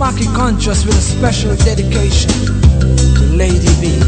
marking 0.00 0.32
contrast 0.32 0.86
with 0.86 0.96
a 0.96 1.02
special 1.02 1.54
dedication 1.56 2.30
to 3.16 3.24
Lady 3.36 3.68
B. 3.82 4.00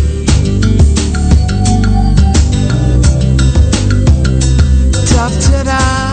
Tough. 5.15 6.12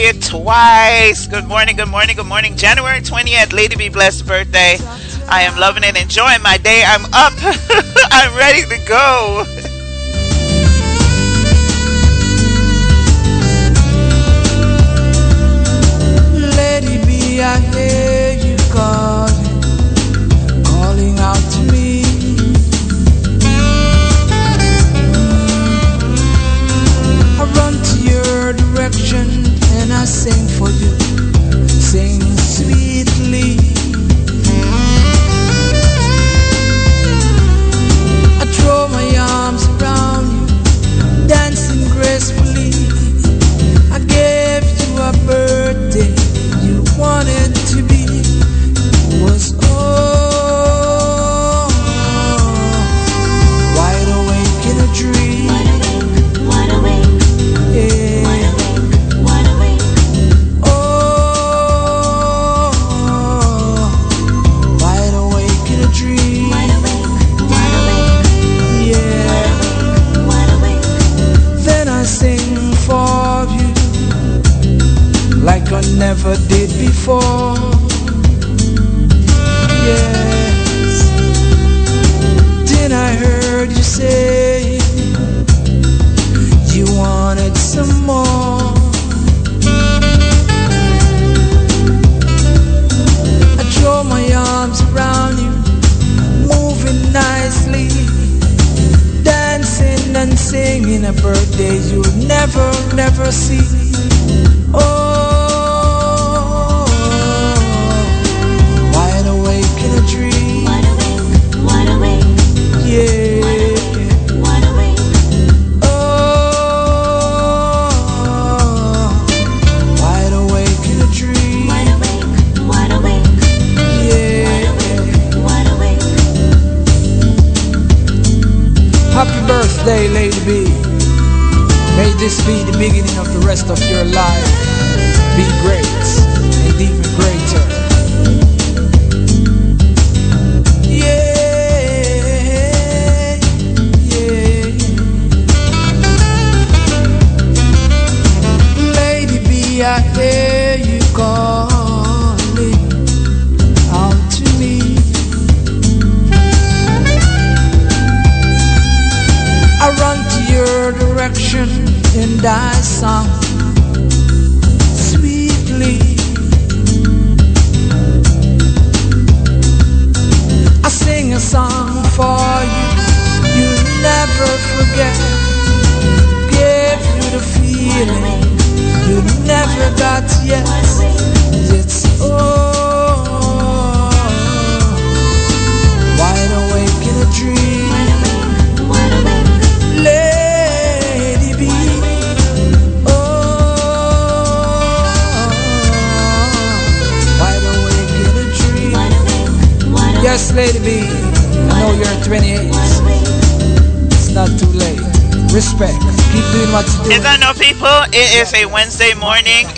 it 0.00 0.22
twice. 0.22 1.26
Good 1.26 1.46
morning, 1.46 1.76
good 1.76 1.88
morning, 1.88 2.16
good 2.16 2.26
morning. 2.26 2.56
January 2.56 3.00
20th, 3.00 3.52
Lady 3.52 3.76
B 3.76 3.88
Bless 3.88 4.22
birthday. 4.22 4.76
I 5.28 5.42
am 5.42 5.58
loving 5.58 5.84
it, 5.84 6.00
enjoying 6.00 6.42
my 6.42 6.56
day. 6.56 6.82
I'm 6.84 7.04
up, 7.12 7.32
I'm 8.10 8.36
ready 8.36 8.62
to 8.62 8.88
go. 8.88 9.44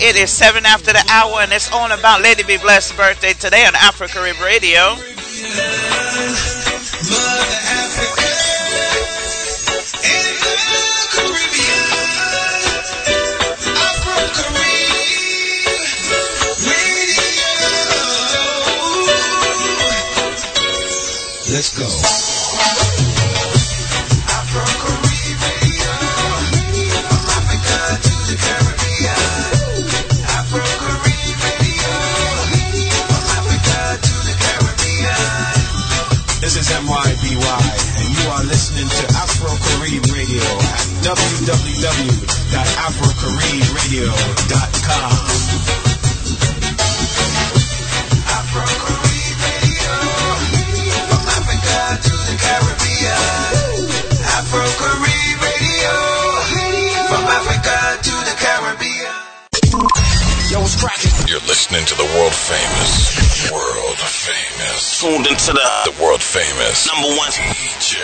It 0.05 0.15
is 0.17 0.29
7 0.29 0.67
after 0.67 0.93
the 0.93 1.03
hour, 1.11 1.41
and 1.41 1.51
it's 1.51 1.71
all 1.71 1.91
about 1.91 2.21
Lady 2.21 2.43
B 2.43 2.57
Bless 2.57 2.91
birthday 2.91 3.33
today 3.33 3.65
on 3.65 3.73
Afro 3.73 4.05
Carib 4.05 4.39
Radio. 4.39 4.93
Let's 21.51 21.75
go. 21.79 22.24
Cracking? 60.85 61.11
You're 61.27 61.45
listening 61.47 61.85
to 61.85 61.95
the 61.95 62.05
world 62.15 62.33
famous, 62.33 63.51
world 63.51 63.97
famous, 63.97 65.01
Tuned 65.01 65.27
into 65.27 65.53
the 65.53 65.67
the 65.85 66.03
world 66.03 66.21
famous 66.21 66.87
number 66.87 67.09
one. 67.17 67.31
DJ. 67.31 67.97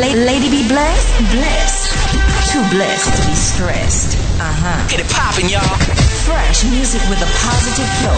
La- 0.00 0.24
lady 0.24 0.50
be 0.50 0.66
blessed, 0.68 1.32
blessed. 1.32 1.85
Too 2.56 2.70
blessed 2.70 3.12
to 3.12 3.28
be 3.28 3.34
stressed. 3.36 4.16
Uh 4.40 4.48
huh. 4.48 4.88
Get 4.88 5.04
it 5.04 5.12
poppin', 5.12 5.52
y'all. 5.52 5.60
Fresh 6.24 6.64
music 6.72 7.04
with 7.12 7.20
a 7.20 7.28
positive 7.44 7.84
flow. 8.00 8.16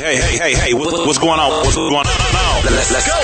Hey, 0.00 0.16
hey, 0.16 0.36
hey, 0.40 0.54
hey, 0.56 0.72
what, 0.72 0.88
what's 1.04 1.18
going 1.18 1.38
on? 1.38 1.50
What's 1.60 1.76
going 1.76 1.92
on 1.92 2.08
now? 2.08 2.64
Let's, 2.64 2.88
let's 2.88 3.04
go. 3.04 3.20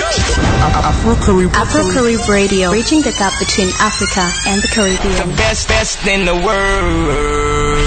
Afro 1.57 1.89
Carib 1.89 2.29
Radio, 2.29 2.71
reaching 2.71 3.01
the 3.01 3.17
gap 3.17 3.33
between 3.41 3.73
Africa 3.81 4.29
and 4.45 4.61
the 4.61 4.69
Caribbean. 4.69 5.35
Best, 5.35 5.69
best 5.69 6.07
in 6.07 6.27
the 6.27 6.37
world. 6.37 7.80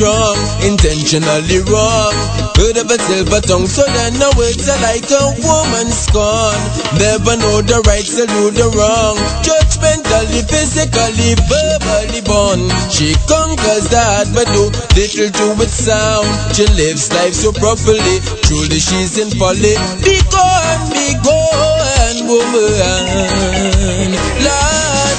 Strong, 0.00 0.40
intentionally 0.64 1.60
wrong. 1.68 2.16
Heard 2.56 2.80
of 2.80 2.88
a 2.88 2.96
silver 2.96 3.44
tongue, 3.44 3.68
so 3.68 3.84
then 3.84 4.16
the 4.16 4.32
words 4.32 4.64
are 4.64 4.80
like 4.80 5.04
a 5.12 5.24
woman 5.44 5.92
scorn. 5.92 6.56
Never 6.96 7.36
know 7.36 7.60
the 7.60 7.84
right, 7.84 8.00
still 8.00 8.24
do 8.24 8.48
the 8.48 8.72
wrong. 8.72 9.20
Judgmentally, 9.44 10.40
physically, 10.48 11.36
verbally 11.44 12.24
born. 12.24 12.64
She 12.88 13.12
conquers 13.28 13.92
the 13.92 14.00
heart, 14.00 14.32
but 14.32 14.48
do 14.56 14.72
little 14.96 15.28
to 15.36 15.46
its 15.60 15.76
sound. 15.76 16.24
She 16.56 16.64
lives 16.80 17.12
life 17.12 17.36
so 17.36 17.52
properly, 17.52 18.24
truly 18.48 18.80
she's 18.80 19.20
in 19.20 19.28
folly. 19.36 19.76
Be 20.00 20.16
gone, 20.32 20.82
be 20.96 21.12
gone, 21.20 22.24
woman. 22.24 24.16
Lord, 24.48 25.16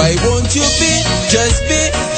why 0.00 0.16
won't 0.24 0.48
you 0.56 0.64
be, 0.80 1.04
just 1.28 1.63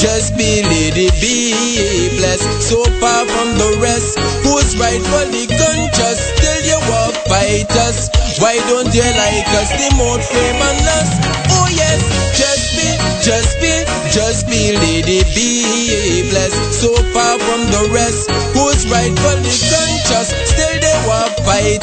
just 0.06 0.38
be, 0.38 0.62
lady, 0.62 1.10
be 1.18 2.14
blessed. 2.18 2.46
So 2.62 2.78
far 3.02 3.26
from 3.26 3.48
the 3.58 3.70
rest, 3.82 4.14
who's 4.46 4.78
rightfully 4.78 5.50
conscious, 5.50 6.18
still 6.30 6.62
you 6.62 6.78
walk 6.86 7.14
fight 7.26 7.66
us. 7.82 8.06
Why 8.38 8.54
don't 8.70 8.94
you 8.94 9.02
like 9.02 9.50
us, 9.58 9.70
the 9.74 9.88
more 9.98 10.20
fame 10.22 10.62
on 10.62 10.78
us? 10.94 11.10
Oh 11.58 11.66
yes, 11.74 11.98
just 12.38 12.78
be, 12.78 12.86
just 13.18 13.58
be, 13.58 13.74
just 14.14 14.46
be, 14.46 14.78
lady, 14.78 15.26
be 15.34 16.30
blessed. 16.30 16.62
So 16.70 16.94
far 17.10 17.34
from 17.42 17.66
the 17.74 17.90
rest, 17.90 18.30
who's 18.54 18.86
rightfully 18.86 19.58
conscious, 19.58 20.30
still 20.46 20.76
they 20.86 20.98
walk 21.10 21.34
fight 21.42 21.82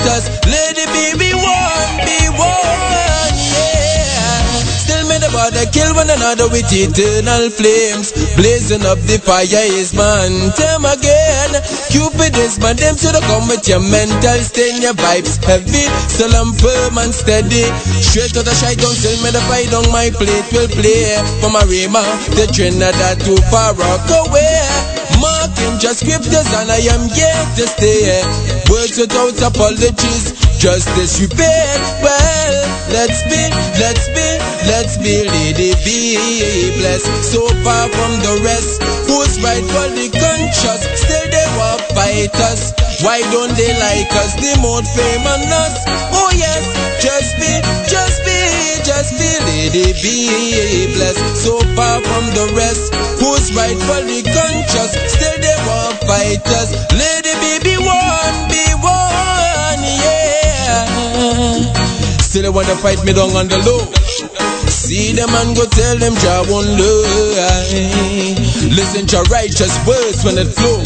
About 5.33 5.49
to 5.57 5.65
kill 5.73 5.97
one 5.97 6.13
another 6.13 6.45
with 6.53 6.69
eternal 6.69 7.49
flames. 7.49 8.13
Blazing 8.37 8.85
up 8.85 9.01
the 9.09 9.17
fire 9.17 9.65
is 9.65 9.89
man. 9.97 10.29
Time 10.53 10.85
again. 10.85 11.57
Cupid 11.89 12.37
is 12.37 12.61
man. 12.61 12.77
Them 12.77 12.93
should 12.93 13.17
come 13.17 13.49
with 13.49 13.65
your 13.65 13.81
mental 13.81 14.37
stain. 14.45 14.85
Your 14.85 14.93
vibes 14.93 15.41
heavy. 15.41 15.89
Still 16.05 16.29
I'm 16.37 16.53
firm 16.53 17.01
and 17.01 17.09
steady. 17.09 17.65
Straight 17.97 18.37
the 18.37 18.53
shy 18.53 18.77
don't 18.77 18.93
still 18.93 19.17
me 19.25 19.33
the 19.33 19.41
fight 19.49 19.73
on 19.73 19.89
my 19.89 20.13
plate 20.13 20.45
will 20.53 20.69
play. 20.69 21.17
For 21.41 21.49
my 21.49 21.65
Rima 21.65 22.05
the 22.37 22.45
Trinidad 22.53 23.17
to 23.25 23.33
far 23.49 23.73
rock 23.73 24.05
away. 24.29 24.61
Marking 25.17 25.81
just 25.81 26.05
scriptures 26.05 26.45
and 26.61 26.69
I 26.69 26.77
am 26.93 27.09
here 27.09 27.45
to 27.57 27.65
stay. 27.73 28.21
Words 28.69 29.01
without 29.01 29.33
apologies, 29.41 30.37
justice 30.61 31.17
repaid. 31.25 31.81
Well, 32.05 32.62
let's 32.93 33.25
be, 33.25 33.41
let's 33.81 34.05
be, 34.13 34.27
let's 34.69 34.95
be, 35.01 35.25
lady, 35.25 35.73
be 35.83 36.77
blessed. 36.77 37.09
So 37.25 37.41
far 37.65 37.89
from 37.89 38.13
the 38.21 38.39
rest, 38.45 38.81
who's 39.09 39.41
rightfully 39.41 40.13
conscious, 40.13 40.81
still 41.01 41.27
they 41.33 41.47
will 41.57 41.79
fight 41.97 42.35
us. 42.53 42.71
Why 43.01 43.19
don't 43.33 43.51
they 43.57 43.73
like 43.81 44.13
us? 44.21 44.37
The 44.37 44.53
more 44.61 44.85
fame 44.85 45.25
on 45.25 45.43
us. 45.65 45.75
Oh 46.13 46.31
yes, 46.37 46.63
just 47.01 47.33
be, 47.41 47.51
just 47.89 48.21
be, 48.23 48.39
just 48.85 49.11
be, 49.17 49.29
lady, 49.49 49.91
be 49.99 50.93
blessed. 50.93 51.25
So 51.43 51.57
far 51.75 51.99
from 51.99 52.25
the 52.37 52.53
rest, 52.55 52.93
who's 53.19 53.51
rightfully 53.57 54.21
conscious, 54.21 54.93
still 55.11 55.37
they 55.41 55.57
will 55.65 55.93
fight 56.05 56.45
us. 56.61 56.69
Lady, 56.93 57.33
be, 57.41 57.51
be 57.65 57.75
Still 62.33 62.49
they 62.49 62.49
wanna 62.49 62.75
fight 62.81 62.97
me 63.05 63.13
down 63.13 63.29
on 63.37 63.45
the 63.45 63.61
low. 63.61 63.85
See 64.65 65.13
them 65.13 65.29
and 65.29 65.53
go 65.53 65.69
tell 65.69 66.01
them 66.01 66.17
Jah 66.17 66.41
won't 66.49 66.65
lie. 66.65 68.33
Listen 68.73 69.05
to 69.13 69.21
righteous 69.29 69.69
words 69.85 70.25
when 70.25 70.41
it 70.41 70.49
flow. 70.49 70.81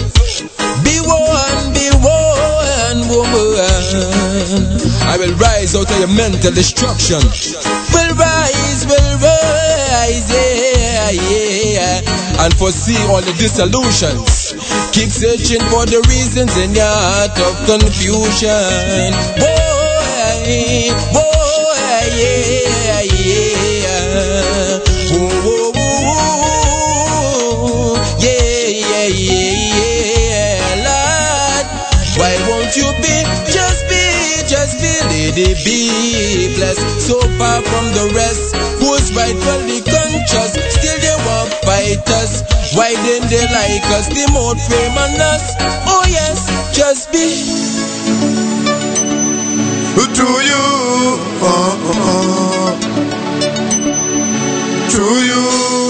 Be 0.84 1.00
one, 1.08 1.72
be 1.72 1.88
one, 2.04 3.00
woman. 3.08 4.60
I 5.08 5.16
will 5.16 5.32
rise 5.40 5.72
out 5.72 5.88
of 5.88 5.98
your 6.04 6.12
mental 6.12 6.52
destruction. 6.52 7.24
Will 7.24 8.14
rise, 8.20 8.84
will 8.84 9.16
rise, 9.24 10.28
yeah, 10.28 11.16
yeah. 11.16 12.44
And 12.44 12.52
foresee 12.60 13.00
all 13.08 13.24
the 13.24 13.32
dissolutions. 13.40 14.52
Keep 14.92 15.16
searching 15.16 15.64
for 15.72 15.88
the 15.88 16.04
reasons 16.12 16.60
in 16.60 16.76
your 16.76 16.84
heart 16.84 17.40
of 17.40 17.56
confusion. 17.72 19.16
Whoa. 19.40 19.67
Lord, 30.88 31.68
why 32.16 32.34
won't 32.48 32.72
you 32.78 32.88
be 33.04 33.16
just 33.52 33.84
be 33.90 34.04
just 34.48 34.80
be 34.80 34.88
so 37.00 37.20
far 37.38 37.62
from 37.62 37.86
the 37.92 38.12
rest? 38.16 38.56
Who's 38.80 39.12
rightfully 39.14 39.82
conscious? 39.82 40.54
Still 40.72 40.98
they 41.04 41.18
want 41.28 41.52
fight 41.68 42.08
us. 42.22 42.44
Why 42.74 42.94
then 42.96 43.28
they 43.28 43.46
like 43.52 43.84
us? 43.98 44.08
They 44.08 44.32
more 44.32 44.56
fame 44.56 44.98
on 44.98 45.20
us. 45.20 45.56
Oh 45.60 46.06
yes, 46.08 46.48
just 46.74 47.12
be 47.12 48.47
to 50.18 50.24
you. 50.24 50.66
Oh, 51.44 51.78
oh, 51.94 52.08
oh. 52.10 52.80
To 54.90 55.04
you. 55.30 55.87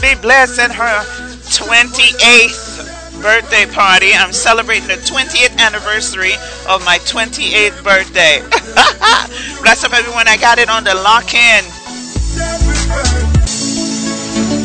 Be 0.00 0.14
be 0.14 0.20
blessing 0.20 0.70
her 0.70 1.04
28th 1.50 3.22
birthday 3.22 3.66
party. 3.66 4.12
I'm 4.14 4.32
celebrating 4.32 4.88
the 4.88 4.94
20th 4.94 5.58
anniversary 5.58 6.34
of 6.68 6.84
my 6.84 6.98
28th 7.04 7.84
birthday. 7.84 8.40
Bless 9.62 9.84
up 9.84 9.92
everyone. 9.92 10.26
I 10.26 10.36
got 10.38 10.58
it 10.58 10.70
on 10.70 10.84
the 10.84 10.94
lock 10.94 11.34
in. 11.34 11.64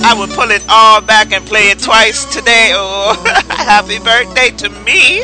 I 0.06 0.14
will 0.14 0.34
pull 0.34 0.52
it 0.52 0.64
all 0.70 1.02
back 1.02 1.32
and 1.34 1.46
play 1.46 1.70
it 1.70 1.80
twice 1.80 2.26
today. 2.34 2.72
Oh, 2.74 3.16
happy 3.50 4.00
birthday 4.00 4.52
to 4.58 4.70
me. 4.70 5.22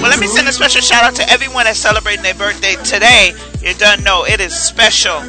Well, 0.00 0.10
let 0.10 0.20
me 0.20 0.26
send 0.26 0.46
a 0.46 0.52
special 0.52 0.82
shout 0.82 1.02
out 1.02 1.14
to 1.16 1.28
everyone 1.30 1.64
that's 1.64 1.78
celebrating 1.78 2.22
their 2.22 2.34
birthday 2.34 2.74
today. 2.84 3.32
You 3.60 3.74
don't 3.74 4.04
know, 4.04 4.24
it 4.24 4.40
is 4.40 4.54
special. 4.54 5.20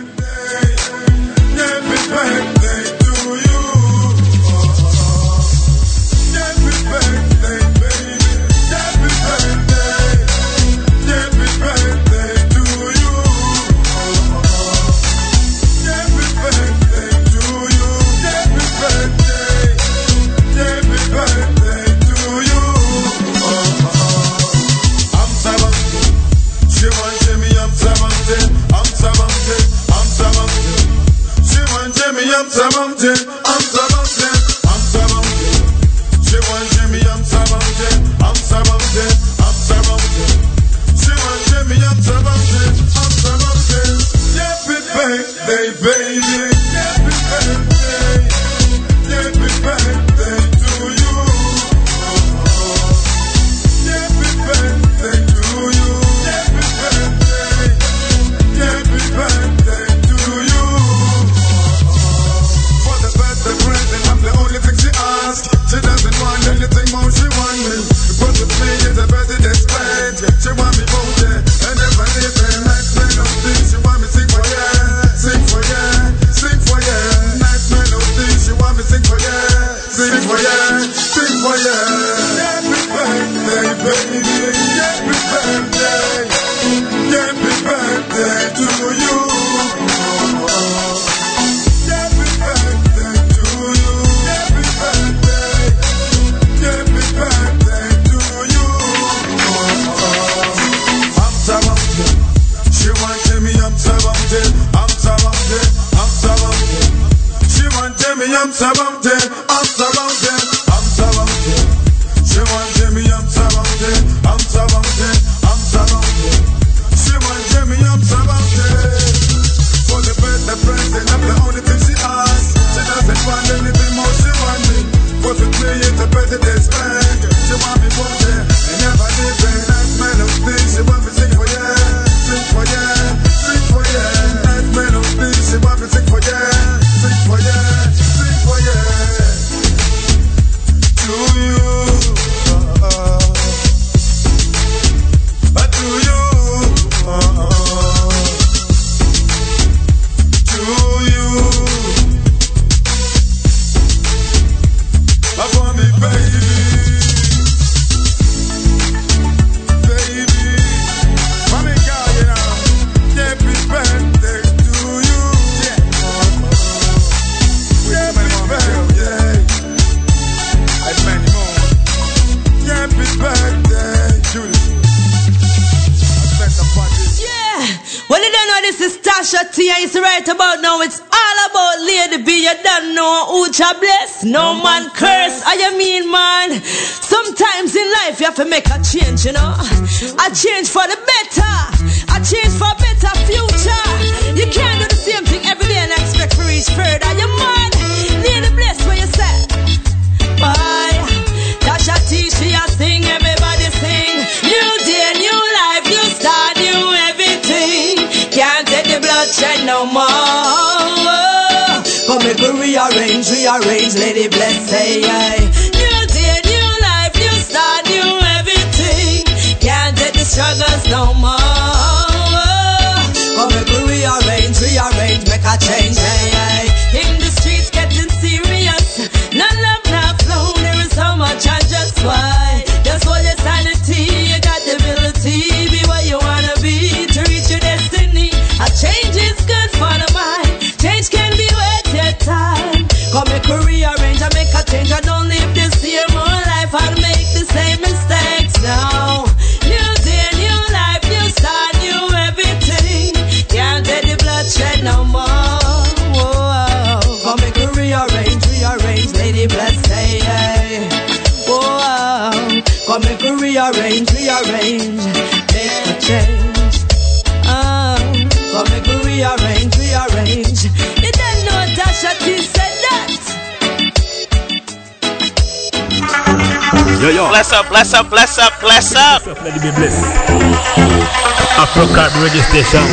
this 282.56 282.72
out. 282.72 282.88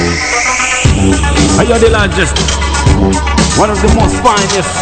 I 1.55 1.62
got 1.62 1.79
the 1.79 1.87
largest, 1.94 2.35
one 3.55 3.70
of 3.70 3.79
the 3.79 3.94
most 3.94 4.18
finest, 4.18 4.75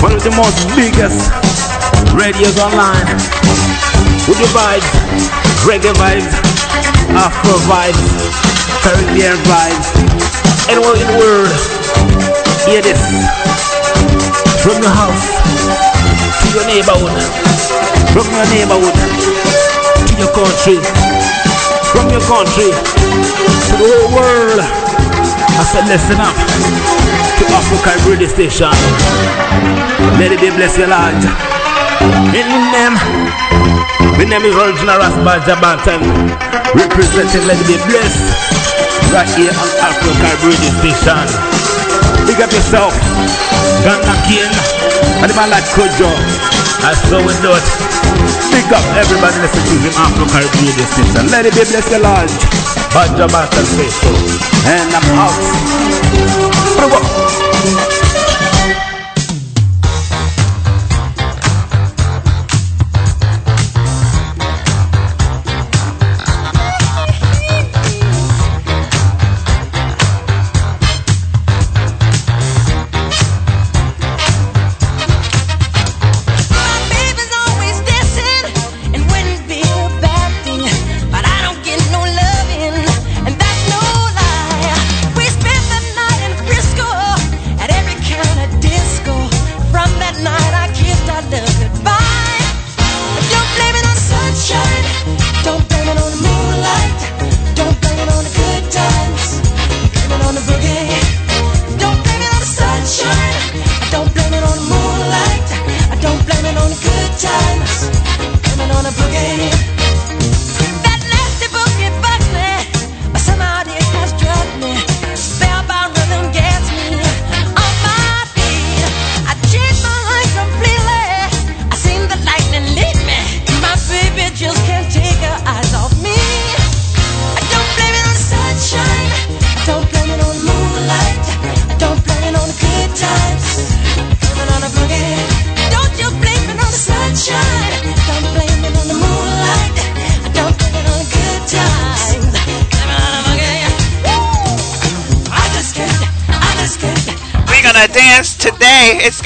one 0.00 0.16
of 0.16 0.24
the 0.24 0.32
most 0.32 0.56
biggest 0.72 1.28
radios 2.16 2.56
online. 2.56 3.04
With 4.24 4.40
the 4.40 4.48
vibes, 4.56 4.88
reggae 5.68 5.92
vibes, 6.00 6.32
Afro 7.12 7.60
vibes, 7.68 8.00
Caribbean 8.80 9.36
vibes, 9.44 9.88
anywhere 10.72 10.96
in 10.96 11.04
the 11.04 11.16
world. 11.20 11.52
Hear 12.64 12.80
this 12.80 12.96
from 14.64 14.80
your 14.80 14.96
house 14.96 15.28
to 16.40 16.46
your 16.56 16.64
neighborhood, 16.72 17.20
from 18.16 18.32
your 18.32 18.48
neighborhood 18.48 18.96
to 20.08 20.12
your 20.16 20.32
country, 20.32 20.80
from 21.92 22.08
your 22.08 22.24
country 22.24 22.72
the 23.78 23.86
whole 23.86 24.10
world. 24.10 24.58
I 24.58 25.62
said, 25.62 25.86
listen 25.86 26.18
up 26.18 26.34
to 26.34 27.44
Afro 27.54 27.78
Carib 27.86 28.02
radio 28.10 28.26
station. 28.26 28.74
Let 30.18 30.34
it 30.34 30.42
be 30.42 30.50
blessed, 30.50 30.90
Lord. 30.90 31.14
In 32.34 32.46
name, 32.74 32.94
my 34.18 34.24
name 34.26 34.42
is 34.46 34.54
Original 34.54 34.98
Rasbal 34.98 35.42
Jabatan, 35.46 36.02
representing 36.74 37.46
Let 37.46 37.58
it 37.58 37.66
be 37.70 37.78
blessed 37.86 38.26
right 39.14 39.30
here 39.38 39.54
on 39.54 39.68
Afro 39.86 40.10
Carib 40.18 40.42
radio 40.42 40.70
station. 40.82 41.22
Big 42.26 42.42
up 42.42 42.50
yourself, 42.50 42.94
Ghana 43.86 44.14
King, 44.26 44.50
and 45.22 45.30
the 45.30 45.34
man 45.38 45.54
like 45.54 45.66
Kojo. 45.78 46.10
I 46.82 46.94
saw 47.06 47.22
it 47.22 47.38
not. 47.46 47.62
Pick 48.50 48.70
up 48.74 48.82
everybody 48.98 49.38
listening 49.38 49.54
that's 49.54 49.70
choosing 49.70 49.94
Afro 50.02 50.26
Carib 50.34 50.50
radio 50.66 50.86
station. 50.90 51.30
Let 51.30 51.46
it 51.46 51.54
be 51.54 51.62
blessed, 51.62 52.02
Lord. 52.02 52.57
Banja 52.92 53.26
Mata 53.28 53.56
tá 53.56 53.64
Seto, 53.64 54.08
é 54.66 54.80
and 54.80 54.94
I'm 54.94 55.18
out. 55.18 55.34
Provou. 56.76 57.97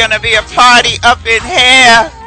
gonna 0.02 0.18
be 0.18 0.34
a 0.34 0.42
party 0.42 0.98
up 1.04 1.24
in 1.24 1.40
here. 1.42 2.21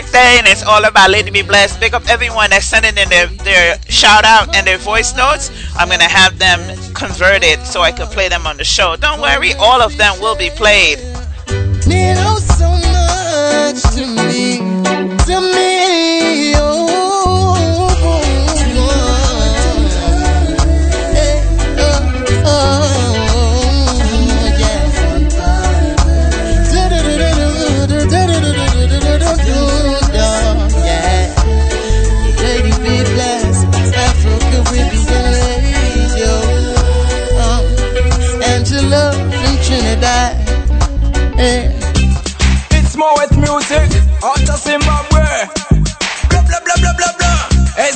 birthday 0.00 0.38
and 0.38 0.46
it's 0.46 0.62
all 0.62 0.84
about 0.84 1.10
Lady 1.10 1.30
B 1.30 1.42
Bless. 1.42 1.76
Pick 1.76 1.92
up 1.92 2.08
everyone 2.08 2.50
that's 2.50 2.64
sending 2.64 2.96
in 2.96 3.08
their, 3.08 3.26
their 3.44 3.80
shout 3.88 4.24
out 4.24 4.54
and 4.56 4.66
their 4.66 4.78
voice 4.78 5.14
notes. 5.14 5.50
I'm 5.76 5.88
going 5.88 6.00
to 6.00 6.08
have 6.08 6.38
them 6.38 6.60
converted 6.94 7.60
so 7.66 7.82
I 7.82 7.92
can 7.92 8.06
play 8.06 8.28
them 8.28 8.46
on 8.46 8.56
the 8.56 8.64
show. 8.64 8.96
Don't 8.96 9.20
worry, 9.20 9.52
all 9.54 9.82
of 9.82 9.96
them 9.96 10.18
will 10.20 10.36
be 10.36 10.50
played. 10.50 10.98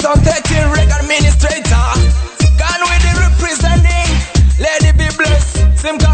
Some 0.05 0.21
taking 0.21 0.69
record 0.69 1.01
administrator. 1.01 1.65
Gone 2.61 2.83
with 2.85 3.01
the 3.01 3.13
representing. 3.25 4.11
Lady 4.61 4.93
be 4.99 5.09
blessed. 5.17 5.81
Simcoe. 5.81 6.14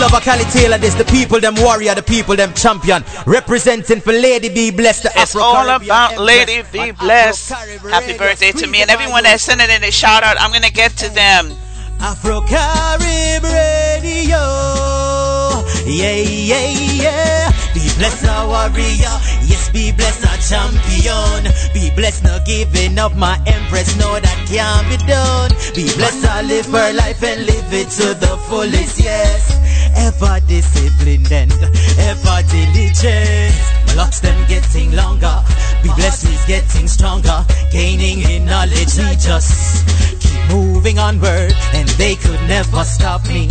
Blessed 0.00 0.14
lover 0.14 0.24
Cali 0.24 0.44
Taylor, 0.44 0.78
this 0.78 0.94
the 0.94 1.04
people, 1.04 1.40
them 1.40 1.54
warrior, 1.56 1.94
the 1.94 2.02
people, 2.02 2.34
them 2.34 2.54
champion. 2.54 3.04
Representing 3.26 4.00
for 4.00 4.14
Lady 4.14 4.48
B 4.48 4.70
Bless, 4.70 5.02
the 5.02 5.10
It's 5.10 5.36
Afro 5.36 5.42
all 5.42 5.68
about. 5.68 6.16
Lady 6.16 6.62
B 6.72 6.92
Bless. 6.92 7.50
Happy 7.50 8.16
birthday 8.16 8.50
to 8.52 8.66
me 8.66 8.80
and 8.80 8.90
everyone 8.90 9.24
that's 9.24 9.42
sending 9.42 9.68
in 9.68 9.84
a 9.84 9.90
shout 9.90 10.22
out. 10.22 10.40
I'm 10.40 10.52
gonna 10.52 10.70
get 10.70 10.92
to 11.04 11.10
them. 11.10 11.52
Afro 12.00 12.40
Carib 12.48 13.44
Radio. 13.44 14.40
Yeah, 15.84 16.16
yeah, 16.16 16.70
yeah. 16.96 17.52
Be 17.74 17.84
blessed, 17.98 18.24
our 18.24 18.48
warrior. 18.48 19.16
Yes, 19.44 19.68
be 19.68 19.92
blessed 19.92 20.24
a 20.24 20.32
champion. 20.40 21.52
Be 21.74 21.94
blessed 21.94 22.24
not 22.24 22.46
giving 22.46 22.98
up 22.98 23.14
my 23.16 23.36
empress, 23.46 23.98
know 23.98 24.18
that 24.18 24.48
can't 24.48 24.88
be 24.88 24.96
done. 25.06 25.50
Be 25.74 25.92
blessed 25.94 26.24
I 26.24 26.40
live 26.40 26.66
her 26.72 26.94
life 26.94 27.22
and 27.22 27.44
live 27.44 27.70
it 27.74 27.90
to 28.00 28.14
the 28.14 28.38
fullest, 28.48 28.98
yes. 28.98 29.59
Ever 29.96 30.40
disciplined 30.46 31.32
and 31.32 31.52
ever 31.98 32.42
diligent. 32.48 33.54
My 33.86 33.94
locks 33.94 34.20
them 34.20 34.46
getting 34.48 34.92
longer. 34.92 35.42
Be 35.82 35.88
blessed 35.96 36.26
is 36.26 36.44
getting 36.46 36.88
stronger. 36.88 37.44
Gaining 37.72 38.20
in 38.20 38.44
knowledge, 38.46 38.96
we 38.98 39.16
just 39.16 39.86
keep 40.20 40.40
moving 40.50 40.98
onward, 40.98 41.54
and 41.72 41.88
they 41.90 42.16
could 42.16 42.40
never 42.48 42.84
stop 42.84 43.26
me. 43.28 43.48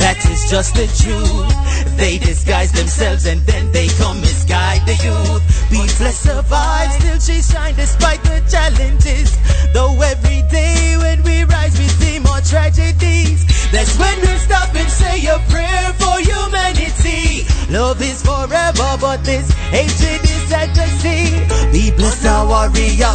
That 0.00 0.18
is 0.30 0.50
just 0.50 0.74
the 0.74 0.88
truth. 1.00 1.96
They 1.96 2.18
disguise 2.18 2.72
themselves 2.72 3.26
and 3.26 3.40
then 3.46 3.70
they 3.72 3.88
come 4.00 4.20
misguide 4.20 4.84
the 4.86 4.96
youth. 5.04 5.44
Be 5.70 5.84
blessed 5.98 6.22
survive, 6.22 6.92
still 6.92 7.18
she 7.20 7.42
shine 7.42 7.74
despite 7.76 8.22
the 8.24 8.40
challenges. 8.50 9.36
Though 9.72 10.00
every 10.00 10.42
day 10.50 10.96
when 10.98 11.22
we 11.22 11.44
rise, 11.44 11.78
we 11.78 11.86
see 11.86 12.18
more 12.18 12.40
tragedies. 12.40 13.44
That's 13.70 13.96
when 13.98 14.20
we 14.20 14.34
stop 14.38 14.74
and 14.74 14.90
say 14.90 15.26
a 15.26 15.38
prayer 15.52 15.92
for 16.00 16.18
humanity. 16.18 17.46
Love 17.70 18.02
is 18.02 18.20
forever, 18.22 18.96
but 19.00 19.22
this 19.22 19.48
hatred 19.70 20.24
is 20.24 20.42
sad 20.50 20.74
to 20.74 20.86
see. 20.98 21.38
Be 21.70 21.94
blessed, 21.94 22.26
our 22.26 22.46
warrior. 22.48 23.14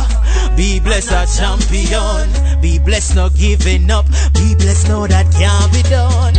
Be 0.55 0.79
blessed, 0.79 1.11
our 1.11 1.25
champion. 1.25 2.61
Be 2.61 2.79
blessed, 2.79 3.15
not 3.15 3.35
giving 3.35 3.91
up. 3.91 4.05
Be 4.33 4.55
blessed, 4.55 4.87
know 4.87 5.07
that 5.07 5.27
can't 5.33 5.73
be 5.73 5.81
done. 5.89 6.35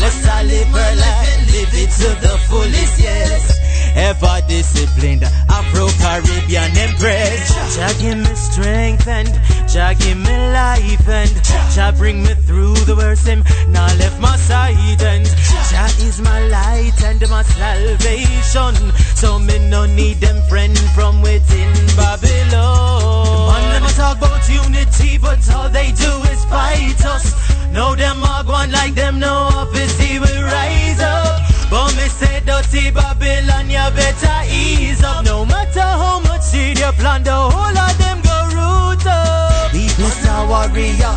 Blessed, 0.00 0.26
I 0.28 0.42
live 0.44 0.68
her 0.68 0.94
life. 0.96 1.52
Live 1.52 1.74
it 1.74 1.90
to 2.00 2.08
the 2.24 2.34
fullest, 2.48 2.98
yes. 2.98 3.60
Ever 3.94 4.40
disciplined, 4.48 5.24
Afro 5.24 5.88
Caribbean 6.00 6.70
embrace. 6.72 7.52
Jah 7.76 7.92
give 8.00 8.16
me 8.16 8.34
strength 8.34 9.06
and 9.06 9.28
Jah 9.68 9.94
give 9.98 10.16
me 10.16 10.36
life 10.56 11.06
and 11.06 11.30
Jah 11.74 11.92
bring 11.98 12.22
me 12.22 12.32
through 12.48 12.76
the 12.88 12.96
worst. 12.96 13.26
Him 13.26 13.44
now 13.68 13.92
left 14.00 14.18
my 14.20 14.36
side 14.38 15.02
and 15.02 15.26
Jah 15.68 15.92
is 16.00 16.18
my 16.22 16.48
light 16.48 16.96
and 17.04 17.20
my 17.28 17.42
salvation. 17.42 18.74
So 19.16 19.38
me 19.38 19.58
no 19.68 19.84
need 19.84 20.16
them 20.16 20.40
friend 20.48 20.78
from 20.96 21.20
within 21.20 21.74
Babylon. 21.94 23.52
Man, 23.52 23.82
them 23.82 23.90
talk 23.92 24.16
about 24.16 24.48
unity, 24.48 25.18
but 25.18 25.40
all 25.52 25.68
they 25.68 25.92
do 25.92 26.12
is 26.32 26.42
fight 26.46 27.04
us. 27.04 27.59
Know 27.72 27.94
them 27.94 28.20
going 28.46 28.72
like 28.72 28.94
them, 28.94 29.20
no 29.20 29.48
office, 29.54 29.98
he 29.98 30.18
will 30.18 30.42
rise 30.42 31.00
up. 31.00 31.40
But 31.70 31.94
me 31.96 32.08
say 32.08 32.40
dirty 32.40 32.90
Babylon, 32.90 33.70
you 33.70 33.86
better 33.94 34.40
ease 34.50 35.02
up. 35.04 35.24
No 35.24 35.44
matter 35.44 35.80
how 35.80 36.20
much 36.20 36.42
seed 36.42 36.78
you 36.78 36.90
plant, 36.98 37.24
the 37.24 37.32
whole 37.32 37.78
of 37.78 37.98
them 37.98 38.18
go 38.22 38.38
root 38.58 39.06
up. 39.06 39.72
Be 39.72 39.86
blessed, 39.96 40.26
our 40.28 40.48
warrior. 40.48 41.14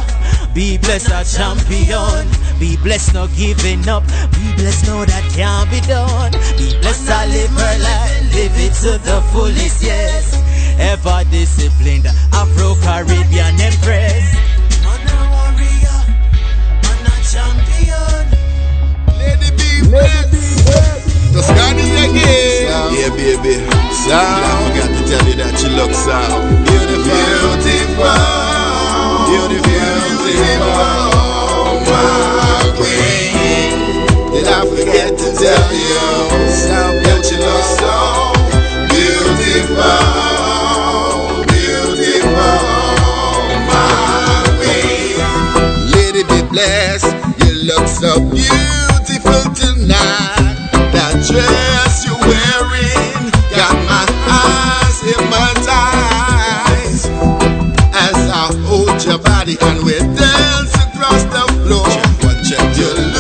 Be 0.54 0.78
blessed, 0.78 1.12
our 1.12 1.24
champion. 1.24 2.30
Be 2.60 2.78
blessed, 2.78 3.16
not 3.16 3.30
giving 3.36 3.90
up. 3.90 4.04
Be 4.38 4.54
blessed, 4.56 4.86
know 4.86 5.04
that 5.06 5.26
can't 5.34 5.70
be 5.72 5.82
done. 5.82 6.32
Be 6.58 6.78
blessed, 6.82 7.10
I 7.10 7.26
live 7.34 7.50
her 7.50 7.78
life. 7.82 8.36
Live 8.36 8.58
it 8.62 8.74
to 8.86 9.00
the 9.02 9.22
fullest, 9.32 9.82
yes. 9.82 10.38
Ever 10.78 11.24
disciplined, 11.32 12.06
Afro 12.32 12.76
Caribbean 12.84 13.60
empress. 13.60 14.33
The 19.82 21.42
sky 21.42 21.74
is 21.76 21.90
again. 22.06 22.94
Yeah, 22.94 23.10
baby. 23.10 23.56
Sound. 23.92 24.46
I 24.46 24.78
got 24.78 24.90
to 24.90 25.02
tell 25.10 25.26
you 25.28 25.36
that 25.42 25.58
you 25.64 25.70
look 25.74 25.94
so 25.94 26.14
beautiful. 26.62 27.10
Beautiful. 27.66 28.14
Beautiful. 29.30 30.30
Beautiful. 30.30 31.90
My 31.90 32.70
queen. 32.78 33.74
Did 34.32 34.48
I 34.48 34.62
forget 34.70 35.18
to 35.18 35.30
tell 35.34 35.74
you? 35.74 36.06
Sound 36.54 37.02
that 37.06 37.26
you 37.32 37.38
look 37.42 37.66
so 37.82 37.94
beautiful. 38.94 40.06
Beautiful. 41.50 42.62
My 43.68 44.46
queen. 44.62 45.18
Lady 45.92 46.24
be 46.30 46.40
blessed. 46.48 47.10
You 47.42 47.54
look 47.66 47.88
so 47.88 48.20
beautiful 48.30 48.93
tonight. 49.52 50.70
That 50.94 51.14
dress 51.28 52.06
you're 52.06 52.20
wearing 52.20 53.32
got 53.52 53.76
my 53.90 54.06
eyes 54.32 55.02
hypnotized 55.02 57.10
as 57.94 58.30
I 58.30 58.54
hold 58.68 59.04
your 59.04 59.20
body 59.20 59.58
and 59.62 59.84
we 59.84 60.00
dance 60.00 60.74
across 60.76 61.24
the 61.26 61.46
floor. 61.66 61.90
You're 62.78 62.96
looking 62.96 63.13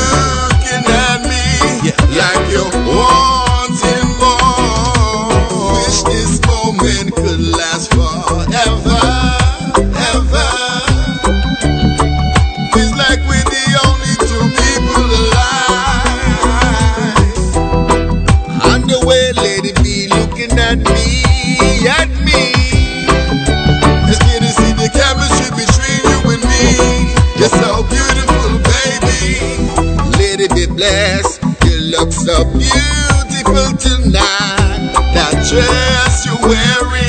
look 31.99 32.11
so 32.11 32.43
beautiful 32.45 33.77
tonight. 33.77 34.93
That 35.13 35.45
dress 35.45 36.25
you're 36.25 36.41
wearing 36.41 37.02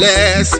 Lady 0.00 0.59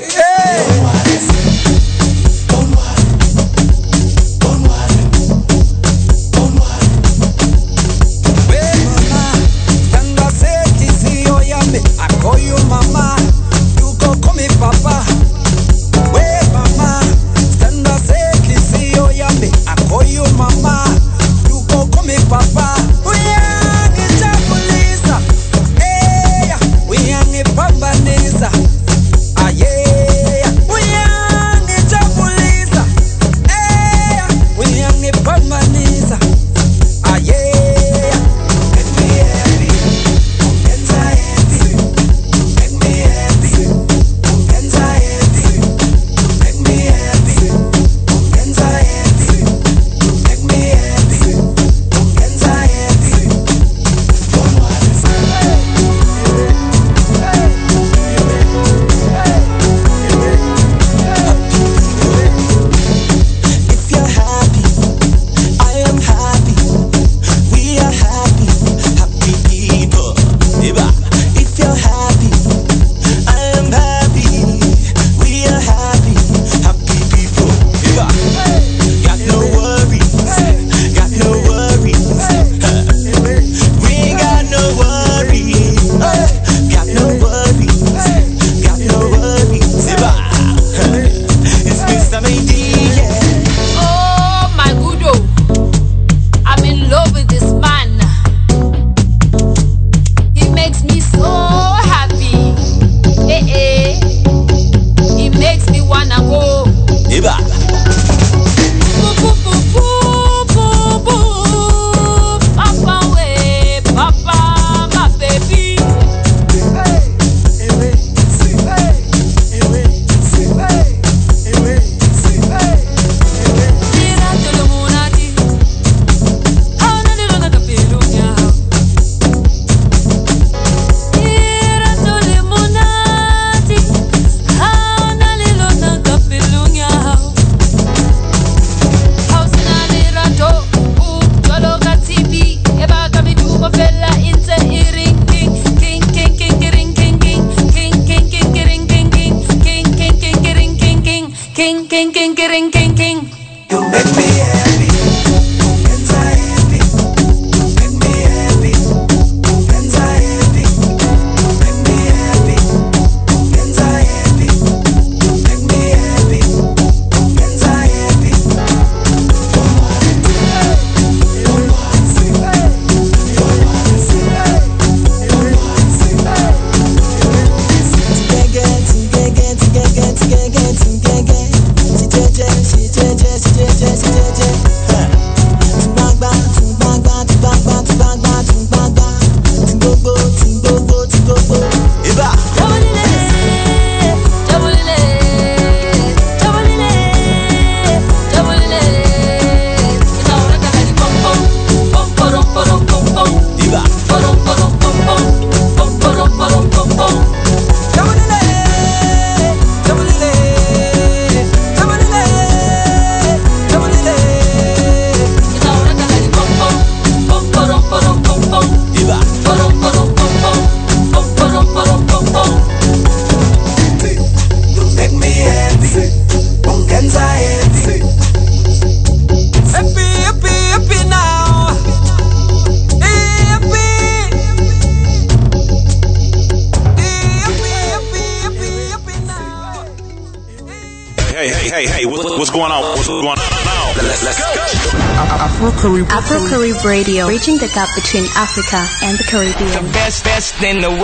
Web 246.81 246.89
Radio, 246.89 247.25
bridging 247.27 247.57
the 247.57 247.67
gap 247.67 247.89
between 247.95 248.25
Africa 248.35 248.81
and 249.03 249.17
the 249.17 249.23
Caribbean. 249.23 249.85
The 249.85 249.91
best, 249.93 250.23
best 250.23 250.63
in 250.63 250.81
the 250.81 250.89
world. 250.89 250.97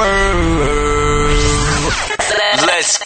Let's 2.66 2.98
go. 2.98 3.06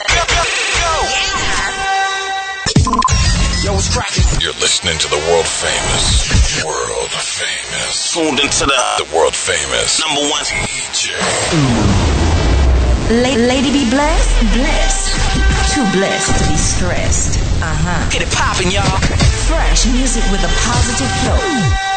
Yo, 3.63 3.76
it's 3.76 3.91
cracking. 3.91 4.24
You're 4.39 4.55
listening 4.63 4.97
to 4.99 5.09
the 5.09 5.19
world 5.28 5.47
famous, 5.47 6.63
world 6.63 7.11
famous, 7.11 8.13
tuned 8.13 8.39
into 8.39 8.65
the, 8.65 9.03
the 9.03 9.15
world 9.15 9.36
famous 9.36 9.99
number 9.99 10.22
one 10.32 10.45
DJ. 10.63 11.11
La- 13.19 13.47
lady 13.51 13.72
be 13.74 13.89
blessed, 13.89 14.32
blessed, 14.55 15.76
too 15.76 15.84
blessed 15.91 16.39
to 16.39 16.49
be 16.49 16.55
stressed. 16.55 17.39
Uh 17.61 17.76
huh. 17.76 18.09
Get 18.11 18.22
it 18.22 18.32
poppin', 18.32 18.72
y'all. 18.72 18.99
Fresh 19.51 19.88
music 19.91 20.24
with 20.32 20.39
a 20.39 20.51
positive 20.63 21.11
flow. 21.19 21.91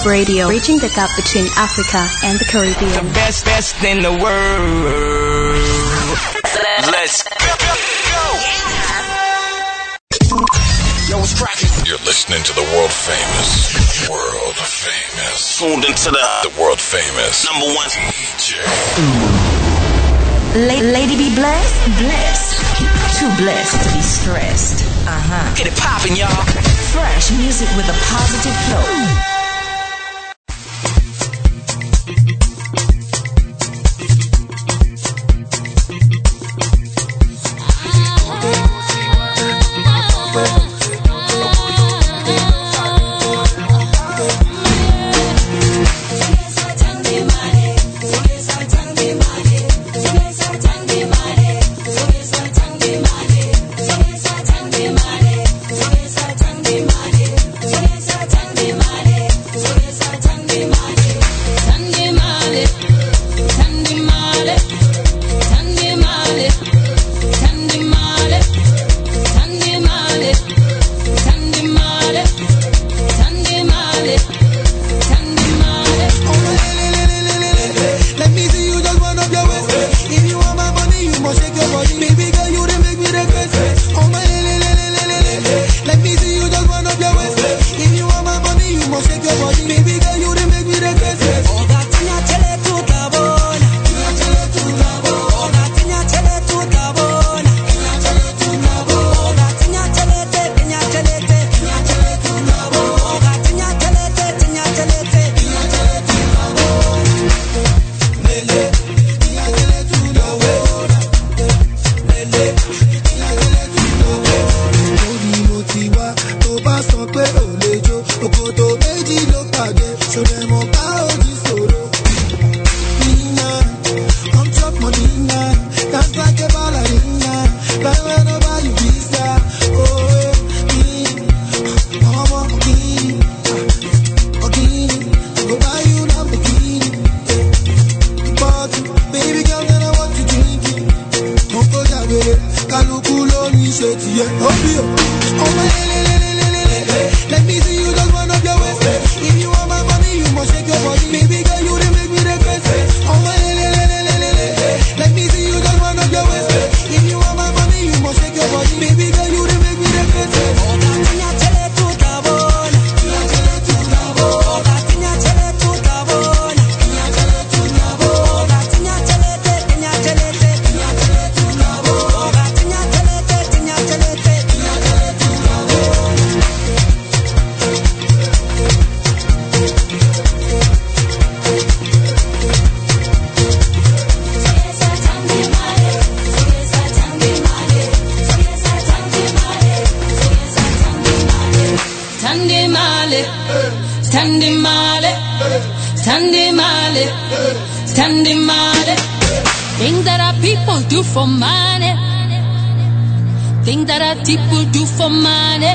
Globe 0.00 0.12
Radio, 0.12 0.46
bridging 0.46 0.78
the 0.78 0.88
gap 0.88 1.10
between 1.16 1.46
Africa 1.56 2.06
and 2.24 2.38
the 2.38 2.44
Caribbean. 2.44 3.04
The 3.04 3.12
best, 3.12 3.44
best 3.44 3.82
in 3.84 4.00
the 4.00 4.10
world. 4.10 4.84
Let's 6.88 7.22
go. 7.22 7.36
go, 7.36 7.52
go. 7.60 8.24
Yeah. 8.40 9.20
Yo, 11.08 11.18
what's 11.18 11.36
cracking? 11.36 11.68
You're 11.84 12.00
listening 12.08 12.42
to 12.44 12.52
the 12.54 12.64
world 12.72 12.92
famous, 12.92 14.08
world 14.08 14.56
famous, 14.56 15.58
tuned 15.58 15.84
into 15.84 16.10
the, 16.10 16.48
the 16.48 16.52
world 16.60 16.80
famous 16.80 17.44
number 17.50 17.66
one 17.76 17.88
DJ. 17.90 18.56
La- 20.64 20.86
lady 20.96 21.16
be 21.16 21.34
blessed, 21.34 21.76
blessed, 22.00 22.56
too 23.20 23.28
blessed 23.36 23.76
to 23.84 23.88
be 23.96 24.02
stressed. 24.02 24.84
Uh 25.06 25.20
huh. 25.20 25.54
Get 25.56 25.66
it 25.66 25.76
popping, 25.76 26.16
y'all. 26.16 26.44
Fresh 26.88 27.32
music 27.36 27.68
with 27.76 27.88
a 27.88 27.96
positive 28.08 28.56
flow. 28.68 29.29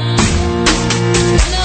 I 0.07 1.51
know 1.51 1.64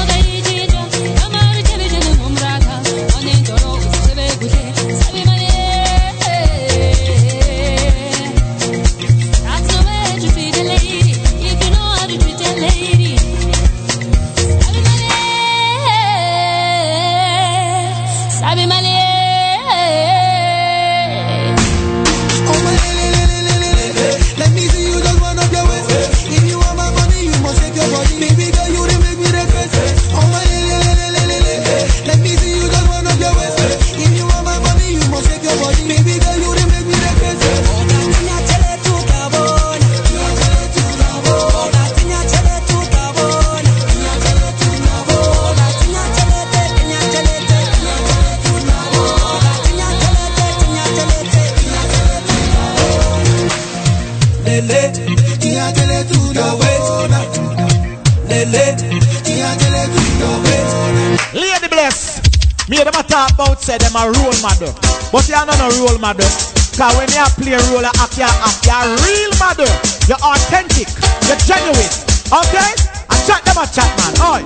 But 65.11 65.27
you 65.27 65.35
are 65.35 65.45
not 65.45 65.59
a 65.59 65.69
role 65.83 65.99
model. 65.99 66.31
Cause 66.79 66.95
when 66.95 67.11
you 67.11 67.27
play 67.35 67.59
a 67.59 67.61
role, 67.75 67.83
you 67.83 67.91
act, 67.99 68.15
you 68.15 68.31
act, 68.31 68.63
you're 68.63 68.79
a 68.79 68.95
real 69.03 69.33
model. 69.43 69.67
You're 70.07 70.23
authentic. 70.23 70.87
You're 71.27 71.43
genuine. 71.43 71.91
Okay? 72.31 72.71
I 73.11 73.19
chat 73.27 73.43
them 73.43 73.59
a 73.59 73.67
chat 73.67 73.91
man. 73.99 74.15
Oi. 74.23 74.43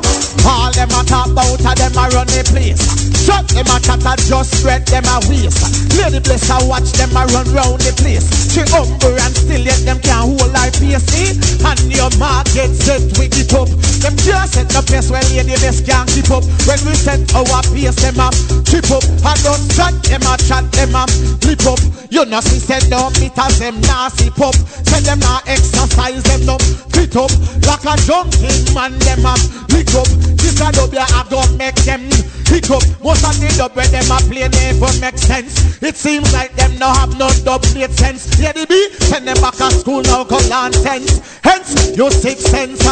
All 0.48 0.72
them 0.72 0.88
a 0.88 1.04
talk 1.04 1.28
about 1.28 1.60
a 1.60 1.72
them 1.76 1.92
a 2.00 2.08
run 2.16 2.26
the 2.32 2.40
place. 2.48 2.80
Shut 3.12 3.44
them 3.52 3.68
a 3.68 3.76
chat 3.76 4.00
a 4.08 4.16
just 4.24 4.56
spread 4.56 4.88
them 4.88 5.04
a 5.04 5.20
waste. 5.28 5.60
Lady 6.00 6.20
bless 6.24 6.48
I 6.48 6.64
watch 6.64 6.96
them 6.96 7.12
a 7.12 7.28
run 7.28 7.44
round 7.52 7.84
the 7.84 7.92
place. 8.00 8.24
She 8.48 8.64
humble 8.72 9.20
and 9.20 9.36
still 9.36 9.60
yet 9.60 9.84
them 9.84 10.00
can't 10.00 10.32
hold 10.32 10.48
her 10.48 10.70
pace. 10.80 11.04
Eh? 11.12 11.36
And 11.68 11.80
your 11.92 12.08
market 12.16 12.72
set 12.72 13.04
we 13.20 13.28
keep 13.28 13.52
up. 13.52 13.68
Them 14.04 14.20
just 14.20 14.52
set 14.52 14.68
the 14.68 14.84
place 14.84 15.08
where 15.08 15.24
lady 15.32 15.56
bless 15.64 15.80
can't 15.80 16.04
keep 16.12 16.28
up. 16.28 16.44
When 16.68 16.76
we 16.84 16.92
set 16.92 17.24
our 17.32 17.64
pace 17.72 17.96
them 18.04 18.20
a 18.20 18.28
trip 18.68 18.84
up. 18.92 19.00
I 19.24 19.32
don't 19.40 19.64
chat 19.72 19.96
them 20.04 20.20
a 20.28 20.36
chat 20.44 20.68
them 20.76 20.92
a 20.92 21.08
flip 21.40 21.64
up. 21.64 21.80
You 22.12 22.28
know 22.28 22.44
see 22.44 22.60
said 22.60 22.84
no 22.92 23.08
meters 23.16 23.56
them 23.64 23.80
nah 23.88 24.12
sip 24.12 24.36
up. 24.44 24.52
Send 24.84 25.08
them 25.08 25.24
nah 25.24 25.40
exercise 25.48 26.20
them 26.20 26.44
no 26.44 26.60
fit 26.92 27.16
up. 27.16 27.32
Like 27.64 27.88
a 27.88 27.96
junkie 28.04 28.76
man 28.76 28.92
them 29.08 29.24
a 29.24 29.40
lick 29.72 29.88
up. 29.96 30.04
This 30.36 30.60
a 30.60 30.68
dub 30.68 30.92
ya 30.92 31.08
a 31.08 31.24
don't 31.32 31.56
make 31.56 31.80
them 31.88 32.04
pick 32.44 32.68
up. 32.68 32.84
Most 33.00 33.24
of 33.24 33.40
the 33.40 33.48
dub 33.56 33.72
where 33.72 33.88
them 33.88 34.12
a 34.12 34.20
play 34.28 34.52
never 34.52 34.92
make 35.00 35.16
sense. 35.16 35.80
It 35.80 35.96
seems 35.96 36.28
like 36.36 36.52
them 36.60 36.76
no 36.76 36.92
have 36.92 37.16
no 37.16 37.32
dub 37.40 37.64
made 37.72 37.96
sense. 37.96 38.36
Lady 38.36 38.68
be 38.68 38.84
send 39.00 39.24
them 39.24 39.40
back 39.40 39.56
to 39.56 39.72
school 39.72 40.04
now 40.04 40.28
learn 40.28 40.76
tense. 40.84 41.40
Hence, 41.40 41.96
you 41.96 42.12
six 42.12 42.44
sense. 42.44 42.84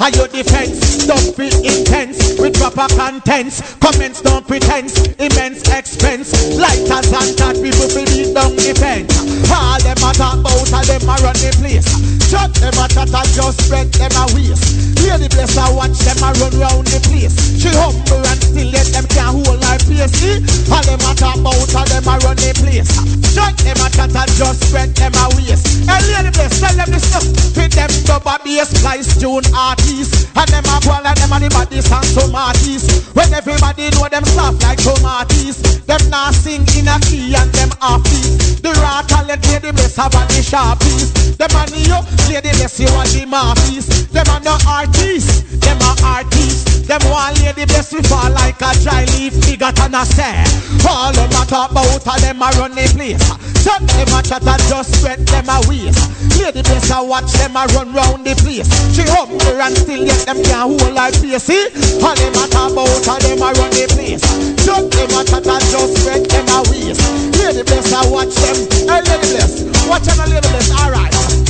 Are 0.00 0.10
your 0.10 0.28
defense? 0.28 1.06
Don't 1.10 1.36
be 1.36 1.50
intense 1.66 2.38
with 2.38 2.54
proper 2.54 2.86
contents. 2.94 3.74
Comments 3.82 4.22
don't 4.22 4.46
pretense. 4.46 4.94
Immense 5.18 5.66
expense. 5.74 6.30
Lighters 6.54 7.10
and 7.10 7.34
that 7.34 7.58
people 7.58 7.90
feel 7.90 8.06
beat 8.06 8.30
down 8.30 8.54
the 8.54 8.78
fence. 8.78 9.10
All 9.50 9.74
them 9.82 9.98
a 9.98 10.10
talk 10.14 10.38
about, 10.38 10.70
all 10.70 10.86
them 10.86 11.02
a 11.02 11.14
run 11.18 11.34
the 11.42 11.50
place. 11.58 11.88
Shut 12.30 12.54
them 12.62 12.78
a 12.78 12.86
chat 12.86 13.10
and 13.10 13.30
just 13.34 13.58
spread 13.66 13.90
them 13.98 14.14
a 14.14 14.24
waste. 14.38 14.62
Lady 15.02 15.26
bless 15.34 15.58
I 15.58 15.66
watch 15.74 15.98
them 16.06 16.22
a 16.22 16.30
run 16.38 16.54
round 16.62 16.86
the 16.86 17.02
place. 17.10 17.34
She 17.58 17.72
humble 17.74 18.22
and 18.22 18.38
still 18.38 18.70
let 18.70 18.86
them 18.94 19.06
can't 19.10 19.34
hold 19.34 19.58
her 19.66 19.78
pace. 19.82 20.14
See? 20.14 20.38
All 20.70 20.84
them 20.86 21.02
a 21.02 21.10
talk 21.18 21.42
about, 21.42 21.74
all 21.74 21.88
them 21.90 22.06
a 22.06 22.14
run 22.22 22.38
the 22.38 22.54
place. 22.54 22.86
Shut 23.34 23.56
them 23.66 23.82
a 23.82 23.88
chat 23.90 24.14
and 24.14 24.30
just 24.38 24.62
spread 24.62 24.94
them 24.94 25.16
a 25.18 25.26
waste. 25.34 25.88
Hey 25.90 25.98
lady 26.14 26.30
bless, 26.30 26.60
tell 26.62 26.76
them 26.76 26.86
this 26.86 27.02
stuff. 27.02 27.26
Fit 27.56 27.74
them 27.74 27.90
double 28.06 28.38
bass, 28.46 28.70
splice 28.70 29.10
tune 29.18 29.48
artists. 29.88 30.28
And 30.36 30.48
them 30.48 30.64
a 30.64 30.80
go 30.84 30.94
like 31.02 31.16
them 31.16 31.32
a 31.32 31.38
the 31.40 31.48
body 31.48 31.80
and 31.80 32.08
tomatoes. 32.12 32.84
When 33.14 33.32
everybody 33.32 33.90
know 33.90 34.08
them 34.08 34.24
soft 34.24 34.62
like 34.62 34.78
tomatoes. 34.78 35.62
Them 35.86 36.10
not 36.10 36.34
sing 36.34 36.66
in 36.76 36.88
a 36.88 37.00
key 37.00 37.34
and 37.34 37.50
them 37.52 37.70
off 37.80 38.04
beat. 38.04 38.60
The 38.62 38.72
raw 38.80 39.02
talent 39.02 39.44
lady 39.48 39.72
bless 39.72 39.96
have 39.96 40.14
a 40.14 40.22
the 40.28 40.44
sharpies. 40.44 41.36
Them 41.36 41.54
a 41.56 41.64
you, 41.72 41.98
lady 42.28 42.50
bless 42.56 42.78
you 42.80 42.88
a 42.88 43.02
the 43.08 43.24
marfies. 43.26 44.08
Them 44.12 44.28
a 44.28 44.40
no 44.44 44.58
artists, 44.68 45.42
them 45.58 45.80
a 45.80 45.96
artists. 46.04 46.86
Them 46.86 47.00
one 47.10 47.34
lady 47.40 47.64
bless 47.64 47.92
we 47.92 48.02
fall 48.02 48.30
like 48.32 48.60
a 48.60 48.72
dry 48.82 49.04
leaf, 49.16 49.32
bigger 49.44 49.72
than 49.72 49.94
a 49.94 50.04
stare. 50.04 50.44
All 50.88 51.12
them 51.12 51.30
a 51.32 51.44
talk 51.46 51.70
about, 51.70 52.04
them 52.04 52.42
a 52.42 52.48
run 52.60 52.74
the 52.74 52.84
place. 52.92 53.57
Shut 53.68 53.84
them 53.84 54.08
a 54.16 54.22
chat 54.22 54.48
and 54.48 54.62
just 54.64 54.96
spread 54.96 55.20
them 55.28 55.44
a 55.44 55.60
waste. 55.68 56.00
Lady 56.40 56.62
bless 56.62 56.90
I 56.90 57.02
watch 57.02 57.28
them 57.36 57.52
a 57.52 57.68
run 57.76 57.92
round 57.92 58.24
the 58.24 58.32
place. 58.40 58.64
She 58.96 59.04
humble 59.04 59.60
and 59.60 59.76
still 59.76 60.06
yet 60.08 60.24
them 60.24 60.40
can't 60.40 60.72
hold 60.72 60.96
her 60.96 61.12
face. 61.12 61.44
See? 61.44 61.68
All 62.00 62.16
them 62.16 62.32
a 62.32 62.48
talk 62.48 62.72
about, 62.72 62.88
all 63.04 63.20
them 63.20 63.44
a 63.44 63.52
run 63.60 63.68
the 63.76 63.84
place. 63.92 64.24
Shut 64.64 64.88
them 64.88 65.12
a 65.12 65.20
chat 65.20 65.44
and 65.44 65.64
just 65.68 66.00
spread 66.00 66.24
them 66.32 66.48
a 66.48 66.64
waste. 66.72 67.04
Lady 67.36 67.62
bless 67.68 67.92
I 67.92 68.08
watch 68.08 68.32
them. 68.40 68.56
Hey, 68.88 69.04
lady 69.04 69.36
bless, 69.36 69.60
watch 69.84 70.08
them 70.08 70.16
a 70.16 70.24
lady 70.24 70.48
bless. 70.48 70.72
All 70.72 71.47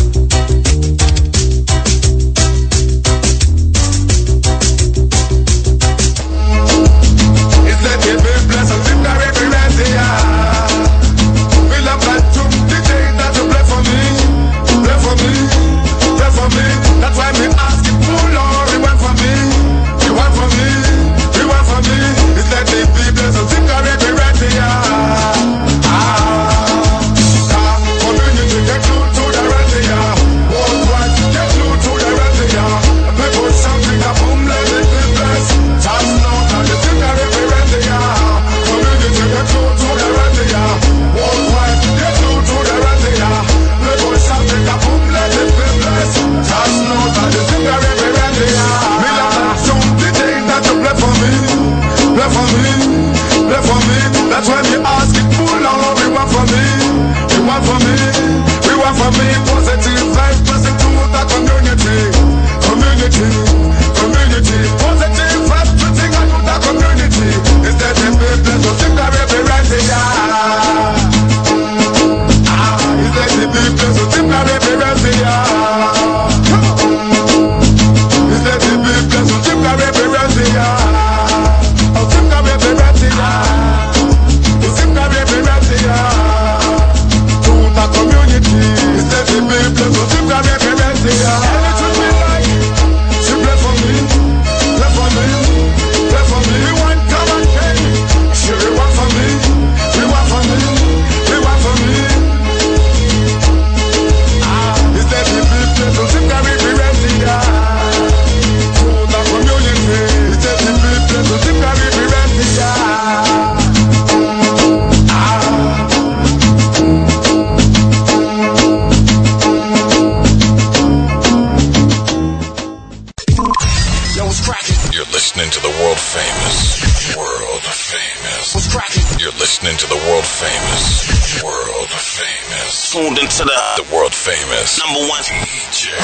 Tuned 132.99 133.15
into 133.17 133.45
the, 133.47 133.63
the 133.79 133.87
world 133.95 134.13
famous 134.13 134.83
number 134.83 134.99
one 135.07 135.23
DJ. 135.23 135.95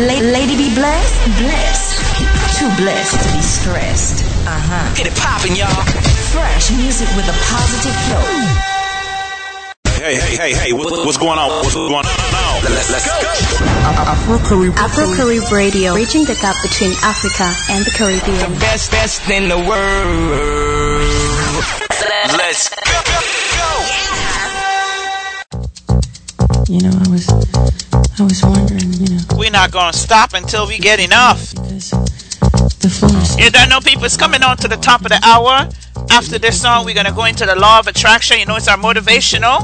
La- 0.00 0.24
lady 0.32 0.56
be 0.56 0.72
blessed, 0.72 1.28
blessed. 1.44 2.00
Too 2.56 2.72
blessed 2.80 3.12
to 3.12 3.28
be 3.36 3.42
stressed. 3.44 4.24
Uh 4.48 4.56
huh. 4.56 4.96
Get 4.96 5.04
it 5.04 5.12
poppin', 5.20 5.60
y'all. 5.60 5.68
Fresh 6.32 6.72
music 6.80 7.04
with 7.20 7.28
a 7.28 7.36
positive 7.36 7.92
flow. 8.08 8.24
Hey, 10.00 10.16
hey, 10.16 10.36
hey, 10.40 10.52
hey, 10.56 10.72
what, 10.72 10.88
what's 10.88 11.20
going 11.20 11.36
on? 11.36 11.52
What's 11.52 11.74
going 11.74 11.92
on 11.92 12.04
now? 12.32 12.64
Let's, 12.64 12.88
let's 12.88 13.04
go. 13.04 13.12
Afro 14.08 14.40
Carib 14.40 14.72
Afro 14.80 15.04
Carib 15.12 15.52
Radio, 15.52 15.92
reaching 15.92 16.24
the 16.24 16.32
gap 16.40 16.56
between 16.64 16.96
Africa 17.04 17.52
and 17.68 17.84
the 17.84 17.92
Caribbean. 17.92 18.40
The 18.40 18.58
best, 18.58 18.90
best 18.90 19.28
in 19.28 19.52
the 19.52 19.60
world. 19.68 20.32
Let's 22.40 22.72
go. 22.72 23.43
You 26.66 26.80
know, 26.80 26.90
I 26.90 27.08
was, 27.10 27.28
I 28.18 28.22
was 28.22 28.42
wondering, 28.42 28.92
you 28.94 29.14
know, 29.14 29.22
We're 29.36 29.50
not 29.50 29.70
gonna 29.70 29.92
stop 29.92 30.32
until 30.32 30.66
we 30.66 30.78
get 30.78 30.98
enough. 30.98 31.52
because 31.54 31.92
You 33.38 33.50
don't 33.50 33.68
know 33.68 33.80
people 33.80 34.04
it's 34.04 34.16
coming 34.16 34.42
on 34.42 34.56
to 34.58 34.68
the 34.68 34.76
top 34.76 35.02
of 35.02 35.08
the 35.08 35.20
hour. 35.22 35.68
After 36.10 36.38
this 36.38 36.60
song, 36.60 36.86
we're 36.86 36.94
gonna 36.94 37.12
go 37.12 37.24
into 37.26 37.44
the 37.44 37.54
law 37.54 37.80
of 37.80 37.86
attraction. 37.86 38.38
You 38.38 38.46
know 38.46 38.56
it's 38.56 38.68
our 38.68 38.78
motivational. 38.78 39.60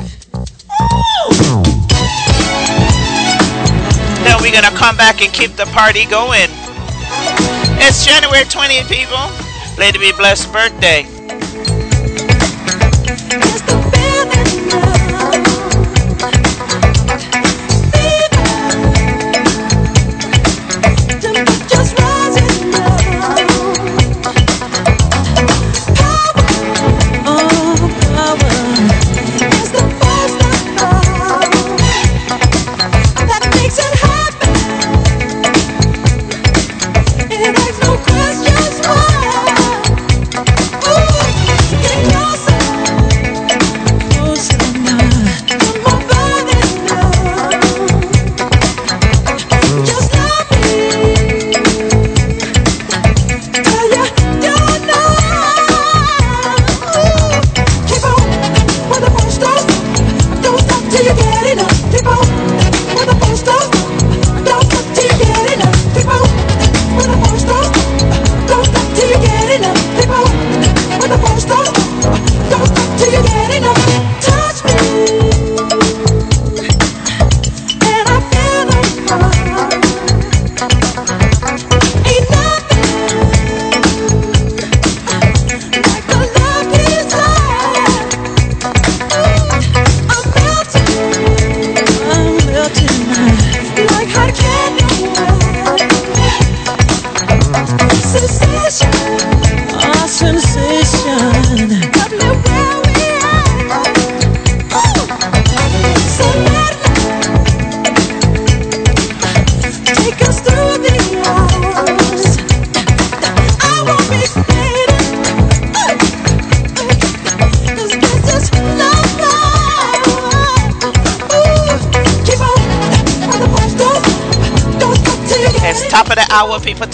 Then 4.24 4.36
we're 4.42 4.52
gonna 4.52 4.76
come 4.76 4.96
back 4.96 5.22
and 5.22 5.32
keep 5.32 5.56
the 5.56 5.66
party 5.66 6.04
going. 6.04 6.50
It's 7.80 8.04
January 8.04 8.44
20th, 8.44 8.88
people. 8.88 9.30
Lady 9.78 9.98
B 9.98 10.12
Bless 10.12 10.44
birthday. 10.46 11.19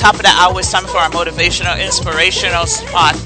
Top 0.07 0.15
of 0.15 0.23
the 0.23 0.29
hour. 0.29 0.61
It's 0.61 0.71
time 0.71 0.85
for 0.85 0.99
our 0.99 1.11
motivational, 1.11 1.85
inspirational 1.85 2.67
spot. 2.67 3.17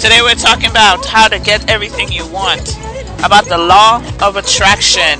Today 0.00 0.20
we're 0.22 0.34
talking 0.36 0.70
about 0.70 1.04
how 1.04 1.28
to 1.28 1.38
get 1.38 1.68
everything 1.68 2.10
you 2.10 2.26
want. 2.28 2.78
About 3.22 3.44
the 3.44 3.58
law 3.58 4.02
of 4.22 4.36
attraction. 4.36 5.18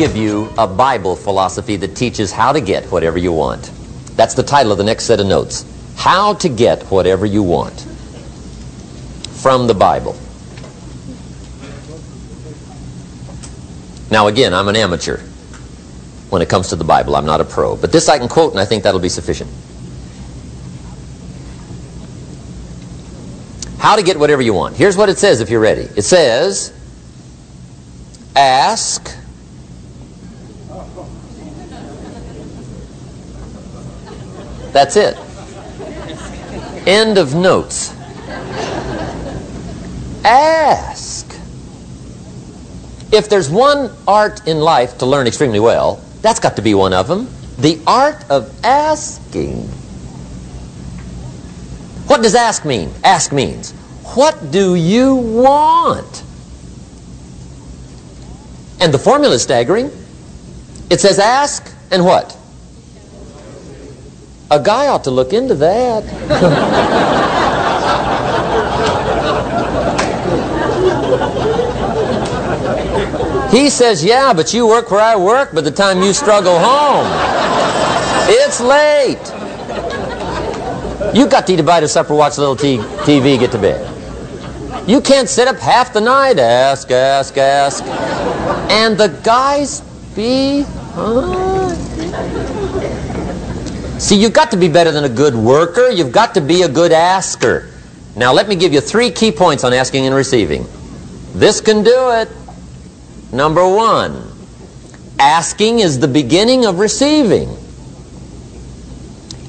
Give 0.00 0.16
you 0.16 0.50
a 0.56 0.66
Bible 0.66 1.14
philosophy 1.14 1.76
that 1.76 1.94
teaches 1.94 2.32
how 2.32 2.52
to 2.52 2.60
get 2.62 2.86
whatever 2.86 3.18
you 3.18 3.30
want. 3.30 3.70
That's 4.16 4.32
the 4.32 4.42
title 4.42 4.72
of 4.72 4.78
the 4.78 4.84
next 4.84 5.04
set 5.04 5.20
of 5.20 5.26
notes. 5.26 5.66
How 5.94 6.32
to 6.36 6.48
get 6.48 6.84
whatever 6.84 7.26
you 7.26 7.42
want 7.42 7.78
from 9.42 9.66
the 9.66 9.74
Bible. 9.74 10.16
Now, 14.10 14.28
again, 14.28 14.54
I'm 14.54 14.68
an 14.68 14.76
amateur 14.76 15.18
when 16.30 16.40
it 16.40 16.48
comes 16.48 16.68
to 16.68 16.76
the 16.76 16.84
Bible. 16.84 17.14
I'm 17.14 17.26
not 17.26 17.42
a 17.42 17.44
pro. 17.44 17.76
But 17.76 17.92
this 17.92 18.08
I 18.08 18.16
can 18.16 18.28
quote, 18.28 18.52
and 18.52 18.60
I 18.60 18.64
think 18.64 18.84
that'll 18.84 19.00
be 19.00 19.10
sufficient. 19.10 19.50
How 23.78 23.96
to 23.96 24.02
get 24.02 24.18
whatever 24.18 24.40
you 24.40 24.54
want. 24.54 24.76
Here's 24.76 24.96
what 24.96 25.10
it 25.10 25.18
says 25.18 25.42
if 25.42 25.50
you're 25.50 25.60
ready. 25.60 25.82
It 25.94 26.04
says, 26.04 26.72
ask. 28.34 29.20
That's 34.80 34.96
it. 34.96 35.14
End 36.88 37.18
of 37.18 37.34
notes. 37.34 37.94
Ask. 40.24 41.26
If 43.12 43.28
there's 43.28 43.50
one 43.50 43.94
art 44.08 44.48
in 44.48 44.60
life 44.60 44.96
to 44.98 45.04
learn 45.04 45.26
extremely 45.26 45.60
well, 45.60 46.02
that's 46.22 46.40
got 46.40 46.56
to 46.56 46.62
be 46.62 46.72
one 46.72 46.94
of 46.94 47.08
them. 47.08 47.28
The 47.58 47.78
art 47.86 48.24
of 48.30 48.58
asking. 48.64 49.64
What 52.06 52.22
does 52.22 52.34
ask 52.34 52.64
mean? 52.64 52.90
Ask 53.04 53.32
means, 53.32 53.72
what 54.14 54.50
do 54.50 54.76
you 54.76 55.14
want? 55.14 56.24
And 58.80 58.94
the 58.94 58.98
formula 58.98 59.34
is 59.34 59.42
staggering. 59.42 59.90
It 60.88 61.02
says 61.02 61.18
ask 61.18 61.70
and 61.90 62.02
what? 62.02 62.39
A 64.52 64.58
guy 64.58 64.88
ought 64.88 65.04
to 65.04 65.12
look 65.12 65.32
into 65.32 65.54
that. 65.54 66.02
he 73.52 73.70
says, 73.70 74.04
Yeah, 74.04 74.32
but 74.32 74.52
you 74.52 74.66
work 74.66 74.90
where 74.90 75.00
I 75.00 75.14
work 75.14 75.54
by 75.54 75.60
the 75.60 75.70
time 75.70 76.02
you 76.02 76.12
struggle 76.12 76.58
home. 76.58 77.06
It's 78.28 78.60
late. 78.60 79.20
You 81.14 81.28
got 81.28 81.46
to 81.46 81.52
eat 81.52 81.60
a 81.60 81.62
bite 81.62 81.84
of 81.84 81.90
supper, 81.90 82.16
watch 82.16 82.36
a 82.36 82.40
little 82.40 82.56
TV, 82.56 83.38
get 83.38 83.52
to 83.52 83.58
bed. 83.58 83.86
You 84.88 85.00
can't 85.00 85.28
sit 85.28 85.46
up 85.46 85.58
half 85.58 85.92
the 85.92 86.00
night, 86.00 86.40
ask, 86.40 86.90
ask, 86.90 87.38
ask. 87.38 87.84
And 88.70 88.98
the 88.98 89.16
guys 89.22 89.82
be. 90.16 90.64
Huh? 90.94 91.76
See, 94.00 94.16
you've 94.16 94.32
got 94.32 94.52
to 94.52 94.56
be 94.56 94.68
better 94.68 94.92
than 94.92 95.04
a 95.04 95.10
good 95.10 95.34
worker. 95.34 95.90
You've 95.90 96.10
got 96.10 96.32
to 96.34 96.40
be 96.40 96.62
a 96.62 96.68
good 96.70 96.90
asker. 96.90 97.70
Now, 98.16 98.32
let 98.32 98.48
me 98.48 98.56
give 98.56 98.72
you 98.72 98.80
three 98.80 99.10
key 99.10 99.30
points 99.30 99.62
on 99.62 99.74
asking 99.74 100.06
and 100.06 100.14
receiving. 100.14 100.66
This 101.34 101.60
can 101.60 101.84
do 101.84 102.10
it. 102.12 102.30
Number 103.30 103.62
one, 103.68 104.26
asking 105.18 105.80
is 105.80 106.00
the 106.00 106.08
beginning 106.08 106.64
of 106.64 106.78
receiving. 106.78 107.54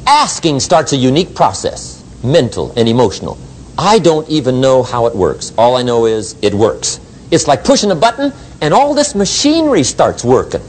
Asking 0.06 0.60
starts 0.60 0.92
a 0.92 0.98
unique 0.98 1.34
process, 1.34 2.04
mental 2.22 2.74
and 2.76 2.90
emotional. 2.90 3.38
I 3.78 4.00
don't 4.00 4.28
even 4.28 4.60
know 4.60 4.84
how 4.84 5.06
it 5.06 5.16
works. 5.16 5.54
All 5.58 5.78
I 5.78 5.84
know 5.84 6.08
is 6.08 6.36
it 6.42 6.54
works. 6.54 7.00
It's 7.32 7.48
like 7.48 7.64
pushing 7.64 7.90
a 7.90 7.96
button 7.96 8.34
and 8.60 8.74
all 8.74 8.96
this 8.96 9.16
machinery 9.16 9.84
starts 9.84 10.26
working. 10.26 10.62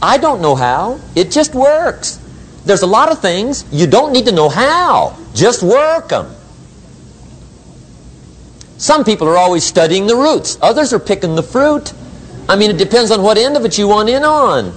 I 0.00 0.16
don't 0.16 0.40
know 0.40 0.54
how. 0.54 1.00
It 1.16 1.32
just 1.32 1.56
works. 1.56 2.20
There's 2.64 2.82
a 2.82 2.86
lot 2.86 3.12
of 3.12 3.20
things 3.20 3.64
you 3.70 3.86
don't 3.86 4.12
need 4.12 4.26
to 4.26 4.32
know 4.32 4.48
how. 4.48 5.16
Just 5.34 5.62
work 5.62 6.08
them. 6.08 6.34
Some 8.78 9.04
people 9.04 9.28
are 9.28 9.36
always 9.36 9.64
studying 9.64 10.06
the 10.06 10.16
roots. 10.16 10.58
Others 10.60 10.92
are 10.92 10.98
picking 10.98 11.34
the 11.34 11.42
fruit. 11.42 11.92
I 12.48 12.56
mean, 12.56 12.70
it 12.70 12.78
depends 12.78 13.10
on 13.10 13.22
what 13.22 13.38
end 13.38 13.56
of 13.56 13.64
it 13.64 13.78
you 13.78 13.88
want 13.88 14.08
in 14.08 14.24
on. 14.24 14.72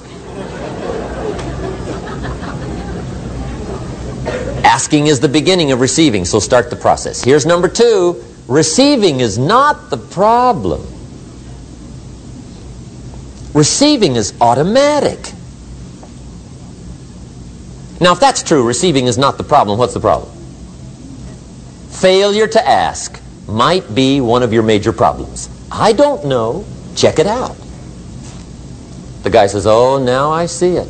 Asking 4.63 5.07
is 5.07 5.19
the 5.19 5.29
beginning 5.29 5.71
of 5.71 5.79
receiving, 5.79 6.25
so 6.25 6.39
start 6.39 6.69
the 6.69 6.75
process. 6.75 7.23
Here's 7.23 7.45
number 7.45 7.67
two 7.67 8.23
receiving 8.47 9.19
is 9.19 9.37
not 9.37 9.89
the 9.89 9.97
problem, 9.97 10.85
receiving 13.53 14.15
is 14.15 14.33
automatic. 14.39 15.33
Now, 17.99 18.13
if 18.13 18.19
that's 18.19 18.43
true, 18.43 18.65
receiving 18.65 19.07
is 19.07 19.17
not 19.17 19.37
the 19.37 19.43
problem, 19.43 19.79
what's 19.79 19.93
the 19.93 19.99
problem? 19.99 20.31
Failure 21.89 22.47
to 22.47 22.67
ask 22.67 23.19
might 23.47 23.95
be 23.95 24.21
one 24.21 24.43
of 24.43 24.53
your 24.53 24.63
major 24.63 24.93
problems. 24.93 25.49
I 25.71 25.93
don't 25.93 26.25
know. 26.25 26.65
Check 26.95 27.17
it 27.19 27.27
out. 27.27 27.55
The 29.23 29.29
guy 29.29 29.47
says, 29.47 29.65
Oh, 29.65 29.97
now 30.03 30.31
I 30.31 30.45
see 30.45 30.75
it. 30.75 30.87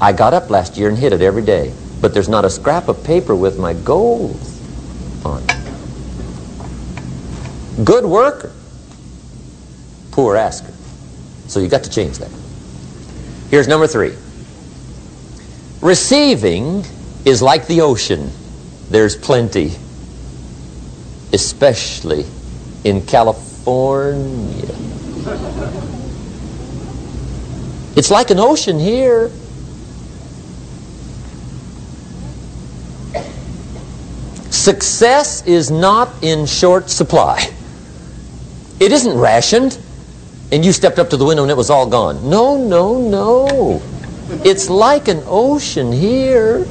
I 0.00 0.12
got 0.12 0.34
up 0.34 0.50
last 0.50 0.76
year 0.76 0.88
and 0.88 0.98
hit 0.98 1.12
it 1.12 1.22
every 1.22 1.42
day, 1.42 1.72
but 2.00 2.12
there's 2.12 2.28
not 2.28 2.44
a 2.44 2.50
scrap 2.50 2.88
of 2.88 3.02
paper 3.02 3.34
with 3.34 3.58
my 3.58 3.72
goals 3.72 4.60
on 5.24 5.42
it. 5.48 5.56
Good 7.84 8.04
worker, 8.04 8.52
poor 10.10 10.36
asker. 10.36 10.72
So 11.48 11.60
you 11.60 11.68
got 11.68 11.84
to 11.84 11.90
change 11.90 12.18
that. 12.18 12.30
Here's 13.50 13.68
number 13.68 13.86
three. 13.86 14.14
Receiving 15.80 16.84
is 17.24 17.42
like 17.42 17.66
the 17.66 17.82
ocean. 17.82 18.30
There's 18.90 19.16
plenty, 19.16 19.72
especially 21.32 22.24
in 22.84 23.04
California. 23.04 24.74
It's 27.96 28.10
like 28.10 28.30
an 28.30 28.38
ocean 28.38 28.78
here. 28.78 29.30
Success 34.50 35.46
is 35.46 35.70
not 35.70 36.08
in 36.22 36.46
short 36.46 36.90
supply. 36.90 37.50
It 38.78 38.92
isn't 38.92 39.18
rationed 39.18 39.78
and 40.52 40.64
you 40.64 40.72
stepped 40.72 40.98
up 40.98 41.10
to 41.10 41.16
the 41.16 41.24
window 41.24 41.42
and 41.42 41.50
it 41.50 41.56
was 41.56 41.70
all 41.70 41.86
gone. 41.86 42.28
No, 42.28 42.56
no, 42.56 42.98
no. 42.98 43.82
It's 44.44 44.68
like 44.68 45.08
an 45.08 45.22
ocean 45.26 45.92
here. 45.92 46.66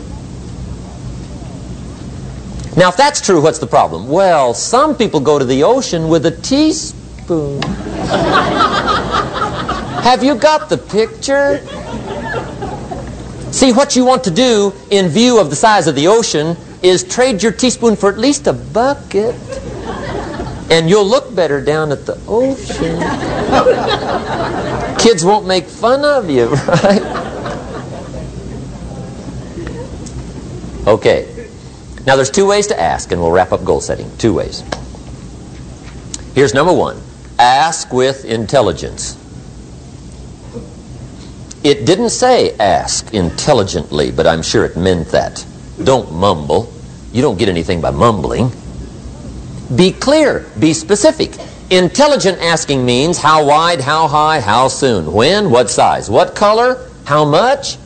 Now, 2.78 2.90
if 2.90 2.98
that's 2.98 3.22
true, 3.22 3.42
what's 3.42 3.60
the 3.60 3.68
problem? 3.68 4.10
Well, 4.10 4.54
some 4.54 4.98
people 4.98 5.22
go 5.22 5.40
to 5.40 5.46
the 5.46 5.64
ocean 5.64 6.10
with 6.10 6.26
a 6.26 6.32
teaspoon. 6.32 7.62
Have 10.04 10.24
you 10.24 10.36
got 10.36 10.70
the 10.70 10.78
picture? 10.78 11.60
See, 13.54 13.72
what 13.72 13.96
you 13.96 14.04
want 14.04 14.26
to 14.26 14.32
do 14.32 14.74
in 14.92 15.08
view 15.08 15.40
of 15.40 15.50
the 15.50 15.56
size 15.56 15.88
of 15.88 15.96
the 15.96 16.08
ocean 16.08 16.58
is 16.84 17.06
trade 17.06 17.42
your 17.42 17.54
teaspoon 17.54 17.96
for 17.96 18.10
at 18.10 18.18
least 18.18 18.48
a 18.48 18.54
bucket. 18.54 19.36
And 20.70 20.90
you'll 20.90 21.08
look 21.08 21.34
better 21.34 21.62
down 21.62 21.94
at 21.94 22.06
the 22.06 22.20
ocean. 22.28 23.00
Kids 25.00 25.24
won't 25.24 25.48
make 25.48 25.66
fun 25.66 26.04
of 26.04 26.30
you, 26.30 26.48
right? 26.84 27.35
Okay. 30.88 31.50
Now 32.06 32.16
there's 32.16 32.30
two 32.30 32.46
ways 32.46 32.68
to 32.68 32.80
ask, 32.80 33.12
and 33.12 33.20
we'll 33.20 33.32
wrap 33.32 33.52
up 33.52 33.64
goal 33.64 33.82
setting. 33.82 34.16
Two 34.18 34.34
ways. 34.34 34.64
Here's 36.36 36.54
number 36.54 36.74
one. 36.74 37.02
Ask 37.40 37.92
with 37.92 38.26
intelligence. 38.26 39.18
It 41.64 41.86
didn't 41.88 42.12
say 42.12 42.56
ask 42.58 43.14
intelligently, 43.14 44.12
but 44.12 44.28
I'm 44.28 44.44
sure 44.44 44.66
it 44.66 44.78
meant 44.78 45.08
that. 45.08 45.44
Don't 45.84 46.12
mumble. 46.14 46.72
You 47.12 47.24
don't 47.24 47.40
get 47.40 47.50
anything 47.50 47.82
by 47.82 47.90
mumbling. 47.90 48.52
Be 49.76 49.92
clear. 49.92 50.46
Be 50.60 50.74
specific. 50.74 51.32
Intelligent 51.72 52.40
asking 52.40 52.86
means 52.86 53.18
how 53.18 53.44
wide, 53.44 53.82
how 53.82 54.08
high, 54.08 54.40
how 54.40 54.68
soon, 54.68 55.12
when, 55.12 55.50
what 55.50 55.72
size, 55.72 56.08
what 56.08 56.36
color, 56.36 56.88
how 57.06 57.26
much. 57.26 57.78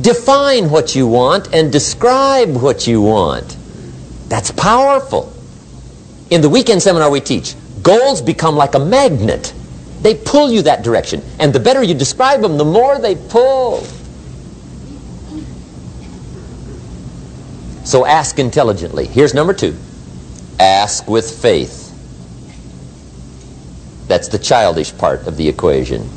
Define 0.00 0.70
what 0.70 0.96
you 0.96 1.06
want 1.06 1.54
and 1.54 1.70
describe 1.70 2.56
what 2.56 2.86
you 2.86 3.00
want. 3.00 3.56
That's 4.28 4.50
powerful. 4.50 5.32
In 6.30 6.40
the 6.40 6.48
weekend 6.48 6.82
seminar 6.82 7.10
we 7.10 7.20
teach, 7.20 7.54
goals 7.82 8.20
become 8.20 8.56
like 8.56 8.74
a 8.74 8.78
magnet. 8.80 9.52
They 10.02 10.14
pull 10.14 10.50
you 10.50 10.62
that 10.62 10.82
direction. 10.82 11.22
And 11.38 11.52
the 11.52 11.60
better 11.60 11.82
you 11.82 11.94
describe 11.94 12.40
them, 12.40 12.58
the 12.58 12.64
more 12.64 12.98
they 12.98 13.14
pull. 13.14 13.86
So 17.84 18.04
ask 18.04 18.38
intelligently. 18.38 19.06
Here's 19.06 19.34
number 19.34 19.52
two. 19.52 19.76
Ask 20.58 21.08
with 21.08 21.40
faith. 21.40 21.82
That's 24.08 24.28
the 24.28 24.38
childish 24.38 24.96
part 24.96 25.26
of 25.26 25.36
the 25.36 25.48
equation. 25.48 26.08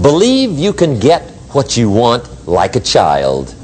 Believe 0.00 0.52
you 0.52 0.72
can 0.72 0.98
get 1.00 1.30
what 1.54 1.76
you 1.76 1.90
want 1.90 2.48
like 2.48 2.76
a 2.76 2.80
child. 2.80 3.54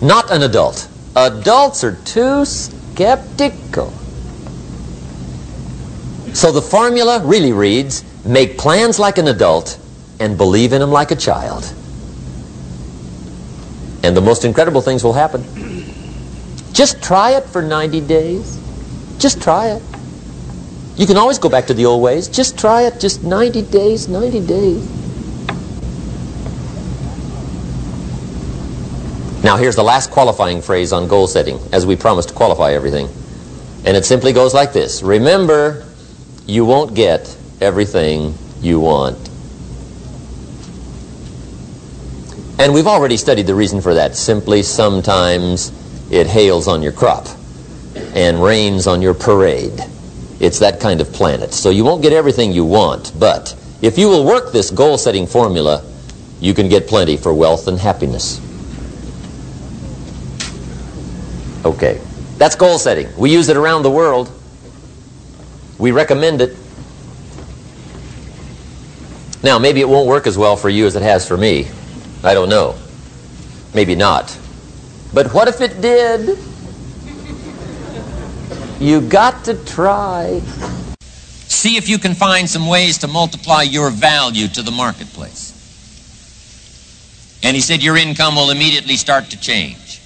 Not 0.00 0.30
an 0.30 0.42
adult. 0.42 0.88
Adults 1.16 1.82
are 1.82 1.96
too 2.04 2.44
skeptical. 2.44 3.92
So 6.34 6.52
the 6.52 6.60
formula 6.62 7.20
really 7.24 7.52
reads 7.52 8.04
make 8.24 8.58
plans 8.58 8.98
like 8.98 9.18
an 9.18 9.28
adult 9.28 9.78
and 10.20 10.36
believe 10.36 10.72
in 10.72 10.80
them 10.80 10.90
like 10.90 11.10
a 11.10 11.16
child. 11.16 11.64
And 14.02 14.16
the 14.16 14.20
most 14.20 14.44
incredible 14.44 14.80
things 14.80 15.02
will 15.02 15.12
happen. 15.12 15.42
Just 16.72 17.02
try 17.02 17.30
it 17.30 17.44
for 17.44 17.62
90 17.62 18.00
days. 18.02 18.60
Just 19.18 19.40
try 19.40 19.68
it. 19.68 19.82
You 20.96 21.06
can 21.06 21.16
always 21.16 21.38
go 21.38 21.48
back 21.48 21.66
to 21.66 21.74
the 21.74 21.86
old 21.86 22.02
ways. 22.02 22.28
Just 22.28 22.58
try 22.58 22.82
it. 22.82 23.00
Just 23.00 23.24
90 23.24 23.62
days, 23.62 24.08
90 24.08 24.46
days. 24.46 25.04
Now, 29.42 29.56
here's 29.56 29.76
the 29.76 29.82
last 29.82 30.10
qualifying 30.10 30.62
phrase 30.62 30.92
on 30.92 31.06
goal 31.08 31.26
setting, 31.26 31.58
as 31.72 31.84
we 31.84 31.96
promised 31.96 32.30
to 32.30 32.34
qualify 32.34 32.72
everything. 32.72 33.08
And 33.84 33.96
it 33.96 34.04
simply 34.04 34.32
goes 34.32 34.54
like 34.54 34.72
this 34.72 35.02
Remember, 35.02 35.84
you 36.46 36.64
won't 36.64 36.94
get 36.94 37.36
everything 37.60 38.34
you 38.60 38.80
want. 38.80 39.18
And 42.58 42.72
we've 42.72 42.86
already 42.86 43.16
studied 43.16 43.46
the 43.46 43.54
reason 43.54 43.80
for 43.80 43.94
that. 43.94 44.14
Simply, 44.14 44.62
sometimes 44.62 45.72
it 46.10 46.28
hails 46.28 46.68
on 46.68 46.82
your 46.82 46.92
crop 46.92 47.26
and 48.14 48.42
rains 48.42 48.86
on 48.86 49.02
your 49.02 49.12
parade. 49.12 49.78
It's 50.40 50.58
that 50.58 50.80
kind 50.80 51.00
of 51.00 51.12
planet. 51.12 51.54
So 51.54 51.70
you 51.70 51.84
won't 51.84 52.02
get 52.02 52.12
everything 52.12 52.52
you 52.52 52.64
want, 52.64 53.12
but 53.18 53.54
if 53.82 53.98
you 53.98 54.08
will 54.08 54.24
work 54.24 54.52
this 54.52 54.70
goal 54.70 54.98
setting 54.98 55.26
formula, 55.26 55.84
you 56.40 56.54
can 56.54 56.68
get 56.68 56.86
plenty 56.86 57.16
for 57.16 57.32
wealth 57.32 57.68
and 57.68 57.78
happiness. 57.78 58.40
Okay. 61.64 62.00
That's 62.36 62.56
goal 62.56 62.78
setting. 62.78 63.08
We 63.16 63.32
use 63.32 63.48
it 63.48 63.56
around 63.56 63.82
the 63.82 63.90
world. 63.90 64.30
We 65.78 65.92
recommend 65.92 66.40
it. 66.40 66.56
Now, 69.42 69.58
maybe 69.58 69.80
it 69.80 69.88
won't 69.88 70.08
work 70.08 70.26
as 70.26 70.36
well 70.36 70.56
for 70.56 70.68
you 70.68 70.86
as 70.86 70.96
it 70.96 71.02
has 71.02 71.26
for 71.28 71.36
me. 71.36 71.68
I 72.22 72.34
don't 72.34 72.48
know. 72.48 72.76
Maybe 73.74 73.94
not. 73.94 74.36
But 75.12 75.32
what 75.32 75.48
if 75.48 75.60
it 75.60 75.80
did? 75.80 76.38
You 78.84 79.00
got 79.00 79.46
to 79.46 79.54
try. 79.64 80.40
See 81.00 81.78
if 81.78 81.88
you 81.88 81.96
can 81.96 82.12
find 82.12 82.46
some 82.46 82.66
ways 82.66 82.98
to 82.98 83.08
multiply 83.08 83.62
your 83.62 83.88
value 83.88 84.46
to 84.48 84.60
the 84.60 84.70
marketplace. 84.70 85.52
And 87.42 87.54
he 87.54 87.62
said 87.62 87.82
your 87.82 87.96
income 87.96 88.36
will 88.36 88.50
immediately 88.50 88.96
start 88.96 89.30
to 89.30 89.40
change. 89.40 90.02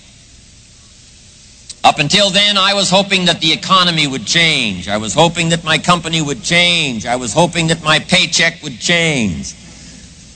Up 1.82 1.98
until 1.98 2.30
then, 2.30 2.56
I 2.56 2.74
was 2.74 2.88
hoping 2.88 3.24
that 3.24 3.40
the 3.40 3.52
economy 3.52 4.06
would 4.06 4.26
change. 4.26 4.86
I 4.86 4.98
was 4.98 5.12
hoping 5.12 5.48
that 5.48 5.64
my 5.64 5.78
company 5.78 6.22
would 6.22 6.44
change. 6.44 7.04
I 7.04 7.16
was 7.16 7.32
hoping 7.32 7.66
that 7.68 7.82
my 7.82 7.98
paycheck 7.98 8.62
would 8.62 8.78
change. 8.78 9.56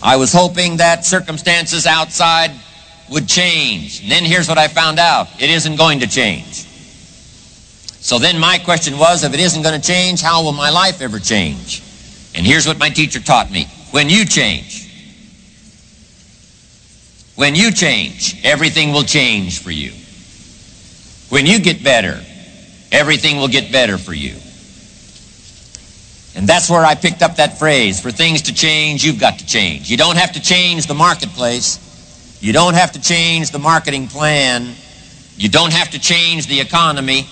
I 0.02 0.16
was 0.16 0.32
hoping 0.32 0.78
that 0.78 1.04
circumstances 1.04 1.86
outside 1.86 2.50
would 3.08 3.28
change. 3.28 4.02
And 4.02 4.10
then 4.10 4.24
here's 4.24 4.48
what 4.48 4.58
I 4.58 4.66
found 4.66 4.98
out. 4.98 5.28
It 5.40 5.48
isn't 5.48 5.76
going 5.76 6.00
to 6.00 6.08
change. 6.08 6.66
So 8.02 8.18
then 8.18 8.40
my 8.40 8.58
question 8.58 8.98
was, 8.98 9.22
if 9.22 9.32
it 9.32 9.38
isn't 9.38 9.62
going 9.62 9.80
to 9.80 9.86
change, 9.86 10.22
how 10.22 10.42
will 10.42 10.52
my 10.52 10.70
life 10.70 11.00
ever 11.00 11.20
change? 11.20 11.84
And 12.34 12.44
here's 12.44 12.66
what 12.66 12.76
my 12.76 12.88
teacher 12.88 13.20
taught 13.20 13.48
me. 13.48 13.68
When 13.92 14.10
you 14.10 14.24
change, 14.24 14.90
when 17.36 17.54
you 17.54 17.70
change, 17.70 18.44
everything 18.44 18.90
will 18.92 19.04
change 19.04 19.62
for 19.62 19.70
you. 19.70 19.92
When 21.28 21.46
you 21.46 21.60
get 21.60 21.84
better, 21.84 22.20
everything 22.90 23.36
will 23.36 23.46
get 23.46 23.70
better 23.70 23.96
for 23.98 24.12
you. 24.12 24.34
And 26.34 26.48
that's 26.48 26.68
where 26.68 26.84
I 26.84 26.96
picked 26.96 27.22
up 27.22 27.36
that 27.36 27.56
phrase, 27.56 28.00
for 28.00 28.10
things 28.10 28.42
to 28.42 28.54
change, 28.54 29.04
you've 29.04 29.20
got 29.20 29.38
to 29.38 29.46
change. 29.46 29.88
You 29.88 29.96
don't 29.96 30.16
have 30.16 30.32
to 30.32 30.42
change 30.42 30.88
the 30.88 30.94
marketplace. 30.94 31.78
You 32.40 32.52
don't 32.52 32.74
have 32.74 32.90
to 32.92 33.00
change 33.00 33.52
the 33.52 33.60
marketing 33.60 34.08
plan. 34.08 34.74
You 35.36 35.48
don't 35.48 35.72
have 35.72 35.90
to 35.90 36.00
change 36.00 36.48
the 36.48 36.60
economy. 36.60 37.28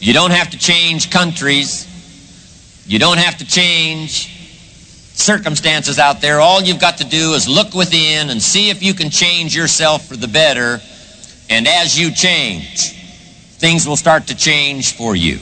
You 0.00 0.14
don't 0.14 0.30
have 0.30 0.50
to 0.50 0.58
change 0.58 1.10
countries. 1.10 1.86
You 2.86 2.98
don't 2.98 3.18
have 3.18 3.36
to 3.38 3.46
change 3.46 4.38
circumstances 5.14 5.98
out 5.98 6.22
there. 6.22 6.40
All 6.40 6.62
you've 6.62 6.80
got 6.80 6.98
to 6.98 7.04
do 7.04 7.34
is 7.34 7.46
look 7.46 7.74
within 7.74 8.30
and 8.30 8.40
see 8.40 8.70
if 8.70 8.82
you 8.82 8.94
can 8.94 9.10
change 9.10 9.54
yourself 9.54 10.06
for 10.06 10.16
the 10.16 10.26
better. 10.26 10.80
And 11.50 11.68
as 11.68 11.98
you 11.98 12.10
change, 12.10 12.92
things 13.58 13.86
will 13.86 13.98
start 13.98 14.28
to 14.28 14.34
change 14.34 14.94
for 14.96 15.14
you. 15.14 15.38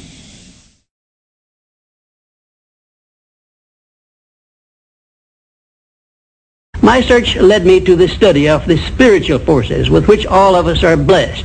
My 6.82 7.00
search 7.00 7.36
led 7.36 7.64
me 7.64 7.78
to 7.80 7.94
the 7.94 8.08
study 8.08 8.48
of 8.48 8.66
the 8.66 8.78
spiritual 8.78 9.38
forces 9.38 9.88
with 9.88 10.08
which 10.08 10.26
all 10.26 10.56
of 10.56 10.66
us 10.66 10.82
are 10.82 10.96
blessed. 10.96 11.44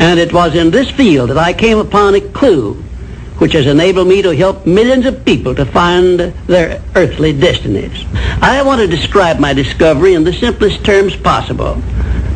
And 0.00 0.18
it 0.18 0.32
was 0.32 0.54
in 0.54 0.70
this 0.70 0.90
field 0.90 1.30
that 1.30 1.38
I 1.38 1.52
came 1.52 1.78
upon 1.78 2.14
a 2.14 2.20
clue 2.20 2.82
which 3.40 3.52
has 3.52 3.66
enabled 3.66 4.06
me 4.08 4.20
to 4.20 4.36
help 4.36 4.66
millions 4.66 5.06
of 5.06 5.24
people 5.24 5.54
to 5.54 5.64
find 5.64 6.18
their 6.18 6.82
earthly 6.94 7.32
destinies. 7.32 8.04
I 8.42 8.62
want 8.62 8.80
to 8.80 8.86
describe 8.86 9.38
my 9.38 9.54
discovery 9.54 10.14
in 10.14 10.24
the 10.24 10.32
simplest 10.32 10.84
terms 10.84 11.16
possible 11.16 11.82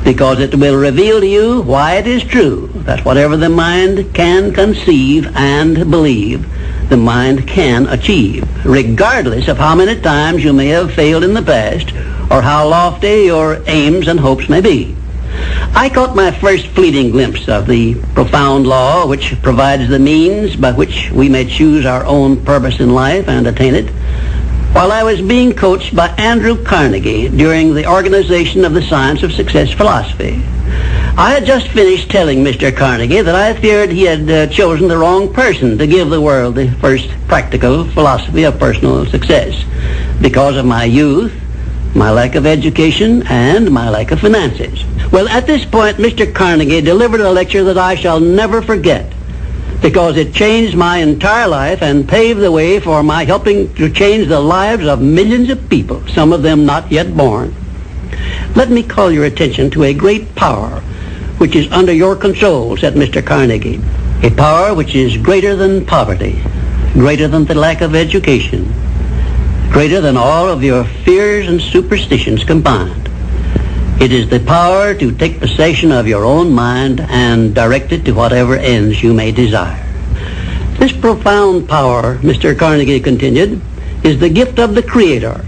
because 0.03 0.41
it 0.41 0.55
will 0.55 0.77
reveal 0.77 1.21
to 1.21 1.27
you 1.27 1.62
why 1.62 1.97
it 1.97 2.07
is 2.07 2.23
true 2.23 2.71
that 2.85 3.05
whatever 3.05 3.37
the 3.37 3.49
mind 3.49 4.15
can 4.15 4.53
conceive 4.53 5.35
and 5.37 5.91
believe, 5.91 6.47
the 6.89 6.97
mind 6.97 7.47
can 7.49 7.87
achieve, 7.89 8.47
regardless 8.67 9.49
of 9.49 9.57
how 9.57 9.75
many 9.75 9.99
times 10.01 10.45
you 10.45 10.53
may 10.53 10.69
have 10.69 10.93
failed 10.93 11.25
in 11.25 11.33
the 11.33 11.43
past 11.43 11.93
or 12.31 12.43
how 12.43 12.69
lofty 12.69 13.25
your 13.25 13.62
aims 13.67 14.09
and 14.09 14.21
hopes 14.21 14.49
may 14.49 14.61
be. 14.61 14.95
I 15.74 15.90
caught 15.93 16.15
my 16.15 16.31
first 16.31 16.69
fleeting 16.69 17.11
glimpse 17.11 17.48
of 17.48 17.66
the 17.66 17.94
profound 18.15 18.66
law 18.66 19.06
which 19.06 19.40
provides 19.43 19.89
the 19.89 19.98
means 19.98 20.56
by 20.56 20.73
which 20.73 21.11
we 21.11 21.28
may 21.28 21.44
choose 21.44 21.85
our 21.85 22.05
own 22.05 22.44
purpose 22.44 22.81
in 22.81 22.94
life 22.94 23.28
and 23.28 23.47
attain 23.47 23.74
it 23.74 23.90
while 24.74 24.90
I 24.90 25.05
was 25.05 25.20
being 25.20 25.52
coached 25.52 25.94
by 25.94 26.09
Andrew 26.19 26.61
Carnegie 26.65 27.28
during 27.28 27.74
the 27.74 27.86
organization 27.86 28.65
of 28.65 28.74
the 28.74 28.82
Science 28.82 29.23
of 29.23 29.32
Success 29.32 29.70
philosophy. 29.70 30.43
I 31.16 31.31
had 31.32 31.44
just 31.47 31.69
finished 31.69 32.11
telling 32.11 32.43
Mr. 32.43 32.77
Carnegie 32.77 33.20
that 33.20 33.36
I 33.36 33.55
feared 33.61 33.90
he 33.90 34.02
had 34.02 34.28
uh, 34.28 34.47
chosen 34.48 34.89
the 34.89 34.98
wrong 34.98 35.32
person 35.32 35.78
to 35.78 35.86
give 35.86 36.11
the 36.11 36.20
world 36.20 36.56
the 36.56 36.73
first 36.81 37.09
practical 37.28 37.85
philosophy 37.85 38.43
of 38.43 38.59
personal 38.59 39.06
success 39.06 39.65
because 40.20 40.56
of 40.56 40.66
my 40.66 40.82
youth, 40.82 41.32
my 41.94 42.11
lack 42.11 42.35
of 42.35 42.44
education, 42.44 43.24
and 43.28 43.70
my 43.70 43.89
lack 43.89 44.11
of 44.11 44.20
finances. 44.20 44.85
Well, 45.15 45.28
at 45.28 45.47
this 45.47 45.65
point, 45.65 45.99
Mr. 45.99 46.35
Carnegie 46.35 46.81
delivered 46.81 47.20
a 47.20 47.31
lecture 47.31 47.62
that 47.62 47.78
I 47.78 47.95
shall 47.95 48.19
never 48.19 48.61
forget 48.61 49.12
because 49.81 50.16
it 50.16 50.35
changed 50.35 50.77
my 50.77 50.97
entire 50.97 51.47
life 51.47 51.82
and 51.82 52.09
paved 52.09 52.41
the 52.41 52.51
way 52.51 52.81
for 52.81 53.01
my 53.05 53.24
helping 53.24 53.73
to 53.77 53.89
change 53.89 54.27
the 54.27 54.41
lives 54.41 54.89
of 54.89 55.01
millions 55.01 55.51
of 55.51 55.70
people, 55.70 56.05
some 56.09 56.32
of 56.32 56.43
them 56.43 56.66
not 56.66 56.91
yet 56.91 57.16
born. 57.16 57.55
Let 58.57 58.70
me 58.70 58.82
call 58.82 59.12
your 59.12 59.27
attention 59.27 59.70
to 59.70 59.85
a 59.85 59.95
great 59.95 60.35
power 60.35 60.81
which 61.39 61.55
is 61.55 61.70
under 61.70 61.93
your 61.93 62.16
control, 62.16 62.77
said 62.77 62.95
Mr. 62.95 63.24
Carnegie. 63.24 63.81
A 64.24 64.31
power 64.31 64.74
which 64.74 64.97
is 64.97 65.16
greater 65.16 65.55
than 65.55 65.86
poverty, 65.86 66.43
greater 66.95 67.28
than 67.28 67.45
the 67.45 67.55
lack 67.55 67.82
of 67.82 67.95
education, 67.95 68.65
greater 69.70 70.01
than 70.01 70.16
all 70.16 70.49
of 70.49 70.65
your 70.65 70.82
fears 71.05 71.47
and 71.47 71.62
superstitions 71.62 72.43
combined. 72.43 73.14
It 74.01 74.12
is 74.12 74.29
the 74.29 74.41
power 74.41 74.93
to 74.95 75.12
take 75.12 75.41
possession 75.41 75.93
of 75.93 76.07
your 76.07 76.25
own 76.25 76.53
mind 76.53 77.01
and 77.01 77.55
direct 77.55 77.93
it 77.93 78.05
to 78.05 78.12
whatever 78.12 78.57
ends 78.57 79.03
you 79.03 79.15
may 79.15 79.33
desire. 79.33 79.83
This 80.79 80.93
profound 80.93 81.69
power, 81.69 82.16
Mr. 82.19 82.59
Carnegie 82.59 83.01
continued, 83.01 83.62
is 84.03 84.19
the 84.19 84.29
gift 84.29 84.59
of 84.59 84.75
the 84.75 84.83
Creator, 84.83 85.45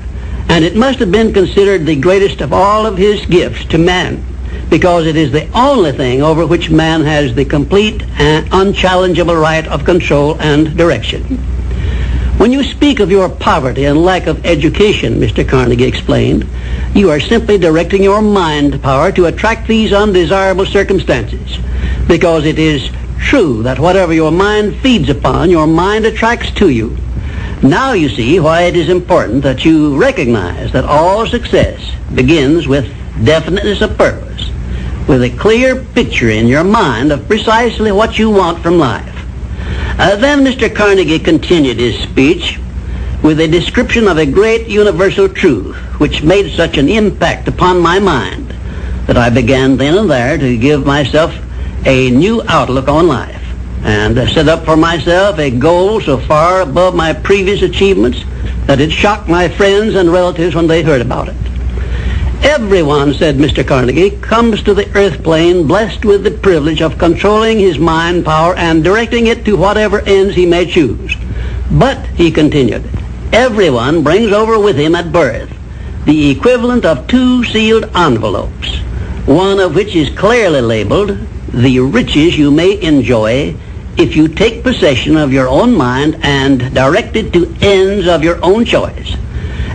and 0.48 0.64
it 0.64 0.76
must 0.76 1.00
have 1.00 1.10
been 1.10 1.34
considered 1.34 1.84
the 1.84 1.96
greatest 1.96 2.40
of 2.40 2.52
all 2.52 2.86
of 2.86 2.96
his 2.96 3.26
gifts 3.26 3.66
to 3.66 3.78
man, 3.78 4.24
because 4.70 5.06
it 5.06 5.16
is 5.16 5.32
the 5.32 5.50
only 5.52 5.92
thing 5.92 6.22
over 6.22 6.46
which 6.46 6.70
man 6.70 7.02
has 7.02 7.34
the 7.34 7.44
complete 7.44 8.02
and 8.18 8.46
unchallengeable 8.52 9.38
right 9.38 9.66
of 9.66 9.84
control 9.84 10.40
and 10.40 10.76
direction. 10.76 11.55
When 12.38 12.52
you 12.52 12.62
speak 12.64 13.00
of 13.00 13.10
your 13.10 13.30
poverty 13.30 13.86
and 13.86 14.04
lack 14.04 14.26
of 14.26 14.44
education, 14.44 15.14
Mr. 15.14 15.48
Carnegie 15.48 15.84
explained, 15.84 16.46
you 16.94 17.08
are 17.10 17.18
simply 17.18 17.56
directing 17.56 18.02
your 18.02 18.20
mind 18.20 18.82
power 18.82 19.10
to 19.12 19.24
attract 19.24 19.66
these 19.66 19.90
undesirable 19.90 20.66
circumstances. 20.66 21.58
Because 22.06 22.44
it 22.44 22.58
is 22.58 22.90
true 23.18 23.62
that 23.62 23.78
whatever 23.78 24.12
your 24.12 24.30
mind 24.30 24.76
feeds 24.76 25.08
upon, 25.08 25.48
your 25.48 25.66
mind 25.66 26.04
attracts 26.04 26.50
to 26.52 26.68
you. 26.68 26.98
Now 27.62 27.94
you 27.94 28.10
see 28.10 28.38
why 28.38 28.64
it 28.64 28.76
is 28.76 28.90
important 28.90 29.42
that 29.44 29.64
you 29.64 29.96
recognize 29.96 30.72
that 30.72 30.84
all 30.84 31.26
success 31.26 31.90
begins 32.14 32.68
with 32.68 32.84
definiteness 33.24 33.80
of 33.80 33.96
purpose, 33.96 34.50
with 35.08 35.22
a 35.22 35.30
clear 35.30 35.82
picture 35.82 36.28
in 36.28 36.48
your 36.48 36.64
mind 36.64 37.12
of 37.12 37.26
precisely 37.26 37.92
what 37.92 38.18
you 38.18 38.28
want 38.28 38.58
from 38.62 38.78
life. 38.78 39.15
Uh, 39.98 40.14
then 40.16 40.44
Mr. 40.44 40.72
Carnegie 40.74 41.18
continued 41.18 41.78
his 41.78 41.98
speech 41.98 42.58
with 43.22 43.40
a 43.40 43.48
description 43.48 44.06
of 44.08 44.18
a 44.18 44.26
great 44.26 44.68
universal 44.68 45.26
truth 45.26 45.74
which 45.98 46.22
made 46.22 46.52
such 46.52 46.76
an 46.76 46.88
impact 46.88 47.48
upon 47.48 47.80
my 47.80 47.98
mind 47.98 48.50
that 49.06 49.16
I 49.16 49.30
began 49.30 49.78
then 49.78 49.96
and 49.96 50.10
there 50.10 50.36
to 50.36 50.58
give 50.58 50.84
myself 50.84 51.34
a 51.86 52.10
new 52.10 52.42
outlook 52.46 52.88
on 52.88 53.08
life 53.08 53.42
and 53.84 54.18
uh, 54.18 54.26
set 54.28 54.48
up 54.48 54.66
for 54.66 54.76
myself 54.76 55.38
a 55.38 55.50
goal 55.50 56.00
so 56.02 56.18
far 56.18 56.60
above 56.60 56.94
my 56.94 57.14
previous 57.14 57.62
achievements 57.62 58.22
that 58.66 58.80
it 58.80 58.92
shocked 58.92 59.28
my 59.28 59.48
friends 59.48 59.94
and 59.94 60.12
relatives 60.12 60.54
when 60.54 60.66
they 60.66 60.82
heard 60.82 61.00
about 61.00 61.28
it. 61.28 61.45
Everyone, 62.42 63.14
said 63.14 63.36
Mr. 63.36 63.66
Carnegie, 63.66 64.10
comes 64.10 64.62
to 64.62 64.74
the 64.74 64.88
earth 64.96 65.22
plane 65.22 65.66
blessed 65.66 66.04
with 66.04 66.24
the 66.24 66.30
privilege 66.30 66.80
of 66.80 66.98
controlling 66.98 67.58
his 67.58 67.78
mind 67.78 68.24
power 68.24 68.54
and 68.56 68.84
directing 68.84 69.26
it 69.26 69.44
to 69.44 69.56
whatever 69.56 70.00
ends 70.00 70.34
he 70.34 70.46
may 70.46 70.66
choose. 70.66 71.16
But, 71.70 72.06
he 72.08 72.30
continued, 72.30 72.88
everyone 73.32 74.02
brings 74.02 74.32
over 74.32 74.58
with 74.58 74.76
him 74.76 74.94
at 74.94 75.12
birth 75.12 75.52
the 76.06 76.30
equivalent 76.30 76.84
of 76.84 77.08
two 77.08 77.42
sealed 77.42 77.90
envelopes, 77.96 78.78
one 79.26 79.58
of 79.58 79.74
which 79.74 79.96
is 79.96 80.16
clearly 80.16 80.60
labeled 80.60 81.18
the 81.48 81.80
riches 81.80 82.38
you 82.38 82.50
may 82.50 82.80
enjoy 82.80 83.56
if 83.96 84.14
you 84.14 84.28
take 84.28 84.62
possession 84.62 85.16
of 85.16 85.32
your 85.32 85.48
own 85.48 85.74
mind 85.74 86.16
and 86.22 86.72
direct 86.72 87.16
it 87.16 87.32
to 87.32 87.52
ends 87.60 88.06
of 88.06 88.22
your 88.22 88.38
own 88.44 88.64
choice. 88.64 89.16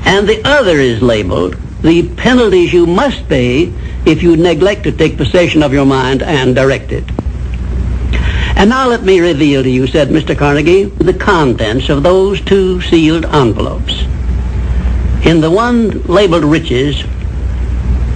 And 0.05 0.27
the 0.27 0.41
other 0.47 0.79
is 0.79 1.01
labeled 1.01 1.57
the 1.81 2.07
penalties 2.15 2.73
you 2.73 2.85
must 2.85 3.27
pay 3.27 3.71
if 4.05 4.21
you 4.23 4.35
neglect 4.37 4.83
to 4.83 4.91
take 4.91 5.17
possession 5.17 5.63
of 5.63 5.73
your 5.73 5.85
mind 5.85 6.21
and 6.21 6.55
direct 6.55 6.91
it. 6.91 7.03
And 8.55 8.69
now 8.69 8.87
let 8.87 9.03
me 9.03 9.19
reveal 9.19 9.63
to 9.63 9.69
you, 9.69 9.87
said 9.87 10.09
Mr. 10.09 10.37
Carnegie, 10.37 10.83
the 10.83 11.13
contents 11.13 11.89
of 11.89 12.03
those 12.03 12.41
two 12.41 12.81
sealed 12.81 13.25
envelopes. 13.25 14.01
In 15.25 15.41
the 15.41 15.49
one 15.49 16.03
labeled 16.03 16.43
riches 16.43 17.03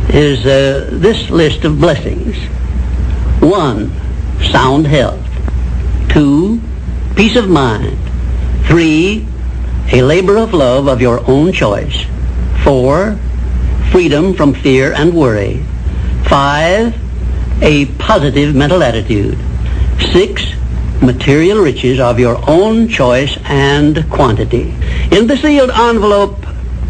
is 0.09 0.45
uh, 0.45 0.89
this 0.91 1.29
list 1.29 1.63
of 1.65 1.79
blessings. 1.79 2.35
One, 3.41 3.91
sound 4.51 4.87
health. 4.87 5.21
Two, 6.09 6.61
peace 7.15 7.35
of 7.35 7.49
mind. 7.49 7.97
Three, 8.67 9.25
a 9.91 10.01
labor 10.01 10.37
of 10.37 10.53
love 10.53 10.87
of 10.87 11.01
your 11.01 11.27
own 11.29 11.51
choice. 11.53 12.05
Four, 12.63 13.17
freedom 13.95 14.33
from 14.33 14.53
fear 14.53 14.91
and 14.91 15.13
worry. 15.13 15.63
Five, 16.25 16.93
a 17.63 17.85
positive 17.95 18.53
mental 18.53 18.83
attitude. 18.83 19.39
Six, 20.11 20.43
material 21.01 21.59
riches 21.59 21.97
of 22.01 22.19
your 22.19 22.37
own 22.45 22.89
choice 22.89 23.37
and 23.45 24.03
quantity. 24.11 24.75
In 25.13 25.27
the 25.27 25.37
sealed 25.37 25.69
envelope 25.69 26.45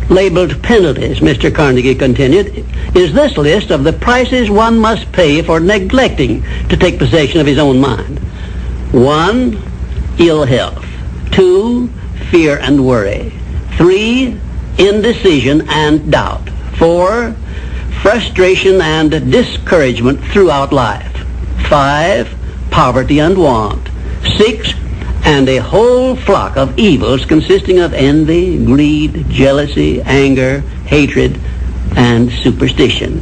labeled 0.09 0.63
penalties, 0.63 1.19
Mr. 1.19 1.53
Carnegie 1.53 1.93
continued, 1.93 2.65
is 2.95 3.13
this 3.13 3.37
list 3.37 3.69
of 3.69 3.83
the 3.83 3.93
prices 3.93 4.49
one 4.49 4.79
must 4.79 5.11
pay 5.11 5.43
for 5.43 5.59
neglecting 5.59 6.41
to 6.69 6.75
take 6.75 6.97
possession 6.97 7.39
of 7.39 7.45
his 7.45 7.59
own 7.59 7.79
mind. 7.79 8.17
One, 8.91 9.61
ill 10.17 10.43
health. 10.43 10.83
Two, 11.31 11.87
fear 12.31 12.57
and 12.57 12.83
worry. 12.83 13.31
Three, 13.77 14.39
indecision 14.79 15.69
and 15.69 16.11
doubt. 16.11 16.49
Four, 16.77 17.35
frustration 18.01 18.81
and 18.81 19.09
discouragement 19.31 20.23
throughout 20.25 20.73
life. 20.73 21.25
Five, 21.69 22.35
poverty 22.69 23.19
and 23.19 23.37
want. 23.37 23.89
Six, 24.37 24.73
and 25.23 25.49
a 25.49 25.57
whole 25.57 26.15
flock 26.15 26.55
of 26.55 26.77
evils 26.77 27.25
consisting 27.25 27.79
of 27.79 27.93
envy, 27.93 28.63
greed, 28.63 29.25
jealousy, 29.29 30.01
anger, 30.01 30.59
hatred, 30.85 31.39
and 31.95 32.31
superstition. 32.31 33.19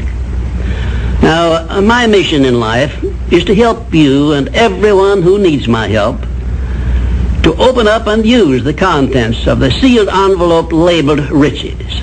Now, 1.22 1.66
uh, 1.70 1.82
my 1.82 2.08
mission 2.08 2.44
in 2.44 2.60
life 2.60 3.02
is 3.32 3.46
to 3.46 3.56
help 3.56 3.94
you 3.94 4.34
and 4.34 4.50
everyone 4.50 5.22
who 5.22 5.40
needs 5.40 5.68
my 5.68 5.88
help 5.88 6.20
to 7.44 7.56
open 7.58 7.88
up 7.88 8.08
and 8.08 8.26
use 8.26 8.64
the 8.64 8.74
contents 8.74 9.48
of 9.48 9.60
the 9.60 9.72
sealed 9.72 10.10
envelope 10.10 10.74
labeled 10.74 11.30
riches. 11.30 12.02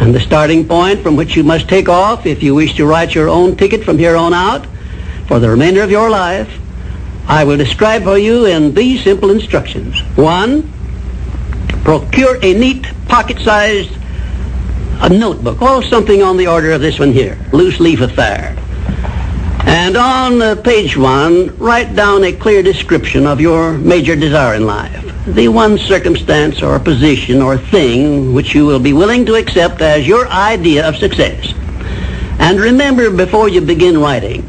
And 0.00 0.14
the 0.14 0.20
starting 0.20 0.66
point 0.66 1.00
from 1.00 1.16
which 1.16 1.36
you 1.36 1.42
must 1.42 1.68
take 1.68 1.88
off 1.88 2.26
if 2.26 2.42
you 2.42 2.54
wish 2.54 2.74
to 2.76 2.86
write 2.86 3.14
your 3.14 3.28
own 3.28 3.56
ticket 3.56 3.84
from 3.84 3.98
here 3.98 4.16
on 4.16 4.32
out 4.32 4.66
for 5.26 5.38
the 5.38 5.50
remainder 5.50 5.82
of 5.82 5.90
your 5.90 6.08
life, 6.08 6.50
I 7.26 7.44
will 7.44 7.56
describe 7.56 8.04
for 8.04 8.16
you 8.16 8.46
in 8.46 8.74
these 8.74 9.04
simple 9.04 9.30
instructions. 9.30 10.00
One, 10.16 10.72
procure 11.84 12.38
a 12.42 12.54
neat 12.54 12.86
pocket-sized 13.06 13.98
a 15.00 15.08
notebook, 15.08 15.62
or 15.62 15.82
something 15.82 16.22
on 16.22 16.36
the 16.36 16.46
order 16.46 16.72
of 16.72 16.80
this 16.80 16.98
one 16.98 17.12
here, 17.12 17.38
loose 17.52 17.78
leaf 17.78 18.00
affair. 18.00 18.56
And 19.64 19.96
on 19.96 20.42
uh, 20.42 20.56
page 20.56 20.96
one, 20.96 21.56
write 21.58 21.94
down 21.94 22.24
a 22.24 22.32
clear 22.32 22.62
description 22.62 23.26
of 23.26 23.40
your 23.40 23.72
major 23.78 24.16
desire 24.16 24.54
in 24.54 24.66
life. 24.66 25.04
The 25.34 25.48
one 25.48 25.76
circumstance 25.76 26.62
or 26.62 26.80
position 26.80 27.42
or 27.42 27.58
thing 27.58 28.32
which 28.32 28.54
you 28.54 28.64
will 28.64 28.78
be 28.78 28.94
willing 28.94 29.26
to 29.26 29.34
accept 29.34 29.82
as 29.82 30.08
your 30.08 30.26
idea 30.28 30.88
of 30.88 30.96
success. 30.96 31.52
And 32.38 32.58
remember 32.58 33.10
before 33.10 33.50
you 33.50 33.60
begin 33.60 34.00
writing 34.00 34.48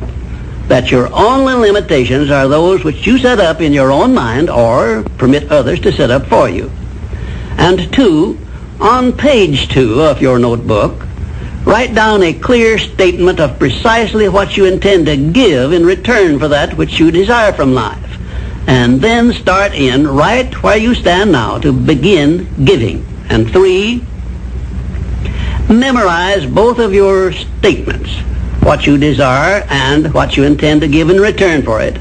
that 0.70 0.90
your 0.90 1.14
only 1.14 1.54
limitations 1.56 2.32
are 2.32 2.48
those 2.48 2.86
which 2.86 3.06
you 3.06 3.18
set 3.18 3.42
up 3.42 3.60
in 3.60 3.74
your 3.74 3.92
own 3.92 4.14
mind 4.14 4.50
or 4.50 5.04
permit 5.18 5.52
others 5.52 5.82
to 5.82 5.92
set 5.92 6.12
up 6.12 6.26
for 6.28 6.48
you. 6.48 6.72
And 7.58 7.92
two, 7.92 8.40
on 8.80 9.12
page 9.12 9.68
two 9.68 10.02
of 10.02 10.22
your 10.22 10.40
notebook, 10.40 11.06
write 11.66 11.94
down 11.94 12.24
a 12.24 12.32
clear 12.32 12.78
statement 12.78 13.42
of 13.42 13.60
precisely 13.60 14.30
what 14.30 14.56
you 14.56 14.64
intend 14.64 15.08
to 15.08 15.18
give 15.18 15.74
in 15.74 15.86
return 15.86 16.40
for 16.40 16.48
that 16.48 16.78
which 16.78 17.02
you 17.02 17.12
desire 17.12 17.52
from 17.52 17.74
life. 17.74 18.09
And 18.68 19.02
then 19.02 19.34
start 19.34 19.74
in 19.74 20.08
right 20.08 20.54
where 20.64 20.78
you 20.78 20.94
stand 20.94 21.32
now 21.32 21.58
to 21.60 21.72
begin 21.74 22.48
giving. 22.66 23.06
And 23.30 23.50
three, 23.50 24.04
memorize 25.70 26.46
both 26.46 26.80
of 26.80 26.94
your 26.94 27.32
statements, 27.32 28.12
what 28.64 28.86
you 28.86 28.98
desire 28.98 29.66
and 29.70 30.14
what 30.14 30.38
you 30.38 30.44
intend 30.44 30.82
to 30.82 30.88
give 30.88 31.10
in 31.10 31.20
return 31.20 31.64
for 31.64 31.82
it. 31.82 31.98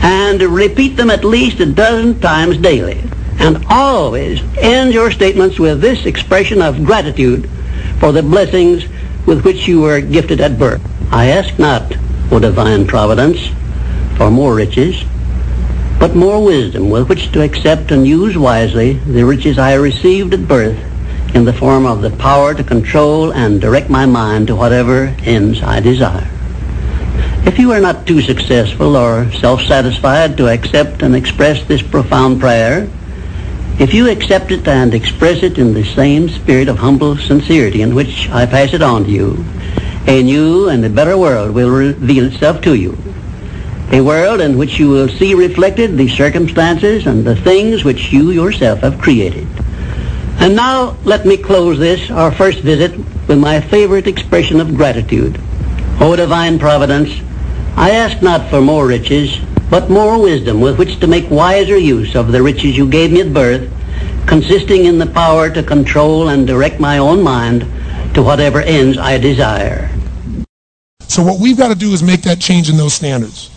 And 0.00 0.40
repeat 0.40 0.96
them 0.96 1.10
at 1.10 1.24
least 1.24 1.60
a 1.60 1.66
dozen 1.66 2.20
times 2.20 2.56
daily. 2.58 3.02
And 3.40 3.64
always 3.68 4.40
end 4.58 4.92
your 4.92 5.10
statements 5.10 5.58
with 5.58 5.80
this 5.80 6.06
expression 6.06 6.60
of 6.60 6.84
gratitude 6.84 7.48
for 7.98 8.12
the 8.12 8.22
blessings 8.22 8.84
with 9.26 9.44
which 9.44 9.68
you 9.68 9.80
were 9.80 10.00
gifted 10.00 10.40
at 10.40 10.58
birth. 10.58 10.80
I 11.12 11.26
ask 11.26 11.58
not, 11.58 11.96
O 12.30 12.38
divine 12.38 12.86
providence, 12.86 13.38
for 14.16 14.30
more 14.30 14.54
riches, 14.54 15.04
but 15.98 16.14
more 16.14 16.42
wisdom 16.42 16.90
with 16.90 17.08
which 17.08 17.32
to 17.32 17.42
accept 17.42 17.90
and 17.90 18.06
use 18.06 18.38
wisely 18.38 18.94
the 18.94 19.24
riches 19.24 19.58
I 19.58 19.74
received 19.74 20.32
at 20.32 20.46
birth 20.46 20.78
in 21.34 21.44
the 21.44 21.52
form 21.52 21.86
of 21.86 22.02
the 22.02 22.10
power 22.10 22.54
to 22.54 22.64
control 22.64 23.32
and 23.32 23.60
direct 23.60 23.90
my 23.90 24.06
mind 24.06 24.46
to 24.46 24.56
whatever 24.56 25.14
ends 25.24 25.62
I 25.62 25.80
desire. 25.80 26.30
If 27.44 27.58
you 27.58 27.72
are 27.72 27.80
not 27.80 28.06
too 28.06 28.20
successful 28.20 28.96
or 28.96 29.30
self-satisfied 29.32 30.36
to 30.36 30.48
accept 30.48 31.02
and 31.02 31.16
express 31.16 31.64
this 31.64 31.82
profound 31.82 32.40
prayer, 32.40 32.88
if 33.78 33.94
you 33.94 34.08
accept 34.08 34.50
it 34.50 34.66
and 34.66 34.94
express 34.94 35.42
it 35.42 35.58
in 35.58 35.72
the 35.72 35.84
same 35.84 36.28
spirit 36.28 36.68
of 36.68 36.78
humble 36.78 37.16
sincerity 37.16 37.82
in 37.82 37.94
which 37.94 38.28
I 38.30 38.46
pass 38.46 38.72
it 38.72 38.82
on 38.82 39.04
to 39.04 39.10
you, 39.10 39.44
a 40.06 40.22
new 40.22 40.68
and 40.68 40.84
a 40.84 40.90
better 40.90 41.16
world 41.16 41.54
will 41.54 41.70
reveal 41.70 42.26
itself 42.26 42.60
to 42.62 42.74
you. 42.74 42.96
A 43.90 44.02
world 44.02 44.42
in 44.42 44.58
which 44.58 44.78
you 44.78 44.90
will 44.90 45.08
see 45.08 45.32
reflected 45.32 45.96
the 45.96 46.08
circumstances 46.08 47.06
and 47.06 47.24
the 47.24 47.36
things 47.36 47.84
which 47.84 48.12
you 48.12 48.30
yourself 48.32 48.80
have 48.80 49.00
created. 49.00 49.46
And 50.40 50.54
now 50.54 50.96
let 51.04 51.24
me 51.24 51.38
close 51.38 51.78
this, 51.78 52.10
our 52.10 52.30
first 52.30 52.60
visit, 52.60 52.94
with 53.26 53.38
my 53.38 53.62
favorite 53.62 54.06
expression 54.06 54.60
of 54.60 54.76
gratitude. 54.76 55.40
O 56.00 56.14
divine 56.16 56.58
providence, 56.58 57.10
I 57.76 57.90
ask 57.90 58.20
not 58.22 58.50
for 58.50 58.60
more 58.60 58.86
riches, 58.86 59.38
but 59.70 59.88
more 59.88 60.20
wisdom 60.20 60.60
with 60.60 60.78
which 60.78 61.00
to 61.00 61.06
make 61.06 61.30
wiser 61.30 61.78
use 61.78 62.14
of 62.14 62.30
the 62.30 62.42
riches 62.42 62.76
you 62.76 62.88
gave 62.88 63.10
me 63.10 63.22
at 63.22 63.32
birth, 63.32 63.70
consisting 64.26 64.84
in 64.84 64.98
the 64.98 65.06
power 65.06 65.48
to 65.48 65.62
control 65.62 66.28
and 66.28 66.46
direct 66.46 66.78
my 66.78 66.98
own 66.98 67.22
mind 67.22 67.62
to 68.14 68.22
whatever 68.22 68.60
ends 68.60 68.98
I 68.98 69.16
desire. 69.16 69.90
So 71.00 71.22
what 71.22 71.40
we've 71.40 71.56
got 71.56 71.68
to 71.68 71.74
do 71.74 71.92
is 71.92 72.02
make 72.02 72.22
that 72.22 72.38
change 72.38 72.68
in 72.68 72.76
those 72.76 72.92
standards. 72.92 73.50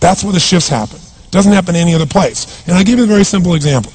That's 0.00 0.22
where 0.22 0.32
the 0.32 0.40
shifts 0.40 0.68
happen. 0.68 0.96
It 0.96 1.30
Doesn't 1.30 1.52
happen 1.52 1.76
any 1.76 1.94
other 1.94 2.06
place. 2.06 2.66
And 2.66 2.76
I'll 2.76 2.84
give 2.84 2.98
you 2.98 3.04
a 3.04 3.08
very 3.08 3.24
simple 3.24 3.54
example. 3.54 3.92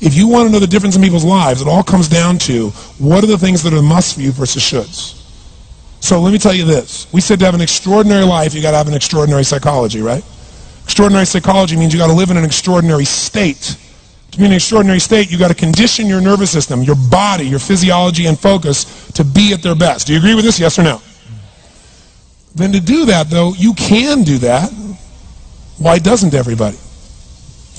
If 0.00 0.14
you 0.14 0.28
want 0.28 0.48
to 0.48 0.52
know 0.52 0.58
the 0.58 0.66
difference 0.66 0.96
in 0.96 1.02
people's 1.02 1.24
lives, 1.24 1.60
it 1.60 1.68
all 1.68 1.82
comes 1.82 2.08
down 2.08 2.38
to 2.38 2.70
what 2.98 3.22
are 3.22 3.26
the 3.26 3.36
things 3.36 3.62
that 3.62 3.74
are 3.74 3.82
must 3.82 4.14
for 4.14 4.22
you 4.22 4.32
versus 4.32 4.62
shoulds. 4.62 5.16
So 6.00 6.20
let 6.20 6.32
me 6.32 6.38
tell 6.38 6.54
you 6.54 6.64
this. 6.64 7.06
We 7.12 7.20
said 7.20 7.38
to 7.40 7.44
have 7.44 7.54
an 7.54 7.60
extraordinary 7.60 8.24
life, 8.24 8.54
you 8.54 8.62
got 8.62 8.70
to 8.70 8.78
have 8.78 8.88
an 8.88 8.94
extraordinary 8.94 9.44
psychology, 9.44 10.00
right? 10.00 10.24
Extraordinary 10.84 11.26
psychology 11.26 11.76
means 11.76 11.92
you 11.92 11.98
got 11.98 12.06
to 12.06 12.14
live 12.14 12.30
in 12.30 12.38
an 12.38 12.44
extraordinary 12.44 13.04
state. 13.04 13.76
To 14.30 14.38
be 14.38 14.44
in 14.44 14.52
an 14.52 14.56
extraordinary 14.56 15.00
state, 15.00 15.30
you 15.30 15.38
got 15.38 15.48
to 15.48 15.54
condition 15.54 16.06
your 16.06 16.22
nervous 16.22 16.50
system, 16.50 16.82
your 16.82 16.96
body, 17.10 17.46
your 17.46 17.58
physiology 17.58 18.26
and 18.26 18.38
focus 18.38 19.10
to 19.12 19.24
be 19.24 19.52
at 19.52 19.62
their 19.62 19.74
best. 19.74 20.06
Do 20.06 20.14
you 20.14 20.18
agree 20.18 20.34
with 20.34 20.44
this? 20.44 20.58
Yes 20.58 20.78
or 20.78 20.82
no? 20.82 21.02
Then 22.54 22.72
to 22.72 22.80
do 22.80 23.04
that, 23.06 23.28
though, 23.28 23.52
you 23.54 23.74
can 23.74 24.22
do 24.22 24.38
that. 24.38 24.72
Why 25.80 25.98
doesn't 25.98 26.34
everybody? 26.34 26.76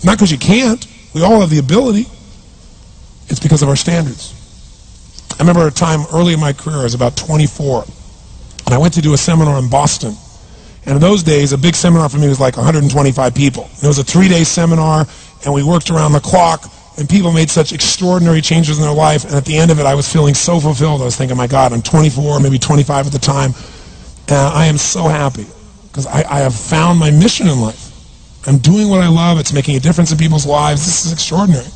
Not 0.03 0.17
because 0.17 0.31
you 0.31 0.39
can't. 0.39 0.85
We 1.13 1.21
all 1.21 1.39
have 1.39 1.51
the 1.51 1.59
ability. 1.59 2.07
It's 3.27 3.39
because 3.39 3.61
of 3.61 3.69
our 3.69 3.75
standards. 3.75 4.33
I 5.33 5.43
remember 5.43 5.67
a 5.67 5.71
time 5.71 6.05
early 6.11 6.33
in 6.33 6.39
my 6.39 6.51
career, 6.51 6.77
I 6.77 6.83
was 6.83 6.95
about 6.95 7.15
24, 7.15 7.85
and 8.65 8.73
I 8.73 8.79
went 8.79 8.95
to 8.95 9.01
do 9.01 9.13
a 9.13 9.17
seminar 9.17 9.59
in 9.59 9.69
Boston. 9.69 10.15
And 10.87 10.95
in 10.95 11.01
those 11.01 11.21
days, 11.21 11.53
a 11.53 11.59
big 11.59 11.75
seminar 11.75 12.09
for 12.09 12.17
me 12.17 12.27
was 12.27 12.39
like 12.39 12.57
125 12.57 13.35
people. 13.35 13.65
And 13.65 13.83
it 13.83 13.87
was 13.87 13.99
a 13.99 14.03
three-day 14.03 14.45
seminar, 14.45 15.05
and 15.45 15.53
we 15.53 15.61
worked 15.61 15.91
around 15.91 16.13
the 16.13 16.19
clock, 16.19 16.65
and 16.97 17.07
people 17.07 17.31
made 17.31 17.51
such 17.51 17.71
extraordinary 17.71 18.41
changes 18.41 18.79
in 18.79 18.83
their 18.83 18.93
life. 18.93 19.25
And 19.25 19.35
at 19.35 19.45
the 19.45 19.57
end 19.57 19.69
of 19.69 19.79
it, 19.79 19.85
I 19.85 19.93
was 19.93 20.11
feeling 20.11 20.33
so 20.33 20.59
fulfilled. 20.59 21.01
I 21.01 21.05
was 21.05 21.15
thinking, 21.15 21.37
my 21.37 21.47
God, 21.47 21.71
I'm 21.71 21.83
24, 21.83 22.39
maybe 22.39 22.57
25 22.57 23.05
at 23.05 23.13
the 23.13 23.19
time. 23.19 23.53
And 24.27 24.37
I 24.37 24.65
am 24.65 24.79
so 24.79 25.03
happy 25.03 25.45
because 25.87 26.07
I, 26.07 26.23
I 26.23 26.39
have 26.39 26.55
found 26.55 26.97
my 26.97 27.11
mission 27.11 27.47
in 27.47 27.61
life. 27.61 27.90
I'm 28.47 28.57
doing 28.57 28.89
what 28.89 29.01
I 29.01 29.07
love. 29.07 29.39
It's 29.39 29.53
making 29.53 29.75
a 29.75 29.79
difference 29.79 30.11
in 30.11 30.17
people's 30.17 30.45
lives. 30.45 30.85
This 30.85 31.05
is 31.05 31.13
extraordinary. 31.13 31.67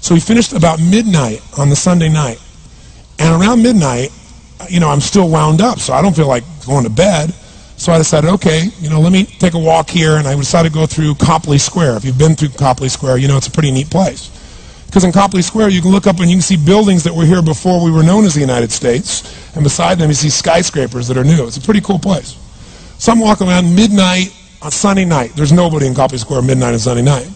So 0.00 0.14
we 0.14 0.20
finished 0.20 0.52
about 0.52 0.80
midnight 0.80 1.40
on 1.58 1.70
the 1.70 1.76
Sunday 1.76 2.08
night. 2.08 2.40
And 3.18 3.40
around 3.40 3.62
midnight, 3.62 4.10
uh, 4.60 4.66
you 4.68 4.80
know, 4.80 4.88
I'm 4.88 5.00
still 5.00 5.28
wound 5.28 5.60
up, 5.60 5.78
so 5.78 5.92
I 5.92 6.02
don't 6.02 6.14
feel 6.14 6.26
like 6.26 6.44
going 6.66 6.84
to 6.84 6.90
bed. 6.90 7.32
So 7.76 7.92
I 7.92 7.98
decided, 7.98 8.30
okay, 8.30 8.68
you 8.80 8.90
know, 8.90 9.00
let 9.00 9.12
me 9.12 9.24
take 9.24 9.54
a 9.54 9.58
walk 9.58 9.88
here, 9.88 10.16
and 10.16 10.26
I 10.26 10.34
decided 10.34 10.72
to 10.72 10.74
go 10.74 10.86
through 10.86 11.14
Copley 11.14 11.58
Square. 11.58 11.96
If 11.96 12.04
you've 12.04 12.18
been 12.18 12.34
through 12.34 12.50
Copley 12.50 12.88
Square, 12.88 13.18
you 13.18 13.28
know 13.28 13.36
it's 13.36 13.46
a 13.46 13.50
pretty 13.50 13.70
neat 13.70 13.90
place. 13.90 14.28
Because 14.86 15.04
in 15.04 15.12
Copley 15.12 15.40
Square, 15.40 15.70
you 15.70 15.80
can 15.80 15.90
look 15.90 16.06
up 16.06 16.20
and 16.20 16.28
you 16.28 16.36
can 16.36 16.42
see 16.42 16.56
buildings 16.56 17.02
that 17.04 17.14
were 17.14 17.24
here 17.24 17.40
before 17.40 17.82
we 17.82 17.90
were 17.90 18.02
known 18.02 18.24
as 18.24 18.34
the 18.34 18.40
United 18.40 18.70
States, 18.70 19.54
and 19.54 19.64
beside 19.64 19.98
them 19.98 20.10
you 20.10 20.14
see 20.14 20.28
skyscrapers 20.28 21.08
that 21.08 21.16
are 21.16 21.24
new. 21.24 21.46
It's 21.46 21.56
a 21.56 21.62
pretty 21.62 21.80
cool 21.80 21.98
place. 21.98 22.36
So 22.98 23.10
I'm 23.10 23.20
walking 23.20 23.48
around 23.48 23.74
midnight 23.74 24.34
on 24.62 24.70
Sunday 24.70 25.04
night. 25.04 25.32
There's 25.34 25.52
nobody 25.52 25.86
in 25.86 25.94
Copley 25.94 26.18
Square 26.18 26.42
midnight 26.42 26.72
on 26.72 26.78
Sunday 26.78 27.02
night. 27.02 27.26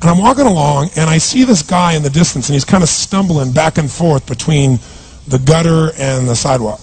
And 0.00 0.10
I'm 0.10 0.18
walking 0.18 0.46
along, 0.46 0.90
and 0.96 1.08
I 1.08 1.18
see 1.18 1.44
this 1.44 1.62
guy 1.62 1.94
in 1.94 2.02
the 2.02 2.10
distance, 2.10 2.48
and 2.48 2.54
he's 2.54 2.64
kind 2.64 2.82
of 2.82 2.88
stumbling 2.88 3.52
back 3.52 3.78
and 3.78 3.90
forth 3.90 4.26
between 4.26 4.78
the 5.28 5.38
gutter 5.38 5.90
and 5.98 6.28
the 6.28 6.34
sidewalk. 6.34 6.80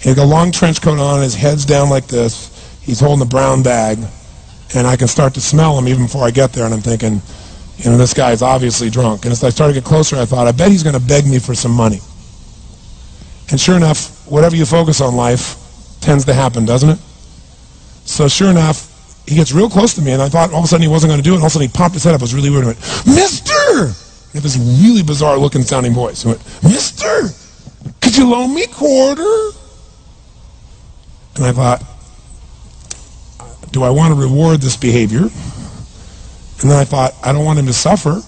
He's 0.00 0.14
got 0.14 0.24
a 0.24 0.26
long 0.26 0.52
trench 0.52 0.80
coat 0.80 0.98
on, 0.98 1.22
his 1.22 1.34
head's 1.34 1.66
down 1.66 1.90
like 1.90 2.06
this. 2.06 2.50
He's 2.82 3.00
holding 3.00 3.26
a 3.26 3.28
brown 3.28 3.62
bag, 3.62 3.98
and 4.74 4.86
I 4.86 4.96
can 4.96 5.08
start 5.08 5.34
to 5.34 5.40
smell 5.40 5.78
him 5.78 5.88
even 5.88 6.04
before 6.04 6.24
I 6.24 6.30
get 6.30 6.52
there, 6.52 6.64
and 6.64 6.72
I'm 6.72 6.80
thinking, 6.80 7.20
you 7.78 7.90
know, 7.90 7.98
this 7.98 8.14
guy's 8.14 8.40
obviously 8.40 8.88
drunk. 8.88 9.24
And 9.24 9.32
as 9.32 9.42
I 9.42 9.50
started 9.50 9.74
to 9.74 9.80
get 9.80 9.86
closer, 9.86 10.16
I 10.16 10.24
thought, 10.24 10.46
I 10.46 10.52
bet 10.52 10.70
he's 10.70 10.82
going 10.82 10.98
to 10.98 11.06
beg 11.06 11.26
me 11.26 11.38
for 11.38 11.54
some 11.54 11.72
money. 11.72 11.98
And 13.50 13.60
sure 13.60 13.76
enough, 13.76 14.26
whatever 14.30 14.56
you 14.56 14.64
focus 14.64 15.00
on 15.00 15.16
life 15.16 15.56
tends 16.00 16.24
to 16.26 16.34
happen, 16.34 16.64
doesn't 16.64 16.90
it? 16.90 16.98
So 18.04 18.28
sure 18.28 18.50
enough, 18.50 18.90
he 19.26 19.34
gets 19.34 19.52
real 19.52 19.70
close 19.70 19.94
to 19.94 20.02
me, 20.02 20.12
and 20.12 20.20
I 20.20 20.28
thought 20.28 20.52
all 20.52 20.58
of 20.58 20.64
a 20.64 20.68
sudden 20.68 20.82
he 20.82 20.88
wasn't 20.88 21.10
going 21.10 21.20
to 21.20 21.24
do 21.24 21.32
it, 21.32 21.36
and 21.36 21.42
all 21.42 21.46
of 21.46 21.52
a 21.52 21.54
sudden 21.54 21.68
he 21.68 21.72
popped 21.72 21.94
his 21.94 22.04
head 22.04 22.14
up. 22.14 22.20
It 22.20 22.24
was 22.24 22.34
really 22.34 22.50
weird. 22.50 22.64
He 22.64 22.68
went, 22.68 22.78
Mister! 23.06 23.86
He 24.32 24.38
had 24.38 24.42
this 24.42 24.56
really 24.56 25.02
bizarre 25.02 25.38
looking 25.38 25.62
sounding 25.62 25.94
voice. 25.94 26.22
He 26.22 26.28
went, 26.28 26.62
Mister! 26.62 27.28
Could 28.00 28.16
you 28.16 28.28
loan 28.28 28.54
me 28.54 28.66
quarter? 28.66 29.50
And 31.36 31.44
I 31.44 31.52
thought, 31.52 31.82
do 33.72 33.82
I 33.82 33.90
want 33.90 34.14
to 34.14 34.20
reward 34.20 34.60
this 34.60 34.76
behavior? 34.76 35.22
And 35.22 36.70
then 36.70 36.78
I 36.78 36.84
thought, 36.84 37.12
I 37.24 37.32
don't 37.32 37.44
want 37.44 37.58
him 37.58 37.66
to 37.66 37.72
suffer. 37.72 38.22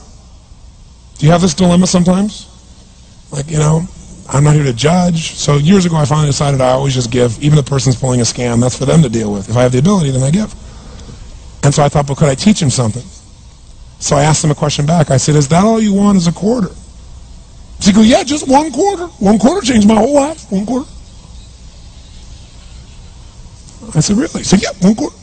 Do 1.19 1.27
you 1.27 1.33
have 1.33 1.41
this 1.41 1.55
dilemma 1.55 1.87
sometimes? 1.87 2.49
Like, 3.31 3.51
you 3.51 3.59
know, 3.59 3.87
I'm 4.29 4.45
not 4.45 4.55
here 4.55 4.65
to 4.65 4.73
judge. 4.73 5.35
So 5.35 5.57
years 5.57 5.87
ago, 5.87 5.97
I 5.97 6.05
finally 6.05 6.27
decided 6.27 6.61
I 6.61 6.71
always 6.71 6.95
just 6.95 7.11
give. 7.11 7.41
Even 7.43 7.57
the 7.57 7.63
person's 7.63 7.97
pulling 7.97 8.21
a 8.21 8.25
scam, 8.25 8.61
that's 8.61 8.77
for 8.77 8.85
them 8.85 9.03
to 9.03 9.09
deal 9.09 9.33
with. 9.33 9.49
If 9.49 9.57
I 9.57 9.63
have 9.63 9.73
the 9.73 9.79
ability, 9.79 10.11
then 10.11 10.23
I 10.23 10.31
give. 10.31 10.55
And 11.63 11.75
so 11.75 11.83
I 11.83 11.89
thought, 11.89 12.09
well, 12.09 12.17
could 12.17 12.29
I 12.29 12.35
teach 12.35 12.61
him 12.61 12.71
something? 12.71 13.05
So 13.99 14.17
I 14.17 14.23
asked 14.23 14.45
him 14.45 14.51
a 14.51 14.55
question 14.55 14.87
back. 14.87 15.11
I 15.11 15.17
said, 15.17 15.37
is 15.37 15.49
that 15.49 15.65
all 15.65 15.81
you 15.81 15.93
want 15.93 16.19
is 16.19 16.27
a 16.27 16.33
quarter? 16.33 16.69
He 17.81 17.93
goes, 17.93 18.07
yeah, 18.07 18.23
just 18.25 18.49
one 18.49 18.73
quarter. 18.73 19.07
One 19.19 19.39
quarter 19.39 19.65
changed 19.65 19.87
my 19.87 19.95
whole 19.95 20.15
life. 20.15 20.51
One 20.51 20.67
quarter. 20.67 20.91
I 23.95 24.01
said, 24.01 24.17
really? 24.17 24.41
He 24.41 24.45
said, 24.45 24.63
yeah, 24.63 24.71
one 24.81 24.95
quarter. 24.95 25.17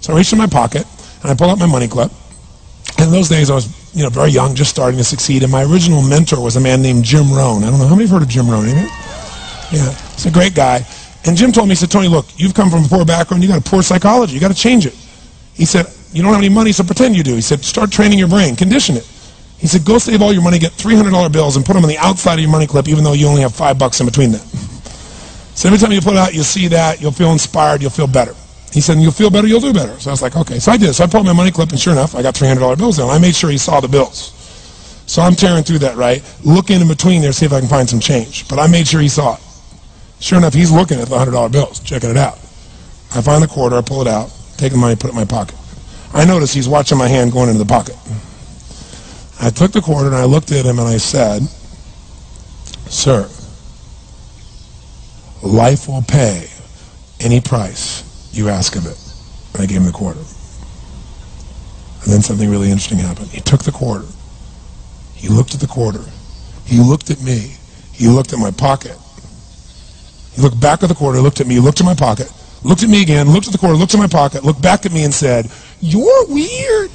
So 0.00 0.12
I 0.12 0.16
reached 0.16 0.32
in 0.32 0.38
my 0.38 0.46
pocket, 0.46 0.86
and 1.22 1.30
I 1.30 1.34
pulled 1.34 1.50
out 1.50 1.58
my 1.58 1.66
money 1.66 1.88
clip. 1.88 2.12
And 2.98 3.06
in 3.06 3.10
those 3.10 3.28
days, 3.28 3.50
I 3.50 3.54
was, 3.54 3.66
you 3.94 4.02
know, 4.02 4.10
very 4.10 4.30
young, 4.30 4.54
just 4.54 4.70
starting 4.70 4.98
to 4.98 5.04
succeed. 5.04 5.42
And 5.42 5.52
my 5.52 5.62
original 5.64 6.02
mentor 6.02 6.40
was 6.40 6.56
a 6.56 6.60
man 6.60 6.82
named 6.82 7.04
Jim 7.04 7.32
Rohn. 7.32 7.64
I 7.64 7.70
don't 7.70 7.78
know, 7.78 7.86
how 7.86 7.94
many 7.94 8.08
have 8.08 8.10
heard 8.10 8.22
of 8.22 8.28
Jim 8.28 8.48
Rohn? 8.50 8.64
Anybody? 8.64 8.88
Yeah, 9.72 9.90
he's 10.14 10.26
a 10.26 10.30
great 10.30 10.54
guy. 10.54 10.86
And 11.24 11.36
Jim 11.36 11.52
told 11.52 11.68
me, 11.68 11.72
he 11.72 11.76
said, 11.76 11.90
Tony, 11.90 12.08
look, 12.08 12.26
you've 12.36 12.54
come 12.54 12.70
from 12.70 12.84
a 12.84 12.88
poor 12.88 13.04
background. 13.04 13.42
You 13.42 13.48
got 13.48 13.66
a 13.66 13.70
poor 13.70 13.82
psychology. 13.82 14.34
You 14.34 14.40
got 14.40 14.48
to 14.48 14.54
change 14.54 14.84
it. 14.84 14.94
He 15.54 15.64
said, 15.64 15.86
you 16.12 16.22
don't 16.22 16.32
have 16.32 16.40
any 16.40 16.52
money, 16.52 16.72
so 16.72 16.84
pretend 16.84 17.16
you 17.16 17.22
do. 17.22 17.34
He 17.34 17.40
said, 17.40 17.64
start 17.64 17.90
training 17.90 18.18
your 18.18 18.28
brain. 18.28 18.56
Condition 18.56 18.96
it. 18.96 19.08
He 19.58 19.66
said, 19.66 19.84
go 19.84 19.98
save 19.98 20.20
all 20.20 20.32
your 20.32 20.42
money, 20.42 20.58
get 20.58 20.72
$300 20.72 21.32
bills, 21.32 21.56
and 21.56 21.64
put 21.64 21.74
them 21.74 21.84
on 21.84 21.88
the 21.88 21.96
outside 21.98 22.34
of 22.34 22.40
your 22.40 22.50
money 22.50 22.66
clip, 22.66 22.88
even 22.88 23.04
though 23.04 23.14
you 23.14 23.26
only 23.26 23.40
have 23.40 23.54
five 23.54 23.78
bucks 23.78 24.00
in 24.00 24.06
between 24.06 24.32
them. 24.32 24.42
So 25.54 25.68
every 25.68 25.78
time 25.78 25.92
you 25.92 26.00
put 26.00 26.14
it 26.14 26.18
out, 26.18 26.34
you'll 26.34 26.44
see 26.44 26.68
that, 26.68 27.00
you'll 27.00 27.12
feel 27.12 27.32
inspired, 27.32 27.80
you'll 27.80 27.90
feel 27.90 28.08
better. 28.08 28.34
He 28.74 28.80
said, 28.80 28.98
you'll 28.98 29.12
feel 29.12 29.30
better, 29.30 29.46
you'll 29.46 29.60
do 29.60 29.72
better. 29.72 30.00
So 30.00 30.10
I 30.10 30.12
was 30.12 30.20
like, 30.20 30.36
okay. 30.36 30.58
So 30.58 30.72
I 30.72 30.76
did. 30.76 30.94
So 30.94 31.04
I 31.04 31.06
pulled 31.06 31.24
my 31.24 31.32
money 31.32 31.52
clip, 31.52 31.70
and 31.70 31.78
sure 31.78 31.92
enough, 31.92 32.16
I 32.16 32.22
got 32.22 32.34
$300 32.34 32.76
bills 32.76 32.98
in. 32.98 33.08
I 33.08 33.20
made 33.20 33.36
sure 33.36 33.48
he 33.48 33.56
saw 33.56 33.78
the 33.78 33.86
bills. 33.86 34.32
So 35.06 35.22
I'm 35.22 35.36
tearing 35.36 35.62
through 35.62 35.78
that, 35.78 35.96
right? 35.96 36.24
Looking 36.42 36.80
in 36.80 36.88
between 36.88 37.22
there, 37.22 37.32
see 37.32 37.46
if 37.46 37.52
I 37.52 37.60
can 37.60 37.68
find 37.68 37.88
some 37.88 38.00
change. 38.00 38.48
But 38.48 38.58
I 38.58 38.66
made 38.66 38.88
sure 38.88 39.00
he 39.00 39.06
saw 39.06 39.36
it. 39.36 39.40
Sure 40.18 40.38
enough, 40.38 40.54
he's 40.54 40.72
looking 40.72 40.98
at 40.98 41.06
the 41.06 41.14
$100 41.14 41.52
bills, 41.52 41.78
checking 41.78 42.10
it 42.10 42.16
out. 42.16 42.34
I 43.14 43.22
find 43.22 43.44
the 43.44 43.46
quarter, 43.46 43.76
I 43.76 43.80
pull 43.80 44.00
it 44.00 44.08
out, 44.08 44.32
take 44.56 44.72
the 44.72 44.78
money, 44.78 44.96
put 44.96 45.06
it 45.06 45.10
in 45.10 45.20
my 45.20 45.24
pocket. 45.24 45.54
I 46.12 46.24
notice 46.24 46.52
he's 46.52 46.68
watching 46.68 46.98
my 46.98 47.06
hand 47.06 47.30
going 47.30 47.50
into 47.50 47.62
the 47.62 47.66
pocket. 47.66 47.96
I 49.40 49.50
took 49.50 49.70
the 49.70 49.82
quarter 49.82 50.08
and 50.08 50.16
I 50.16 50.24
looked 50.24 50.50
at 50.50 50.66
him 50.66 50.80
and 50.80 50.88
I 50.88 50.96
said, 50.96 51.42
Sir, 52.90 53.30
life 55.44 55.86
will 55.86 56.02
pay 56.02 56.48
any 57.20 57.40
price 57.40 58.13
you 58.36 58.48
ask 58.48 58.76
of 58.76 58.86
it. 58.86 58.98
And 59.54 59.62
I 59.62 59.66
gave 59.66 59.78
him 59.78 59.86
the 59.86 59.92
quarter. 59.92 60.20
And 62.02 62.12
then 62.12 62.22
something 62.22 62.50
really 62.50 62.70
interesting 62.70 62.98
happened. 62.98 63.28
He 63.28 63.40
took 63.40 63.62
the 63.62 63.72
quarter. 63.72 64.06
He 65.14 65.28
looked 65.28 65.54
at 65.54 65.60
the 65.60 65.66
quarter. 65.66 66.04
He 66.66 66.78
looked 66.78 67.10
at 67.10 67.22
me. 67.22 67.56
He 67.92 68.08
looked 68.08 68.32
at 68.32 68.38
my 68.38 68.50
pocket. 68.50 68.98
He 70.34 70.42
looked 70.42 70.60
back 70.60 70.82
at 70.82 70.88
the 70.88 70.94
quarter, 70.94 71.20
looked 71.20 71.40
at 71.40 71.46
me, 71.46 71.60
looked 71.60 71.80
at 71.80 71.86
my 71.86 71.94
pocket, 71.94 72.30
looked 72.64 72.82
at 72.82 72.90
me 72.90 73.02
again, 73.02 73.30
looked 73.30 73.46
at 73.46 73.52
the 73.52 73.58
quarter, 73.58 73.76
looked 73.76 73.94
at 73.94 74.00
my 74.00 74.08
pocket, 74.08 74.42
looked 74.42 74.60
back 74.60 74.84
at 74.84 74.92
me 74.92 75.04
and 75.04 75.14
said, 75.14 75.48
You're 75.80 76.26
weird. 76.26 76.90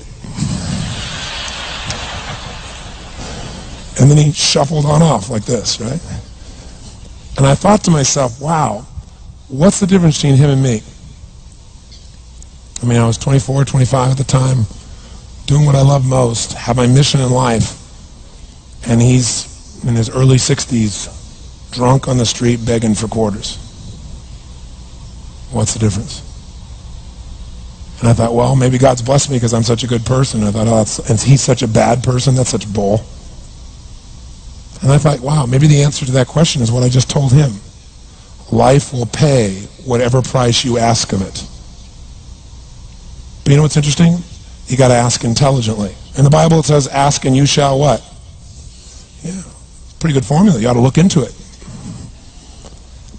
And 3.99 4.09
then 4.09 4.17
he 4.17 4.31
shuffled 4.31 4.85
on 4.85 5.01
off 5.01 5.29
like 5.29 5.43
this, 5.43 5.81
right? 5.81 5.99
And 7.37 7.45
I 7.45 7.53
thought 7.53 7.83
to 7.85 7.91
myself, 7.91 8.39
wow, 8.41 8.85
what's 9.49 9.79
the 9.79 9.87
difference 9.87 10.17
between 10.17 10.35
him 10.35 10.49
and 10.49 10.63
me? 10.63 10.81
I 12.81 12.85
mean, 12.85 12.97
I 12.97 13.05
was 13.05 13.17
24, 13.17 13.65
25 13.65 14.11
at 14.11 14.17
the 14.17 14.23
time, 14.23 14.65
doing 15.45 15.65
what 15.65 15.75
I 15.75 15.81
love 15.81 16.05
most, 16.05 16.53
have 16.53 16.77
my 16.77 16.87
mission 16.87 17.19
in 17.19 17.31
life, 17.31 17.75
and 18.87 19.01
he's 19.01 19.83
in 19.85 19.95
his 19.95 20.09
early 20.09 20.37
60s, 20.37 21.71
drunk 21.71 22.07
on 22.07 22.17
the 22.17 22.25
street 22.25 22.65
begging 22.65 22.95
for 22.95 23.07
quarters. 23.07 23.57
What's 25.51 25.73
the 25.73 25.79
difference? 25.79 26.25
And 27.99 28.07
I 28.07 28.13
thought, 28.13 28.33
well, 28.33 28.55
maybe 28.55 28.77
God's 28.77 29.01
blessed 29.01 29.29
me 29.29 29.35
because 29.35 29.53
I'm 29.53 29.63
such 29.63 29.83
a 29.83 29.87
good 29.87 30.05
person. 30.05 30.43
I 30.43 30.51
thought, 30.51 30.67
oh, 30.67 31.03
and 31.09 31.19
he's 31.19 31.41
such 31.41 31.63
a 31.63 31.67
bad 31.67 32.01
person. 32.01 32.35
That's 32.35 32.49
such 32.49 32.71
bull. 32.71 33.01
And 34.81 34.91
I 34.91 34.97
thought, 34.97 35.19
wow, 35.19 35.45
maybe 35.45 35.67
the 35.67 35.83
answer 35.83 36.05
to 36.05 36.11
that 36.13 36.27
question 36.27 36.61
is 36.61 36.71
what 36.71 36.83
I 36.83 36.89
just 36.89 37.09
told 37.09 37.33
him. 37.33 37.51
Life 38.51 38.93
will 38.93 39.05
pay 39.05 39.67
whatever 39.85 40.21
price 40.21 40.63
you 40.63 40.77
ask 40.77 41.11
of 41.11 41.21
it. 41.21 41.48
But 43.49 43.53
you 43.53 43.57
know 43.57 43.63
what's 43.63 43.77
interesting? 43.77 44.17
You 44.67 44.77
got 44.77 44.89
to 44.89 44.93
ask 44.93 45.23
intelligently. 45.23 45.95
In 46.15 46.23
the 46.23 46.29
Bible 46.29 46.59
it 46.59 46.65
says, 46.65 46.87
ask 46.87 47.25
and 47.25 47.35
you 47.35 47.47
shall 47.47 47.79
what? 47.79 47.99
Yeah, 49.23 49.41
pretty 49.99 50.13
good 50.13 50.23
formula. 50.23 50.59
You 50.59 50.67
ought 50.67 50.75
to 50.75 50.79
look 50.79 50.99
into 50.99 51.23
it. 51.23 51.33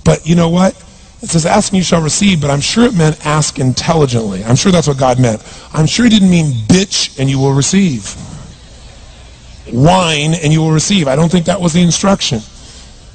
But 0.05 0.25
you 0.25 0.37
know 0.37 0.49
what? 0.49 0.77
It 1.21 1.31
says, 1.31 1.47
ask 1.47 1.73
and 1.73 1.79
you 1.79 1.83
shall 1.83 2.01
receive, 2.01 2.41
but 2.41 2.49
I'm 2.49 2.61
sure 2.61 2.85
it 2.85 2.95
meant 2.95 3.27
ask 3.27 3.59
intelligently. 3.59 4.45
I'm 4.45 4.55
sure 4.55 4.71
that's 4.71 4.87
what 4.87 4.99
God 4.99 5.19
meant. 5.19 5.43
I'm 5.75 5.87
sure 5.87 6.05
he 6.05 6.11
didn't 6.11 6.31
mean 6.31 6.53
bitch 6.69 7.19
and 7.19 7.29
you 7.29 7.41
will 7.41 7.53
receive. 7.53 8.15
Whine 9.73 10.35
and 10.35 10.53
you 10.53 10.61
will 10.61 10.71
receive. 10.71 11.09
I 11.09 11.17
don't 11.17 11.29
think 11.29 11.47
that 11.47 11.61
was 11.61 11.73
the 11.73 11.83
instruction. 11.83 12.39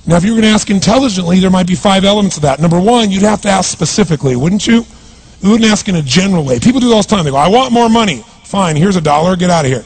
Now, 0.05 0.17
if 0.17 0.25
you 0.25 0.31
were 0.31 0.41
going 0.41 0.51
to 0.51 0.53
ask 0.53 0.69
intelligently, 0.69 1.39
there 1.39 1.49
might 1.49 1.67
be 1.67 1.75
five 1.75 2.03
elements 2.03 2.35
of 2.35 2.41
that. 2.41 2.59
Number 2.59 2.77
one, 2.77 3.09
you'd 3.09 3.23
have 3.23 3.41
to 3.43 3.49
ask 3.49 3.71
specifically, 3.71 4.35
wouldn't 4.35 4.67
you? 4.67 4.85
You 5.45 5.51
wouldn't 5.51 5.69
ask 5.69 5.87
in 5.87 5.95
a 5.95 6.01
general 6.01 6.43
way. 6.43 6.59
People 6.59 6.81
do 6.81 6.91
all 6.91 7.03
the 7.03 7.07
time. 7.07 7.23
They 7.23 7.29
go, 7.29 7.37
I 7.37 7.49
want 7.49 7.71
more 7.71 7.87
money. 7.87 8.23
Fine, 8.45 8.77
here's 8.77 8.95
a 8.95 9.01
dollar. 9.01 9.35
Get 9.35 9.51
out 9.51 9.63
of 9.63 9.69
here. 9.69 9.85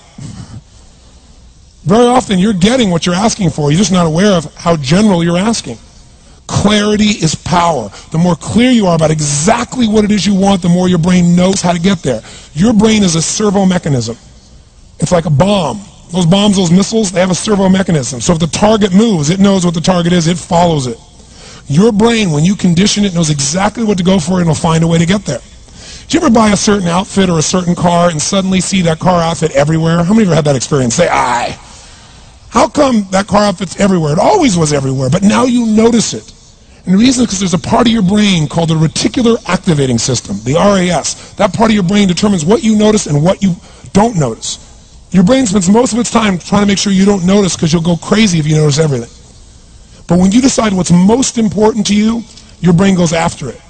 Very 1.83 2.05
often, 2.05 2.39
you're 2.39 2.53
getting 2.53 2.91
what 2.91 3.05
you're 3.05 3.13
asking 3.13 3.49
for. 3.49 3.69
You're 3.69 3.79
just 3.79 3.91
not 3.91 4.05
aware 4.07 4.31
of 4.31 4.45
how 4.55 4.77
general 4.77 5.21
you're 5.21 5.37
asking. 5.37 5.77
Clarity 6.47 7.09
is 7.09 7.35
power. 7.35 7.89
The 8.11 8.17
more 8.17 8.37
clear 8.37 8.71
you 8.71 8.87
are 8.87 8.95
about 8.95 9.11
exactly 9.11 9.85
what 9.85 10.05
it 10.05 10.11
is 10.11 10.25
you 10.25 10.33
want, 10.33 10.61
the 10.61 10.69
more 10.69 10.87
your 10.87 10.97
brain 10.97 11.35
knows 11.35 11.61
how 11.61 11.73
to 11.73 11.79
get 11.79 11.99
there. 12.03 12.21
Your 12.53 12.71
brain 12.71 13.03
is 13.03 13.15
a 13.15 13.21
servo 13.21 13.65
mechanism. 13.65 14.15
It's 14.99 15.11
like 15.11 15.25
a 15.25 15.29
bomb. 15.29 15.81
Those 16.11 16.25
bombs, 16.25 16.55
those 16.55 16.71
missiles, 16.71 17.11
they 17.11 17.19
have 17.19 17.31
a 17.31 17.35
servo 17.35 17.67
mechanism. 17.67 18.21
So 18.21 18.31
if 18.31 18.39
the 18.39 18.47
target 18.47 18.93
moves, 18.93 19.29
it 19.29 19.41
knows 19.41 19.65
what 19.65 19.73
the 19.73 19.81
target 19.81 20.13
is, 20.13 20.27
it 20.27 20.37
follows 20.37 20.87
it. 20.87 20.97
Your 21.69 21.91
brain, 21.91 22.31
when 22.31 22.43
you 22.43 22.55
condition 22.55 23.05
it, 23.05 23.13
knows 23.13 23.29
exactly 23.29 23.83
what 23.83 23.99
to 23.99 24.03
go 24.03 24.19
for 24.19 24.33
and 24.33 24.41
it'll 24.41 24.55
find 24.55 24.83
a 24.83 24.87
way 24.87 24.97
to 24.97 25.05
get 25.05 25.23
there. 25.23 25.39
Do 26.07 26.17
you 26.17 26.25
ever 26.25 26.33
buy 26.33 26.49
a 26.49 26.57
certain 26.57 26.87
outfit 26.87 27.29
or 27.29 27.37
a 27.37 27.43
certain 27.43 27.75
car 27.75 28.09
and 28.09 28.19
suddenly 28.19 28.59
see 28.59 28.81
that 28.81 28.97
car 28.97 29.21
outfit 29.21 29.51
everywhere? 29.51 30.03
How 30.03 30.13
many 30.13 30.23
of 30.23 30.29
you 30.29 30.33
had 30.33 30.45
that 30.45 30.55
experience? 30.55 30.95
Say, 30.95 31.07
aye. 31.07 31.57
How 32.49 32.67
come 32.67 33.05
that 33.11 33.27
car 33.27 33.43
outfit's 33.43 33.79
everywhere? 33.79 34.13
It 34.13 34.19
always 34.19 34.57
was 34.57 34.73
everywhere, 34.73 35.11
but 35.11 35.21
now 35.21 35.43
you 35.43 35.67
notice 35.67 36.15
it. 36.15 36.33
And 36.85 36.95
the 36.95 36.97
reason 36.97 37.21
is 37.21 37.27
because 37.27 37.39
there's 37.39 37.53
a 37.53 37.59
part 37.59 37.85
of 37.85 37.93
your 37.93 38.01
brain 38.01 38.47
called 38.47 38.69
the 38.69 38.73
reticular 38.73 39.37
activating 39.47 39.99
system, 39.99 40.37
the 40.43 40.55
RAS. 40.55 41.33
That 41.33 41.53
part 41.53 41.69
of 41.69 41.75
your 41.75 41.83
brain 41.83 42.07
determines 42.07 42.43
what 42.43 42.63
you 42.63 42.75
notice 42.75 43.05
and 43.05 43.23
what 43.23 43.43
you 43.43 43.55
don't 43.93 44.17
notice. 44.17 44.65
Your 45.11 45.23
brain 45.23 45.45
spends 45.45 45.69
most 45.69 45.93
of 45.93 45.99
its 45.99 46.09
time 46.09 46.39
trying 46.39 46.63
to 46.63 46.67
make 46.67 46.79
sure 46.79 46.91
you 46.91 47.05
don't 47.05 47.27
notice 47.27 47.55
because 47.55 47.71
you'll 47.71 47.83
go 47.83 47.97
crazy 47.97 48.39
if 48.39 48.47
you 48.47 48.55
notice 48.55 48.79
everything. 48.79 49.18
But 50.09 50.17
when 50.17 50.31
you 50.31 50.41
decide 50.41 50.73
what's 50.73 50.91
most 50.91 51.37
important 51.37 51.85
to 51.87 51.95
you, 51.95 52.23
your 52.61 52.73
brain 52.73 52.95
goes 52.95 53.13
after 53.13 53.47
it. 53.49 53.61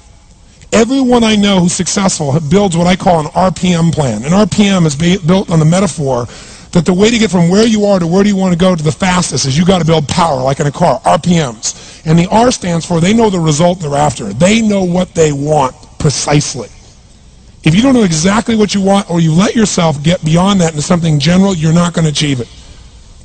Everyone 0.72 1.24
I 1.24 1.36
know 1.36 1.60
who's 1.60 1.74
successful 1.74 2.40
builds 2.49 2.78
what 2.78 2.88
I 2.88 2.95
call 2.95 3.20
an 3.20 3.26
RPM 3.26 3.91
plan. 3.94 4.24
An 4.24 4.32
RPM 4.32 4.86
is 4.86 4.95
built 4.95 5.52
on 5.52 5.60
the 5.60 5.66
metaphor 5.66 6.28
that 6.72 6.86
the 6.86 6.94
way 6.94 7.10
to 7.10 7.18
get 7.18 7.30
from 7.30 7.49
where 7.49 7.68
you 7.68 7.86
are 7.86 7.99
to 7.99 8.07
where 8.07 8.24
do 8.24 8.30
you 8.30 8.38
want 8.38 8.53
to 8.53 8.57
go 8.57 8.76
to 8.76 8.82
the 8.82 8.91
fastest 8.91 9.45
is 9.45 9.57
you 9.57 9.66
got 9.66 9.80
to 9.80 9.86
build 9.86 10.07
power, 10.07 10.41
like 10.41 10.60
in 10.60 10.68
a 10.68 10.72
car, 10.72 11.02
RPMs. 11.02 12.06
And 12.06 12.18
the 12.18 12.28
R 12.28 12.52
stands 12.52 12.86
for 12.86 13.02
they 13.02 13.14
know 13.14 13.30
the 13.30 13.40
result 13.40 13.80
they're 13.80 13.95
after. 13.95 14.32
They 14.32 14.61
know 14.61 14.84
what 14.84 15.14
they 15.16 15.34
want 15.34 15.76
precisely. 15.98 16.70
If 17.64 17.76
you 17.76 17.82
don't 17.82 17.95
know 17.95 18.03
exactly 18.03 18.56
what 18.56 18.74
you 18.74 18.82
want 18.82 19.10
or 19.10 19.20
you 19.20 19.34
let 19.34 19.56
yourself 19.56 20.02
get 20.03 20.24
beyond 20.24 20.61
that 20.61 20.72
into 20.72 20.84
something 20.84 21.20
general, 21.20 21.53
you're 21.53 21.74
not 21.74 21.94
going 21.94 22.06
to 22.06 22.11
achieve 22.11 22.40
it. 22.40 22.48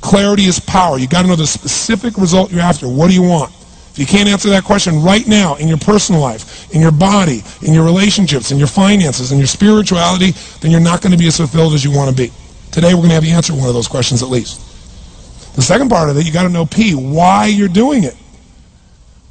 Clarity 0.05 0.43
is 0.43 0.59
power. 0.59 0.99
You 0.99 1.07
got 1.07 1.23
to 1.23 1.27
know 1.27 1.35
the 1.35 1.47
specific 1.47 2.15
result 2.19 2.51
you're 2.51 2.61
after. 2.61 2.87
What 2.87 3.07
do 3.07 3.15
you 3.15 3.23
want? 3.23 3.51
If 3.89 3.97
you 3.97 4.05
can't 4.05 4.29
answer 4.29 4.51
that 4.51 4.63
question 4.63 5.01
right 5.01 5.25
now 5.27 5.55
in 5.55 5.67
your 5.67 5.79
personal 5.79 6.21
life, 6.21 6.71
in 6.71 6.79
your 6.79 6.91
body, 6.91 7.41
in 7.63 7.73
your 7.73 7.83
relationships, 7.83 8.51
in 8.51 8.59
your 8.59 8.67
finances, 8.67 9.31
in 9.31 9.39
your 9.39 9.47
spirituality, 9.47 10.31
then 10.61 10.69
you're 10.69 10.79
not 10.79 11.01
going 11.01 11.11
to 11.11 11.17
be 11.17 11.25
as 11.25 11.37
fulfilled 11.37 11.73
as 11.73 11.83
you 11.83 11.89
want 11.89 12.11
to 12.11 12.15
be. 12.15 12.31
Today 12.71 12.93
we're 12.93 12.99
going 12.99 13.09
to 13.09 13.15
have 13.15 13.25
you 13.25 13.33
answer 13.33 13.55
one 13.55 13.67
of 13.67 13.73
those 13.73 13.87
questions 13.87 14.21
at 14.21 14.29
least. 14.29 15.55
The 15.55 15.63
second 15.63 15.89
part 15.89 16.07
of 16.11 16.17
it, 16.17 16.25
you 16.27 16.31
got 16.31 16.43
to 16.43 16.49
know 16.49 16.67
P, 16.67 16.93
why 16.93 17.47
you're 17.47 17.67
doing 17.67 18.03
it. 18.03 18.15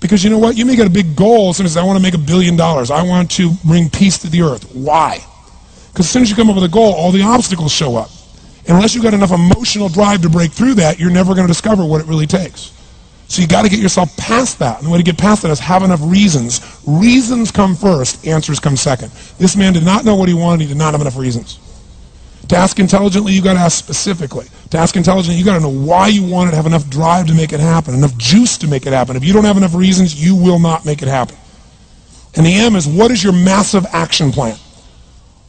Because 0.01 0.25
you 0.25 0.31
know 0.31 0.39
what? 0.39 0.57
You 0.57 0.67
may 0.67 0.75
get 0.75 0.89
a 0.89 0.91
big 0.91 1.15
goal. 1.15 1.53
Somebody 1.53 1.71
says, 1.71 1.77
I 1.77 1.85
want 1.85 1.99
to 1.99 2.03
make 2.03 2.15
a 2.15 2.19
billion 2.19 2.57
dollars. 2.57 2.91
I 2.91 3.03
want 3.05 3.31
to 3.33 3.53
bring 3.65 3.91
peace 3.91 4.19
to 4.19 4.29
the 4.29 4.43
earth. 4.43 4.75
Why? 4.75 5.25
Because 5.93 6.07
as 6.07 6.11
soon 6.11 6.23
as 6.23 6.31
you 6.31 6.35
come 6.35 6.51
up 6.51 6.57
with 6.57 6.65
a 6.65 6.69
goal, 6.69 6.95
all 6.95 7.13
the 7.13 7.23
obstacles 7.23 7.71
show 7.71 7.95
up. 7.95 8.11
Unless 8.67 8.95
you've 8.95 9.05
got 9.05 9.15
enough 9.15 9.33
emotional 9.33 9.89
drive 9.89 10.23
to 10.23 10.31
break 10.31 10.53
through 10.53 10.75
that, 10.75 10.99
you're 10.99 11.11
never 11.11 11.35
going 11.35 11.47
to 11.47 11.51
discover 11.51 11.85
what 11.85 12.01
it 12.01 12.07
really 12.07 12.27
takes. 12.27 12.73
So 13.29 13.43
you 13.43 13.49
got 13.49 13.63
to 13.63 13.69
get 13.69 13.79
yourself 13.79 14.15
past 14.17 14.59
that. 14.59 14.79
And 14.79 14.87
the 14.87 14.91
way 14.91 14.99
to 14.99 15.05
get 15.05 15.19
past 15.19 15.43
that 15.43 15.51
is 15.51 15.59
have 15.61 15.83
enough 15.83 16.01
reasons. 16.03 16.61
Reasons 16.87 17.51
come 17.51 17.75
first, 17.75 18.27
answers 18.27 18.61
come 18.61 18.77
second. 18.77 19.11
This 19.39 19.57
man 19.57 19.73
did 19.73 19.85
not 19.85 20.05
know 20.05 20.15
what 20.15 20.29
he 20.29 20.35
wanted. 20.35 20.63
He 20.63 20.69
did 20.69 20.77
not 20.77 20.93
have 20.93 21.01
enough 21.01 21.17
reasons. 21.17 21.59
To 22.49 22.57
ask 22.57 22.79
intelligently, 22.79 23.33
you 23.33 23.43
got 23.43 23.55
to 23.55 23.61
ask 23.61 23.79
specifically. 23.79 24.47
To 24.71 24.79
ask 24.79 24.97
intelligently, 24.97 25.39
you 25.39 25.45
got 25.45 25.55
to 25.55 25.61
know 25.61 25.71
why 25.71 26.09
you 26.09 26.23
want 26.23 26.51
it, 26.51 26.55
have 26.55 26.67
enough 26.67 26.89
drive 26.91 27.27
to 27.29 27.35
make 27.35 27.53
it 27.53 27.61
happen, 27.61 27.95
enough 27.95 28.17
juice 28.19 28.59
to 28.59 28.69
make 28.69 28.87
it 28.87 28.93
happen. 28.93 29.17
If 29.17 29.25
you 29.25 29.33
don't 29.33 29.45
have 29.45 29.57
enough 29.57 29.75
reasons, 29.75 30.23
you 30.23 30.37
will 30.37 30.59
not 30.59 30.85
make 30.85 31.01
it 31.01 31.09
happen. 31.09 31.37
And 32.37 32.45
the 32.45 32.55
M 32.55 32.77
is 32.77 32.87
what 32.87 33.11
is 33.11 33.25
your 33.25 33.33
massive 33.33 33.87
action 33.93 34.31
plan? 34.31 34.57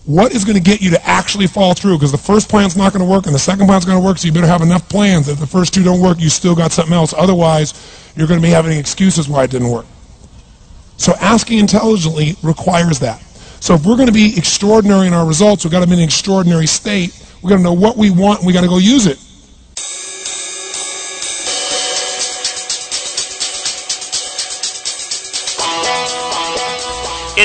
What 0.05 0.33
is 0.33 0.45
going 0.45 0.55
to 0.55 0.61
get 0.61 0.81
you 0.81 0.91
to 0.91 1.03
actually 1.07 1.47
fall 1.47 1.73
through? 1.73 1.97
Because 1.97 2.11
the 2.11 2.17
first 2.17 2.47
plan's 2.47 2.77
not 2.77 2.93
going 2.93 3.03
to 3.03 3.09
work 3.09 3.25
and 3.25 3.33
the 3.33 3.39
second 3.39 3.65
plan's 3.65 3.85
going 3.85 3.99
to 3.99 4.05
work, 4.05 4.19
so 4.19 4.27
you 4.27 4.31
better 4.31 4.45
have 4.45 4.61
enough 4.61 4.87
plans 4.87 5.27
if 5.27 5.39
the 5.39 5.47
first 5.47 5.73
two 5.73 5.83
don't 5.83 5.99
work, 5.99 6.19
you 6.19 6.29
still 6.29 6.53
got 6.53 6.71
something 6.71 6.93
else. 6.93 7.13
Otherwise, 7.17 7.73
you're 8.15 8.27
going 8.27 8.39
to 8.39 8.45
be 8.45 8.51
having 8.51 8.77
excuses 8.77 9.27
why 9.27 9.43
it 9.45 9.49
didn't 9.49 9.71
work. 9.71 9.87
So 10.97 11.13
asking 11.19 11.57
intelligently 11.57 12.35
requires 12.43 12.99
that. 12.99 13.19
So 13.59 13.73
if 13.73 13.85
we're 13.85 13.95
going 13.95 14.07
to 14.07 14.13
be 14.13 14.37
extraordinary 14.37 15.07
in 15.07 15.13
our 15.13 15.25
results, 15.25 15.65
we've 15.65 15.71
got 15.71 15.79
to 15.79 15.87
be 15.87 15.93
in 15.93 15.99
an 15.99 16.05
extraordinary 16.05 16.67
state. 16.67 17.11
We've 17.41 17.49
got 17.49 17.57
to 17.57 17.63
know 17.63 17.73
what 17.73 17.97
we 17.97 18.11
want 18.11 18.39
and 18.39 18.47
we 18.47 18.53
got 18.53 18.61
to 18.61 18.67
go 18.67 18.77
use 18.77 19.07
it. 19.07 19.19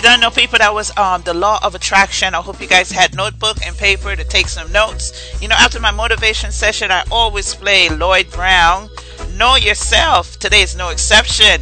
Don't 0.03 0.21
know, 0.21 0.31
people, 0.31 0.59
that 0.59 0.75
was 0.75 0.97
um, 0.97 1.23
the 1.23 1.35
law 1.35 1.59
of 1.63 1.75
attraction. 1.75 2.35
I 2.35 2.39
hope 2.39 2.61
you 2.61 2.67
guys 2.67 2.91
had 2.91 3.15
notebook 3.15 3.59
and 3.65 3.77
paper 3.77 4.17
to 4.17 4.25
take 4.25 4.49
some 4.49 4.73
notes. 4.73 5.13
You 5.41 5.49
know, 5.49 5.55
after 5.57 5.79
my 5.79 5.91
motivation 5.91 6.53
session, 6.53 6.91
I 6.91 7.05
always 7.11 7.55
play 7.55 7.89
Lloyd 7.89 8.31
Brown. 8.31 8.89
Know 9.37 9.57
yourself. 9.57 10.39
Today 10.39 10.63
is 10.63 10.75
no 10.75 10.89
exception. 10.89 11.61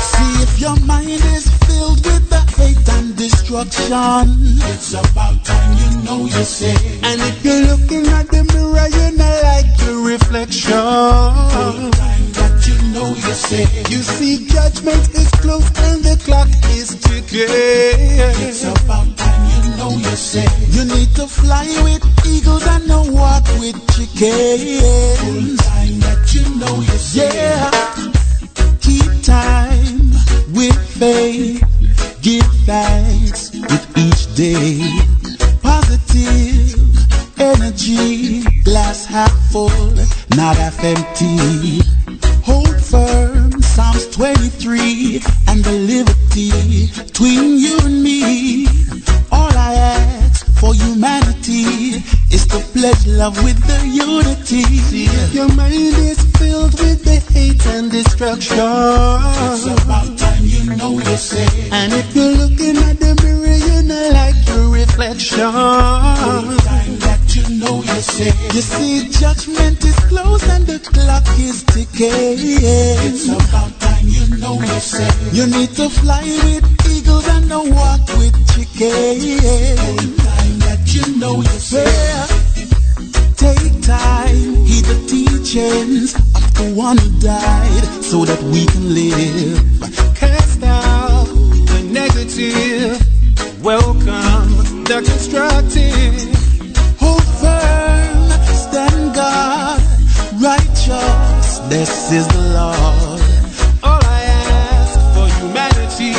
See 0.00 0.42
if 0.42 0.60
your 0.60 0.76
mind 0.86 1.10
is 1.10 1.50
filled 1.66 2.04
with 2.06 2.30
the 2.30 2.40
hate 2.56 2.88
and 2.88 3.16
destruction. 3.16 4.58
It's 4.70 4.92
about 4.94 5.44
time 5.44 5.76
you 5.76 6.02
know. 6.02 6.28
And 7.02 7.20
if 7.20 7.44
you're 7.44 7.62
looking 7.66 8.06
at 8.08 8.28
the 8.28 8.44
mirror, 8.52 8.88
you 8.88 9.10
not 9.18 9.42
like 9.42 9.80
your 9.82 10.00
reflection. 10.06 11.90
Time 12.90 12.98
that 12.98 12.98
you 12.98 12.98
know 12.98 13.14
you 13.14 13.34
say. 13.34 13.62
You 13.88 14.02
see, 14.02 14.46
judgment 14.46 15.08
is 15.14 15.30
close 15.40 15.66
and 15.78 16.02
the 16.02 16.20
clock 16.24 16.48
is 16.70 16.96
ticking. 17.00 17.46
It's 18.48 18.64
about 18.64 19.16
time 19.16 19.64
you 19.64 19.76
know 19.76 19.90
you 19.90 20.16
say. 20.16 20.46
You 20.70 20.84
need 20.84 21.14
to 21.16 21.26
fly 21.26 21.66
with 21.82 22.02
eagles 22.26 22.66
and 22.66 22.88
not 22.88 23.08
walk 23.10 23.44
with 23.58 23.76
chickens. 23.94 25.60
Time 25.60 26.00
that 26.00 26.34
you 26.34 26.42
know 26.58 26.76
you 26.80 26.98
say. 26.98 27.30
Yeah. 27.34 27.70
Keep 28.80 29.22
time 29.22 30.10
with 30.52 30.78
faith. 30.98 31.62
Give 32.22 32.44
thanks 32.66 33.52
with 33.52 33.98
each 33.98 34.34
day. 34.34 34.80
Positive 35.62 36.79
energy, 37.40 38.42
glass 38.64 39.06
half 39.06 39.32
full, 39.50 39.70
not 40.36 40.56
half 40.56 40.78
empty. 40.84 41.80
Hold 42.44 42.80
firm, 42.82 43.62
Psalms 43.62 44.08
23, 44.10 45.22
and 45.48 45.64
the 45.64 45.72
liberty 45.72 46.88
between 47.02 47.58
you 47.58 47.78
and 47.82 48.02
me. 48.02 48.66
All 49.32 49.50
I 49.56 49.72
ask 49.74 50.46
for 50.60 50.74
humanity 50.74 52.02
is 52.30 52.46
to 52.48 52.58
pledge 52.76 53.06
love 53.06 53.42
with 53.42 53.58
the 53.66 53.88
unity. 53.88 54.62
Your 55.34 55.48
mind 55.54 55.72
is 55.72 56.22
filled 56.36 56.78
with 56.80 57.02
the 57.04 57.20
hate 57.32 57.64
and 57.66 57.90
destruction, 57.90 58.58
it's 58.58 59.66
about 59.66 60.18
time 60.18 60.44
you 60.44 60.76
know 60.76 60.92
you 60.98 61.16
say. 61.16 61.46
And 61.72 61.92
if 61.92 62.14
you're 62.14 62.34
looking 62.36 62.76
at 62.76 62.98
the 63.00 63.14
mirror, 63.22 63.56
you 63.66 63.82
not 63.82 64.12
like 64.12 64.46
your 64.48 64.68
reflection. 64.68 65.40
Know 67.58 67.82
you 67.82 68.00
say. 68.00 68.32
You 68.54 68.62
see, 68.62 69.08
judgment 69.10 69.84
is 69.84 69.98
close 70.06 70.48
and 70.48 70.64
the 70.66 70.78
clock 70.78 71.26
is 71.36 71.64
ticking. 71.64 72.38
It's 72.38 73.26
about 73.26 73.72
time 73.80 74.06
you 74.06 74.38
know 74.38 74.54
you 74.54 74.78
say. 74.78 75.10
You 75.32 75.46
need 75.46 75.70
to 75.70 75.88
fly 75.90 76.22
with 76.22 76.86
eagles 76.88 77.26
and 77.26 77.48
not 77.48 77.66
walk 77.66 78.06
with 78.18 78.34
chickens. 78.54 79.42
Time 80.22 80.58
that 80.60 80.94
you 80.94 81.18
know 81.18 81.36
you 81.38 81.58
say. 81.58 81.90
Take 83.34 83.82
time, 83.82 84.64
heed 84.64 84.84
the 84.84 85.04
teachings 85.08 86.14
of 86.14 86.54
the 86.54 86.72
one 86.76 86.98
who 86.98 87.10
died 87.18 87.84
so 88.00 88.24
that 88.24 88.40
we 88.44 88.66
can 88.66 88.94
live. 88.94 90.14
Cast 90.14 90.62
out 90.62 91.26
the 91.26 91.82
negative, 91.90 93.00
welcome 93.60 94.84
the 94.84 95.02
constructive. 95.04 96.39
Hold 97.10 97.26
firm, 97.42 98.30
stand 98.54 99.14
guard, 99.16 99.82
righteous, 100.38 101.58
this 101.68 102.12
is 102.12 102.26
the 102.28 102.44
Lord. 102.54 103.20
All 103.82 103.98
I 104.18 104.22
ask 104.78 104.94
for 105.14 105.26
humanity 105.40 106.14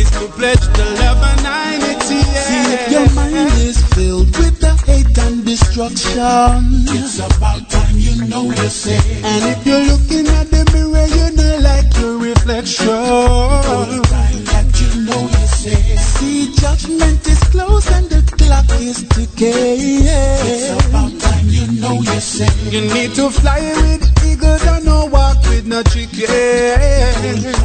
is 0.00 0.08
to 0.16 0.24
pledge 0.38 0.64
the 0.78 0.86
love 1.00 1.20
and 1.30 1.44
unity. 1.76 2.22
See 2.46 2.64
if 2.72 2.90
your 2.90 3.08
mind 3.14 3.52
is 3.68 3.76
filled 3.92 4.32
with 4.38 4.60
the 4.60 4.72
hate 4.86 5.18
and 5.18 5.44
destruction. 5.44 6.88
It's 6.96 7.18
about 7.18 7.68
time 7.68 7.98
you 7.98 8.24
know 8.24 8.44
you 8.44 8.68
say. 8.68 8.96
And 9.22 9.44
if 9.52 9.66
you're 9.66 9.84
looking 9.92 10.26
at 10.38 10.48
the 10.50 10.64
mirror, 10.72 11.06
you 11.16 11.36
not 11.36 11.60
like 11.68 11.90
your 12.00 12.16
reflection. 12.16 12.86
Time 12.86 14.44
that 14.48 14.72
you 14.80 15.04
know 15.04 15.43
you 15.64 15.70
say. 15.70 15.96
See, 15.96 16.52
judgment 16.54 17.26
is 17.26 17.40
close 17.44 17.90
and 17.90 18.08
the 18.08 18.22
clock 18.36 18.68
is 18.80 19.06
ticking. 19.08 20.04
It's 20.04 20.86
about 20.86 21.12
time 21.20 21.46
you 21.48 21.80
know 21.80 21.94
you 21.94 22.20
say. 22.20 22.48
You 22.70 22.82
need 22.92 23.14
to 23.16 23.30
fly 23.30 23.60
with 23.60 24.24
eagles 24.24 24.64
and 24.66 24.84
no 24.84 25.06
walk 25.06 25.38
with 25.48 25.66
no 25.66 25.82
chicken. 25.82 26.28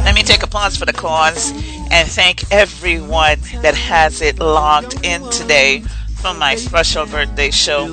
Let 0.04 0.14
me 0.14 0.22
take 0.22 0.42
a 0.42 0.46
pause 0.46 0.76
for 0.76 0.86
the 0.86 0.92
cause 0.92 1.52
and 1.90 2.08
thank 2.08 2.50
everyone 2.52 3.38
that 3.62 3.74
has 3.74 4.22
it 4.22 4.38
logged 4.38 5.04
in 5.04 5.28
today 5.30 5.82
for 6.16 6.34
my 6.34 6.54
special 6.54 7.06
birthday 7.06 7.50
show. 7.50 7.86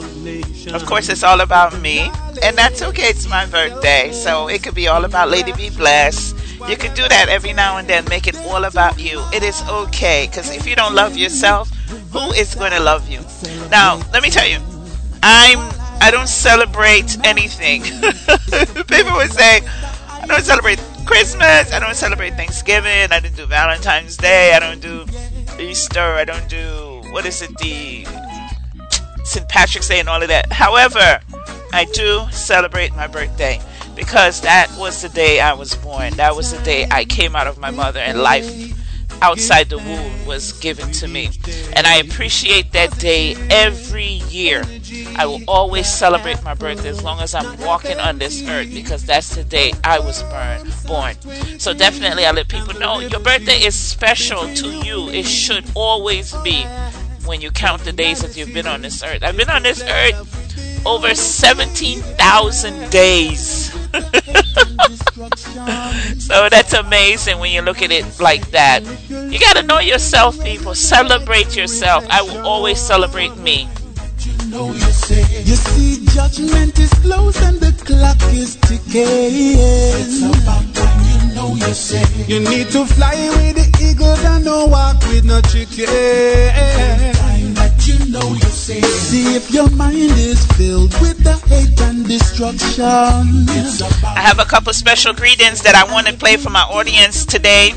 Of 0.74 0.86
course, 0.86 1.10
it's 1.10 1.24
all 1.24 1.42
about 1.42 1.80
me, 1.80 2.12
and 2.44 2.58
that's 2.58 2.82
okay. 2.82 3.10
It's 3.10 3.28
my 3.28 3.46
birthday, 3.46 4.12
so 4.12 4.48
it 4.48 4.64
could 4.64 4.76
be 4.76 4.88
all 4.88 5.06
about 5.06 5.30
Lady 5.30 5.54
B 5.54 5.70
Bless. 5.70 6.34
You 6.68 6.76
can 6.76 6.94
do 6.96 7.08
that 7.08 7.28
every 7.30 7.54
now 7.54 7.78
and 7.78 7.88
then, 7.88 8.06
make 8.10 8.28
it 8.28 8.36
all 8.48 8.66
about 8.66 9.00
you. 9.00 9.24
It 9.34 9.44
is 9.44 9.62
okay, 9.70 10.28
because 10.30 10.54
if 10.56 10.66
you 10.68 10.76
don't 10.76 10.96
love 10.96 11.16
yourself, 11.16 11.70
who 12.12 12.32
is 12.34 12.56
going 12.56 12.72
to 12.72 12.80
love 12.80 13.08
you? 13.08 13.22
Now, 13.70 14.02
let 14.12 14.24
me 14.24 14.30
tell 14.30 14.48
you, 14.48 14.60
I'm 15.24 15.60
I 16.00 16.12
don't 16.12 16.28
celebrate 16.28 17.18
anything. 17.26 17.82
People 18.88 19.18
would 19.18 19.32
say, 19.32 19.62
I 20.08 20.26
don't 20.28 20.44
celebrate 20.44 20.80
Christmas, 21.06 21.72
I 21.74 21.80
don't 21.80 21.96
celebrate 21.96 22.36
Thanksgiving, 22.36 23.12
I 23.12 23.20
don't 23.20 23.36
do 23.36 23.46
Valentine's 23.46 24.18
Day, 24.18 24.54
I 24.54 24.60
don't 24.60 24.80
do 24.82 25.06
Easter, 25.60 26.00
I 26.00 26.24
don't 26.24 26.48
do 26.50 27.02
what 27.12 27.26
is 27.26 27.42
it, 27.42 27.58
the 27.58 28.06
St. 29.24 29.48
Patrick's 29.50 29.88
Day 29.88 30.00
and 30.00 30.10
all 30.10 30.22
of 30.22 30.28
that. 30.28 30.52
However, 30.52 31.20
I 31.74 31.86
do 31.86 32.26
celebrate 32.32 32.96
my 32.96 33.08
birthday 33.08 33.60
because 33.96 34.42
that 34.42 34.72
was 34.78 35.02
the 35.02 35.10
day 35.10 35.40
I 35.40 35.54
was 35.54 35.76
born. 35.76 36.14
That 36.16 36.36
was 36.36 36.52
the 36.52 36.64
day 36.64 36.88
I 36.92 37.06
came 37.06 37.36
out 37.36 37.48
of 37.48 37.58
my 37.58 37.72
mother 37.72 38.00
and 38.00 38.22
life 38.22 38.74
outside 39.22 39.70
the 39.70 39.78
womb 39.78 40.26
was 40.26 40.54
given 40.54 40.92
to 40.92 41.08
me. 41.08 41.30
And 41.74 41.88
I 41.88 41.98
appreciate 41.98 42.72
that 42.74 42.98
day 43.00 43.36
every 43.50 44.22
year. 44.30 44.64
I 45.16 45.26
will 45.26 45.42
always 45.48 45.88
celebrate 45.88 46.44
my 46.44 46.54
birthday 46.54 46.90
as 46.90 47.04
long 47.04 47.20
as 47.20 47.34
I'm 47.34 47.60
walking 47.60 48.00
on 48.00 48.20
this 48.20 48.48
earth 48.48 48.72
because 48.72 49.06
that's 49.06 49.36
the 49.36 49.44
day 49.44 49.74
I 49.84 50.00
was 50.00 50.22
born. 50.24 50.72
born. 50.86 51.60
So 51.60 51.74
definitely 51.74 52.26
I 52.26 52.32
let 52.32 52.48
people 52.48 52.80
know 52.80 53.00
your 53.00 53.20
birthday 53.20 53.64
is 53.64 53.76
special 53.76 54.54
to 54.56 54.68
you. 54.86 55.10
It 55.10 55.26
should 55.26 55.66
always 55.74 56.34
be 56.44 56.66
when 57.26 57.42
you 57.42 57.52
count 57.52 57.84
the 57.84 57.92
days 57.92 58.22
that 58.22 58.38
you've 58.38 58.54
been 58.54 58.68
on 58.68 58.82
this 58.82 59.04
earth. 59.04 59.24
I've 59.24 59.36
been 59.36 59.50
on 59.50 59.64
this 59.64 59.82
earth 59.82 60.67
over 60.86 61.16
17,000 61.16 62.90
days. 62.92 63.72
so 66.22 66.50
that's 66.50 66.74
amazing 66.74 67.40
when 67.40 67.52
you 67.52 67.62
look 67.62 67.82
at 67.82 67.92
it 67.92 68.06
like 68.20 68.52
that. 68.52 68.84
You 69.10 69.40
got 69.40 69.56
to 69.58 69.64
know 69.64 69.80
yourself, 69.80 70.42
people. 70.44 70.76
Celebrate 70.76 71.56
yourself. 71.56 72.06
I 72.10 72.22
will 72.22 72.46
always 72.46 72.80
celebrate 72.80 73.36
me. 73.38 73.68
You 74.50 75.56
see, 75.56 76.06
judgment 76.08 76.80
is 76.80 76.90
close 77.04 77.42
and 77.42 77.60
the 77.60 77.72
clock 77.84 78.18
is 78.34 78.56
ticking. 78.56 79.06
It's 79.06 80.22
about 80.24 80.64
time 80.74 81.02
you 81.06 81.36
know 81.36 81.56
you 81.56 81.74
say. 81.74 82.06
You 82.26 82.40
need 82.40 82.70
to 82.72 82.86
fly 82.86 83.16
with 83.38 83.56
the 83.56 83.68
eagles 83.84 84.24
and 84.24 84.46
no 84.46 84.66
walk 84.68 85.02
with 85.10 85.26
no 85.26 85.42
chicken. 85.42 87.27
Time 88.08 88.14
that 88.14 88.24
you 88.24 88.30
know 88.30 88.36
you 88.36 88.52
say. 88.52 88.82
See 88.82 89.36
if 89.36 89.52
your 89.52 89.70
mind 89.72 90.12
is 90.18 90.46
filled 90.54 90.94
with 91.02 91.24
the 91.24 91.36
hate 91.48 91.80
and 91.82 92.06
destruction. 92.08 92.84
I 94.06 94.20
have 94.22 94.40
a 94.40 94.46
couple 94.46 94.74
special 94.74 95.14
greetings 95.14 95.62
that 95.64 95.76
I 95.76 95.92
want 95.92 96.08
to 96.08 96.14
play 96.14 96.38
for 96.38 96.50
my 96.50 96.62
audience 96.62 97.26
today. 97.26 97.72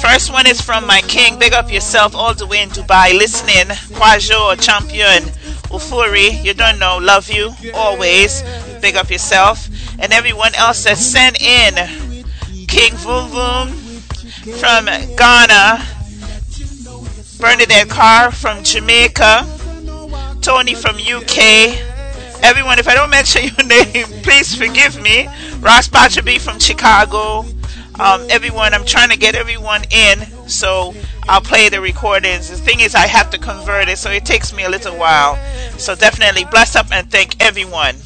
First 0.00 0.32
one 0.32 0.46
is 0.46 0.60
from 0.60 0.86
my 0.86 1.00
king. 1.02 1.38
Big 1.38 1.52
up 1.52 1.70
yourself 1.72 2.14
all 2.14 2.34
the 2.34 2.46
way 2.46 2.62
in 2.62 2.70
Dubai. 2.70 3.12
Listening. 3.12 3.68
Kwajo, 3.96 4.60
champion. 4.60 5.22
Ufuri, 5.70 6.42
you 6.44 6.54
don't 6.54 6.78
know. 6.78 6.98
Love 6.98 7.30
you 7.30 7.52
always. 7.74 8.42
Big 8.80 8.96
up 8.96 9.10
yourself. 9.10 9.68
And 9.98 10.12
everyone 10.12 10.54
else 10.54 10.84
that 10.84 10.96
sent 10.98 11.40
in. 11.40 11.74
King 12.66 12.92
Voom 12.94 13.28
Voom 13.30 13.68
from 14.58 14.86
Ghana. 15.16 15.84
Bernadette 17.38 17.88
Carr 17.88 18.30
from 18.32 18.62
Jamaica. 18.64 19.59
Tony 20.40 20.74
from 20.74 20.96
UK. 20.96 21.76
Everyone, 22.42 22.78
if 22.78 22.88
I 22.88 22.94
don't 22.94 23.10
mention 23.10 23.42
your 23.58 23.66
name, 23.66 24.06
please 24.22 24.54
forgive 24.54 25.00
me. 25.00 25.26
Ross 25.60 25.88
Bachaby 25.88 26.40
from 26.40 26.58
Chicago. 26.58 27.44
Um, 28.00 28.26
everyone, 28.30 28.72
I'm 28.72 28.86
trying 28.86 29.10
to 29.10 29.18
get 29.18 29.34
everyone 29.34 29.82
in, 29.90 30.20
so 30.48 30.94
I'll 31.28 31.42
play 31.42 31.68
the 31.68 31.82
recordings. 31.82 32.48
The 32.48 32.56
thing 32.56 32.80
is, 32.80 32.94
I 32.94 33.06
have 33.06 33.28
to 33.30 33.38
convert 33.38 33.90
it, 33.90 33.98
so 33.98 34.10
it 34.10 34.24
takes 34.24 34.54
me 34.54 34.64
a 34.64 34.70
little 34.70 34.96
while. 34.96 35.36
So 35.78 35.94
definitely 35.94 36.46
bless 36.46 36.74
up 36.76 36.90
and 36.90 37.10
thank 37.10 37.42
everyone. 37.42 37.96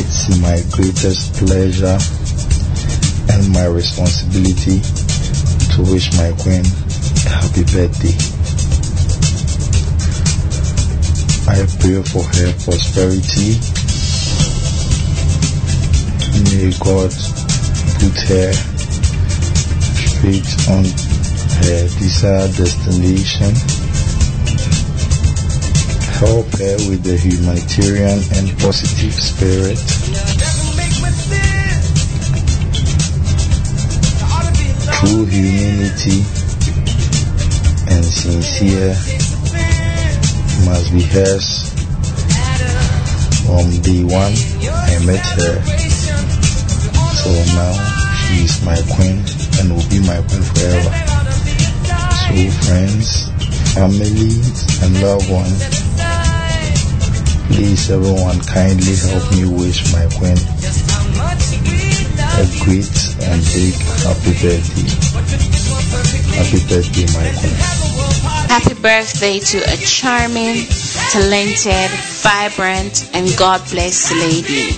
It's 0.00 0.40
my 0.40 0.62
greatest 0.72 1.34
pleasure 1.34 1.98
and 3.30 3.52
my 3.52 3.66
responsibility 3.66 4.80
to 5.74 5.92
wish 5.92 6.12
my 6.16 6.32
queen 6.42 6.64
happy 7.28 7.64
birthday. 7.64 8.16
I 11.48 11.64
pray 11.80 12.02
for 12.02 12.22
her 12.24 12.52
prosperity. 12.64 13.56
May 16.44 16.72
God 16.80 17.10
put 18.00 18.16
her 18.28 18.52
straight 20.08 20.50
on 20.68 20.84
her 20.84 21.82
desired 21.98 22.52
destination. 22.56 23.54
Help 26.18 26.46
her 26.58 26.76
with 26.88 27.02
the 27.04 27.16
humanitarian 27.16 28.20
and 28.34 28.58
positive 28.58 29.14
spirit. 29.14 29.78
True 34.98 35.24
humanity 35.26 36.37
and 37.98 38.06
sincere 38.06 38.94
must 40.64 40.92
be 40.92 41.02
hers 41.02 41.74
from 43.42 43.66
day 43.82 44.04
one 44.06 44.34
I 44.86 44.94
met 45.02 45.26
her. 45.34 45.58
So 47.18 47.30
now 47.58 47.74
she 48.14 48.44
is 48.46 48.62
my 48.62 48.78
queen 48.94 49.18
and 49.58 49.74
will 49.74 49.88
be 49.90 49.98
my 50.06 50.22
queen 50.30 50.46
forever. 50.46 50.92
So 52.22 52.38
friends, 52.62 53.26
family 53.74 54.30
and 54.86 55.02
loved 55.02 55.28
ones, 55.28 55.58
please 57.50 57.90
everyone 57.90 58.38
kindly 58.46 58.94
help 58.94 59.26
me 59.32 59.44
wish 59.58 59.92
my 59.92 60.06
queen 60.14 60.38
a 62.38 62.46
great 62.62 62.86
and 63.20 63.42
big 63.50 63.74
happy 64.06 64.32
birthday. 64.38 64.86
Happy 66.36 66.60
birthday 66.68 67.06
my 67.12 67.34
queen. 67.40 67.77
Happy 68.48 68.74
birthday 68.80 69.38
to 69.38 69.58
a 69.58 69.76
charming, 69.76 70.66
talented, 71.10 71.90
vibrant, 72.22 73.10
and 73.14 73.28
God 73.36 73.60
bless 73.70 74.10
lady. 74.12 74.70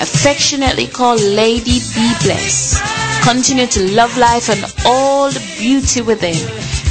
Affectionately 0.00 0.86
called 0.86 1.20
Lady 1.20 1.80
B 1.94 2.12
Bless. 2.22 2.80
Continue 3.22 3.66
to 3.66 3.92
love 3.92 4.16
life 4.16 4.48
and 4.48 4.64
all 4.86 5.30
the 5.30 5.40
beauty 5.58 6.00
within. 6.00 6.38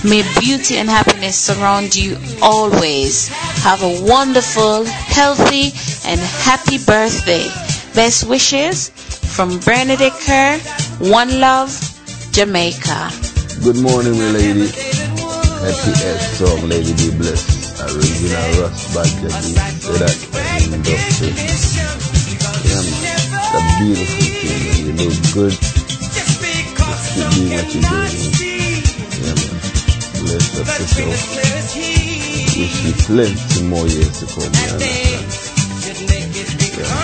May 0.03 0.21
beauty 0.39 0.77
and 0.77 0.89
happiness 0.89 1.35
surround 1.35 1.95
you 1.95 2.17
always. 2.41 3.27
Have 3.63 3.81
a 3.81 4.01
wonderful, 4.05 4.85
healthy, 4.85 5.73
and 6.07 6.19
happy 6.19 6.77
birthday. 6.77 7.47
Best 7.95 8.27
wishes 8.27 8.89
from 8.89 9.59
Bernadette 9.59 10.13
Kerr, 10.21 10.59
One 10.99 11.39
Love, 11.39 11.73
Jamaica. 12.31 13.09
Good 13.63 13.81
morning, 13.81 14.13
my 14.17 14.29
lady. 14.31 14.86
Happy 15.57 15.91
S 15.91 16.37
song, 16.37 16.69
Lady 16.69 16.93
B 16.93 17.09
Bless. 17.17 17.41
Original 17.81 18.61
Russ 18.61 18.93
Badger 18.93 19.29
Say 19.29 19.53
that 19.97 20.17
and 20.63 20.85
industry. 20.85 21.29
Yeah. 22.65 22.81
It's 22.81 23.53
a 23.53 23.61
beautiful 23.81 24.21
thing. 24.37 24.85
You 24.85 24.93
look 25.01 25.17
good. 25.33 25.53
Just 25.57 26.41
keep 26.41 26.67
doing 27.17 27.49
what 27.53 27.67
you're 27.73 27.85
doing. 27.85 28.13
Yeah, 29.17 29.33
man. 29.33 29.57
Bless 30.21 30.45
up 30.57 30.69
yourself. 30.77 31.17
Wish 32.57 32.77
you 32.85 32.93
plenty 33.05 33.61
more 33.65 33.87
years 33.87 34.13
to 34.19 34.25
come. 34.29 34.53
You 34.53 34.61
understand? 34.77 35.25
Yeah. 36.77 36.97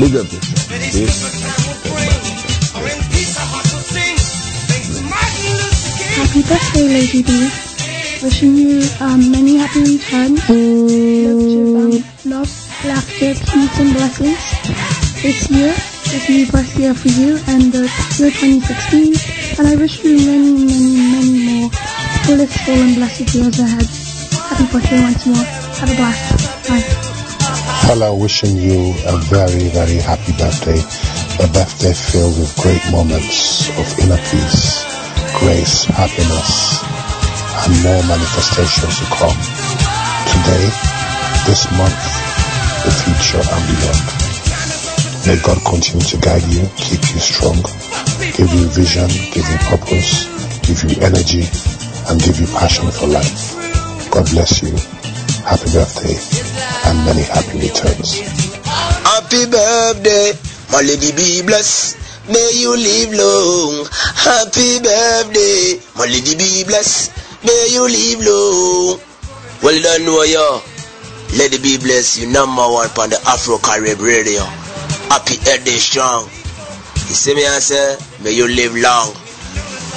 Big 0.00 0.16
up 0.16 0.28
yourself. 0.32 1.39
Happy 6.30 6.46
birthday, 6.46 6.86
Lady 6.86 7.22
B. 7.24 7.50
Wishing 8.22 8.54
you 8.54 8.86
um, 9.00 9.32
many 9.32 9.56
happy 9.56 9.82
returns. 9.82 10.38
Um, 10.48 11.90
love, 12.24 12.46
laughter, 12.86 13.34
peace, 13.34 13.80
and 13.80 13.90
blessings 13.98 14.38
this 15.26 15.50
year. 15.50 15.74
This 16.06 16.28
new 16.30 16.46
birth 16.46 16.78
year 16.78 16.94
for 16.94 17.08
you 17.08 17.34
and 17.48 17.72
the 17.72 17.90
year 18.22 18.30
2016. 18.30 19.58
And 19.58 19.66
I 19.66 19.74
wish 19.74 20.04
you 20.04 20.18
many, 20.22 20.70
many, 20.70 21.02
many 21.10 21.34
more 21.50 21.70
blissful 22.26 22.74
and 22.74 22.94
blessed 22.94 23.34
years 23.34 23.58
ahead. 23.58 23.90
Happy 24.54 24.70
birthday 24.70 25.02
once 25.02 25.26
more. 25.26 25.42
Have 25.82 25.90
a 25.90 25.96
blast. 25.96 26.68
Bye. 26.68 26.86
Hello, 27.90 28.14
wishing 28.14 28.54
you 28.54 28.94
a 29.04 29.18
very, 29.26 29.66
very 29.74 29.98
happy 29.98 30.30
birthday. 30.38 30.78
A 31.42 31.48
birthday 31.50 31.92
filled 31.92 32.38
with 32.38 32.54
great 32.62 32.86
moments 32.92 33.68
of 33.70 33.98
inner 33.98 34.20
peace, 34.30 34.99
grace, 35.38 35.84
happiness, 35.84 36.82
and 37.62 37.72
more 37.84 38.02
manifestations 38.08 38.98
to 38.98 39.06
come. 39.12 39.36
Today, 40.26 40.66
this 41.46 41.68
month, 41.76 42.02
the 42.84 42.92
future, 42.92 43.42
and 43.44 43.62
beyond. 43.68 44.04
May 45.26 45.36
God 45.44 45.60
continue 45.68 46.04
to 46.06 46.16
guide 46.18 46.42
you, 46.48 46.64
keep 46.76 47.02
you 47.12 47.20
strong, 47.20 47.60
give 48.34 48.50
you 48.50 48.66
vision, 48.72 49.08
give 49.30 49.46
you 49.46 49.58
purpose, 49.68 50.26
give 50.64 50.80
you 50.84 50.96
energy, 51.04 51.44
and 52.08 52.20
give 52.20 52.40
you 52.40 52.46
passion 52.56 52.90
for 52.90 53.06
life. 53.06 53.54
God 54.10 54.26
bless 54.30 54.62
you. 54.62 54.72
Happy 55.44 55.70
birthday 55.72 56.16
and 56.88 57.04
many 57.04 57.22
happy 57.22 57.58
returns. 57.60 58.20
Happy 59.04 59.46
birthday, 59.50 60.32
my 60.72 60.80
lady 60.80 61.12
be 61.12 61.42
blessed. 61.42 61.99
May 62.30 62.50
you 62.54 62.76
live 62.76 63.10
long. 63.12 63.86
Happy 64.14 64.78
birthday, 64.78 65.82
my 65.98 66.06
lady 66.06 66.36
be 66.38 66.62
blessed. 66.62 67.10
may 67.42 67.68
you 67.74 67.82
live 67.90 68.20
long. 68.22 69.00
Well, 69.62 69.82
done, 69.82 70.06
yo. 70.06 70.62
Let 71.36 71.50
be 71.62 71.78
blessed, 71.78 72.20
you 72.22 72.26
number 72.30 72.62
one 72.62 72.88
on 72.98 73.10
the 73.10 73.18
Afro 73.26 73.58
Carib 73.58 74.00
radio. 74.00 74.42
Happy 75.10 75.36
head 75.42 75.64
day 75.64 75.78
strong. 75.82 76.24
You 77.10 77.14
see 77.18 77.34
me, 77.34 77.46
I 77.46 77.58
say, 77.58 77.98
may 78.22 78.30
you 78.30 78.46
live 78.46 78.74
long. 78.78 79.10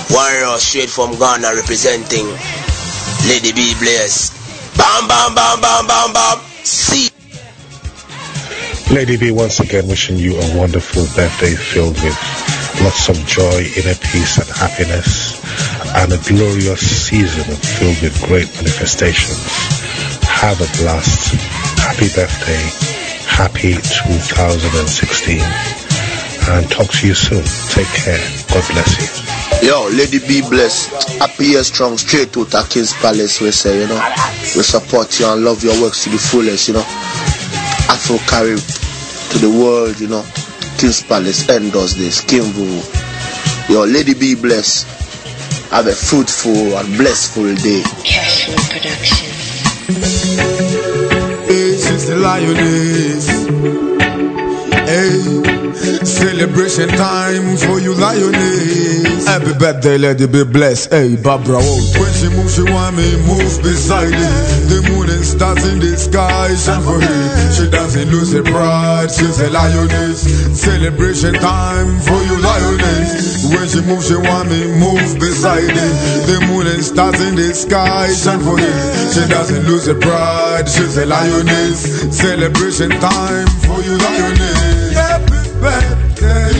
Warrior 0.09 0.57
straight 0.57 0.89
from 0.89 1.17
Ghana 1.17 1.53
representing 1.55 2.25
Lady 3.29 3.53
B 3.53 3.73
Bless. 3.77 4.33
Bam, 4.75 5.07
bam, 5.07 5.35
bam, 5.35 5.61
bam, 5.61 5.85
bam, 5.87 6.13
bam. 6.13 6.39
See. 6.63 7.09
Lady 8.93 9.17
B, 9.17 9.31
once 9.31 9.59
again 9.59 9.87
wishing 9.87 10.17
you 10.17 10.37
a 10.37 10.55
wonderful 10.55 11.01
birthday 11.15 11.55
filled 11.55 11.97
with 12.03 12.13
lots 12.85 13.09
of 13.09 13.17
joy, 13.25 13.65
inner 13.73 13.97
peace 13.97 14.37
and 14.37 14.47
happiness, 14.53 15.41
and 15.97 16.13
a 16.13 16.21
glorious 16.29 16.85
season 17.09 17.43
filled 17.57 17.99
with 18.03 18.13
great 18.29 18.45
manifestations. 18.53 19.41
Have 20.29 20.61
a 20.61 20.69
blast. 20.77 21.33
Happy 21.81 22.05
birthday. 22.13 22.61
Happy 23.25 23.73
2016. 23.73 25.41
And 26.53 26.69
talk 26.69 26.91
to 26.91 27.07
you 27.07 27.15
soon. 27.15 27.41
Take 27.73 27.89
care. 27.97 28.21
God 28.53 28.63
bless 28.69 28.93
you. 29.01 29.09
Yo, 29.67 29.89
Lady 29.89 30.19
B 30.19 30.47
blessed. 30.47 31.17
Happy 31.17 31.55
strong, 31.63 31.97
straight 31.97 32.31
to 32.33 32.45
the 32.45 32.61
King's 32.69 32.93
Palace, 32.93 33.41
we 33.41 33.49
say, 33.49 33.81
you 33.81 33.87
know. 33.87 34.13
We 34.53 34.61
support 34.61 35.19
you 35.19 35.25
and 35.25 35.43
love 35.43 35.63
your 35.63 35.81
works 35.81 36.03
to 36.03 36.11
the 36.11 36.19
fullest, 36.19 36.67
you 36.67 36.75
know. 36.75 36.85
Afro 37.89 38.17
Carib 38.29 38.82
to 39.33 39.39
the 39.39 39.49
world, 39.49 39.99
you 39.99 40.07
know. 40.07 40.23
King's 40.77 41.01
Palace 41.01 41.49
endorse 41.49 41.95
this. 41.95 42.21
King 42.21 42.43
Kimvu. 42.43 43.69
Your 43.69 43.87
Lady 43.87 44.13
be 44.13 44.35
blessed. 44.35 44.85
Have 45.71 45.87
a 45.87 45.93
fruitful 45.93 46.77
and 46.77 46.97
blessful 46.97 47.55
day. 47.55 47.81
Cashflow 48.05 48.59
Production. 48.69 49.29
Hey, 51.47 51.77
she's 51.77 52.07
the 52.07 52.17
lioness. 52.17 54.12
Hey, 54.85 55.23
celebration 56.03 56.89
time 56.89 57.57
for 57.57 57.79
you, 57.79 57.93
lioness. 57.95 59.25
Happy 59.25 59.53
birthday, 59.57 59.97
lady, 59.97 60.27
be 60.27 60.43
blessed. 60.43 60.91
Hey, 60.91 61.15
Barbara 61.15 61.57
Wolf. 61.57 61.97
When 61.99 62.13
she 62.13 62.27
moves, 62.29 62.55
she 62.55 62.63
want 62.63 62.97
me 62.97 63.07
move 63.25 63.63
beside 63.63 64.11
it. 64.11 64.35
The 64.67 64.83
moon 64.91 65.09
and 65.09 65.25
stars 65.25 65.63
in 65.67 65.79
the 65.79 65.95
sky 65.97 66.53
shine 66.55 66.83
for 66.83 66.99
her. 66.99 67.51
She 67.55 67.69
doesn't 67.69 68.09
lose 68.11 68.33
her 68.33 68.43
pride. 68.43 69.09
She's 69.11 69.39
a 69.39 69.49
lioness. 69.49 70.21
Celebration 70.59 71.33
time 71.35 71.99
for 72.01 72.19
you, 72.27 72.37
lioness. 72.43 73.47
When 73.55 73.67
she 73.67 73.81
moves, 73.87 74.07
she 74.07 74.15
want 74.15 74.49
me 74.49 74.67
move 74.79 75.19
beside 75.19 75.63
it. 75.63 75.95
The 76.27 76.45
moon 76.47 76.67
and 76.67 76.83
stars 76.83 77.19
in 77.21 77.35
the 77.35 77.53
sky 77.53 78.11
shine 78.13 78.39
for 78.39 78.57
her. 78.59 79.13
She 79.13 79.27
doesn't 79.29 79.63
lose 79.65 79.87
her 79.87 79.95
pride. 79.95 80.67
She's 80.67 80.97
a 80.97 81.05
lioness. 81.05 82.11
Celebration 82.15 82.89
time 82.99 83.47
for 83.63 83.81
you, 83.81 83.97
lioness. 83.97 84.62
Birthday, 86.23 86.52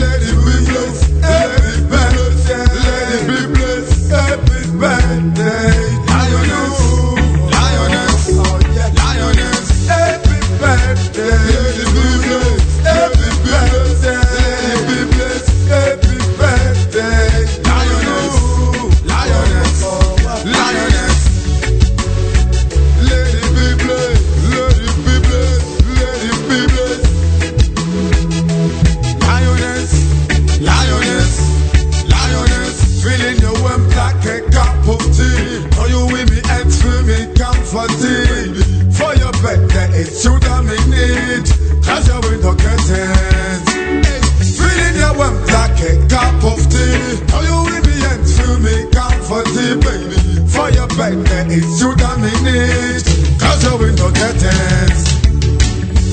it's 51.56 51.80
you 51.80 51.94
that 51.94 52.18
me 52.18 52.32
need. 52.42 53.04
Cause 53.38 53.62
curtains. 54.10 55.02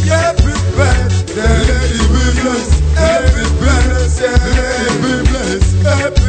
Happy 0.06 0.54
birthday, 0.76 1.58
let 1.68 1.90
it 1.90 2.08
be 2.14 2.26
blessed. 2.42 2.82
Happy 2.94 3.46
birthday, 3.60 4.38
let 4.56 4.86
it 4.86 4.98
be 5.02 5.14
blessed. 5.30 5.74
Happy 5.82 6.14
birthday, 6.14 6.21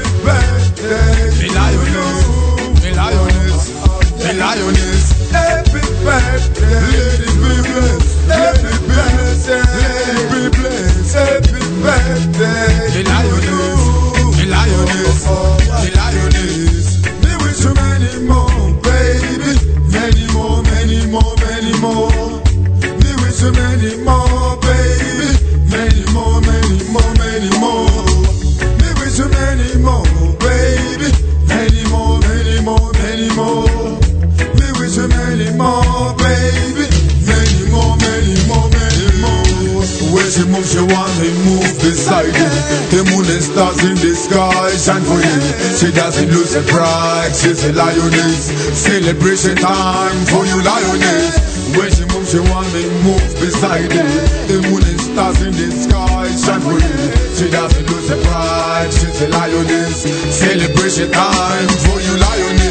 doesn't 46.52 46.70
lose 46.70 46.70
pride. 46.70 47.34
She's 47.34 47.64
a 47.64 47.72
lioness. 47.72 48.52
Celebration 48.76 49.56
time 49.56 50.26
for 50.26 50.44
you, 50.44 50.62
lioness. 50.62 51.76
When 51.76 51.90
she 51.90 52.04
moves, 52.12 52.30
she 52.30 52.40
want 52.40 52.68
me 52.74 52.84
move 53.02 53.32
beside 53.40 53.90
it. 53.90 54.48
The 54.48 54.60
moon 54.68 54.82
and 54.84 55.00
stars 55.00 55.40
in 55.42 55.52
the 55.52 55.70
sky 55.70 56.28
shine 56.36 56.60
for 56.60 56.76
you. 56.76 57.36
She 57.36 57.50
doesn't 57.50 57.88
lose 57.88 58.08
her 58.10 58.20
pride. 58.22 58.92
She's 58.92 59.22
a 59.22 59.28
lioness. 59.28 60.02
Celebration 60.34 61.10
time 61.10 61.68
for 61.68 62.00
you, 62.00 62.16
lioness. 62.18 62.61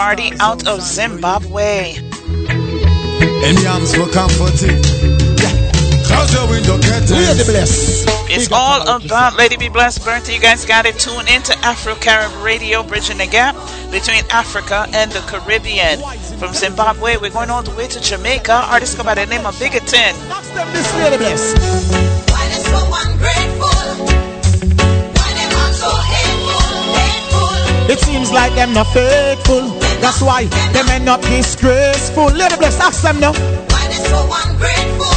Party 0.00 0.32
out 0.40 0.66
of 0.66 0.80
Zimbabwe. 0.80 1.92
And 3.44 3.58
arms 3.68 3.94
for 3.94 4.08
comforting. 4.08 4.80
Close 6.08 6.32
your 6.32 6.48
window 6.48 6.80
curtains. 6.80 7.12
We 7.12 7.26
are. 7.26 7.36
It's 8.32 8.50
all 8.50 8.80
about 8.96 9.36
Lady 9.36 9.58
Be 9.58 9.68
Blessed 9.68 10.02
birthday. 10.02 10.36
You 10.36 10.40
guys 10.40 10.64
got 10.64 10.86
to 10.86 10.92
tune 10.92 11.28
into 11.28 11.52
Afro 11.58 11.94
Carib 11.96 12.32
Radio, 12.42 12.82
bridging 12.82 13.18
the 13.18 13.26
gap 13.26 13.54
between 13.90 14.24
Africa 14.30 14.86
and 14.94 15.12
the 15.12 15.20
Caribbean. 15.28 16.00
From 16.38 16.54
Zimbabwe, 16.54 17.18
we're 17.18 17.28
going 17.28 17.50
all 17.50 17.62
the 17.62 17.74
way 17.76 17.86
to 17.86 18.00
Jamaica. 18.00 18.52
Artist 18.72 18.96
go 18.96 19.04
by 19.04 19.14
the 19.14 19.26
name 19.26 19.44
of 19.44 19.54
Bigoton. 19.56 20.14
This 20.72 20.94
Lady 20.94 21.18
Bless. 21.18 21.52
Why 22.30 22.48
they 22.48 22.62
so 22.64 22.80
ungrateful? 23.04 24.06
Why 25.12 25.28
they 25.36 25.44
act 25.60 25.74
so 25.74 25.92
hateful, 25.92 26.88
hateful? 26.96 27.92
It 27.92 27.98
seems 28.00 28.32
like 28.32 28.54
them 28.54 28.72
not 28.72 28.86
faithful. 28.94 29.89
That's 30.00 30.22
why 30.22 30.44
them 30.46 30.88
end 30.88 31.08
up 31.08 31.20
disgraceful. 31.22 32.24
Let 32.24 32.34
Little 32.34 32.58
bless, 32.58 32.80
ask 32.80 33.02
them 33.02 33.20
now. 33.20 33.32
Why 33.32 33.86
they 33.88 34.00
so 34.12 34.20
ungrateful? 34.44 35.16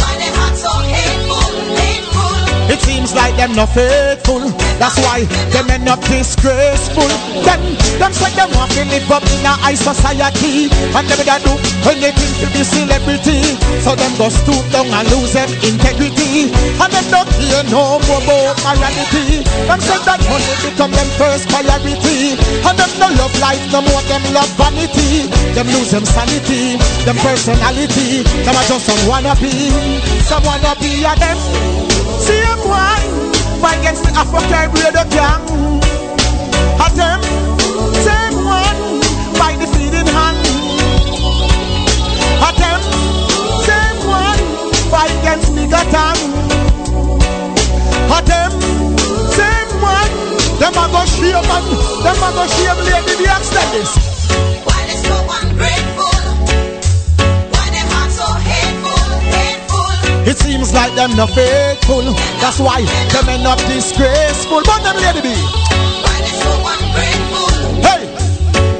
Why 0.00 0.12
they 0.20 0.30
heart 0.36 0.56
so 0.56 0.72
hateful, 0.94 1.48
hateful? 1.76 2.72
It 2.74 2.80
seems 2.80 3.14
like 3.14 3.36
them 3.36 3.54
nothing. 3.54 4.13
That's 4.24 4.96
why 5.04 5.28
them 5.52 5.68
end 5.68 5.88
up 5.88 6.00
disgraceful. 6.00 7.08
Them, 7.44 7.60
them 8.00 8.12
say 8.12 8.32
them 8.32 8.48
want 8.56 8.72
to 8.72 8.84
live 8.88 9.10
up 9.12 9.20
in 9.20 9.44
a 9.44 9.52
high 9.52 9.76
society, 9.76 10.72
and 10.72 11.04
them 11.04 11.20
gonna 11.28 11.44
do 11.44 11.52
anything 11.84 12.32
to 12.40 12.46
be 12.56 12.64
celebrity. 12.64 13.44
So 13.84 13.92
them 13.92 14.16
go 14.16 14.32
stoop 14.32 14.64
down 14.72 14.88
and 14.88 15.04
lose 15.12 15.36
them 15.36 15.52
integrity, 15.60 16.48
and 16.56 16.88
them 16.88 17.04
don't 17.12 17.28
care 17.36 17.64
no 17.68 18.00
more 18.08 18.20
about 18.24 18.56
morality. 18.64 19.44
Them 19.68 19.80
say 19.84 20.00
that 20.08 20.20
money 20.24 20.52
become 20.64 20.92
them 20.96 21.08
first 21.20 21.44
priority, 21.52 22.40
and 22.64 22.76
them 22.80 22.92
no 22.96 23.12
love 23.20 23.34
life 23.44 23.60
no 23.76 23.84
more. 23.84 24.02
Them 24.08 24.24
love 24.32 24.48
vanity. 24.56 25.28
Them 25.52 25.68
lose 25.68 25.92
them 25.92 26.04
sanity, 26.08 26.80
them 27.04 27.16
personality. 27.20 28.24
Them 28.24 28.56
are 28.56 28.68
just 28.72 28.88
some 28.88 29.04
wannabe, 29.04 29.52
some 30.24 30.42
wannabe 30.48 31.04
of 31.12 31.16
them. 31.20 31.38
See 32.24 32.40
them 32.40 32.60
one 32.64 33.03
fight 33.60 33.78
against 33.80 34.02
the 34.04 34.12
African 34.14 34.70
radio 34.74 35.04
gang. 35.10 35.42
At 36.80 36.92
them, 36.94 37.20
same 38.06 38.36
one 38.44 38.80
by 39.38 39.56
the 39.60 39.66
feeding 39.74 40.06
hand. 40.06 40.38
At 42.42 42.54
them, 42.56 42.80
same 43.66 44.00
one 44.06 44.40
fight 44.90 45.12
against 45.20 45.54
bigger 45.54 45.84
tongue. 45.94 46.22
At 48.16 48.24
them, 48.26 48.50
same 49.38 49.72
one, 49.82 50.12
them 50.60 50.74
a 50.74 50.84
go 50.92 51.02
shame 51.06 51.36
and 51.36 51.66
them 52.04 52.22
a 52.22 52.28
go 52.36 52.44
shame 52.46 52.80
lady 52.86 53.14
the 53.22 53.28
extent 53.36 53.70
this. 53.72 53.92
Why 54.64 54.80
they 54.86 54.98
so 54.98 55.16
ungrateful? 55.40 55.93
Why 55.93 55.93
seems 60.64 60.74
like 60.74 60.94
them 60.94 61.14
not 61.16 61.28
faithful. 61.30 62.02
That's 62.40 62.58
why 62.58 62.80
them 63.12 63.28
end 63.28 63.46
up 63.46 63.58
disgraceful. 63.68 64.62
But 64.64 64.80
them 64.80 64.96
lady 64.96 65.20
be. 65.20 65.36
Why 65.36 66.16
they 66.24 66.32
so 66.40 66.52
ungrateful? 66.56 67.52
Hey, 67.84 68.08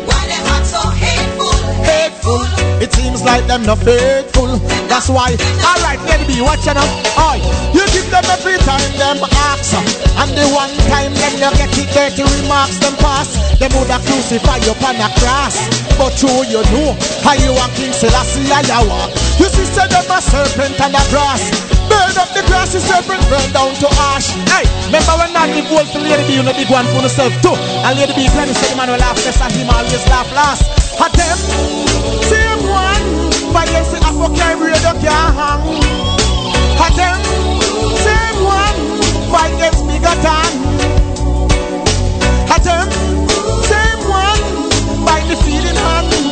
Why 0.08 0.20
they 0.24 0.40
heart 0.48 0.64
so 0.64 0.80
hateful, 0.96 1.52
hateful. 1.84 2.40
It 2.80 2.88
seems 2.92 3.22
like 3.22 3.44
them 3.46 3.68
not 3.68 3.84
faithful. 3.84 4.56
That's 4.88 5.10
why. 5.12 5.36
Alright, 5.60 6.00
lady 6.08 6.24
be, 6.24 6.40
watch 6.40 6.64
out. 6.64 6.80
Oi, 7.20 7.44
you 7.76 7.84
give 7.92 8.08
them 8.08 8.24
every 8.32 8.56
time 8.64 8.80
them 8.96 9.20
ask. 9.52 9.76
And 10.16 10.32
the 10.32 10.48
one 10.56 10.72
time 10.88 11.12
them 11.12 11.36
you 11.36 11.52
get 11.52 11.68
it 11.68 11.88
dirty 11.92 12.24
remarks 12.40 12.80
them 12.80 12.96
pass. 12.96 13.28
Them 13.60 13.68
woulda 13.76 14.00
crucify 14.08 14.56
you 14.64 14.72
upon 14.72 14.96
a 14.96 15.12
cross. 15.20 15.60
But 16.00 16.16
you, 16.22 16.32
you 16.48 16.64
know, 16.72 16.96
how 17.20 17.36
you 17.36 17.52
a 17.52 17.66
King 17.76 17.92
Selassie 17.92 18.48
I 18.48 18.80
walk. 18.88 19.23
You 19.38 19.50
see, 19.50 19.66
say 19.66 19.86
them 19.90 20.06
a 20.06 20.22
serpent 20.22 20.78
and 20.78 20.94
a 20.94 21.02
grass. 21.10 21.42
Burn 21.90 22.14
up 22.16 22.30
the 22.30 22.42
grass, 22.46 22.72
the 22.72 22.80
serpent 22.80 23.20
burn 23.26 23.50
down 23.50 23.74
to 23.82 23.88
ash. 24.14 24.30
Hey, 24.46 24.62
remember 24.86 25.14
when 25.18 25.34
I 25.34 25.50
give 25.50 25.66
wolf 25.70 25.90
to 25.92 25.98
Lady 25.98 26.22
B, 26.26 26.38
you 26.38 26.42
know 26.46 26.54
big 26.54 26.70
one 26.70 26.86
for 26.94 27.02
yourself 27.02 27.34
too. 27.42 27.54
And 27.82 27.98
Lady 27.98 28.14
B, 28.14 28.22
he 28.22 28.30
said 28.30 28.46
the 28.46 28.76
man 28.78 28.88
will 28.88 29.02
laugh 29.02 29.18
first 29.18 29.42
and 29.42 29.52
him 29.52 29.68
always 29.68 30.06
laugh 30.06 30.30
last. 30.32 30.62
At 31.02 31.12
them, 31.18 31.38
same 32.30 32.62
one, 32.70 33.04
but 33.50 33.66
you 33.66 33.82
see 33.90 33.98
Afro 34.06 34.30
can't 34.30 34.62
radio 34.62 34.94
can't 35.02 35.34
hang. 35.34 35.62
At 36.78 36.94
them, 36.94 37.18
same 38.06 38.38
one, 38.46 38.78
fight 39.34 39.50
against 39.58 39.82
bigger 39.90 40.14
than. 40.22 40.50
At 42.54 42.62
them, 42.62 42.86
same 43.66 44.02
one, 44.06 44.40
by 45.04 45.18
the 45.26 45.36
feeling 45.42 45.74
hand. 45.74 46.23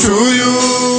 to 0.00 0.14
you. 0.36 0.95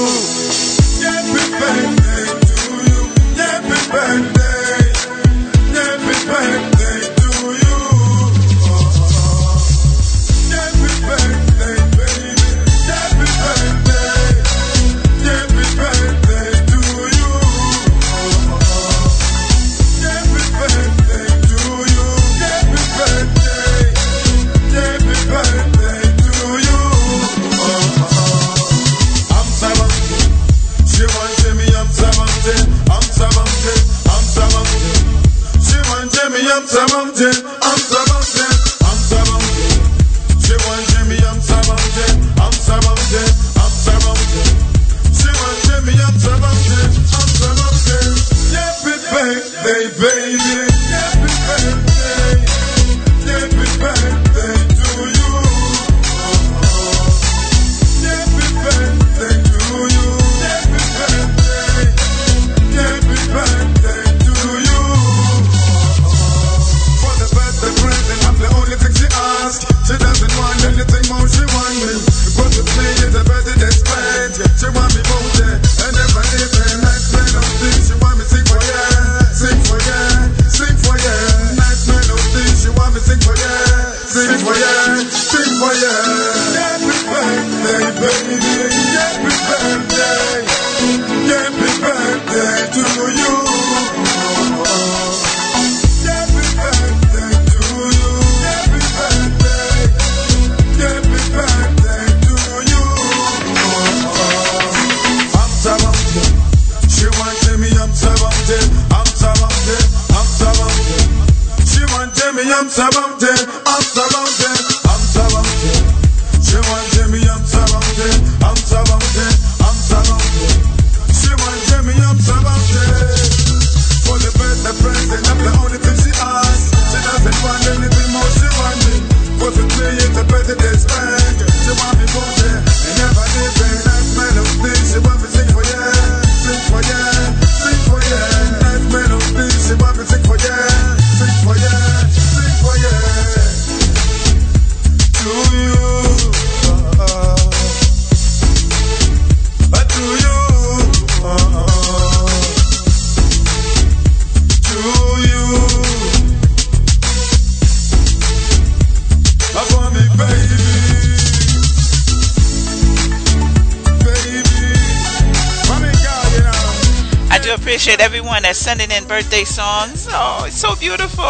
sending 168.68 168.92
in 168.92 169.08
birthday 169.08 169.46
songs. 169.46 170.10
Oh, 170.12 170.44
it's 170.46 170.60
so 170.60 170.76
beautiful. 170.76 171.24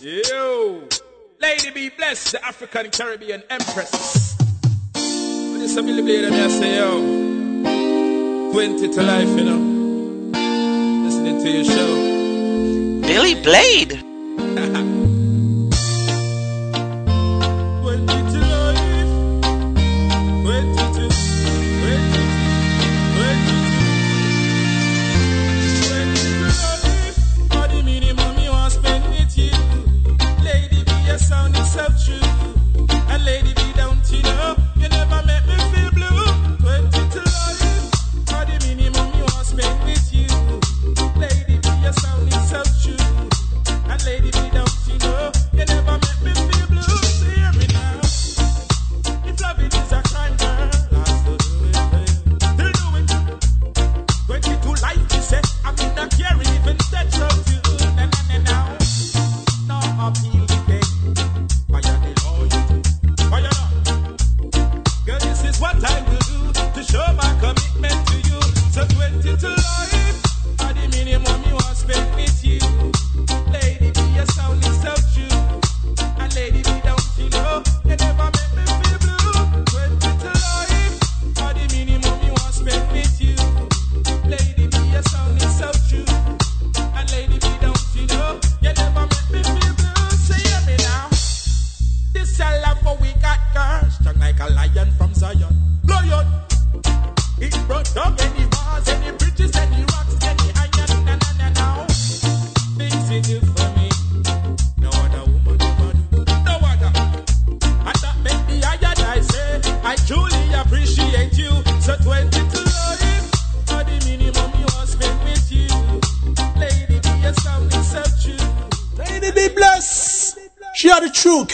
Yo, 0.00 0.82
lady 1.42 1.70
be 1.72 1.90
blessed, 1.90 2.32
the 2.32 2.42
African 2.42 2.90
Caribbean 2.90 3.42
Empress. 3.50 4.34
A 4.38 5.68
I 5.68 6.48
say, 6.48 6.76
yo, 6.76 8.50
20 8.52 8.88
to 8.94 9.02
life, 9.02 9.28
you 9.38 9.44
know. 9.44 9.77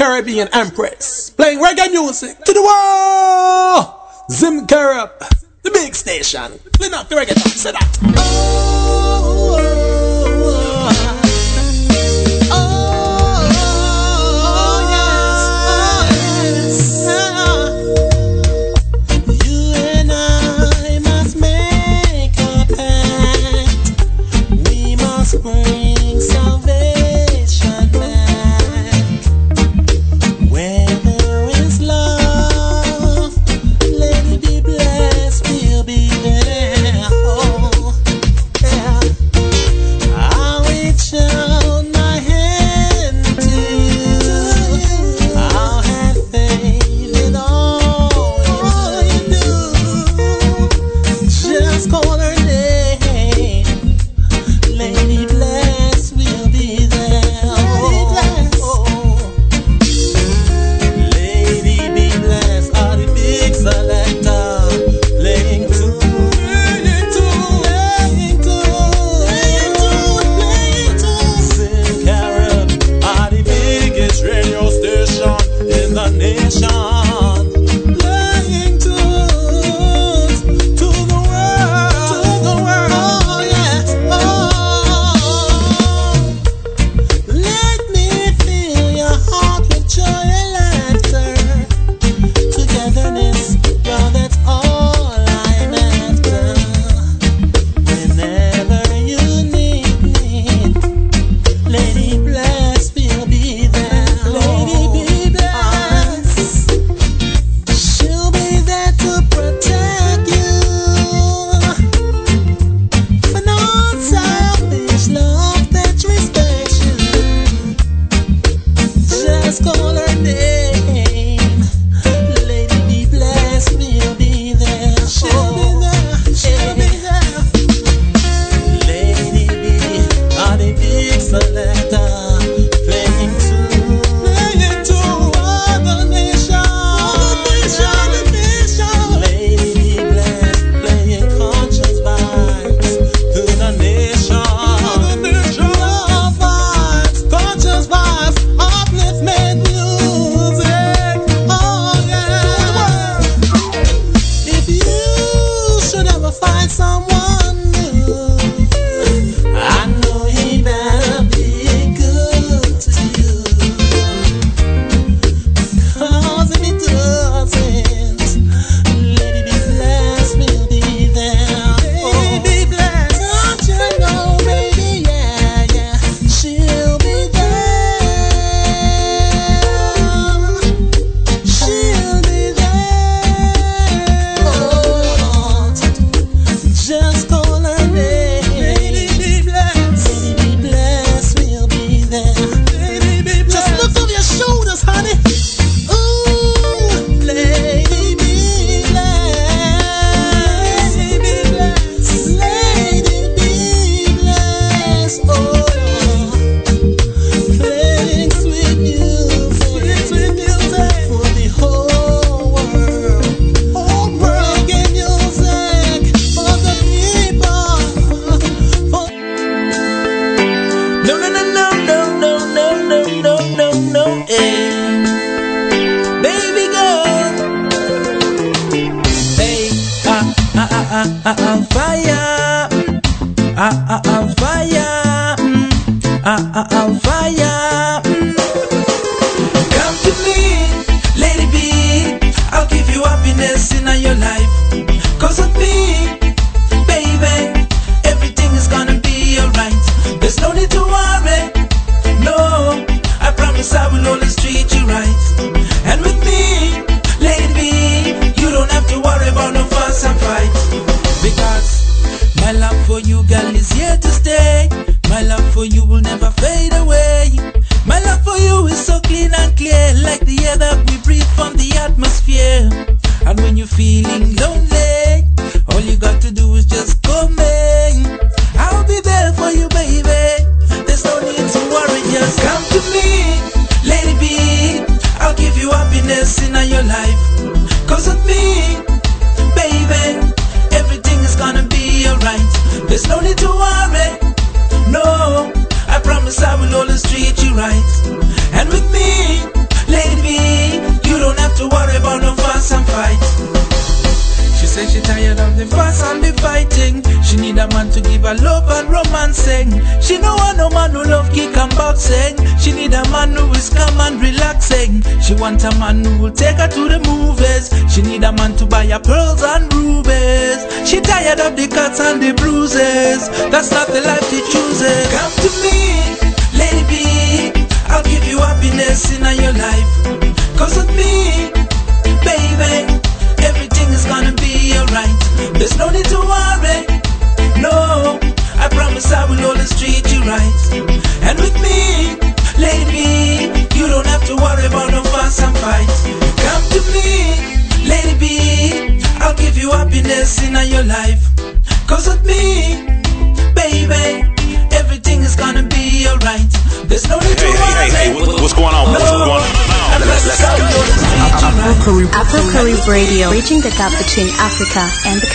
Caribbean 0.05 0.49
Empress, 0.53 1.31
playing 1.31 1.61
reggae 1.61 1.91
music 1.91 2.39
to 2.45 2.53
the 2.53 2.61
world. 2.61 3.87
Zim 4.31 4.67
Carib, 4.67 5.09
the 5.63 5.71
big 5.71 5.95
station. 5.95 6.61
Clean 6.77 6.93
up 6.93 7.09
the 7.09 7.15
reggae, 7.15 7.39
say 7.39 7.73
that. 7.73 8.14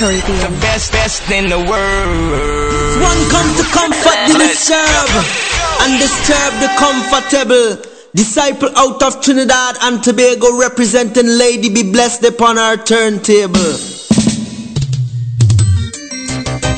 Africa 0.01 0.31
and 0.31 0.55
the 0.55 0.61
Best, 0.61 0.91
best 0.93 1.29
in 1.29 1.49
the 1.49 1.57
world. 1.57 1.67
One 3.03 3.19
come 3.29 3.51
to 3.57 3.63
comfort 3.75 4.31
the 4.31 4.47
disturbed 4.47 5.11
and 5.81 5.99
disturb 5.99 6.53
the 6.63 6.71
comfortable. 6.79 7.83
Disciple 8.15 8.69
out 8.77 9.03
of 9.03 9.21
Trinidad 9.21 9.75
and 9.81 10.01
Tobago 10.01 10.57
representing 10.57 11.27
Lady 11.27 11.69
Be 11.69 11.83
Blessed 11.91 12.23
upon 12.23 12.57
our 12.57 12.77
turntable. 12.77 13.75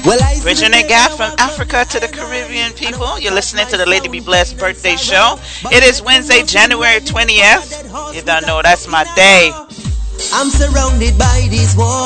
Well, 0.04 0.18
I 0.20 0.40
Bridging 0.42 0.72
the 0.72 0.84
gap 0.88 1.12
from 1.12 1.32
Africa 1.38 1.86
to 1.92 2.00
the 2.00 2.08
Caribbean 2.08 2.74
people. 2.74 3.20
You're 3.20 3.34
listening 3.34 3.68
to 3.68 3.78
the 3.78 3.86
Lady 3.86 4.10
Be 4.10 4.20
Blessed 4.20 4.58
birthday 4.58 4.96
show. 4.96 5.38
It 5.72 5.84
is 5.84 6.02
Wednesday, 6.02 6.42
January 6.42 7.00
20th. 7.00 8.16
You 8.16 8.24
don't 8.24 8.48
know, 8.48 8.62
that's 8.64 8.88
my 8.88 9.04
day. 9.16 9.52
I'm 10.34 10.50
surrounded 10.50 11.18
by 11.18 11.48
these 11.50 11.76
walls. 11.76 12.01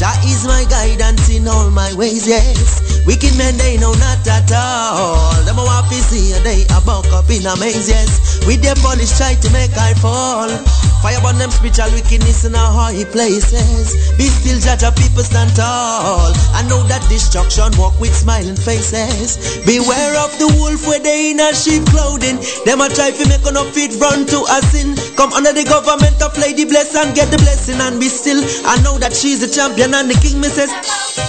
Jah 0.00 0.16
is 0.24 0.46
my 0.46 0.64
guidance 0.64 1.28
in 1.28 1.46
all 1.46 1.68
my 1.68 1.92
ways, 1.92 2.26
yes. 2.26 3.04
Wicked 3.04 3.36
men, 3.36 3.58
they 3.58 3.76
know 3.76 3.92
not 3.92 4.26
at 4.26 4.50
all. 4.50 5.44
Them 5.44 5.58
a 5.58 5.62
want 5.62 5.88
to 5.88 5.94
see 5.96 6.32
a 6.32 6.42
day 6.42 6.64
a 6.74 6.80
buck 6.80 7.04
up 7.12 7.28
in 7.28 7.44
a 7.44 7.54
maze, 7.60 7.90
yes. 7.90 8.40
With 8.46 8.62
their 8.62 8.76
polish 8.76 9.14
try 9.18 9.34
to 9.34 9.50
make 9.52 9.76
I 9.76 9.92
fall. 9.92 10.89
Fire 11.00 11.20
burn 11.24 11.40
them 11.40 11.50
spiritual 11.50 11.88
wickedness 11.96 12.44
in 12.44 12.54
our 12.54 12.68
high 12.68 13.04
places. 13.08 14.12
Be 14.20 14.28
still, 14.28 14.60
judge 14.60 14.84
our 14.84 14.92
people 14.92 15.24
stand 15.24 15.48
tall. 15.56 16.28
I 16.52 16.60
know 16.68 16.84
that 16.92 17.00
destruction 17.08 17.72
walk 17.80 17.96
with 17.96 18.12
smiling 18.12 18.56
faces. 18.56 19.40
Beware 19.64 20.14
of 20.20 20.36
the 20.36 20.52
wolf 20.60 20.84
where 20.84 21.00
they 21.00 21.32
in 21.32 21.40
a 21.40 21.56
sheep 21.56 21.88
clothing. 21.88 22.36
Them 22.68 22.84
a 22.84 22.92
try 22.92 23.16
to 23.16 23.24
make 23.32 23.44
enough 23.48 23.72
feet 23.72 23.96
run 23.96 24.28
to 24.28 24.44
a 24.44 24.60
sin. 24.68 24.92
Come 25.16 25.32
under 25.32 25.56
the 25.56 25.64
government 25.64 26.20
of 26.20 26.36
Lady 26.36 26.68
Bless 26.68 26.92
and 26.92 27.16
get 27.16 27.32
the 27.32 27.40
blessing 27.40 27.80
and 27.80 27.96
be 27.96 28.12
still. 28.12 28.44
I 28.68 28.76
know 28.84 29.00
that 29.00 29.16
she's 29.16 29.40
a 29.40 29.48
champion 29.48 29.96
and 29.96 30.04
the 30.04 30.20
king 30.20 30.36
me 30.36 30.52
says, 30.52 30.68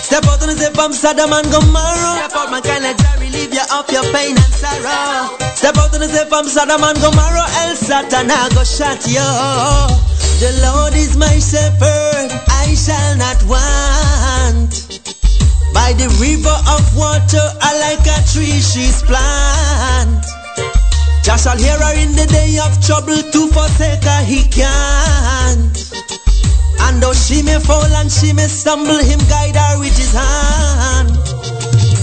Step 0.03 0.27
out 0.27 0.43
and 0.43 0.51
say 0.59 0.71
from 0.75 0.91
Sodom 0.91 1.31
and 1.31 1.47
Gomorrah. 1.47 2.27
Step 2.27 2.35
out, 2.35 2.51
man, 2.51 2.61
can 2.61 2.83
let 2.83 2.99
Jah 2.99 3.15
relieve 3.23 3.55
you 3.55 3.65
of 3.71 3.87
your 3.87 4.03
pain 4.11 4.35
and 4.35 4.51
sorrow. 4.51 5.40
Step 5.61 5.77
out 5.77 5.93
and 5.93 6.09
say 6.09 6.25
from 6.25 6.47
Sodom 6.47 6.81
and 6.81 6.97
Gomorrah, 6.97 7.45
El 7.61 7.75
Satan 7.75 8.31
I 8.33 8.49
go 8.49 8.63
shot 8.65 9.05
you. 9.05 9.21
The 10.41 10.57
Lord 10.65 10.95
is 10.95 11.15
my 11.15 11.37
shepherd, 11.37 12.33
I 12.49 12.73
shall 12.73 13.13
not 13.21 13.37
want. 13.45 14.73
By 15.71 15.93
the 15.93 16.09
river 16.17 16.57
of 16.65 16.81
water, 16.97 17.45
I 17.61 17.77
like 17.77 18.01
a 18.09 18.25
tree 18.33 18.57
she's 18.57 19.03
plant. 19.03 20.25
Jah 21.21 21.37
shall 21.37 21.61
hear 21.61 21.77
her 21.77 21.93
in 21.93 22.17
the 22.17 22.25
day 22.25 22.57
of 22.57 22.73
trouble 22.81 23.21
to 23.21 23.47
forsake 23.53 24.01
her 24.01 24.25
he 24.25 24.41
can't. 24.49 25.77
And 26.89 26.97
though 27.03 27.13
she 27.13 27.43
may 27.43 27.59
fall 27.59 27.85
and 28.01 28.11
she 28.11 28.33
may 28.33 28.47
stumble, 28.47 28.97
him 28.97 29.19
guide 29.29 29.55
her 29.55 29.77
with 29.77 29.95
his 29.95 30.11
hand. 30.11 31.13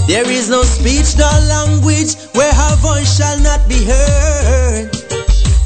There 0.07 0.31
is 0.31 0.49
no 0.49 0.63
speech 0.63 1.19
nor 1.19 1.35
language 1.51 2.15
where 2.33 2.53
her 2.53 2.75
voice 2.77 3.17
shall 3.17 3.39
not 3.39 3.67
be 3.67 3.85
heard. 3.85 4.89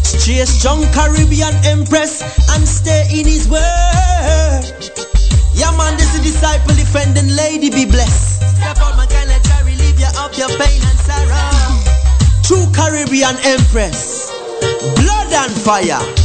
Stay 0.03 0.45
strong 0.45 0.83
Caribbean 0.93 1.53
empress 1.65 2.21
and 2.51 2.67
stay 2.67 3.03
in 3.11 3.25
his 3.25 3.47
word. 3.49 4.63
Yeah 5.53 5.75
man, 5.75 5.97
this 5.97 6.15
is 6.15 6.21
disciple 6.23 6.75
defending 6.75 7.35
lady 7.35 7.69
be 7.69 7.85
blessed. 7.85 8.41
Step 8.55 8.77
out 8.77 8.95
man, 8.95 9.07
can 9.07 9.27
let 9.27 9.43
Jah 9.43 9.63
relieve 9.65 9.99
you 9.99 10.07
of 10.19 10.37
your 10.37 10.49
pain 10.59 10.81
and 10.81 10.99
sorrow. 11.03 11.43
True 12.43 12.71
Caribbean 12.73 13.35
empress, 13.43 14.31
blood 14.95 15.33
and 15.33 15.51
fire. 15.51 16.22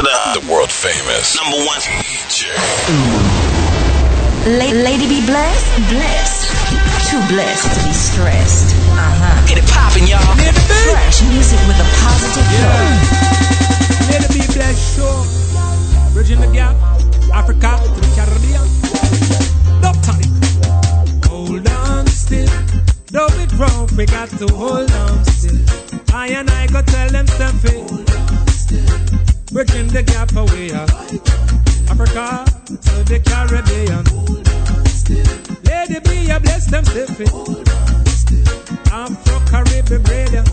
Tuned 0.00 0.08
into 0.08 0.40
the, 0.40 0.46
the 0.46 0.52
world 0.52 0.72
famous 0.72 1.36
number 1.36 1.58
one 1.66 1.80
DJ. 1.80 2.48
La- 4.46 4.82
lady 4.82 5.06
be 5.06 5.20
blessed, 5.26 5.76
blessed. 5.90 6.48
Too 7.10 7.20
blessed 7.28 7.68
to 7.68 7.86
be 7.86 7.92
stressed. 7.92 8.74
Uh 8.96 9.12
huh. 9.20 9.46
Get 9.46 9.58
it 9.58 9.68
poppin', 9.68 10.06
y'all. 10.06 10.36
Fresh 10.88 11.20
music 11.28 11.60
with 11.68 11.76
a 11.76 11.88
positive 12.00 12.48
flow. 12.48 12.80
Let 14.08 14.24
it 14.24 14.32
be 14.32 14.40
blessed 14.54 14.96
show. 14.96 15.24
Bridging 16.14 16.40
the 16.40 16.48
gap. 16.48 16.76
Africa 17.34 17.76
to 17.84 18.00
the 18.00 18.10
Caribbean. 18.16 18.64
Dubtonic. 19.84 20.32
Hold 21.26 21.68
on 21.68 22.06
still. 22.06 22.48
Though 23.08 23.28
it 23.36 23.52
rough, 23.58 23.92
we 23.92 24.06
got 24.06 24.30
to 24.30 24.48
hold 24.54 24.90
on 24.90 25.24
still. 25.26 25.60
I 26.14 26.28
and 26.28 26.48
I 26.48 26.68
go 26.68 26.80
tell 26.80 27.10
them 27.10 27.26
something. 27.26 27.99
Bridging 29.52 29.88
the 29.88 30.04
gap 30.04 30.30
away. 30.36 30.70
Africa 31.90 32.44
to 32.68 33.02
the 33.02 33.18
Caribbean. 33.18 34.04
Lady 35.66 35.98
B, 36.06 36.30
I 36.30 36.38
bless 36.38 36.66
them 36.66 36.84
stiffy. 36.84 37.26
Afro 38.92 39.40
Caribbean 39.50 40.02
radio. 40.04 40.44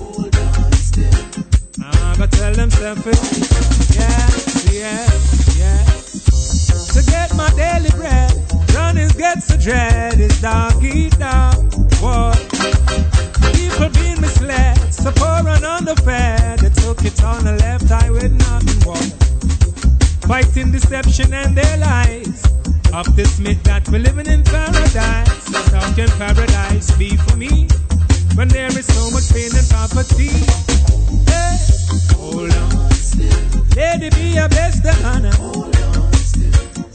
I 1.85 2.15
gotta 2.17 2.27
tell 2.35 2.53
them 2.53 2.71
stiffy. 2.71 3.11
Yes, 3.93 4.73
yes, 4.73 5.57
yes. 5.59 6.93
To 6.95 7.11
get 7.11 7.35
my 7.35 7.51
daily 7.51 7.91
bread, 7.91 8.33
running 8.73 9.09
gets 9.09 9.51
a 9.51 9.59
dread. 9.59 10.19
It's 10.19 10.41
dog 10.41 10.83
eat 10.83 11.19
dog. 11.19 11.71
What? 12.01 12.37
People 13.53 13.89
being 13.89 14.19
misled, 14.21 14.91
so 14.91 15.11
poor 15.11 15.47
and 15.47 15.63
underfed. 15.63 16.61
They 16.61 16.69
took 16.81 17.05
it 17.05 17.23
on 17.23 17.43
the 17.43 17.53
left 17.53 17.91
with 18.09 18.31
nothing 18.31 18.67
wrong. 18.69 18.76
Fighting 20.27 20.71
deception 20.71 21.33
and 21.33 21.55
their 21.55 21.77
lies. 21.77 22.43
Of 22.93 23.15
this 23.15 23.39
myth 23.39 23.63
that 23.63 23.87
we're 23.87 23.99
living 23.99 24.27
in 24.27 24.43
paradise. 24.43 25.47
How 25.71 25.93
can 25.95 26.09
paradise 26.19 26.91
be 26.97 27.15
for 27.15 27.37
me? 27.37 27.67
When 28.35 28.49
there 28.49 28.67
is 28.67 28.85
so 28.85 29.09
much 29.11 29.31
pain 29.31 29.51
and 29.55 29.67
poverty. 29.69 30.27
Hey, 31.31 31.57
hold 32.11 32.51
on. 32.51 32.87
Lady 33.77 34.09
be 34.09 34.37
a 34.37 34.45
of 34.45 35.05
honor. 35.05 35.31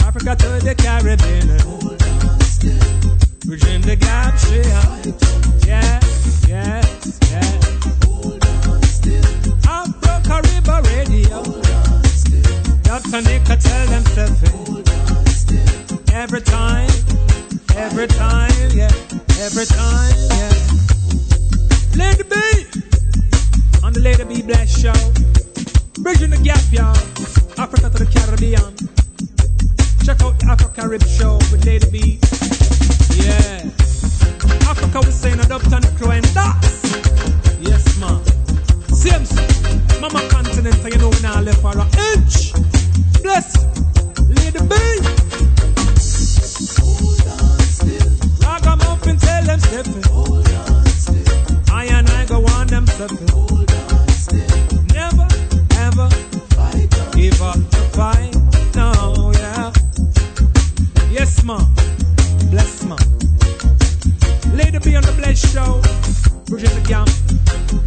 Africa 0.06 0.36
to 0.36 0.60
the 0.60 0.74
Caribbean. 0.76 1.58
Hold 1.60 2.02
on, 2.02 2.38
Bridging 3.46 3.80
the 3.80 3.96
gap, 3.96 4.38
she 4.38 4.56
Yes, 5.66 6.44
yes, 6.46 7.18
yes. 7.30 8.04
Hold 8.04 8.44
on 8.44 8.82
still. 8.82 9.24
Afro 9.66 10.20
Caribbean 10.28 10.82
Radio. 10.84 11.61
Dr. 12.92 13.22
Nick, 13.22 13.48
I 13.48 13.56
tell 13.56 13.86
them 13.86 14.04
something. 14.04 14.84
Every 16.12 16.42
time, 16.42 16.90
every 17.74 18.06
time, 18.06 18.52
yeah, 18.74 18.92
every 19.40 19.64
time, 19.64 20.14
yeah. 20.28 20.52
Lady 21.96 22.22
B, 22.28 22.36
on 23.82 23.94
the 23.94 24.00
Lady 24.02 24.24
B 24.24 24.42
Bless 24.42 24.78
Show. 24.78 24.92
Bridging 26.02 26.28
the 26.28 26.40
gap, 26.44 26.60
y'all. 26.70 26.92
Africa 27.56 27.88
to 27.88 28.04
the 28.04 28.10
Caribbean. 28.12 28.76
Check 30.04 30.20
out 30.20 30.38
the 30.38 30.48
Afro 30.52 30.68
Carib 30.68 31.02
Show 31.04 31.36
with 31.50 31.64
Lady 31.64 31.88
B. 31.90 32.20
Yeah. 33.24 34.68
Africa 34.68 34.98
was 34.98 35.18
saying 35.18 35.40
a 35.40 35.44
Dubtonic 35.44 35.96
Kru 35.96 36.10
and 36.10 36.24
that's. 36.36 36.92
Yes, 37.58 37.98
man. 37.98 38.22
Same. 38.92 39.24
Mama 39.98 40.28
continent, 40.28 40.76
you 40.84 40.98
know 40.98 41.08
we 41.08 41.20
now 41.22 41.40
left 41.40 41.62
for 41.62 41.72
an 41.72 41.88
inch. 42.20 42.71
Bless. 43.22 43.56
Lady 44.28 44.58
B. 44.66 44.74
Ragamuffin, 48.44 49.16
tell 49.18 49.44
them 49.44 49.60
stepping. 49.60 50.04
I 51.70 51.84
and 51.86 52.08
I 52.10 52.26
go 52.26 52.44
on 52.46 52.66
them 52.66 52.86
stepping. 52.86 53.28
Never, 54.92 55.28
ever 55.86 56.08
give 57.16 57.40
up 57.42 57.60
the 57.70 57.82
fight. 57.94 58.34
No, 58.74 59.32
yeah. 59.34 59.72
Yes, 61.10 61.44
ma. 61.44 61.58
Bless, 62.50 62.84
ma. 62.84 62.96
Lady 64.54 64.78
B 64.78 64.96
on 64.96 65.02
the 65.02 65.12
Bless 65.16 65.52
Show. 65.52 65.82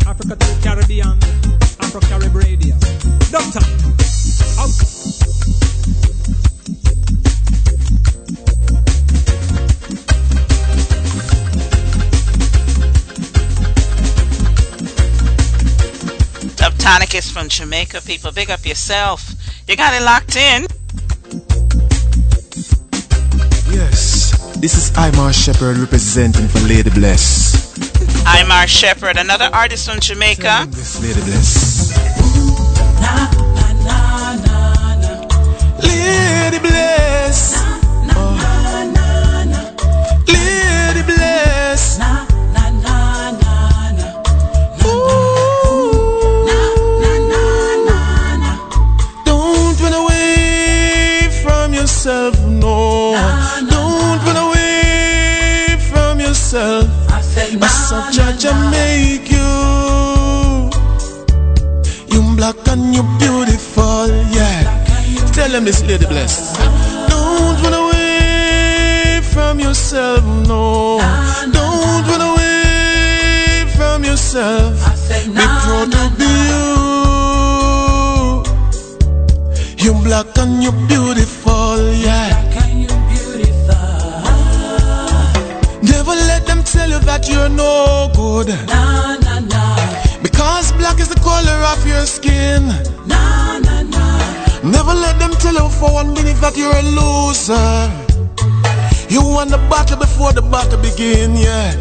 Africa 0.07 0.35
to 0.35 0.61
Caribbean. 0.63 1.17
Afro 1.81 1.99
Carib 2.01 2.35
Radio. 2.35 2.75
Doctor. 3.31 3.59
Out. 4.59 4.94
Tonic 16.85 17.15
is 17.15 17.31
from 17.31 17.49
Jamaica. 17.49 17.99
People, 18.01 18.31
big 18.31 18.51
up 18.51 18.63
yourself. 18.63 19.33
You 19.67 19.75
got 19.75 19.95
it 19.95 20.03
locked 20.03 20.35
in. 20.35 20.67
Yes, 23.73 24.53
this 24.61 24.77
is 24.77 24.91
Imar 24.91 25.33
Shepherd 25.33 25.77
representing 25.77 26.47
for 26.47 26.59
Lady 26.59 26.91
Bless. 26.91 27.55
I'm 28.27 28.51
our 28.51 28.67
shepherd, 28.67 29.17
another 29.17 29.49
artist 29.51 29.89
from 29.89 29.99
Jamaica. 29.99 30.67
This 30.69 31.01
Lady 31.01 31.21
Bless. 31.21 31.89
Lady 35.81 36.59
Bless. 36.59 37.04
Judge 58.45 58.69
make 58.69 59.27
you. 59.31 59.51
You 62.13 62.21
black 62.35 62.67
and 62.67 62.93
you 62.93 63.03
beautiful, 63.17 64.07
yeah. 64.37 64.61
Tell 65.33 65.49
them 65.49 65.63
this 65.65 65.81
lady 65.83 66.05
bless. 66.05 66.53
Don't 67.09 67.57
run 67.63 67.73
away 67.73 69.21
from 69.33 69.59
yourself, 69.59 70.23
no. 70.47 70.99
Don't 71.57 72.05
run 72.09 72.21
away 72.21 73.65
from 73.75 74.03
yourself. 74.03 74.73
Be 75.25 75.45
proud 75.63 75.91
to 75.95 76.03
be 76.19 76.31
you. 76.51 76.65
You 79.83 79.93
black 80.03 80.37
and 80.37 80.61
you 80.63 80.71
beautiful, 80.87 81.04
that 87.15 87.29
you're 87.31 87.47
no 87.47 88.11
good. 88.13 88.47
Nah, 88.67 89.15
nah, 89.23 89.39
nah. 89.39 90.21
Because 90.21 90.73
black 90.73 90.99
is 90.99 91.07
the 91.07 91.19
color 91.23 91.59
of 91.71 91.79
your 91.87 92.05
skin. 92.05 92.67
Nah, 93.07 93.59
nah, 93.59 93.83
nah. 93.83 94.67
Never 94.75 94.93
let 94.93 95.17
them 95.19 95.31
tell 95.39 95.53
you 95.53 95.69
for 95.79 95.93
one 95.93 96.13
minute 96.13 96.35
that 96.43 96.57
you're 96.59 96.75
a 96.75 96.85
loser. 96.99 97.79
You 99.07 99.21
won 99.23 99.47
the 99.47 99.61
battle 99.71 99.97
before 99.97 100.33
the 100.33 100.41
battle 100.41 100.81
begin, 100.81 101.37
yeah. 101.37 101.71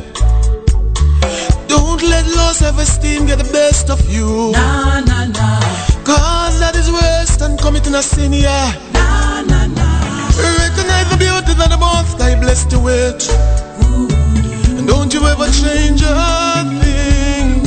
Don't 1.66 2.02
let 2.02 2.26
low 2.36 2.52
self-esteem 2.52 3.26
get 3.26 3.38
the 3.38 3.50
best 3.50 3.90
of 3.90 3.98
you. 4.08 4.52
Nah, 4.52 5.00
nah, 5.00 5.24
nah. 5.34 5.60
Cause 6.06 6.60
that 6.62 6.76
is 6.76 6.88
worse 6.92 7.34
than 7.36 7.58
committing 7.58 7.94
a 7.94 8.02
sin, 8.02 8.32
yeah. 8.32 8.70
Nah, 8.92 9.42
nah, 9.50 9.66
nah. 9.66 10.30
Recognize 10.62 11.08
the 11.10 11.18
beauty 11.18 11.58
that 11.58 11.70
the 11.74 11.78
Most 11.78 12.22
High 12.22 12.38
blessed 12.38 12.70
you 12.70 12.80
with. 12.80 13.63
And 14.84 14.92
don't 14.92 15.14
you 15.14 15.24
ever 15.26 15.46
change 15.50 16.02
a 16.02 16.14
thing. 16.82 17.62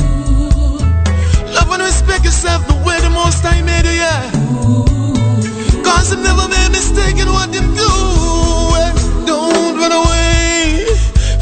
Love 1.52 1.70
and 1.72 1.82
respect 1.82 2.24
yourself 2.24 2.64
the 2.68 2.74
way 2.86 3.00
the 3.00 3.10
Most 3.10 3.42
High 3.42 3.60
made 3.62 3.86
you, 3.86 3.98
yeah. 3.98 4.22
Cause 5.82 6.12
him 6.12 6.22
never 6.22 6.46
made 6.48 6.70
mistake 6.70 7.18
in 7.18 7.26
what 7.32 7.52
him 7.52 7.74
do. 7.74 7.90
eh. 8.82 8.92
Don't 9.26 9.76
run 9.78 9.90
away 9.92 10.86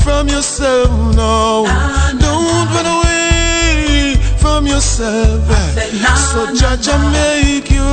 from 0.02 0.28
yourself, 0.28 0.88
no. 1.14 1.66
Don't 2.24 2.68
run 2.74 2.86
away 2.96 4.16
from 4.38 4.66
yourself. 4.66 5.44
eh. 5.50 5.90
So 6.32 6.54
judge 6.54 6.88
and 6.88 7.12
make 7.12 7.70
you. 7.70 7.84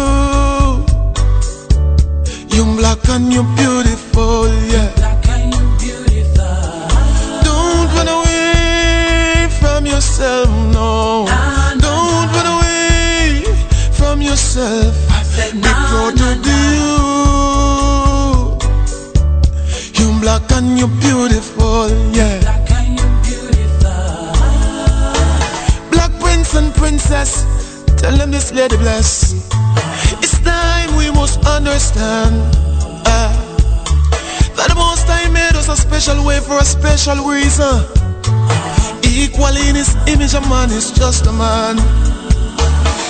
You 2.56 2.64
black 2.78 3.04
and 3.10 3.34
you 3.34 3.44
beautiful, 3.58 4.48
yeah. 4.72 5.03
Yourself, 10.24 10.50
no. 10.74 11.26
Don't 11.80 12.32
run 12.36 12.48
away 12.56 13.44
from 13.92 14.22
yourself. 14.22 14.96
Be 15.52 15.60
proud 15.62 16.16
to 16.18 16.30
be 16.44 16.58
you. 16.80 16.96
You 20.00 20.08
black 20.22 20.52
and 20.52 20.80
you're 20.80 20.96
beautiful, 21.02 21.90
yeah. 22.14 22.40
Black 25.92 26.12
prince 26.22 26.56
and 26.56 26.74
princess, 26.76 27.84
tell 27.98 28.16
them 28.16 28.32
this 28.32 28.54
lady 28.54 28.78
bless. 28.78 29.34
It's 30.24 30.40
time 30.40 30.96
we 30.96 31.12
must 31.12 31.46
understand 31.46 32.36
uh, 33.06 33.34
that 34.56 34.68
the 34.70 34.76
most 34.76 35.06
time 35.06 35.34
made 35.34 35.56
us 35.56 35.68
a 35.68 35.76
special 35.76 36.24
way 36.26 36.40
for 36.40 36.60
a 36.60 36.66
special 36.66 37.18
reason. 37.28 37.93
Equally 39.34 39.68
in 39.70 39.76
his 39.76 39.96
image, 40.08 40.36
a 40.36 40.42
man 40.42 40.70
is 40.70 40.92
just 40.92 41.26
a 41.26 41.32
man. 41.34 41.78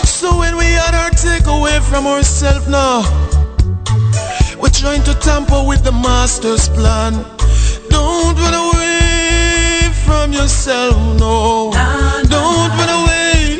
So 0.06 0.38
when 0.38 0.56
we 0.56 0.64
had 0.64 0.96
our 0.96 1.10
take 1.10 1.48
away 1.48 1.80
from 1.82 2.08
ourselves 2.08 2.66
now, 2.68 3.04
We're 4.58 4.70
trying 4.70 5.04
to 5.04 5.14
tamper 5.16 5.62
with 5.68 5.84
the 5.84 5.92
master's 5.92 6.70
plan. 6.70 7.14
Don't 7.90 8.38
run 8.38 8.54
away 8.54 9.90
from 10.06 10.32
yourself, 10.32 10.96
no. 11.20 11.72
Don't 12.30 12.70
run 12.80 12.90
away. 13.04 13.60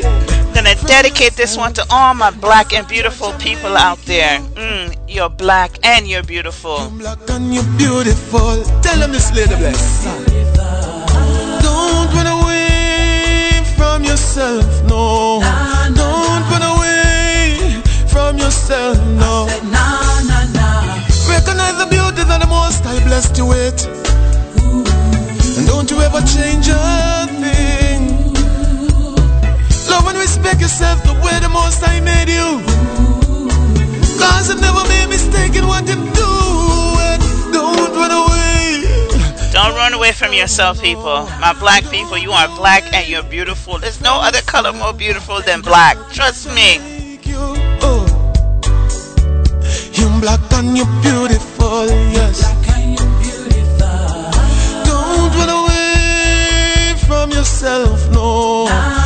Gonna 0.54 0.74
dedicate 0.86 1.34
this 1.34 1.58
one 1.58 1.74
to 1.74 1.84
all 1.90 2.14
my 2.14 2.30
black 2.30 2.72
and 2.72 2.88
beautiful 2.88 3.32
people 3.34 3.76
out 3.76 3.98
there. 4.06 4.38
Mm, 4.56 4.96
you're 5.06 5.28
black 5.28 5.72
and 5.82 6.08
you're 6.08 6.22
beautiful. 6.22 6.88
Black 6.96 7.18
and 7.28 7.52
you're 7.52 7.70
beautiful. 7.76 8.64
Tell 8.80 8.98
them 8.98 9.12
this 9.12 9.30
lady 9.36 9.54
bless. 9.56 10.33
From 13.94 14.02
yourself, 14.02 14.82
no. 14.88 15.38
Nah, 15.38 15.88
Don't 15.94 16.42
run 16.50 16.64
away 16.74 17.80
from 18.08 18.36
yourself, 18.38 18.98
no. 19.22 19.46
Nah, 19.70 20.20
nah, 20.30 20.44
nah. 20.56 20.98
Recognize 21.30 21.76
the 21.78 21.86
beauty 21.88 22.24
that 22.26 22.40
the 22.40 22.48
most 22.48 22.84
I 22.84 22.98
blessed 23.04 23.38
you 23.38 23.46
with. 23.46 23.78
And 25.56 25.66
don't 25.68 25.88
you 25.92 25.98
ever 26.00 26.20
change 26.26 26.66
a 26.70 27.28
thing. 27.42 28.02
Love 29.90 30.06
and 30.10 30.18
respect 30.18 30.60
yourself 30.60 30.98
the 31.04 31.14
way 31.24 31.38
the 31.38 31.52
most 31.60 31.80
I 31.86 32.00
made 32.00 32.30
you. 32.38 32.48
Cause 34.18 34.50
I've 34.50 34.60
never 34.60 34.82
made 34.88 35.04
a 35.04 35.08
mistake 35.08 35.54
in 35.54 35.68
what 35.68 35.88
I'm 35.88 36.04
doing. 36.18 37.20
Don't 37.52 37.94
run 37.94 38.10
away. 38.10 38.33
Don't 39.64 39.76
run 39.76 39.94
away 39.94 40.12
from 40.12 40.34
yourself, 40.34 40.82
people. 40.82 41.24
My 41.40 41.54
black 41.58 41.84
people, 41.90 42.18
you 42.18 42.32
are 42.32 42.48
black 42.48 42.84
and 42.92 43.08
you're 43.08 43.22
beautiful. 43.22 43.78
There's 43.78 43.98
no 43.98 44.20
other 44.20 44.42
color 44.42 44.74
more 44.74 44.92
beautiful 44.92 45.40
than 45.40 45.62
black. 45.62 45.96
Trust 46.12 46.48
me. 46.54 47.18
You're 49.94 50.20
black 50.20 50.52
and 50.52 50.76
you're 50.76 50.84
beautiful, 51.00 51.86
yes. 52.12 52.42
Don't 54.84 55.32
run 55.32 55.48
away 55.48 56.94
from 57.06 57.30
yourself, 57.30 58.10
no. 58.12 59.03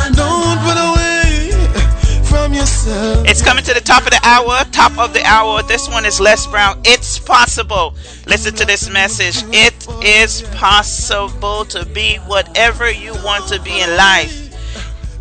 It's 2.87 3.41
coming 3.41 3.63
to 3.65 3.73
the 3.73 3.81
top 3.81 4.03
of 4.03 4.11
the 4.11 4.21
hour. 4.23 4.63
Top 4.71 4.97
of 4.97 5.13
the 5.13 5.23
hour. 5.25 5.61
This 5.63 5.89
one 5.89 6.05
is 6.05 6.19
Les 6.19 6.47
Brown. 6.47 6.79
It's 6.85 7.19
possible. 7.19 7.93
Listen 8.25 8.53
to 8.55 8.65
this 8.65 8.89
message. 8.89 9.43
It 9.53 9.87
is 10.03 10.43
possible 10.55 11.65
to 11.65 11.85
be 11.85 12.17
whatever 12.27 12.89
you 12.89 13.13
want 13.23 13.47
to 13.49 13.61
be 13.61 13.81
in 13.81 13.97
life. 13.97 14.45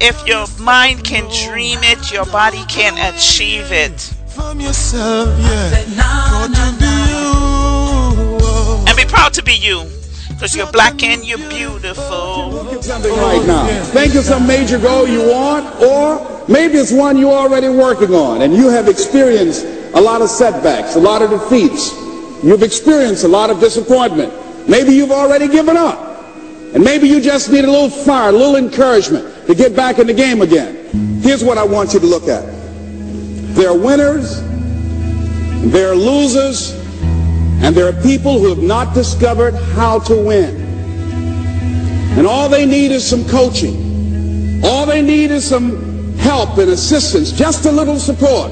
If 0.00 0.26
your 0.26 0.46
mind 0.60 1.02
can 1.04 1.24
dream 1.48 1.80
it, 1.82 2.12
your 2.12 2.26
body 2.26 2.64
can 2.68 2.96
achieve 3.12 3.72
it. 3.72 4.00
From 4.28 4.60
yourself, 4.60 5.28
yeah. 5.40 5.70
And 8.86 8.96
be 8.96 9.04
proud 9.04 9.32
to 9.34 9.42
be 9.42 9.54
you. 9.54 9.90
Because 10.28 10.54
you're 10.54 10.70
black 10.70 11.02
and 11.02 11.26
you're 11.26 11.48
beautiful. 11.48 12.64
right 13.10 13.44
now. 13.44 13.66
Think 13.86 14.14
of 14.14 14.24
some 14.24 14.46
major 14.46 14.78
goal 14.78 15.08
you 15.08 15.28
want, 15.28 15.82
or 15.82 16.37
maybe 16.48 16.78
it's 16.78 16.92
one 16.92 17.16
you're 17.16 17.32
already 17.32 17.68
working 17.68 18.14
on 18.14 18.42
and 18.42 18.54
you 18.54 18.68
have 18.68 18.88
experienced 18.88 19.64
a 19.94 20.00
lot 20.00 20.22
of 20.22 20.28
setbacks, 20.28 20.96
a 20.96 21.00
lot 21.00 21.22
of 21.22 21.30
defeats. 21.30 21.92
You've 22.42 22.62
experienced 22.62 23.24
a 23.24 23.28
lot 23.28 23.50
of 23.50 23.60
disappointment. 23.60 24.32
Maybe 24.68 24.94
you've 24.94 25.12
already 25.12 25.48
given 25.48 25.76
up. 25.76 26.08
And 26.74 26.84
maybe 26.84 27.08
you 27.08 27.20
just 27.20 27.50
need 27.50 27.64
a 27.64 27.70
little 27.70 27.88
fire, 27.88 28.28
a 28.28 28.32
little 28.32 28.56
encouragement 28.56 29.46
to 29.46 29.54
get 29.54 29.74
back 29.74 29.98
in 29.98 30.06
the 30.06 30.12
game 30.12 30.42
again. 30.42 31.20
Here's 31.22 31.42
what 31.42 31.56
I 31.56 31.64
want 31.64 31.94
you 31.94 32.00
to 32.00 32.06
look 32.06 32.28
at. 32.28 32.44
There 33.54 33.70
are 33.70 33.76
winners, 33.76 34.42
there 35.72 35.90
are 35.90 35.96
losers, 35.96 36.72
and 37.62 37.74
there 37.74 37.88
are 37.88 38.02
people 38.02 38.38
who 38.38 38.50
have 38.50 38.62
not 38.62 38.94
discovered 38.94 39.54
how 39.74 39.98
to 40.00 40.14
win. 40.14 40.54
And 42.18 42.26
all 42.26 42.48
they 42.48 42.66
need 42.66 42.92
is 42.92 43.08
some 43.08 43.26
coaching. 43.26 44.60
All 44.62 44.84
they 44.84 45.02
need 45.02 45.30
is 45.30 45.48
some 45.48 45.87
help 46.18 46.58
and 46.58 46.70
assistance, 46.70 47.32
just 47.32 47.64
a 47.66 47.72
little 47.72 47.98
support. 47.98 48.50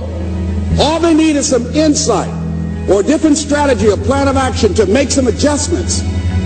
All 0.78 1.00
they 1.00 1.14
need 1.14 1.36
is 1.36 1.48
some 1.48 1.66
insight 1.74 2.32
or 2.88 3.00
a 3.00 3.02
different 3.02 3.36
strategy 3.36 3.88
or 3.88 3.96
plan 3.96 4.28
of 4.28 4.36
action 4.36 4.74
to 4.74 4.86
make 4.86 5.10
some 5.10 5.26
adjustments 5.26 6.00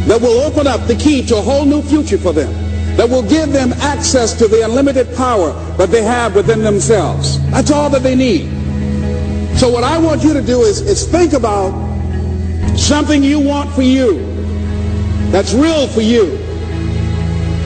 that 0.06 0.20
will 0.20 0.40
open 0.40 0.66
up 0.66 0.86
the 0.86 0.97
key 0.97 1.24
to 1.26 1.36
a 1.36 1.40
whole 1.40 1.64
new 1.64 1.82
future 1.82 2.16
for 2.16 2.32
them, 2.32 2.51
that 2.97 3.09
will 3.09 3.22
give 3.22 3.52
them 3.52 3.72
access 3.74 4.32
to 4.38 4.48
the 4.48 4.64
unlimited 4.64 5.14
power 5.14 5.52
that 5.76 5.90
they 5.90 6.02
have 6.02 6.34
within 6.34 6.62
themselves. 6.62 7.38
That's 7.51 7.70
all 7.70 7.90
that 7.90 8.02
they 8.02 8.14
need. 8.14 8.48
So 9.59 9.68
what 9.68 9.84
I 9.84 9.98
want 9.98 10.24
you 10.24 10.32
to 10.32 10.42
do 10.42 10.62
is, 10.62 10.80
is 10.80 11.06
think 11.06 11.34
about 11.34 11.70
something 12.78 13.22
you 13.22 13.38
want 13.38 13.70
for 13.72 13.82
you, 13.82 14.24
that's 15.30 15.52
real 15.52 15.86
for 15.86 16.01
you, 16.01 16.38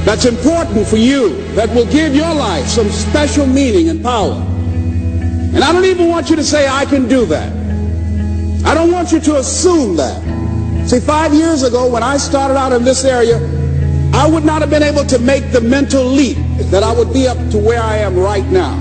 that's 0.05 0.27
important 0.27 0.87
for 0.87 0.99
you, 0.99 1.43
that 1.55 1.71
will 1.71 1.87
give 1.87 2.15
your 2.15 2.35
life 2.35 2.67
some 2.67 2.91
special 2.91 3.47
meaning 3.47 3.89
and 3.89 4.03
power. 4.03 4.35
And 4.35 5.65
I 5.65 5.73
don't 5.73 5.87
even 5.87 6.09
want 6.09 6.29
you 6.29 6.37
to 6.37 6.45
say, 6.45 6.69
I 6.69 6.85
can 6.85 7.09
do 7.09 7.25
that. 7.27 7.51
I 8.67 8.75
don't 8.75 8.93
want 8.93 9.13
you 9.13 9.21
to 9.21 9.37
assume 9.37 9.97
that. 9.97 10.21
See, 10.89 11.01
five 11.01 11.33
years 11.33 11.63
ago 11.63 11.91
when 11.91 12.03
I 12.03 12.19
started 12.19 12.57
out 12.57 12.73
in 12.73 12.85
this 12.85 13.05
area, 13.05 13.39
I 14.13 14.29
would 14.29 14.45
not 14.45 14.61
have 14.61 14.71
been 14.71 14.83
able 14.83 15.05
to 15.07 15.19
make 15.19 15.53
the 15.53 15.61
mental 15.61 16.05
leap 16.05 16.37
that 16.71 16.83
I 16.83 16.93
would 16.93 17.13
be 17.13 17.27
up 17.27 17.39
to 17.53 17.59
where 17.59 17.83
I 17.83 17.97
am 17.97 18.17
right 18.17 18.45
now. 18.47 18.75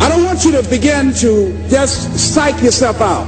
I 0.00 0.08
don't 0.08 0.24
want 0.24 0.44
you 0.44 0.52
to 0.52 0.62
begin 0.68 1.12
to 1.14 1.52
just 1.68 2.18
psych 2.18 2.62
yourself 2.62 3.00
out. 3.00 3.26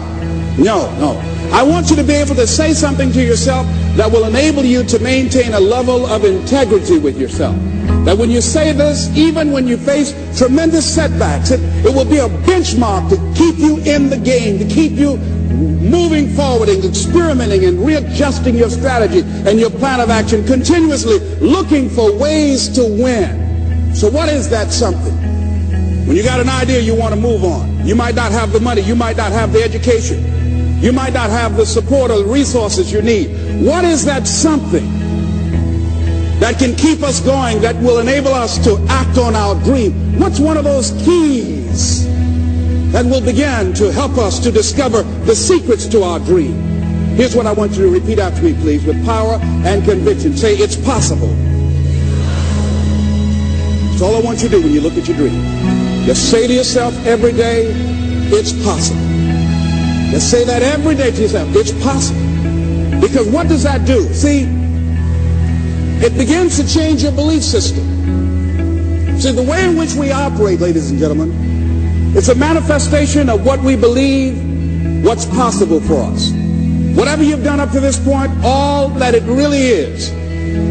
No, 0.59 0.90
no. 0.98 1.20
I 1.52 1.62
want 1.62 1.90
you 1.90 1.96
to 1.96 2.02
be 2.02 2.14
able 2.14 2.34
to 2.36 2.46
say 2.46 2.72
something 2.72 3.12
to 3.12 3.22
yourself 3.22 3.66
that 3.96 4.10
will 4.10 4.24
enable 4.24 4.64
you 4.64 4.82
to 4.84 4.98
maintain 4.98 5.54
a 5.54 5.60
level 5.60 6.06
of 6.06 6.24
integrity 6.24 6.98
with 6.98 7.18
yourself. 7.18 7.56
That 8.04 8.18
when 8.18 8.30
you 8.30 8.40
say 8.40 8.72
this, 8.72 9.08
even 9.16 9.52
when 9.52 9.66
you 9.66 9.76
face 9.76 10.12
tremendous 10.36 10.84
setbacks, 10.92 11.50
it, 11.50 11.60
it 11.86 11.94
will 11.94 12.04
be 12.04 12.18
a 12.18 12.28
benchmark 12.44 13.08
to 13.10 13.16
keep 13.38 13.56
you 13.56 13.78
in 13.78 14.10
the 14.10 14.16
game, 14.18 14.58
to 14.58 14.66
keep 14.66 14.92
you 14.92 15.16
moving 15.54 16.28
forward 16.34 16.68
and 16.68 16.84
experimenting 16.84 17.64
and 17.64 17.86
readjusting 17.86 18.56
your 18.56 18.68
strategy 18.68 19.20
and 19.48 19.60
your 19.60 19.70
plan 19.70 20.00
of 20.00 20.10
action, 20.10 20.44
continuously 20.44 21.18
looking 21.38 21.88
for 21.88 22.12
ways 22.18 22.68
to 22.70 22.82
win. 22.82 23.94
So 23.94 24.10
what 24.10 24.28
is 24.28 24.50
that 24.50 24.72
something? 24.72 25.14
When 26.06 26.16
you 26.16 26.22
got 26.22 26.40
an 26.40 26.48
idea 26.48 26.80
you 26.80 26.94
want 26.96 27.14
to 27.14 27.20
move 27.20 27.44
on, 27.44 27.86
you 27.86 27.94
might 27.94 28.14
not 28.14 28.32
have 28.32 28.52
the 28.52 28.60
money, 28.60 28.82
you 28.82 28.96
might 28.96 29.16
not 29.16 29.32
have 29.32 29.52
the 29.52 29.62
education, 29.62 30.24
you 30.85 30.93
might 30.93 31.15
not 31.15 31.31
have 31.31 31.56
the 31.56 31.65
support 31.65 32.11
or 32.11 32.23
resources 32.24 32.93
you 32.93 33.01
need. 33.01 33.28
What 33.65 33.86
is 33.86 34.05
that 34.05 34.27
something 34.27 34.85
that 36.40 36.59
can 36.59 36.77
keep 36.77 37.02
us 37.02 37.20
going, 37.20 37.62
that 37.62 37.74
will 37.77 38.01
enable 38.01 38.35
us 38.35 38.62
to 38.65 38.77
act 38.90 39.16
on 39.16 39.35
our 39.35 39.55
dream? 39.65 40.19
What's 40.19 40.39
one 40.39 40.59
of 40.59 40.65
those 40.65 40.90
keys 41.06 42.06
that 42.93 43.06
will 43.06 43.23
begin 43.23 43.73
to 43.74 43.90
help 43.94 44.19
us 44.19 44.39
to 44.40 44.52
discover 44.52 45.05
the 45.24 45.35
secrets 45.35 45.86
to 45.86 46.02
our 46.02 46.19
dream? 46.19 46.52
Here's 47.16 47.35
what 47.35 47.47
I 47.47 47.55
want 47.55 47.73
you 47.73 47.85
to 47.85 47.90
repeat 47.90 48.19
after 48.19 48.43
me, 48.43 48.52
please, 48.52 48.85
with 48.85 49.02
power 49.06 49.39
and 49.40 49.82
conviction. 49.86 50.36
Say, 50.36 50.55
it's 50.56 50.77
possible. 50.77 51.35
That's 53.89 54.02
all 54.02 54.16
I 54.16 54.20
want 54.20 54.43
you 54.43 54.51
to 54.51 54.56
do 54.56 54.62
when 54.62 54.73
you 54.73 54.82
look 54.82 54.98
at 54.98 55.09
your 55.09 55.16
dream. 55.16 55.40
Just 56.05 56.31
say 56.31 56.47
to 56.47 56.52
yourself 56.52 56.94
every 57.06 57.32
day, 57.32 57.73
it's 58.31 58.52
possible. 58.62 59.03
Just 60.15 60.31
say 60.31 60.45
that 60.45 60.62
every 60.62 60.95
day 60.95 61.11
to 61.11 61.23
yourself, 61.23 61.49
it's 61.57 61.73
possible. 61.82 62.20
Because 63.01 63.27
what 63.27 63.49
does 63.49 63.65
that 63.65 63.85
do? 63.85 64.01
See, 64.15 64.47
it 66.07 66.16
begins 66.16 66.57
to 66.57 66.73
change 66.73 67.03
your 67.03 67.11
belief 67.11 67.43
system. 67.43 67.82
See, 69.19 69.32
the 69.32 69.43
way 69.43 69.65
in 69.69 69.77
which 69.77 69.95
we 69.95 70.12
operate, 70.12 70.61
ladies 70.61 70.89
and 70.93 71.01
gentlemen, 71.01 72.15
it's 72.16 72.28
a 72.28 72.35
manifestation 72.36 73.28
of 73.28 73.45
what 73.45 73.61
we 73.61 73.74
believe, 73.74 75.05
what's 75.05 75.27
possible 75.27 75.81
for 75.81 76.01
us. 76.03 76.31
Whatever 76.97 77.24
you've 77.24 77.43
done 77.43 77.59
up 77.59 77.73
to 77.73 77.81
this 77.81 77.99
point, 77.99 78.31
all 78.45 78.91
that 78.91 79.16
it 79.16 79.24
really 79.24 79.62
is, 79.62 80.11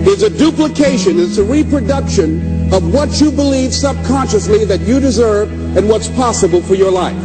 is 0.08 0.24
a 0.24 0.30
duplication, 0.30 1.20
it's 1.20 1.38
a 1.38 1.44
reproduction 1.44 2.72
of 2.74 2.94
what 2.94 3.20
you 3.20 3.30
believe 3.30 3.74
subconsciously 3.74 4.64
that 4.64 4.80
you 4.80 5.02
deserve 5.02 5.52
and 5.76 5.90
what's 5.90 6.08
possible 6.08 6.62
for 6.62 6.76
your 6.76 6.92
life. 6.92 7.23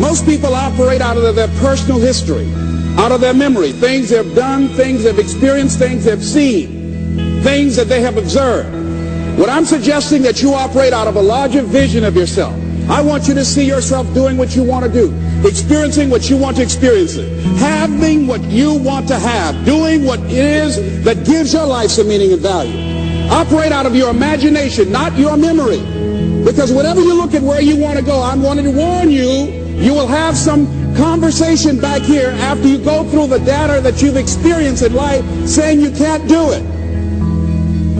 Most 0.00 0.24
people 0.24 0.54
operate 0.54 1.02
out 1.02 1.18
of 1.18 1.36
their 1.36 1.48
personal 1.60 2.00
history, 2.00 2.50
out 2.96 3.12
of 3.12 3.20
their 3.20 3.34
memory, 3.34 3.70
things 3.70 4.08
they've 4.08 4.34
done, 4.34 4.68
things 4.68 5.04
they've 5.04 5.18
experienced, 5.18 5.78
things 5.78 6.06
they've 6.06 6.24
seen, 6.24 7.42
things 7.42 7.76
that 7.76 7.88
they 7.88 8.00
have 8.00 8.16
observed. 8.16 9.38
What 9.38 9.50
I'm 9.50 9.66
suggesting 9.66 10.22
that 10.22 10.42
you 10.42 10.54
operate 10.54 10.94
out 10.94 11.06
of 11.06 11.16
a 11.16 11.22
larger 11.22 11.60
vision 11.60 12.02
of 12.04 12.16
yourself. 12.16 12.54
I 12.88 13.02
want 13.02 13.28
you 13.28 13.34
to 13.34 13.44
see 13.44 13.66
yourself 13.66 14.12
doing 14.14 14.38
what 14.38 14.56
you 14.56 14.64
want 14.64 14.86
to 14.86 14.90
do, 14.90 15.14
experiencing 15.46 16.08
what 16.08 16.30
you 16.30 16.38
want 16.38 16.56
to 16.56 16.62
experience, 16.62 17.16
having 17.60 18.26
what 18.26 18.42
you 18.44 18.74
want 18.74 19.06
to 19.08 19.18
have, 19.18 19.66
doing 19.66 20.06
what 20.06 20.18
it 20.20 20.32
is 20.32 21.04
that 21.04 21.26
gives 21.26 21.52
your 21.52 21.66
life 21.66 21.90
some 21.90 22.08
meaning 22.08 22.32
and 22.32 22.40
value. 22.40 23.28
Operate 23.30 23.70
out 23.70 23.84
of 23.84 23.94
your 23.94 24.08
imagination, 24.08 24.90
not 24.90 25.16
your 25.18 25.36
memory. 25.36 25.80
Because 26.42 26.72
whenever 26.72 27.02
you 27.02 27.14
look 27.14 27.34
at 27.34 27.42
where 27.42 27.60
you 27.60 27.76
want 27.76 27.98
to 27.98 28.04
go, 28.04 28.22
I'm 28.22 28.42
wanting 28.42 28.64
to 28.64 28.72
warn 28.72 29.10
you, 29.10 29.59
you 29.80 29.94
will 29.94 30.06
have 30.06 30.36
some 30.36 30.66
conversation 30.94 31.80
back 31.80 32.02
here 32.02 32.30
after 32.30 32.68
you 32.68 32.78
go 32.78 33.02
through 33.08 33.28
the 33.28 33.38
data 33.38 33.80
that 33.80 34.02
you've 34.02 34.16
experienced 34.16 34.82
in 34.82 34.92
life 34.92 35.24
saying 35.48 35.80
you 35.80 35.90
can't 35.90 36.28
do 36.28 36.52
it. 36.52 36.62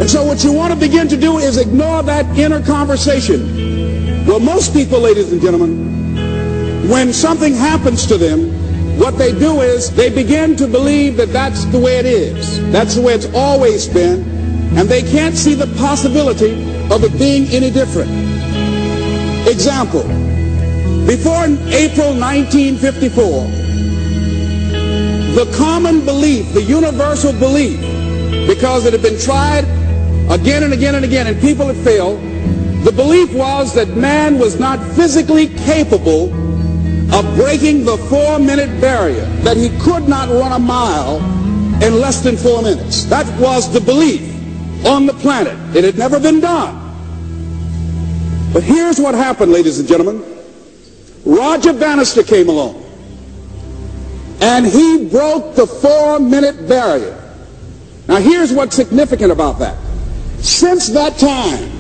And 0.01 0.09
so 0.09 0.25
what 0.25 0.45
you 0.45 0.53
want 0.53 0.73
to 0.75 0.79
begin 0.79 1.09
to 1.09 1.17
do 1.17 1.39
is 1.39 1.57
ignore 1.57 2.03
that 2.03 2.39
inner 2.39 2.63
conversation. 2.63 4.27
Well, 4.27 4.41
most 4.41 4.73
people, 4.73 5.01
ladies 5.01 5.33
and 5.33 5.41
gentlemen, 5.41 6.89
when 6.89 7.13
something 7.13 7.55
happens 7.55 8.07
to 8.07 8.19
them, 8.19 8.51
what 8.99 9.17
they 9.17 9.33
do 9.39 9.63
is 9.63 9.91
they 9.91 10.11
begin 10.11 10.57
to 10.57 10.67
believe 10.67 11.17
that 11.17 11.33
that's 11.33 11.65
the 11.67 11.79
way 11.79 11.97
it 11.97 12.07
is. 12.07 12.61
That's 12.71 12.95
the 12.95 13.01
way 13.01 13.15
it's 13.15 13.33
always 13.35 13.89
been. 13.89 14.21
And 14.77 14.89
they 14.89 15.03
can't 15.03 15.35
see 15.35 15.55
the 15.55 15.67
possibility 15.79 16.63
of 16.91 17.05
it 17.05 17.19
being 17.19 17.47
any 17.49 17.71
different. 17.71 18.11
Example. 19.49 20.30
Before 21.07 21.45
April 21.45 22.15
1954, 22.15 23.47
the 25.35 25.47
common 25.57 26.05
belief, 26.05 26.53
the 26.53 26.63
universal 26.63 27.33
belief, 27.33 27.81
because 28.47 28.85
it 28.87 28.93
had 28.93 29.03
been 29.03 29.19
tried 29.19 29.65
again 30.31 30.63
and 30.63 30.73
again 30.73 30.95
and 30.95 31.05
again 31.05 31.27
and 31.27 31.41
people 31.41 31.67
had 31.67 31.77
failed, 31.77 32.21
the 32.85 32.93
belief 32.93 33.33
was 33.35 33.75
that 33.75 33.89
man 33.97 34.39
was 34.39 34.59
not 34.59 34.79
physically 34.95 35.49
capable 35.49 36.33
of 37.15 37.35
breaking 37.35 37.85
the 37.85 37.97
four-minute 38.09 38.81
barrier, 38.81 39.27
that 39.43 39.57
he 39.57 39.69
could 39.81 40.09
not 40.09 40.29
run 40.29 40.53
a 40.53 40.59
mile 40.59 41.19
in 41.83 41.99
less 41.99 42.21
than 42.21 42.37
four 42.37 42.63
minutes. 42.63 43.05
That 43.07 43.27
was 43.41 43.73
the 43.73 43.81
belief 43.81 44.23
on 44.87 45.07
the 45.07 45.15
planet. 45.15 45.57
It 45.77 45.85
had 45.85 45.99
never 45.99 46.21
been 46.21 46.41
done. 46.41 46.77
But 48.53 48.63
here's 48.63 48.99
what 48.99 49.15
happened, 49.15 49.53
ladies 49.53 49.79
and 49.79 49.89
gentlemen. 49.89 50.30
Roger 51.31 51.73
Bannister 51.73 52.25
came 52.25 52.49
along, 52.49 52.85
and 54.41 54.67
he 54.67 55.09
broke 55.09 55.55
the 55.55 55.65
four-minute 55.65 56.69
barrier. 56.69 57.17
Now 58.09 58.17
here's 58.17 58.53
what's 58.53 58.75
significant 58.75 59.31
about 59.31 59.61
that. 59.61 59.79
Since 60.41 60.89
that 60.89 61.19
time, 61.19 61.71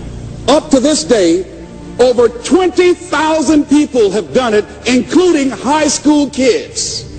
up 0.46 0.70
to 0.70 0.78
this 0.78 1.02
day, 1.02 1.50
over 1.98 2.28
20,000 2.28 3.64
people 3.64 4.12
have 4.12 4.32
done 4.32 4.54
it, 4.54 4.64
including 4.86 5.50
high 5.50 5.88
school 5.88 6.30
kids. 6.30 7.10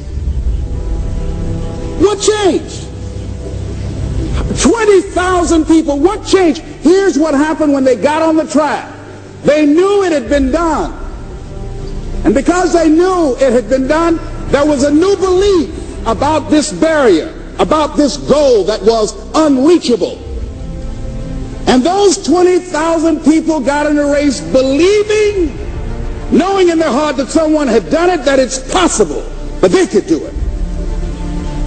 What 1.99 2.21
changed? 2.21 2.87
20,000 4.61 5.65
people. 5.65 5.99
What 5.99 6.25
changed? 6.25 6.61
Here's 6.61 7.19
what 7.19 7.33
happened 7.33 7.73
when 7.73 7.83
they 7.83 7.97
got 7.97 8.21
on 8.21 8.37
the 8.37 8.47
track. 8.47 8.89
They 9.43 9.65
knew 9.65 10.03
it 10.03 10.13
had 10.13 10.29
been 10.29 10.49
done. 10.49 11.00
And 12.23 12.33
because 12.33 12.73
they 12.73 12.87
knew 12.89 13.35
it 13.37 13.51
had 13.51 13.69
been 13.69 13.87
done, 13.87 14.19
there 14.51 14.65
was 14.65 14.83
a 14.83 14.91
new 14.91 15.15
belief 15.17 16.05
about 16.05 16.49
this 16.49 16.71
barrier, 16.71 17.33
about 17.59 17.97
this 17.97 18.17
goal 18.17 18.63
that 18.65 18.81
was 18.83 19.15
unreachable. 19.35 20.17
And 21.67 21.83
those 21.83 22.23
20,000 22.25 23.23
people 23.23 23.59
got 23.59 23.85
in 23.85 23.97
a 23.97 24.05
race 24.05 24.41
believing, 24.41 25.55
knowing 26.31 26.69
in 26.69 26.79
their 26.79 26.91
heart 26.91 27.17
that 27.17 27.29
someone 27.29 27.67
had 27.67 27.89
done 27.89 28.09
it, 28.09 28.25
that 28.25 28.39
it's 28.39 28.59
possible, 28.71 29.21
that 29.61 29.71
they 29.71 29.87
could 29.87 30.05
do 30.05 30.23
it. 30.25 30.33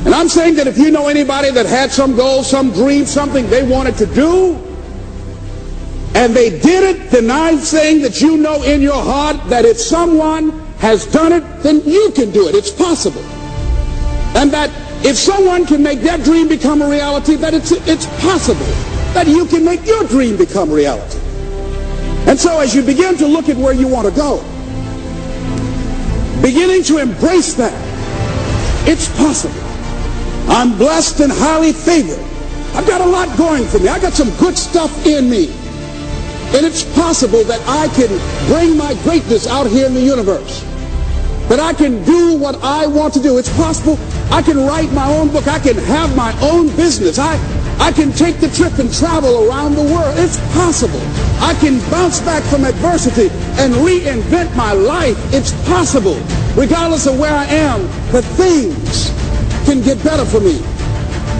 And 0.04 0.14
I'm 0.14 0.28
saying 0.28 0.56
that 0.56 0.66
if 0.66 0.76
you 0.76 0.90
know 0.90 1.08
anybody 1.08 1.50
that 1.50 1.64
had 1.64 1.90
some 1.90 2.14
goal, 2.14 2.42
some 2.42 2.72
dream, 2.72 3.06
something 3.06 3.48
they 3.48 3.66
wanted 3.66 3.96
to 3.96 4.06
do, 4.06 4.63
and 6.14 6.32
they 6.32 6.50
did 6.50 6.84
it, 6.84 7.10
then 7.10 7.30
I'm 7.30 7.58
saying 7.58 8.02
that 8.02 8.20
you 8.20 8.36
know 8.36 8.62
in 8.62 8.80
your 8.80 9.02
heart 9.02 9.36
that 9.48 9.64
if 9.64 9.78
someone 9.78 10.50
has 10.78 11.06
done 11.06 11.32
it, 11.32 11.40
then 11.62 11.82
you 11.84 12.12
can 12.14 12.30
do 12.30 12.48
it. 12.48 12.54
It's 12.54 12.70
possible. 12.70 13.22
And 14.36 14.50
that 14.52 14.70
if 15.04 15.16
someone 15.16 15.66
can 15.66 15.82
make 15.82 16.00
their 16.00 16.18
dream 16.18 16.48
become 16.48 16.82
a 16.82 16.88
reality, 16.88 17.34
that 17.36 17.52
it's, 17.52 17.72
it's 17.72 18.06
possible 18.22 18.64
that 19.12 19.26
you 19.26 19.44
can 19.46 19.64
make 19.64 19.84
your 19.86 20.04
dream 20.04 20.36
become 20.36 20.70
reality. 20.70 21.18
And 22.28 22.38
so 22.38 22.60
as 22.60 22.74
you 22.74 22.82
begin 22.82 23.16
to 23.18 23.26
look 23.26 23.48
at 23.48 23.56
where 23.56 23.74
you 23.74 23.88
want 23.88 24.08
to 24.08 24.14
go, 24.14 24.38
beginning 26.42 26.84
to 26.84 26.98
embrace 26.98 27.54
that, 27.54 27.74
it's 28.88 29.08
possible. 29.16 29.54
I'm 30.48 30.78
blessed 30.78 31.20
and 31.20 31.32
highly 31.32 31.72
favored. 31.72 32.22
I've 32.76 32.86
got 32.86 33.00
a 33.00 33.06
lot 33.06 33.36
going 33.36 33.64
for 33.66 33.78
me. 33.80 33.88
I've 33.88 34.02
got 34.02 34.12
some 34.12 34.30
good 34.36 34.56
stuff 34.56 35.06
in 35.06 35.28
me. 35.28 35.63
And 36.54 36.64
it's 36.64 36.84
possible 36.94 37.42
that 37.44 37.60
I 37.66 37.88
can 37.98 38.06
bring 38.46 38.78
my 38.78 38.94
greatness 39.02 39.48
out 39.48 39.66
here 39.66 39.86
in 39.86 39.94
the 39.94 40.00
universe. 40.00 40.62
That 41.48 41.58
I 41.58 41.72
can 41.74 42.04
do 42.04 42.38
what 42.38 42.62
I 42.62 42.86
want 42.86 43.12
to 43.14 43.20
do. 43.20 43.38
It's 43.38 43.54
possible 43.56 43.98
I 44.30 44.40
can 44.40 44.58
write 44.58 44.92
my 44.92 45.10
own 45.10 45.32
book. 45.32 45.48
I 45.48 45.58
can 45.58 45.74
have 45.74 46.14
my 46.14 46.30
own 46.40 46.68
business. 46.76 47.18
I, 47.18 47.34
I 47.80 47.90
can 47.90 48.12
take 48.12 48.38
the 48.38 48.48
trip 48.50 48.78
and 48.78 48.92
travel 48.94 49.50
around 49.50 49.74
the 49.74 49.82
world. 49.82 50.14
It's 50.16 50.38
possible. 50.54 51.02
I 51.42 51.58
can 51.58 51.80
bounce 51.90 52.20
back 52.20 52.44
from 52.44 52.64
adversity 52.64 53.30
and 53.58 53.74
reinvent 53.74 54.54
my 54.54 54.74
life. 54.74 55.18
It's 55.34 55.50
possible. 55.66 56.14
Regardless 56.54 57.08
of 57.08 57.18
where 57.18 57.34
I 57.34 57.46
am, 57.46 57.82
that 58.12 58.22
things 58.38 59.10
can 59.66 59.82
get 59.82 60.02
better 60.04 60.24
for 60.24 60.38
me. 60.38 60.62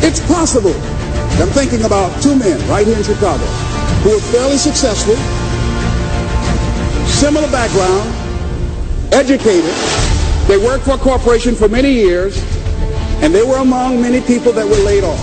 It's 0.02 0.18
possible. 0.26 0.74
I'm 1.38 1.54
thinking 1.54 1.84
about 1.84 2.20
two 2.20 2.34
men 2.34 2.58
right 2.68 2.84
here 2.84 2.96
in 2.96 3.04
Chicago 3.04 3.73
who 4.04 4.12
are 4.12 4.20
fairly 4.20 4.58
successful, 4.58 5.16
similar 7.08 7.50
background, 7.50 8.04
educated. 9.14 9.72
They 10.46 10.58
worked 10.58 10.84
for 10.84 10.96
a 10.96 10.98
corporation 10.98 11.54
for 11.54 11.70
many 11.70 11.90
years, 11.90 12.36
and 13.22 13.34
they 13.34 13.42
were 13.42 13.56
among 13.56 14.02
many 14.02 14.20
people 14.20 14.52
that 14.52 14.66
were 14.66 14.84
laid 14.84 15.04
off. 15.04 15.18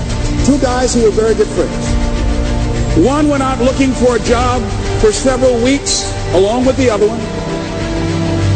Two 0.48 0.58
guys 0.60 0.96
who 0.96 1.04
were 1.04 1.12
very 1.12 1.36
good 1.36 1.48
friends. 1.50 3.06
One 3.06 3.30
went 3.30 3.44
out 3.44 3.60
looking 3.60 3.92
for 3.92 4.16
a 4.16 4.20
job 4.22 4.64
for 5.00 5.12
several 5.12 5.64
weeks 5.64 6.12
along 6.34 6.66
with 6.66 6.76
the 6.78 6.90
other 6.90 7.08
one, 7.08 7.20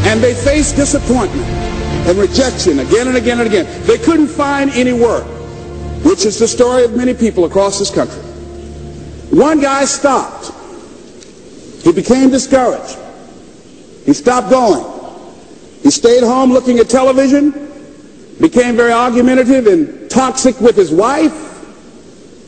and 0.10 0.20
they 0.22 0.34
faced 0.34 0.76
disappointment 0.76 1.46
and 2.10 2.18
rejection 2.18 2.80
again 2.80 3.08
and 3.08 3.18
again 3.18 3.40
and 3.42 3.48
again. 3.48 3.68
They 3.86 4.00
couldn't 4.00 4.30
find 4.30 4.72
any 4.72 4.94
work, 4.94 5.26
which 6.04 6.26
is 6.26 6.40
the 6.40 6.48
story 6.48 6.84
of 6.84 6.96
many 6.96 7.14
people 7.14 7.46
across 7.46 7.78
this 7.78 7.94
country. 7.94 8.25
One 9.36 9.60
guy 9.60 9.84
stopped. 9.84 10.54
He 11.84 11.92
became 11.92 12.30
discouraged. 12.30 12.98
He 14.06 14.14
stopped 14.14 14.50
going. 14.50 14.86
He 15.84 15.92
stayed 15.92 16.24
home 16.24 16.54
looking 16.54 16.80
at 16.80 16.88
television, 16.88 17.52
became 18.40 18.78
very 18.78 18.94
argumentative 18.94 19.68
and 19.68 20.10
toxic 20.10 20.58
with 20.62 20.78
his 20.78 20.90
wife, 20.90 21.34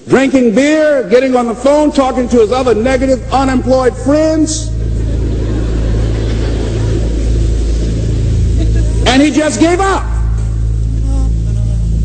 drinking 0.08 0.56
beer, 0.56 1.10
getting 1.10 1.36
on 1.36 1.48
the 1.48 1.56
phone, 1.56 1.92
talking 1.92 2.30
to 2.30 2.38
his 2.38 2.54
other 2.54 2.74
negative, 2.74 3.22
unemployed 3.34 3.94
friends. 3.94 4.70
And 9.08 9.22
he 9.22 9.30
just 9.30 9.60
gave 9.60 9.82
up. 9.82 10.06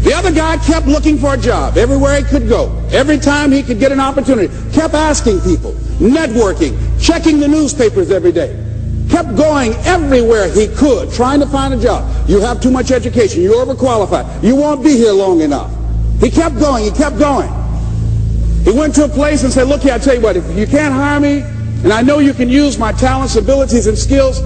The 0.02 0.12
other 0.12 0.32
guy 0.32 0.56
kept 0.56 0.88
looking 0.88 1.18
for 1.18 1.34
a 1.34 1.38
job 1.38 1.76
everywhere 1.76 2.20
he 2.20 2.24
could 2.24 2.48
go. 2.48 2.81
Every 2.92 3.18
time 3.18 3.50
he 3.50 3.62
could 3.62 3.78
get 3.78 3.90
an 3.90 4.00
opportunity. 4.00 4.48
Kept 4.72 4.94
asking 4.94 5.40
people, 5.40 5.72
networking, 5.98 6.76
checking 7.00 7.40
the 7.40 7.48
newspapers 7.48 8.10
every 8.10 8.32
day. 8.32 8.58
Kept 9.08 9.34
going 9.36 9.72
everywhere 9.84 10.50
he 10.50 10.68
could, 10.68 11.12
trying 11.12 11.40
to 11.40 11.46
find 11.46 11.74
a 11.74 11.80
job. 11.80 12.28
You 12.28 12.40
have 12.40 12.60
too 12.60 12.70
much 12.70 12.90
education. 12.90 13.42
You're 13.42 13.64
overqualified. 13.64 14.42
You 14.42 14.56
won't 14.56 14.84
be 14.84 14.92
here 14.92 15.12
long 15.12 15.40
enough. 15.40 15.70
He 16.20 16.30
kept 16.30 16.58
going. 16.58 16.84
He 16.84 16.90
kept 16.90 17.18
going. 17.18 17.50
He 18.64 18.70
went 18.70 18.94
to 18.94 19.04
a 19.04 19.08
place 19.08 19.42
and 19.42 19.52
said, 19.52 19.68
look 19.68 19.82
here, 19.82 19.94
I 19.94 19.98
tell 19.98 20.14
you 20.14 20.20
what, 20.20 20.36
if 20.36 20.56
you 20.56 20.66
can't 20.66 20.94
hire 20.94 21.18
me, 21.18 21.40
and 21.82 21.92
I 21.92 22.00
know 22.00 22.20
you 22.20 22.32
can 22.32 22.48
use 22.48 22.78
my 22.78 22.92
talents, 22.92 23.34
abilities, 23.34 23.88
and 23.88 23.98
skills, 23.98 24.40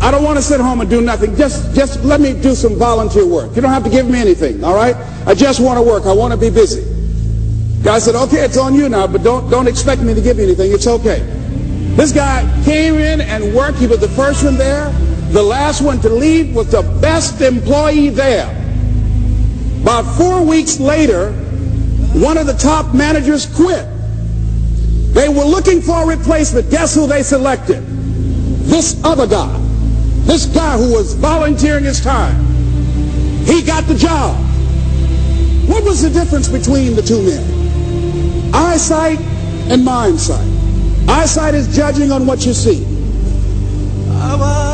I 0.00 0.10
don't 0.10 0.24
want 0.24 0.36
to 0.38 0.42
sit 0.42 0.60
home 0.60 0.80
and 0.80 0.90
do 0.90 1.00
nothing. 1.00 1.36
Just, 1.36 1.74
just 1.74 2.02
let 2.02 2.20
me 2.20 2.32
do 2.32 2.54
some 2.54 2.76
volunteer 2.76 3.24
work. 3.24 3.54
You 3.54 3.62
don't 3.62 3.70
have 3.70 3.84
to 3.84 3.90
give 3.90 4.10
me 4.10 4.18
anything, 4.18 4.64
all 4.64 4.74
right? 4.74 4.96
I 5.26 5.34
just 5.34 5.60
want 5.60 5.78
to 5.78 5.82
work. 5.82 6.04
I 6.04 6.12
want 6.12 6.32
to 6.32 6.38
be 6.38 6.50
busy. 6.50 6.93
Guy 7.84 7.98
said, 7.98 8.14
okay, 8.14 8.42
it's 8.42 8.56
on 8.56 8.74
you 8.74 8.88
now, 8.88 9.06
but 9.06 9.22
don't, 9.22 9.50
don't 9.50 9.68
expect 9.68 10.00
me 10.00 10.14
to 10.14 10.22
give 10.22 10.38
you 10.38 10.44
anything. 10.44 10.72
It's 10.72 10.86
okay. 10.86 11.20
This 11.96 12.12
guy 12.12 12.42
came 12.64 12.94
in 12.94 13.20
and 13.20 13.54
worked. 13.54 13.76
He 13.76 13.86
was 13.86 14.00
the 14.00 14.08
first 14.08 14.42
one 14.42 14.56
there. 14.56 14.90
The 15.32 15.42
last 15.42 15.82
one 15.82 16.00
to 16.00 16.08
leave 16.08 16.54
was 16.54 16.70
the 16.70 16.80
best 17.02 17.42
employee 17.42 18.08
there. 18.08 18.50
About 19.82 20.06
four 20.16 20.42
weeks 20.42 20.80
later, 20.80 21.32
one 22.14 22.38
of 22.38 22.46
the 22.46 22.54
top 22.54 22.94
managers 22.94 23.44
quit. 23.54 23.86
They 25.12 25.28
were 25.28 25.44
looking 25.44 25.82
for 25.82 26.04
a 26.04 26.06
replacement. 26.16 26.70
Guess 26.70 26.94
who 26.94 27.06
they 27.06 27.22
selected? 27.22 27.84
This 28.64 28.98
other 29.04 29.26
guy. 29.26 29.58
This 30.24 30.46
guy 30.46 30.78
who 30.78 30.90
was 30.94 31.12
volunteering 31.12 31.84
his 31.84 32.00
time. 32.00 32.34
He 33.44 33.60
got 33.60 33.84
the 33.84 33.94
job. 33.94 34.34
What 35.68 35.84
was 35.84 36.00
the 36.00 36.08
difference 36.08 36.48
between 36.48 36.96
the 36.96 37.02
two 37.02 37.22
men? 37.22 37.63
Eyesight 38.54 39.18
and 39.68 39.84
mind 39.84 40.18
sight. 40.20 40.48
Eyesight 41.08 41.54
is 41.54 41.74
judging 41.74 42.12
on 42.12 42.26
what 42.26 42.46
you 42.46 42.54
see. 42.54 42.86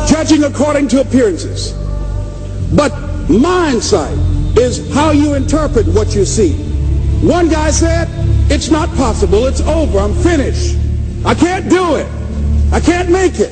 Judging 0.07 0.43
according 0.43 0.87
to 0.89 1.01
appearances. 1.01 1.73
But 2.73 2.93
mind 3.29 3.83
sight 3.83 4.17
is 4.57 4.93
how 4.93 5.11
you 5.11 5.33
interpret 5.33 5.87
what 5.87 6.13
you 6.15 6.25
see. 6.25 6.53
One 7.25 7.49
guy 7.49 7.71
said, 7.71 8.07
it's 8.51 8.69
not 8.69 8.89
possible, 8.95 9.45
it's 9.45 9.61
over, 9.61 9.99
I'm 9.99 10.13
finished. 10.15 10.77
I 11.25 11.33
can't 11.33 11.69
do 11.69 11.95
it. 11.95 12.07
I 12.73 12.79
can't 12.79 13.09
make 13.09 13.39
it. 13.39 13.51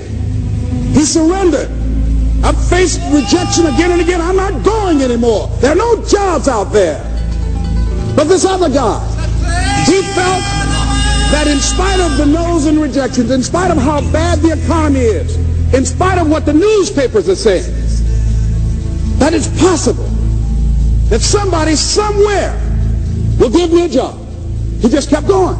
He 0.94 1.06
surrendered. 1.06 1.70
I've 2.44 2.70
faced 2.70 3.02
rejection 3.12 3.66
again 3.68 3.92
and 3.92 4.02
again. 4.02 4.22
I'm 4.22 4.36
not 4.36 4.64
going 4.64 5.02
anymore. 5.02 5.48
There 5.60 5.72
are 5.72 5.76
no 5.76 6.06
jobs 6.06 6.48
out 6.48 6.72
there. 6.72 7.04
But 8.16 8.26
this 8.26 8.46
other 8.46 8.70
guy, 8.70 9.09
he 9.90 10.02
felt 10.14 10.44
that 11.32 11.48
in 11.48 11.60
spite 11.60 12.00
of 12.00 12.18
the 12.18 12.26
no's 12.26 12.66
and 12.66 12.80
rejections, 12.80 13.32
in 13.32 13.44
spite 13.44 13.72
of 13.72 13.78
how 13.78 14.02
bad 14.12 14.40
the 14.40 14.52
economy 14.52 15.00
is, 15.00 15.36
in 15.74 15.86
spite 15.86 16.18
of 16.18 16.30
what 16.30 16.46
the 16.46 16.54
newspapers 16.54 17.28
are 17.30 17.36
saying, 17.36 17.72
that 19.20 19.34
it's 19.34 19.48
possible 19.60 20.10
that 21.10 21.22
somebody 21.22 21.76
somewhere 21.76 22.54
will 23.40 23.50
give 23.50 23.72
me 23.72 23.86
a 23.86 23.90
job. 23.90 24.20
He 24.82 24.90
just 24.90 25.10
kept 25.10 25.28
going, 25.28 25.58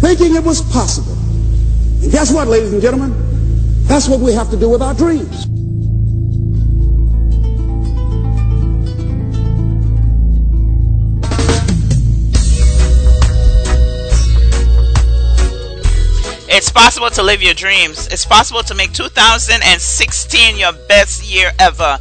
thinking 0.00 0.36
it 0.36 0.44
was 0.44 0.62
possible. 0.72 1.14
And 2.02 2.12
guess 2.12 2.32
what, 2.32 2.48
ladies 2.48 2.72
and 2.72 2.80
gentlemen? 2.80 3.14
That's 3.86 4.08
what 4.08 4.20
we 4.20 4.32
have 4.32 4.50
to 4.50 4.56
do 4.56 4.68
with 4.68 4.82
our 4.82 4.94
dreams. 4.94 5.59
It's 16.52 16.68
possible 16.68 17.10
to 17.10 17.22
live 17.22 17.42
your 17.42 17.54
dreams. 17.54 18.08
It's 18.08 18.24
possible 18.26 18.64
to 18.64 18.74
make 18.74 18.92
2016 18.92 20.56
your 20.56 20.72
best 20.88 21.22
year 21.24 21.52
ever. 21.60 21.96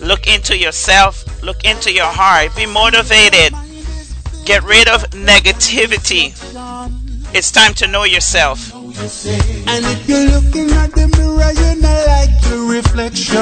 Look 0.00 0.26
into 0.26 0.58
yourself, 0.58 1.24
look 1.40 1.64
into 1.64 1.92
your 1.92 2.06
heart, 2.06 2.56
be 2.56 2.66
motivated. 2.66 3.54
Get 4.44 4.64
rid 4.64 4.88
of 4.88 5.04
negativity. 5.10 6.34
It's 7.32 7.52
time 7.52 7.74
to 7.74 7.86
know 7.86 8.02
yourself. 8.02 8.74
And 8.74 8.88
if 9.86 10.08
you're 10.08 10.30
looking 10.30 10.70
at 10.72 10.90
the 10.92 11.06
mirror, 11.16 11.52
you 11.52 11.80
not 11.80 12.06
like 12.08 12.44
your 12.50 12.68
reflection. 12.68 13.36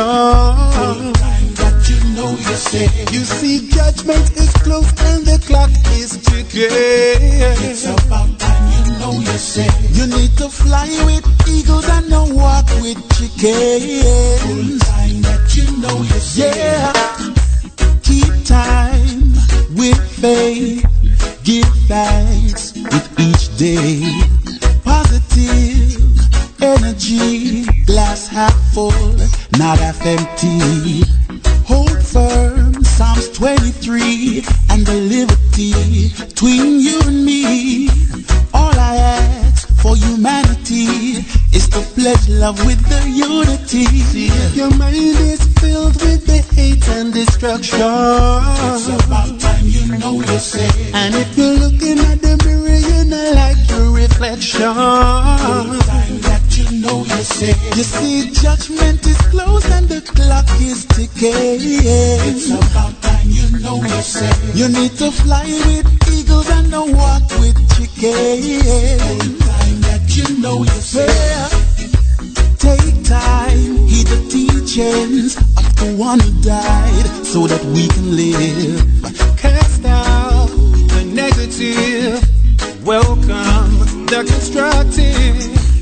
Know 2.15 2.31
you 2.31 2.55
say. 2.55 2.85
You 3.11 3.25
see, 3.25 3.69
judgment 3.71 4.31
is 4.37 4.53
close 4.63 4.89
and 5.03 5.27
the 5.27 5.43
clock 5.47 5.71
is 5.99 6.17
ticking. 6.23 6.71
It's 6.71 7.87
about 7.87 8.39
time 8.39 8.87
you 8.87 8.99
know 9.01 9.13
you 9.13 9.39
say. 9.39 9.69
You 9.91 10.07
need 10.07 10.37
to 10.39 10.49
fly 10.49 10.87
with 11.07 11.27
eagles 11.49 11.89
and 11.89 12.09
not 12.09 12.31
walk 12.31 12.67
with 12.81 12.99
chickens. 13.19 14.79
time 14.87 15.23
that 15.23 15.57
you 15.57 15.67
know 15.83 15.99
you 16.03 16.21
say. 16.21 16.55
Yeah. 16.55 16.93
Keep 18.03 18.45
time 18.45 19.33
with 19.75 19.99
faith. 20.21 20.87
Give 21.43 21.67
thanks 21.89 22.75
with 22.75 23.07
each 23.19 23.57
day. 23.59 24.07
Positive 24.85 26.15
energy, 26.63 27.65
glass 27.87 28.29
half 28.29 28.55
full, 28.73 28.93
not 29.59 29.79
half 29.79 30.01
empty. 30.07 31.03
Psalms 32.15 33.29
23, 33.31 34.45
and 34.71 34.87
the 34.87 34.95
liberty 34.95 35.75
between 36.15 36.79
you 36.79 37.01
and 37.03 37.25
me. 37.25 37.89
All 38.55 38.71
I 38.79 38.95
ask 38.95 39.67
for 39.83 39.97
humanity 39.97 41.27
is 41.53 41.69
to 41.71 41.81
pledge 41.99 42.29
love 42.29 42.65
with 42.67 42.79
the 42.87 43.03
unity. 43.11 44.31
Your 44.55 44.71
mind 44.77 44.95
is 44.95 45.43
filled 45.59 46.01
with 46.03 46.25
the 46.25 46.39
hate 46.55 46.87
and 46.91 47.13
destruction, 47.13 47.81
it's 47.83 48.87
about 48.87 49.41
time 49.41 49.67
you 49.67 49.99
know 49.99 50.21
you 50.21 50.39
say. 50.39 50.71
And 50.95 51.17
if 51.17 51.37
you're 51.37 51.59
looking 51.59 51.99
at 51.99 52.23
the 52.23 52.41
mirror, 52.47 52.79
you 52.79 53.11
not 53.11 53.35
like 53.35 53.69
your 53.71 53.91
reflection. 53.91 54.71
You 56.57 56.71
know 56.81 56.99
you 56.99 57.23
say. 57.25 57.53
You 57.75 57.83
see, 57.83 58.31
judgment 58.31 59.05
is 59.05 59.17
close 59.33 59.69
and 59.73 59.89
the 59.89 60.01
clock 60.03 60.47
is 60.61 60.85
ticking. 60.87 61.59
It's 62.31 62.47
about 62.49 62.95
time 63.03 63.27
you 63.27 63.59
know 63.59 63.83
you 63.83 64.03
say. 64.03 64.31
You 64.55 64.69
need 64.69 64.93
to 64.99 65.11
fly 65.11 65.47
with 65.67 65.85
eagles 66.13 66.49
and 66.51 66.71
not 66.71 66.87
walk 66.91 67.29
with 67.41 67.59
chickens. 67.75 68.63
Time 69.43 69.81
that 69.83 70.07
you 70.15 70.39
know 70.39 70.59
you 70.59 70.79
say. 70.79 71.11
Take 72.59 73.03
time, 73.03 73.89
heed 73.89 74.07
the 74.07 74.23
teachings 74.31 75.37
of 75.37 75.75
the 75.75 75.97
one 75.99 76.21
who 76.21 76.31
died 76.41 77.27
so 77.27 77.49
that 77.49 77.65
we 77.75 77.89
can 77.89 78.15
live. 78.15 79.37
Cast 79.37 79.85
out 79.87 80.47
the 80.47 81.05
negative, 81.05 82.23
welcome 82.87 84.07
the 84.07 84.23
constructive. 84.25 85.74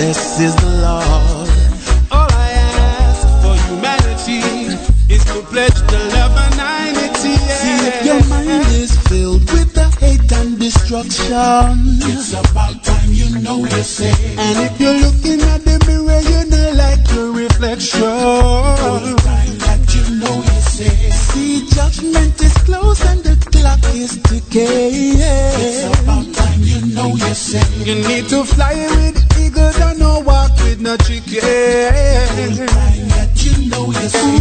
This 0.00 0.40
is 0.40 0.54
the 0.56 0.72
Lord. 0.86 1.48
All 2.10 2.30
I 2.32 2.48
ask 3.04 3.20
for 3.42 3.54
humanity 3.68 4.40
is 5.12 5.22
to 5.30 5.42
pledge 5.52 5.78
the 5.92 6.00
love 6.16 6.36
and 6.44 6.56
unity. 6.96 7.36
See 7.60 7.76
if 7.90 7.96
your 8.08 8.22
mind 8.32 8.66
is 8.80 8.92
filled 9.08 9.44
with 9.52 9.74
the 9.74 9.86
hate 10.00 10.32
and 10.32 10.58
destruction. 10.58 12.00
It's 12.08 12.32
about 12.32 12.82
time 12.82 13.12
you 13.12 13.28
know 13.44 13.58
you 13.58 13.82
say. 13.82 14.14
And 14.44 14.56
if 14.66 14.80
you're 14.80 15.00
looking 15.04 15.40
at 15.52 15.60
the 15.68 15.76
mirror, 15.86 16.20
you 16.32 16.40
not 16.48 16.72
like 16.82 17.04
your 17.12 17.32
reflection. 17.32 18.00
Time 18.00 19.54
that 19.66 19.84
you 19.94 20.04
know 20.16 20.36
you 20.48 20.60
say. 20.76 20.96
See, 21.28 21.68
judgment 21.76 22.40
is 22.40 22.56
close 22.64 23.04
and 23.04 23.20
the 23.22 23.36
clock 23.52 23.84
is 23.94 24.16
ticking. 24.22 25.20
It's 25.60 25.84
about 26.00 26.29
know 26.94 27.08
you 27.08 27.34
say. 27.34 27.62
You 27.84 27.94
need 28.08 28.28
to 28.28 28.44
fly 28.44 28.74
with 28.74 29.38
eagles 29.38 29.78
and 29.80 29.98
no 29.98 30.20
walk 30.20 30.52
with 30.62 30.80
no 30.80 30.96
chicken. 30.96 31.40
That 33.14 33.32
you 33.44 33.70
know 33.70 33.86
you 33.86 34.08
say. 34.08 34.40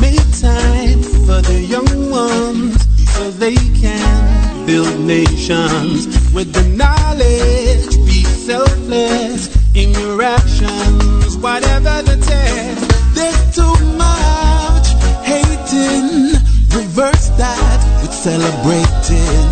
Make 0.00 0.26
time 0.40 1.02
for 1.26 1.40
the 1.42 1.60
young 1.74 2.10
ones 2.10 2.76
so 3.14 3.30
they 3.30 3.54
can 3.54 4.66
build 4.66 5.00
nations 5.00 6.06
with 6.32 6.52
the 6.52 6.64
knowledge. 6.76 7.96
Be 8.06 8.24
selfless 8.24 9.50
in 9.74 9.92
your 9.92 10.22
actions, 10.22 11.36
whatever 11.38 12.02
the 12.02 12.16
test. 12.16 13.14
There's 13.14 13.54
too 13.54 13.74
much 13.96 14.88
hating. 15.24 16.38
Reverse 16.74 17.28
that 17.38 17.80
with 18.02 18.12
celebrating. 18.12 19.51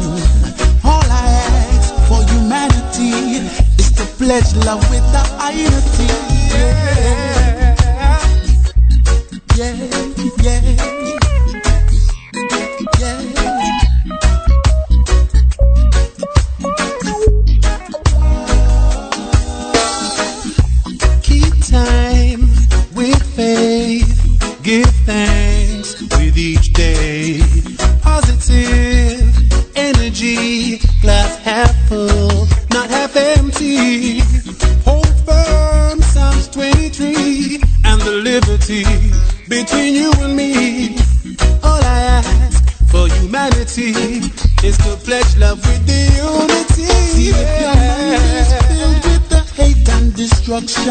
Humanity 3.00 3.64
is 3.78 3.90
to 3.92 4.04
pledge 4.18 4.54
love 4.66 4.82
with 4.90 5.04
the 5.12 5.22
unity. 5.54 6.06
Yeah, 9.56 9.74
yeah, 10.36 10.60
yeah, 10.62 10.99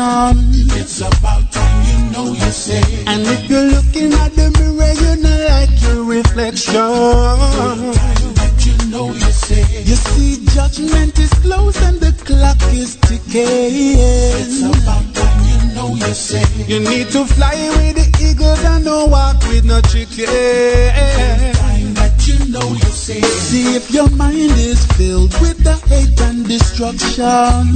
destruction. 0.10 0.81
It's 0.81 1.02
about 1.02 1.52
time 1.52 1.84
you 1.88 2.11
know 2.11 2.26
you 2.34 2.52
say. 2.52 2.81
And 3.06 3.22
if 3.27 3.49
you're 3.49 3.65
looking 3.65 4.14
at 4.14 4.31
the 4.34 4.49
mirror, 4.57 4.94
you 5.02 5.22
not 5.22 5.40
like 5.52 5.81
your 5.84 6.03
reflection. 6.03 6.73
Time 6.73 8.34
that 8.40 8.65
you 8.65 8.91
know 8.91 9.07
you 9.11 9.31
say. 9.31 9.61
You 9.84 9.95
see, 9.95 10.45
judgment 10.53 11.18
is 11.19 11.31
close 11.45 11.81
and 11.81 11.99
the 11.99 12.11
clock 12.26 12.57
is 12.73 12.95
ticking. 12.95 13.98
It's 14.41 14.61
about 14.61 15.06
time 15.14 15.41
you 15.49 15.76
know 15.76 15.95
you 15.95 16.14
say. 16.14 16.45
You 16.65 16.80
need 16.80 17.10
to 17.11 17.26
fly 17.26 17.56
with 17.77 17.95
the 17.95 18.07
eagles 18.26 18.64
and 18.64 18.86
don't 18.86 19.11
walk 19.11 19.38
with 19.48 19.65
no 19.65 19.81
chicken. 19.81 20.26
Time 20.26 21.94
that 21.95 22.27
you 22.27 22.52
know 22.52 22.68
you 22.69 22.91
say. 22.91 23.22
See 23.22 23.76
if 23.76 23.91
your 23.91 24.10
mind 24.11 24.57
is 24.57 24.86
filled 24.98 25.34
with 25.41 25.57
the 25.64 25.76
hate 25.88 26.19
and 26.22 26.48
destruction. 26.48 27.69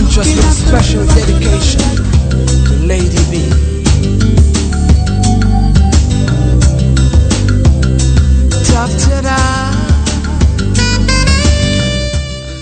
With 0.00 0.52
special 0.54 1.04
dedication 1.08 1.78
to 2.64 2.72
Lady 2.86 3.18
B. 3.30 3.50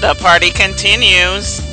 The 0.01 0.16
party 0.19 0.51
continues. 0.51 1.68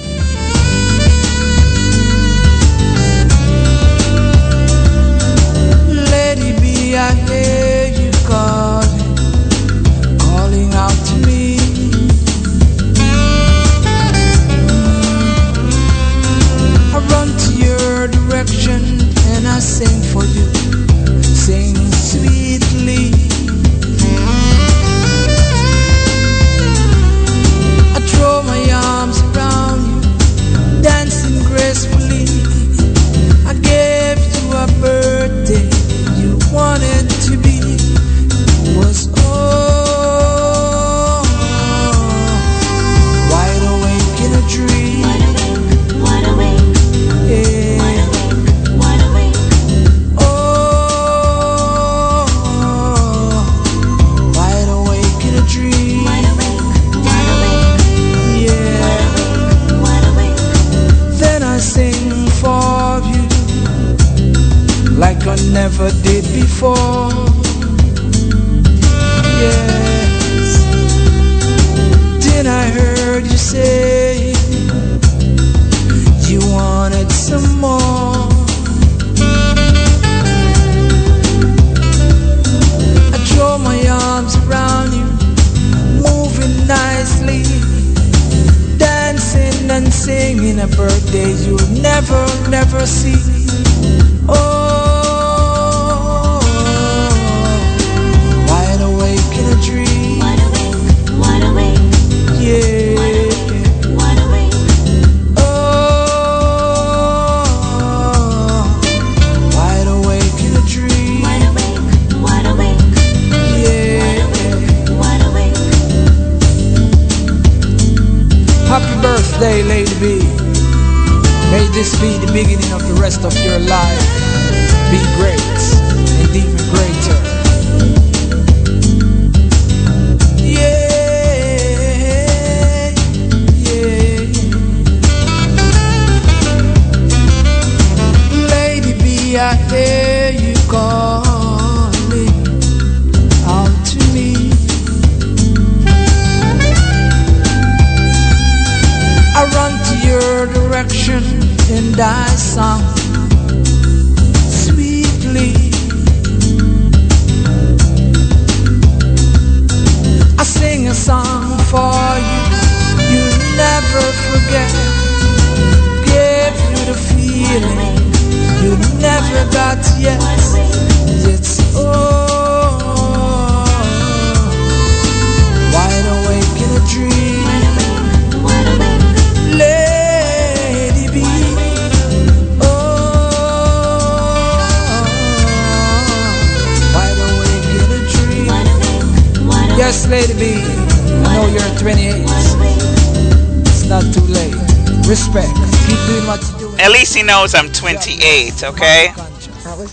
28, 198.57 198.73
okay? 198.73 199.07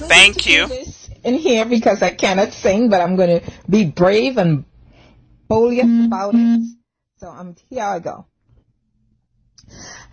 Thank 0.07 0.47
you. 0.47 0.69
in 1.25 1.35
here 1.35 1.65
because 1.65 2.03
I 2.03 2.11
cannot 2.11 2.53
sing, 2.53 2.89
but 2.89 3.01
I'm 3.01 3.17
going 3.17 3.41
to 3.41 3.53
be 3.69 3.85
brave 3.85 4.39
and 4.39 4.65
boldest 5.49 5.87
mm-hmm. 5.87 6.07
about 6.07 6.35
it. 6.35 6.77
So 7.19 7.29
I'm 7.29 7.57
here 7.71 7.85
I 7.85 7.99
go. 7.99 8.27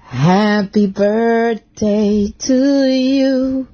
Happy 0.02 0.88
birthday 0.88 2.34
to 2.38 2.86
you. 2.86 3.68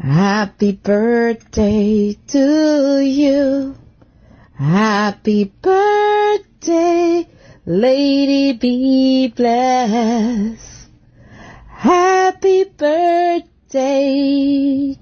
Happy 0.00 0.72
birthday 0.72 2.16
to 2.28 3.00
you. 3.00 3.76
Happy 4.54 5.44
birthday, 5.44 7.28
Lady 7.66 8.52
Be 8.52 9.28
blessed. 9.28 10.77
Happy 11.78 12.64
birthday 12.64 13.46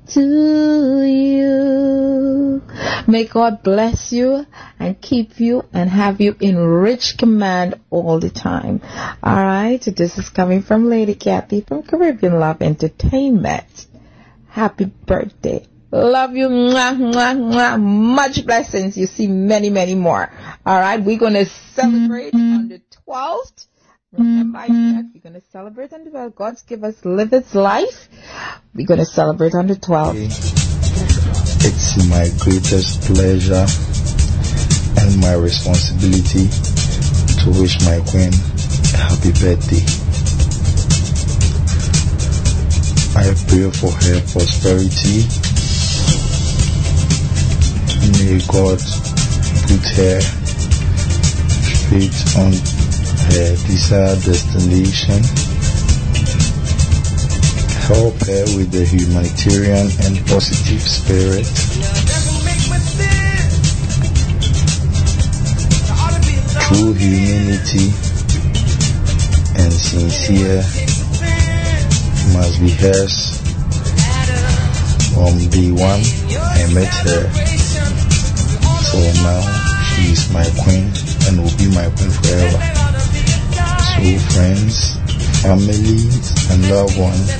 to 0.08 1.04
you. 1.06 2.62
May 3.08 3.24
God 3.24 3.62
bless 3.62 4.12
you 4.12 4.44
and 4.78 5.00
keep 5.00 5.40
you 5.40 5.64
and 5.72 5.88
have 5.88 6.20
you 6.20 6.36
in 6.38 6.58
rich 6.58 7.16
command 7.16 7.80
all 7.88 8.20
the 8.20 8.28
time. 8.28 8.82
Alright, 9.24 9.88
this 9.96 10.18
is 10.18 10.28
coming 10.28 10.60
from 10.60 10.90
Lady 10.90 11.14
Kathy 11.14 11.62
from 11.62 11.82
Caribbean 11.82 12.38
Love 12.38 12.60
Entertainment. 12.60 13.86
Happy 14.48 14.84
birthday. 14.84 15.66
Love 15.90 16.36
you. 16.36 16.48
Mwah, 16.48 16.94
mwah, 16.94 17.36
mwah. 17.38 17.80
Much 17.80 18.44
blessings. 18.44 18.98
You 18.98 19.06
see 19.06 19.28
many, 19.28 19.70
many 19.70 19.94
more. 19.94 20.30
Alright, 20.66 21.02
we're 21.02 21.18
going 21.18 21.32
to 21.32 21.46
celebrate 21.46 22.34
on 22.34 22.68
the 22.68 22.82
12th. 23.08 23.66
Remember 24.18 24.58
we're 25.14 25.20
going 25.20 25.34
to 25.34 25.42
celebrate 25.50 25.92
on 25.92 26.04
the 26.04 26.10
12th. 26.10 26.34
God's 26.34 26.62
give 26.62 26.84
us 26.84 27.04
live 27.04 27.32
its 27.32 27.54
life. 27.54 28.08
We're 28.74 28.86
going 28.86 29.00
to 29.00 29.06
celebrate 29.06 29.54
on 29.54 29.66
the 29.66 29.74
12th. 29.74 30.14
It's 31.64 32.08
my 32.08 32.28
greatest 32.38 33.02
pleasure 33.02 33.66
and 35.00 35.20
my 35.20 35.34
responsibility 35.34 36.48
to 37.42 37.60
wish 37.60 37.80
my 37.84 38.00
queen 38.10 38.32
a 38.32 38.98
happy 38.98 39.32
birthday. 39.32 39.84
I 43.16 43.32
pray 43.48 43.70
for 43.70 43.90
her 43.90 44.20
prosperity. 44.32 45.24
May 48.12 48.40
God 48.46 48.78
put 49.66 49.84
her 49.96 50.46
concentrate 51.88 52.36
on 52.36 52.85
her 53.32 53.56
desired 53.66 54.22
destination, 54.22 55.22
help 57.86 58.14
her 58.26 58.44
with 58.54 58.70
the 58.70 58.84
humanitarian 58.84 59.88
and 60.06 60.14
positive 60.26 60.82
spirit, 60.82 61.46
true 66.66 66.92
humanity 66.94 67.90
and 69.58 69.72
sincere 69.72 70.62
must 72.32 72.60
be 72.60 72.70
hers. 72.70 73.38
From 75.14 75.38
day 75.48 75.72
one 75.72 76.02
I 76.36 76.66
met 76.74 76.92
her. 77.06 77.22
Till 78.90 79.12
now 79.22 79.42
she 79.84 80.12
is 80.12 80.30
my 80.32 80.44
queen 80.62 80.92
and 81.26 81.42
will 81.42 81.56
be 81.56 81.68
my 81.74 81.88
queen 81.96 82.10
forever 82.10 82.85
friends 84.04 84.96
families 85.40 86.50
and 86.50 86.68
loved 86.70 86.98
ones 86.98 87.32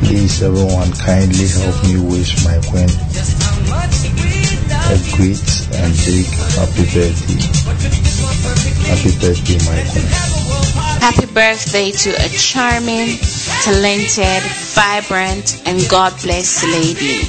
please 0.00 0.42
everyone 0.42 0.90
kindly 0.92 1.46
help 1.46 1.76
me 1.84 2.00
wish 2.00 2.44
my 2.44 2.56
queen 2.68 2.88
a 4.88 4.96
great 5.16 5.48
and 5.76 5.92
big 6.08 6.26
happy 6.56 6.84
birthday 6.96 7.40
happy 8.88 9.12
birthday 9.20 9.58
my 9.68 9.84
queen 9.92 10.40
Happy 11.00 11.24
birthday 11.32 11.90
to 11.90 12.10
a 12.10 12.28
charming, 12.28 13.16
talented, 13.64 14.42
vibrant, 14.76 15.62
and 15.66 15.80
God 15.88 16.12
bless 16.22 16.62
lady. 16.62 17.20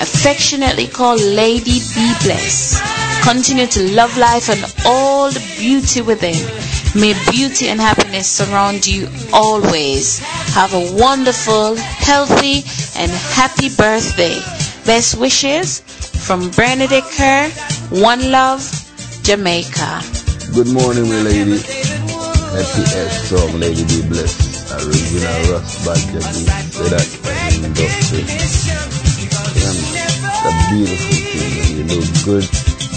Affectionately 0.00 0.86
called 0.86 1.20
Lady 1.20 1.80
Be 1.94 2.14
Blessed. 2.24 2.82
Continue 3.22 3.66
to 3.66 3.92
love 3.92 4.16
life 4.16 4.48
and 4.48 4.64
all 4.86 5.30
the 5.30 5.44
beauty 5.58 6.00
within. 6.00 6.67
May 6.94 7.12
beauty 7.30 7.68
and 7.68 7.80
happiness 7.80 8.26
surround 8.26 8.86
you 8.86 9.08
always. 9.32 10.18
Have 10.54 10.72
a 10.72 10.92
wonderful, 10.96 11.76
healthy, 11.76 12.64
and 12.98 13.10
happy 13.36 13.68
birthday. 13.68 14.40
Best 14.86 15.18
wishes 15.18 15.80
from 15.80 16.50
Bernadette 16.50 17.04
Kerr, 17.12 17.50
One 17.90 18.30
Love, 18.30 18.64
Jamaica. 19.22 20.00
Good 20.54 20.72
morning, 20.72 21.08
my 21.08 21.20
lady. 21.22 21.58
Happy 22.56 22.82
S 22.96 23.28
song, 23.28 23.60
Lady 23.60 23.84
Be 23.84 24.08
Blessed. 24.08 24.72
Original 24.72 25.52
Russ 25.52 25.84
Badger 25.84 26.24
beat. 26.24 26.48
Say 26.72 26.88
that 26.88 27.08
and 27.54 27.64
industry. 27.66 28.24
It's 28.24 28.68
a 30.40 30.52
beautiful 30.72 31.16
thing. 31.36 31.76
You 31.76 31.84
look 31.84 32.08
good. 32.24 32.44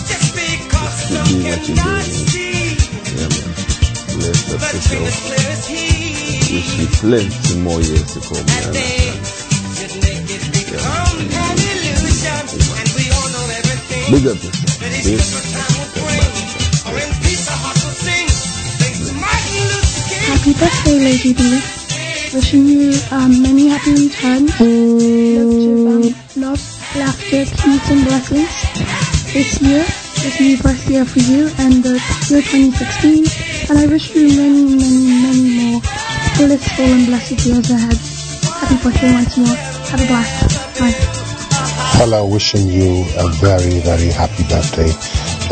Just 0.07 0.31
keep 0.35 0.61
doing 1.09 1.43
what 1.43 1.67
you're 1.67 1.75
doing. 1.75 2.40
Yeah, 4.22 4.27
man. 4.27 4.61
Bless 4.61 4.85
up 4.85 5.01
yourself. 5.01 5.69
You 5.72 6.88
plenty 7.01 7.56
more 7.61 7.82
years 7.82 8.14
to 8.14 8.19
come, 8.22 8.45
man. 8.45 8.74
Yeah. 8.74 9.41
Big 14.11 14.27
up. 14.27 14.38
Happy 20.30 20.53
birthday, 20.53 20.98
Lady 21.00 21.33
B. 21.33 21.61
Wishing 22.33 22.66
you 22.67 22.93
um, 23.11 23.41
many 23.41 23.67
happy 23.69 23.93
returns. 23.93 24.51
Of 24.53 24.61
um, 24.61 26.14
love, 26.35 26.61
laughter, 26.95 27.45
peace, 27.45 27.90
and 27.90 28.06
blessings 28.06 28.72
this 29.33 29.61
year, 29.61 29.83
this 29.83 30.40
new 30.41 30.58
birth 30.61 30.90
year 30.90 31.06
for 31.06 31.19
you, 31.19 31.50
and 31.58 31.83
the 31.83 31.93
year 32.30 32.41
2016. 32.41 33.40
And 33.72 33.80
I 33.80 33.88
wish 33.88 34.14
you 34.14 34.27
many, 34.27 34.75
many, 34.75 35.00
many 35.24 35.72
more 35.72 35.80
blissful 36.35 36.83
and 36.83 37.08
blessed 37.08 37.40
years 37.48 37.72
ahead. 37.72 37.95
Happy 38.59 38.75
birthday 38.83 39.14
once 39.16 39.38
more. 39.40 39.56
Have 39.88 40.01
a 40.03 40.08
blast. 40.11 40.75
Bye. 40.75 40.91
Hello, 41.95 42.27
wishing 42.27 42.67
you 42.67 43.08
a 43.16 43.32
very, 43.40 43.80
very 43.80 44.11
happy 44.11 44.43
birthday. 44.51 44.91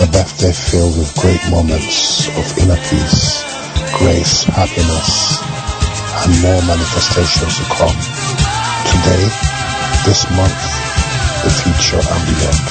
A 0.03 0.07
birthday 0.11 0.51
filled 0.51 0.99
with 0.99 1.15
great 1.15 1.39
moments 1.47 2.27
of 2.35 2.43
inner 2.59 2.75
peace, 2.91 3.39
grace, 3.95 4.43
happiness, 4.51 5.39
and 6.19 6.35
more 6.43 6.59
manifestations 6.67 7.55
to 7.55 7.65
come. 7.71 7.95
Today, 8.99 9.23
this 10.03 10.27
month, 10.35 10.59
the 11.47 11.51
future, 11.55 12.03
and 12.03 12.23
beyond. 12.27 12.67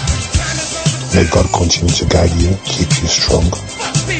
May 1.16 1.24
God 1.32 1.48
continue 1.56 1.94
to 1.96 2.04
guide 2.04 2.36
you, 2.36 2.52
keep 2.68 2.92
you 3.00 3.08
strong, 3.08 3.48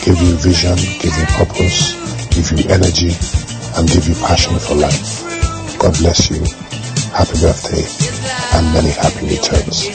give 0.01 0.19
you 0.21 0.35
vision, 0.39 0.77
give 1.01 1.15
you 1.17 1.27
purpose, 1.35 1.95
give 2.31 2.49
you 2.53 2.71
energy, 2.71 3.11
and 3.77 3.89
give 3.89 4.07
you 4.07 4.15
passion 4.23 4.59
for 4.59 4.75
life. 4.75 5.23
God 5.79 5.97
bless 5.99 6.31
you. 6.31 6.41
Happy 7.13 7.41
birthday 7.41 7.83
and 8.55 8.67
many 8.75 8.91
happy 8.91 9.27
returns. 9.27 9.89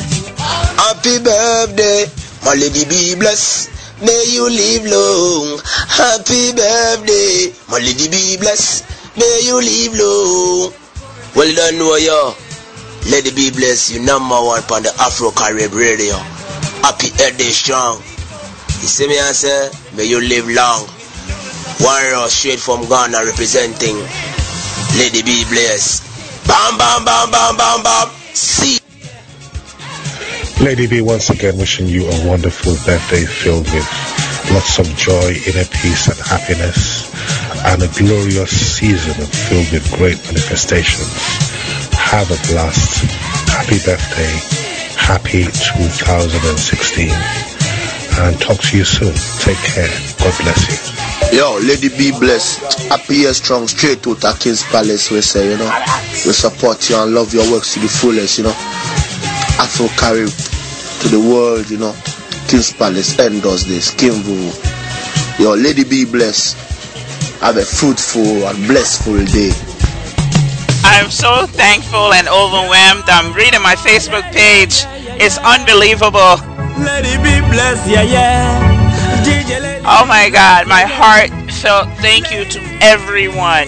Happy 0.76 1.20
birthday, 1.24 2.06
my 2.44 2.54
lady 2.54 2.86
be 2.86 3.16
blessed. 3.16 3.70
May 4.02 4.24
you 4.28 4.50
live 4.50 4.86
long. 4.92 5.60
Happy 5.88 6.52
birthday, 6.52 7.54
my 7.70 7.78
lady 7.80 8.10
be 8.10 8.38
blessed. 8.38 8.84
May 9.18 9.42
you 9.46 9.56
live 9.62 9.94
long. 9.96 10.74
Well 11.36 11.54
done, 11.56 11.80
ya. 12.02 12.34
Lady 13.12 13.32
be 13.32 13.52
blessed, 13.52 13.94
you 13.94 14.00
number 14.02 14.36
one 14.36 14.64
on 14.72 14.84
the 14.84 14.94
Afro 15.00 15.32
Caribbean 15.32 15.72
radio. 15.72 16.16
Happy 16.84 17.10
birthday, 17.12 17.52
strong. 17.52 18.02
You 18.84 18.90
see 18.90 19.08
me, 19.08 19.18
I 19.18 19.32
say, 19.32 19.72
may 19.96 20.04
you 20.04 20.20
live 20.20 20.44
long. 20.44 20.84
Warrior 21.80 22.28
straight 22.28 22.60
from 22.60 22.84
Ghana 22.90 23.24
representing 23.24 23.96
Lady 25.00 25.24
be 25.24 25.48
blessed. 25.48 26.04
Bam, 26.46 26.78
bam, 26.78 27.06
bam, 27.06 27.32
bam, 27.32 27.56
bam, 27.56 27.82
bam. 27.82 28.10
See. 28.36 28.84
Lady 30.60 30.88
B, 30.88 31.00
once 31.00 31.30
again 31.30 31.58
wishing 31.58 31.88
you 31.88 32.04
a 32.12 32.28
wonderful 32.28 32.74
birthday 32.84 33.24
filled 33.24 33.72
with 33.72 33.88
lots 34.52 34.78
of 34.80 34.88
joy, 35.00 35.32
inner 35.48 35.64
peace 35.64 36.12
and 36.12 36.20
happiness 36.20 37.08
and 37.64 37.84
a 37.84 37.88
glorious 37.96 38.52
season 38.52 39.16
filled 39.48 39.72
with 39.72 39.88
great 39.96 40.20
manifestations. 40.28 41.08
Have 41.96 42.28
a 42.28 42.40
blast. 42.52 43.00
Happy 43.48 43.80
birthday. 43.80 44.36
Happy 45.00 45.46
2016. 45.46 47.43
And 48.20 48.40
talk 48.40 48.60
to 48.62 48.78
you 48.78 48.86
soon. 48.86 49.14
Take 49.42 49.58
care. 49.58 49.90
God 50.20 50.34
bless 50.42 50.62
you. 50.70 51.38
Yo, 51.38 51.58
Lady 51.64 51.90
be 51.90 52.12
blessed. 52.12 52.92
Appear 52.92 53.34
strong 53.34 53.68
straight 53.68 54.04
to 54.04 54.14
the 54.14 54.32
King's 54.40 54.64
Palace, 54.64 55.10
we 55.10 55.22
say, 55.22 55.52
you 55.52 55.58
know. 55.58 55.72
We 56.26 56.32
support 56.32 56.90
you 56.90 56.98
and 56.98 57.14
love 57.14 57.34
your 57.34 57.50
works 57.52 57.74
to 57.74 57.80
the 57.80 57.88
fullest, 57.88 58.38
you 58.38 58.44
know. 58.46 58.56
Afro 59.58 59.88
carry 59.98 60.26
to 60.28 61.08
the 61.10 61.20
world, 61.20 61.70
you 61.70 61.80
know. 61.80 61.96
King's 62.48 62.72
Palace 62.74 63.18
endorse 63.18 63.64
this. 63.66 63.90
King 63.92 64.22
Vuvu. 64.22 65.40
Yo, 65.40 65.56
Lady 65.56 65.84
be 65.84 66.06
blessed. 66.06 66.56
Have 67.42 67.58
a 67.58 67.66
fruitful 67.66 68.48
and 68.48 68.68
blessful 68.68 69.26
day. 69.26 69.52
I'm 70.86 71.10
so 71.10 71.48
thankful 71.48 72.14
and 72.14 72.28
overwhelmed. 72.28 73.04
I'm 73.08 73.34
reading 73.34 73.62
my 73.64 73.76
Facebook 73.76 74.24
page. 74.32 74.86
It's 75.20 75.40
unbelievable. 75.40 76.38
Let 76.78 77.06
it 77.06 77.22
be 77.24 77.33
blessed, 77.54 77.88
yeah, 77.88 78.02
yeah. 78.02 78.74
Oh 79.86 80.06
my 80.08 80.30
God, 80.30 80.68
my 80.68 80.84
heart 80.84 81.30
felt 81.52 81.88
thank 82.00 82.32
you 82.32 82.46
to 82.46 82.60
everyone. 82.82 83.68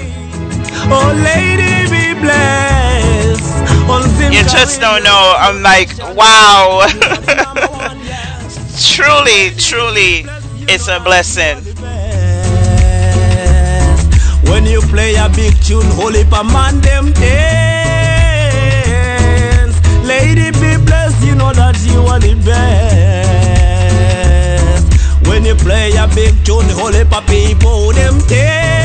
Oh, 0.89 1.14
lady, 1.22 1.85
be 1.93 2.19
blessed. 2.19 3.45
You 4.33 4.43
just 4.49 4.81
don't 4.81 5.03
know. 5.03 5.35
I'm 5.38 5.61
like, 5.61 5.89
wow. 6.17 6.88
truly, 8.89 9.51
truly, 9.57 10.25
it's 10.67 10.88
a 10.88 10.99
blessing. 10.99 11.61
When 14.49 14.65
you 14.65 14.81
play 14.81 15.15
a 15.15 15.30
big 15.30 15.53
tune, 15.61 15.85
holy 15.91 16.23
pa 16.23 16.41
man 16.43 16.81
them 16.81 17.11
dance. 17.14 17.35
Lady, 20.03 20.49
be 20.59 20.77
blessed, 20.83 21.23
you 21.23 21.35
know 21.35 21.53
that 21.53 21.77
you 21.85 22.01
are 22.01 22.19
the 22.19 22.33
best. 22.43 23.25
When 25.45 25.56
you 25.56 25.64
play 25.64 25.91
a 25.91 26.07
big 26.07 26.43
tune, 26.43 26.65
holy 26.69 27.06
pa 27.06 27.22
people 27.22 27.91
them 27.93 28.17
dance. 28.27 28.84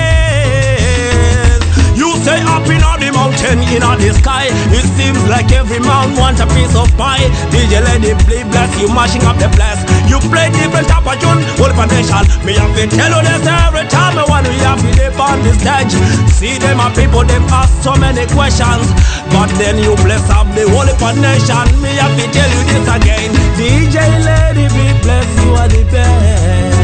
Say 2.21 2.45
up 2.45 2.69
in 2.69 2.85
all 2.85 3.01
the 3.01 3.09
mountain, 3.17 3.65
in 3.73 3.81
all 3.81 3.97
the 3.97 4.13
sky. 4.13 4.53
It 4.77 4.85
seems 4.93 5.21
like 5.33 5.49
every 5.57 5.81
man 5.81 6.13
wants 6.21 6.41
a 6.45 6.47
piece 6.53 6.77
of 6.77 6.93
pie. 7.01 7.25
DJ 7.49 7.81
it 7.81 8.19
play 8.29 8.45
bless 8.45 8.69
you, 8.77 8.93
mashing 8.93 9.25
up 9.25 9.41
the 9.41 9.49
place. 9.57 9.81
You 10.05 10.21
play 10.29 10.53
different 10.53 10.85
type 10.85 11.09
of 11.09 11.17
tune, 11.17 11.41
whole 11.57 11.73
potential. 11.73 12.21
Me 12.45 12.53
have 12.61 12.77
to 12.77 12.85
tell 12.93 13.09
you 13.09 13.23
this 13.25 13.47
every 13.49 13.89
time 13.89 14.21
I 14.21 14.25
want 14.29 14.45
to 14.45 14.53
have 14.69 14.85
dip 14.93 15.17
on 15.17 15.41
the 15.41 15.53
stage. 15.57 15.97
See 16.37 16.61
them 16.61 16.81
a 16.81 16.93
people, 16.93 17.25
them 17.25 17.45
ask 17.49 17.73
so 17.81 17.97
many 17.97 18.29
questions. 18.37 18.85
But 19.33 19.49
then 19.57 19.81
you 19.81 19.97
bless 20.05 20.29
up 20.29 20.45
the 20.53 20.69
whole 20.69 20.85
nation. 21.17 21.67
Me 21.81 21.97
have 21.97 22.13
to 22.21 22.27
tell 22.37 22.51
you 22.53 22.63
this 22.69 22.85
again. 22.85 23.31
DJ 23.57 23.97
Lady 24.29 24.69
be 24.77 24.87
blessed, 25.01 25.33
you 25.41 25.51
are 25.57 25.69
the 25.69 25.83
best. 25.89 26.80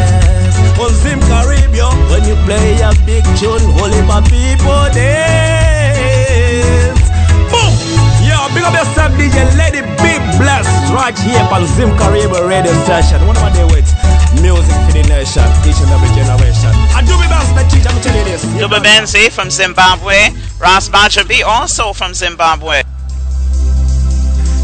Muslim 0.86 1.18
Caribbean. 1.26 1.90
When 2.06 2.22
you 2.22 2.38
play 2.46 2.78
a 2.78 2.94
big 3.02 3.26
tune, 3.34 3.58
holy 3.74 3.98
my 4.06 4.22
people 4.30 4.86
dance. 4.94 6.14
Boom! 7.50 7.74
Yo, 8.22 8.38
big 8.54 8.62
up 8.62 8.70
yourself, 8.70 9.10
DJ 9.18 9.42
Lady 9.58 9.82
Big 9.98 10.22
Blessed 10.38 10.70
right 10.94 11.18
here 11.26 11.42
on 11.50 11.66
Zim 11.74 11.90
Caribbean 11.98 12.46
radio 12.46 12.70
station. 12.86 13.18
One 13.26 13.34
of 13.34 13.42
my 13.42 13.50
day 13.50 13.66
with? 13.66 13.82
Music 14.38 14.78
for 14.86 14.94
the 14.94 15.02
nation, 15.10 15.42
each 15.66 15.82
and 15.82 15.90
every 15.90 16.06
generation. 16.14 16.70
I 16.94 17.02
do 17.02 17.18
my 17.18 17.26
best, 17.34 17.50
but 17.58 17.66
teach, 17.66 17.82
I'm 17.82 17.98
telling 17.98 18.22
you 18.22 18.38
this. 18.38 18.46
Duba 18.54 18.78
Benzi 18.78 19.26
from 19.26 19.50
Zimbabwe, 19.50 20.30
Ras 20.62 20.88
Bajabi 20.88 21.42
also 21.42 21.92
from 21.94 22.14
Zimbabwe. 22.14 22.86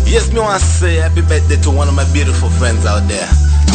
Yes, 0.06 0.30
me 0.30 0.38
want 0.38 0.62
to 0.62 0.64
say 0.64 1.02
happy 1.02 1.22
birthday 1.22 1.58
to 1.62 1.70
one 1.72 1.88
of 1.88 1.94
my 1.94 2.06
beautiful 2.12 2.48
friends 2.48 2.86
out 2.86 3.08
there. 3.08 3.26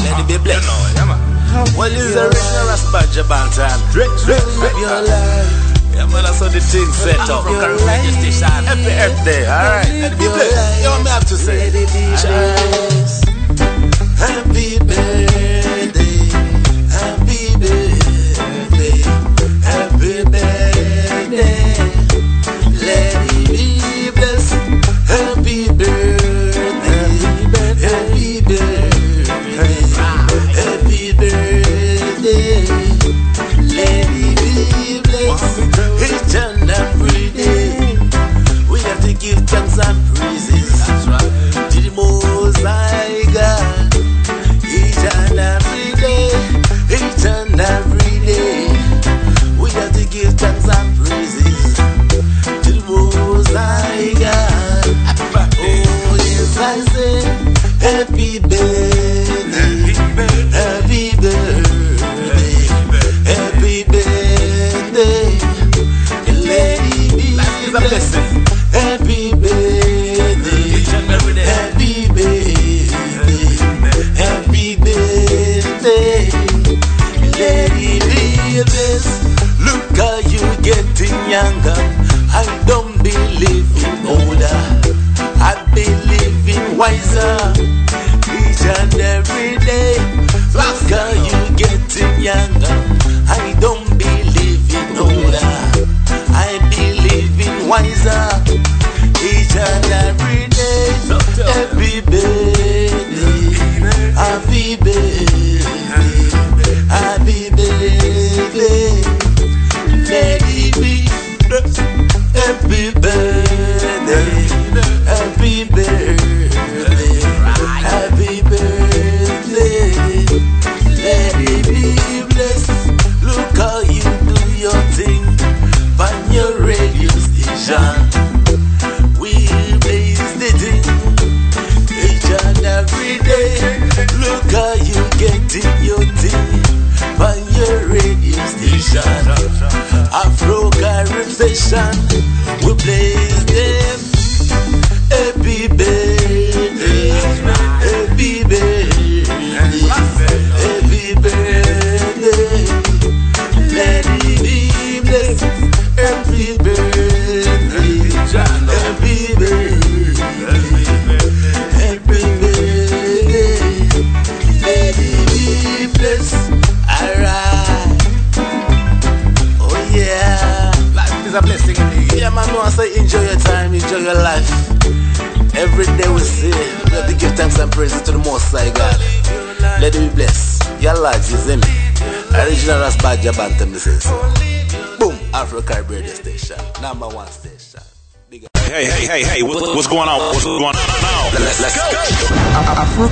Let 0.08 0.16
uh, 0.16 0.28
Be 0.28 0.38
Blessed. 0.38 0.64
You 0.64 0.72
know, 0.72 0.92
yeah, 0.96 1.12
man. 1.12 1.37
Well, 1.78 1.92
it's 1.92 2.14
the 2.14 2.28
original 2.28 2.68
Rasbanja 2.68 3.24
time? 3.56 3.80
Drink, 3.92 4.12
drink, 4.26 4.44
drink 4.58 4.78
Your 4.80 5.02
life. 5.02 5.68
Yeah, 5.94 6.06
man, 6.06 6.24
that's 6.24 6.40
how 6.40 6.50
the 6.50 6.60
thing 6.60 6.92
set 6.92 7.20
up. 7.30 7.46
Your 7.46 7.78
life. 7.78 8.04
Happy 8.66 8.92
Earth 8.92 9.26
Day, 9.26 9.48
alright. 9.48 9.88
Happy 9.88 10.18
Day. 10.18 10.52
You 10.78 10.84
know 10.84 10.98
what 11.00 11.08
I 11.08 11.14
have 11.14 11.26
to 11.26 11.36
say. 11.36 11.72
Happy 14.18 14.80
Day. 14.86 15.57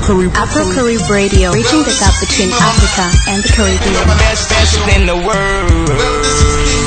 Carib 0.05 0.31
Afro 0.35 0.69
Radio, 1.09 1.49
reaching 1.49 1.81
the 1.81 1.89
gap 1.97 2.13
between 2.21 2.53
Africa 2.53 3.09
and 3.27 3.41
the 3.41 3.49
Caribbean. 3.49 4.05
Best 4.21 4.77
in 4.95 5.07
the 5.07 5.15
world. 5.17 5.89
Well, 5.89 6.21
this 6.21 6.45
is 6.45 6.55
King 6.61 6.85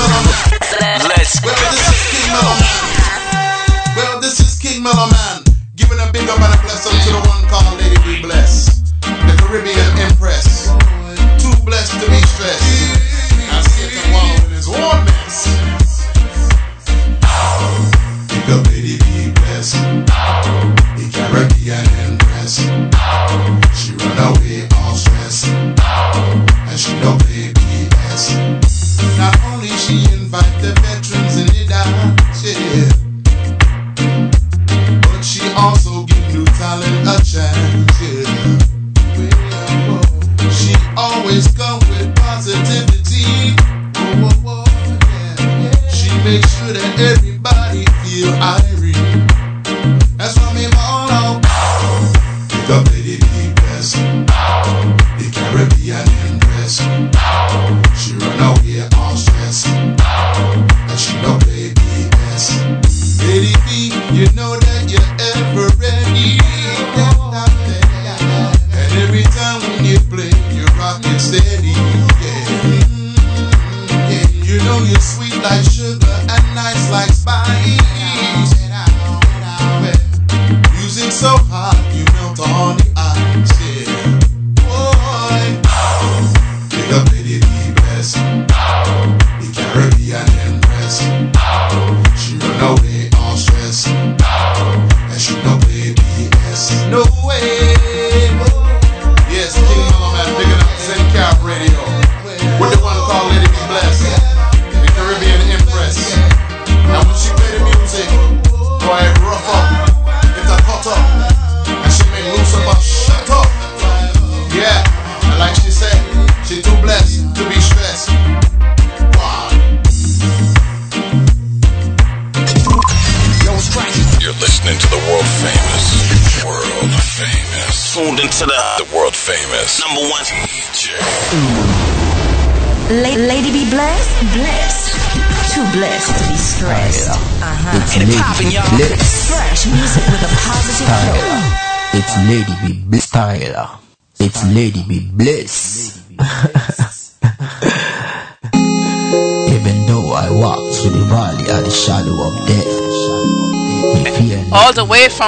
Well, 3.96 4.20
this 4.20 4.38
is 4.38 4.54
King 4.56 4.84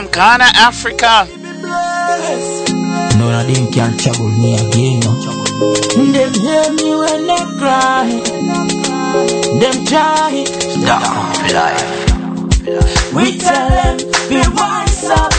from 0.00 0.10
Ghana, 0.12 0.44
Africa. 0.54 1.26
none 3.18 3.34
of 3.34 3.54
them 3.54 3.70
can 3.70 3.98
trouble 3.98 4.28
me 4.28 4.54
again. 4.54 5.00
No. 5.00 5.12
Them 6.12 6.32
hear 6.32 6.72
me 6.72 6.94
when 6.96 7.26
they 7.26 7.44
cry. 7.58 8.08
Them 9.60 9.84
try. 9.84 10.44
Dark 10.86 11.52
life. 11.52 11.88
We 13.14 13.36
tell 13.36 13.68
them 13.68 13.96
be 14.28 14.40
wise 14.56 15.04
up. 15.04 15.32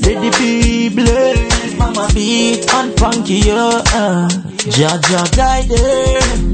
Let 0.00 0.16
the 0.22 0.30
be 0.38 0.88
blessed. 0.88 1.76
Mama 1.76 2.08
beat 2.14 2.72
and 2.72 2.98
funky 2.98 3.34
yo. 3.34 3.82
Uh. 3.84 4.28
Jaja 4.76 5.36
guide 5.36 5.68
them. 5.68 6.53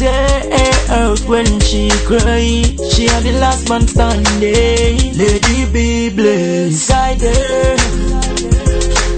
Say 0.00 0.48
earth 0.88 1.28
when 1.28 1.60
she 1.60 1.90
cry. 2.08 2.64
She 2.88 3.04
had 3.04 3.22
the 3.22 3.36
last 3.38 3.68
man 3.68 3.86
standing. 3.86 5.12
Lady 5.12 5.68
be 5.70 6.08
blessed. 6.08 6.88
Guide 6.88 7.20
her. 7.20 7.76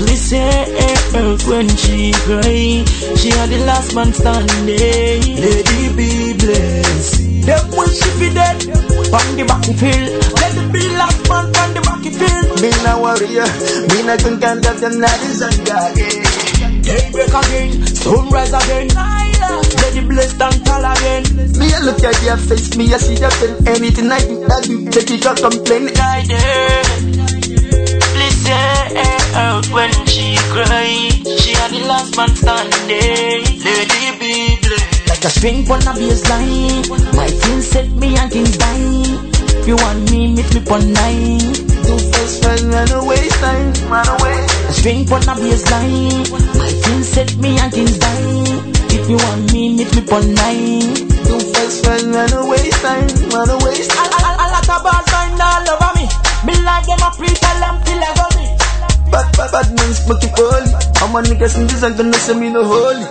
Please 0.03 0.21
say 0.21 0.67
earth 1.15 1.47
when 1.47 1.69
she 1.69 2.11
cry. 2.27 2.83
She 3.15 3.31
had 3.31 3.51
the 3.51 3.63
last 3.65 3.95
man 3.95 4.13
standing. 4.13 4.75
Lady 5.39 5.95
be 5.95 6.35
blessed. 6.35 7.47
Them 7.47 7.65
when 7.79 7.87
she 7.87 8.11
be 8.19 8.35
dead 8.35 8.59
on 9.15 9.37
the 9.39 9.45
battlefield. 9.47 10.11
Let 10.35 10.51
the 10.59 10.67
be 10.67 10.83
last 10.99 11.23
man 11.31 11.47
on 11.63 11.75
the 11.79 11.83
battlefield. 11.87 12.59
Me 12.59 12.71
na 12.83 12.99
warrior, 12.99 13.47
me 13.87 14.03
na 14.03 14.17
gun 14.19 14.41
can 14.41 14.61
that 14.67 14.79
them 14.83 14.99
not 14.99 15.23
is 15.31 15.43
again. 15.47 16.83
Daybreak 16.83 17.31
again, 17.31 17.87
sunrise 17.87 18.53
again. 18.53 19.12
Let 20.13 20.29
the 20.29 20.37
blessed 20.37 20.43
and 20.43 20.67
tall 20.67 20.85
again. 20.85 21.25
Me 21.57 21.73
a 21.73 21.81
look 21.81 22.05
at 22.05 22.21
your 22.23 22.37
face, 22.37 22.77
me 22.77 22.93
a 22.93 22.99
see 22.99 23.17
your 23.17 23.31
pen. 23.31 23.67
Anything 23.67 24.13
I 24.13 24.21
do, 24.21 24.45
I 24.45 24.61
do, 24.61 24.85
the 24.85 25.01
teacher 25.01 25.33
complain. 25.33 25.89
Guide 25.89 26.29
her. 26.29 26.83
Please 28.13 28.39
say 28.45 28.93
earth 28.93 29.73
when 29.73 29.93
she 30.05 30.37
cry. 30.53 31.09
She 31.41 31.57
had 31.57 31.71
the 31.73 31.81
last 31.89 32.17
man 32.17 32.29
standing. 32.37 33.57
Lady 33.65 34.05
be 34.21 34.61
blessed. 34.61 35.09
Like 35.09 35.25
a 35.25 35.31
string 35.31 35.65
on 35.73 35.81
a 35.81 35.93
baseline. 35.97 37.17
My 37.17 37.29
things 37.29 37.67
set 37.69 37.89
me 37.93 38.17
and 38.17 38.31
things 38.31 38.57
dying. 38.59 39.33
If 39.33 39.69
you 39.69 39.77
want 39.77 40.11
me, 40.11 40.35
meet 40.37 40.53
me 40.53 40.61
on 40.69 40.93
nine. 40.93 41.41
Do 41.41 41.97
first 42.13 42.43
friend, 42.45 42.69
run 42.69 42.93
away, 43.01 43.29
time, 43.41 43.73
run 43.89 44.09
away. 44.21 44.45
A 44.45 44.73
string 44.77 45.09
on 45.09 45.25
a 45.25 45.35
baseline. 45.41 46.29
My 46.61 46.69
things 46.85 47.09
set 47.09 47.35
me 47.39 47.57
and 47.59 47.73
things 47.73 47.97
dying. 47.97 48.52
If 48.93 49.09
you 49.09 49.17
want 49.17 49.53
me, 49.53 49.77
meet 49.77 49.91
me 49.97 50.03
on 50.13 50.35
nine. 50.37 50.93
Do 51.25 51.35
first 51.53 51.85
friend, 51.85 52.13
run 52.15 52.33
away, 52.45 52.69
time, 52.85 53.09
run 53.33 53.49
away. 53.51 53.77
A, 53.89 54.05
a, 54.05 54.31
a 54.37 54.47
lot 54.53 54.69
of 54.69 54.81
bad 54.85 55.05
mind 55.09 55.41
all 55.41 55.67
over 55.73 55.91
me. 55.97 56.05
Me 56.45 56.55
like 56.61 56.85
them 56.85 57.01
a 57.01 57.11
pre 57.17 57.29
tell 57.33 57.59
them 57.61 57.77
till 57.89 58.03
I 58.05 58.11
go 58.19 58.27
me. 58.37 58.47
Bad, 59.11 59.27
bad, 59.37 59.49
bad 59.53 59.69
man 59.73 59.91
smoking 59.97 60.33
holy. 60.37 60.71
I'm 61.01 61.15
a 61.17 61.21
niggas 61.25 61.57
in 61.57 61.67
this 61.67 61.83
and 61.83 61.97
gonna 61.97 62.15
say 62.21 62.35
me 62.39 62.51
no 62.53 62.65
holy. 62.65 63.03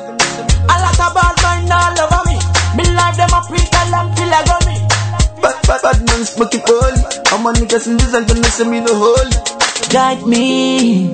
A 0.69 0.75
lot 0.85 0.99
of 1.01 1.11
bad 1.17 1.35
mind 1.41 1.73
all 1.73 1.97
over 1.97 2.21
me. 2.29 2.37
Me 2.77 2.85
like 2.93 3.17
them 3.17 3.33
a 3.33 3.41
pre 3.49 3.57
tell 3.59 3.89
them 3.89 4.07
till 4.13 4.31
I 4.31 4.41
go 4.45 4.57
me. 4.69 4.75
Bad, 5.41 5.57
bad, 5.65 5.81
bad 5.81 5.97
man 6.05 6.21
smoking 6.25 6.61
holy. 6.63 7.01
I'm 7.33 7.45
a 7.45 7.51
niggas 7.57 7.87
in 7.89 7.97
this 7.97 8.13
and 8.13 8.27
gonna 8.27 8.43
say 8.53 8.69
me 8.69 8.79
no 8.81 8.93
holy. 8.93 9.33
Guide 9.89 10.25
me, 10.27 11.09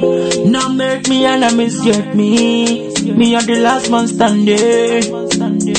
no 0.00 0.68
make 0.68 1.08
me 1.08 1.24
and 1.24 1.44
I 1.44 1.50
misget 1.50 2.14
me. 2.14 2.92
Me 3.12 3.34
are 3.34 3.42
the 3.42 3.56
last 3.60 3.90
man 3.90 4.06
standing. 4.06 4.56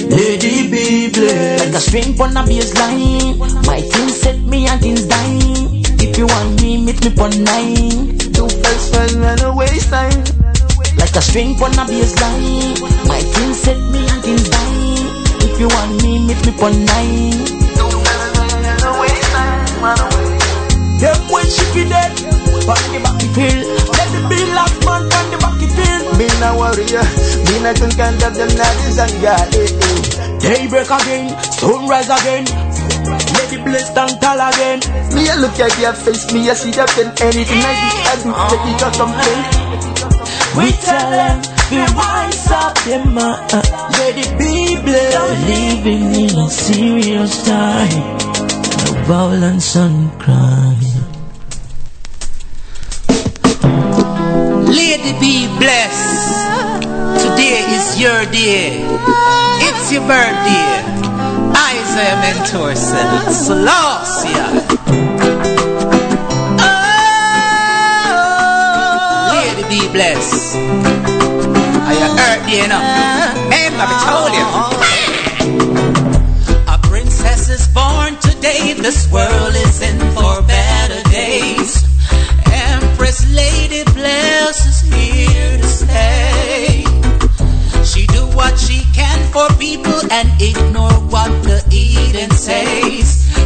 Lady 0.10 0.70
be 0.72 1.12
blessed. 1.12 1.66
Like 1.66 1.76
a 1.76 1.80
string 1.80 2.20
on 2.22 2.38
a 2.38 2.44
baseline. 2.44 3.38
My 3.66 3.80
team 3.82 4.10
set 4.10 4.40
me 4.40 4.68
and 4.68 4.82
things 4.82 5.06
dying. 5.06 5.84
If 6.00 6.18
you 6.18 6.26
want 6.26 6.62
me, 6.62 6.78
meet 6.78 7.04
me 7.04 7.12
for 7.12 7.30
nine. 7.30 8.18
Do 8.34 8.48
first 8.50 8.94
friend, 8.94 9.14
run 9.22 9.56
waste 9.56 9.90
time. 9.90 10.24
Like 10.98 11.16
a 11.16 11.22
string 11.22 11.56
on 11.62 11.74
a 11.78 11.86
baseline. 11.86 12.82
My 13.08 13.22
team 13.22 13.54
set 13.54 13.78
me 13.92 14.02
and 14.08 14.24
things 14.24 14.50
dying. 14.50 15.08
If 15.46 15.60
you 15.60 15.68
want 15.68 16.02
me, 16.02 16.20
meet 16.26 16.42
me 16.46 16.52
for 16.58 16.72
nine. 16.72 17.38
Do 17.78 17.86
first 17.86 18.28
friend, 18.34 18.82
run 18.82 19.00
waste 19.00 19.32
time. 19.32 19.68
Them 20.98 21.18
when 21.30 21.46
she 21.46 21.64
be 21.74 21.90
dead, 21.90 22.27
on 22.68 22.84
the 22.92 23.00
battlefield. 23.00 23.66
Let 23.96 24.10
the 24.12 24.20
be 24.28 24.40
last 24.52 24.78
man 24.84 25.04
on 25.08 25.26
the 25.32 25.38
battlefield. 25.40 26.04
Me 26.20 26.28
na 26.42 26.50
warrior, 26.56 27.06
me 27.48 27.56
na 27.64 27.72
gun 27.74 27.92
can 27.96 28.14
that 28.20 28.34
them 28.36 28.52
not 28.60 28.78
is 28.88 29.00
again. 29.00 29.48
Daybreak 30.44 30.90
again, 30.92 31.32
sunrise 31.56 32.10
again. 32.12 32.46
Let 33.36 33.48
the 33.50 33.58
blessed 33.64 33.98
and 33.98 34.16
tall 34.22 34.40
again. 34.40 34.80
Me 35.16 35.30
a 35.30 35.36
look 35.40 35.58
at 35.60 35.74
your 35.80 35.94
face, 35.94 36.32
me 36.34 36.50
a 36.50 36.56
see 36.56 36.72
your 36.76 36.88
pen. 36.88 37.14
Anything 37.24 37.62
I 37.64 37.74
do, 37.80 37.90
I 38.04 38.16
do, 38.22 38.30
the 38.36 38.58
teacher 38.66 38.92
complain. 39.00 39.42
We 40.58 40.72
tell 40.82 41.12
them, 41.12 41.38
be 41.70 41.78
wise 41.96 42.52
up, 42.52 42.74
them 42.84 43.18
uh, 43.18 43.38
let 44.00 44.18
it 44.18 44.32
be 44.40 44.76
blessed. 44.82 45.48
Living 45.48 46.16
in 46.16 46.38
a 46.38 46.50
serious 46.50 47.44
time, 47.46 48.18
no 48.86 49.04
violence 49.06 49.76
and 49.76 50.12
crime. 50.20 50.87
Lady 54.68 55.14
be 55.20 55.48
blessed. 55.60 56.44
Today 57.24 57.64
is 57.72 58.00
your 58.00 58.26
day. 58.26 58.84
It's 59.64 59.92
your 59.94 60.02
birthday. 60.02 60.84
Isaiah 61.56 62.20
Mentor 62.20 62.76
said 62.76 63.28
it's 63.28 63.48
Selassie. 63.48 64.36
Oh, 68.20 68.34
Lady 69.32 69.64
be 69.70 69.88
blessed. 69.92 70.56
Are 71.88 71.96
you 71.96 72.10
hurt, 72.20 72.44
you 72.50 72.68
know? 72.68 72.84
Remember, 73.44 73.86
I 73.88 73.96
told 74.04 74.32
you. 74.36 74.46
A 76.68 76.78
princess 76.90 77.50
is 77.50 77.68
born 77.70 78.18
today. 78.20 78.74
This 78.74 79.10
world 79.12 79.56
is 79.56 79.82
in 79.82 79.98
for 80.14 80.42
better 80.44 80.77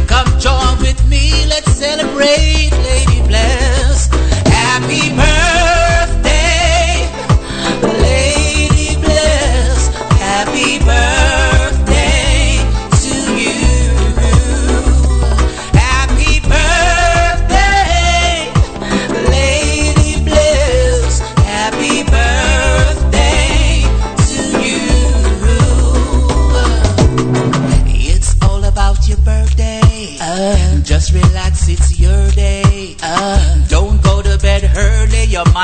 Come 0.06 0.38
join 0.38 0.78
with 0.80 1.08
me, 1.08 1.46
let's 1.46 1.72
celebrate 1.72 2.70
Lady 2.70 3.26
Bless. 3.26 4.08
Happy 4.46 5.08
birthday, 5.16 5.41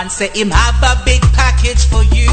man 0.09 0.11
say 0.11 0.28
him 0.39 0.51
have 0.51 0.83
a 0.83 1.05
big 1.05 1.20
package 1.33 1.85
for 1.87 2.03
you. 2.15 2.28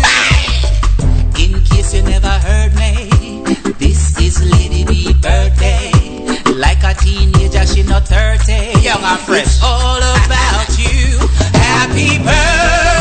In 1.44 1.62
case 1.64 1.94
you 1.94 2.04
never 2.04 2.30
heard 2.30 2.74
me, 2.76 3.44
this 3.80 4.18
is 4.20 4.42
Lady 4.44 4.86
B 4.86 5.14
birthday. 5.22 5.92
Like 6.56 6.84
a 6.84 6.94
teenager, 6.94 7.66
she 7.66 7.84
not 7.84 8.08
30. 8.08 8.82
Young 8.82 9.04
and 9.04 9.20
fresh. 9.20 9.44
It's 9.44 9.64
all 9.64 9.98
about 9.98 10.70
you. 10.78 11.20
Happy 11.54 12.18
birthday, 12.20 12.95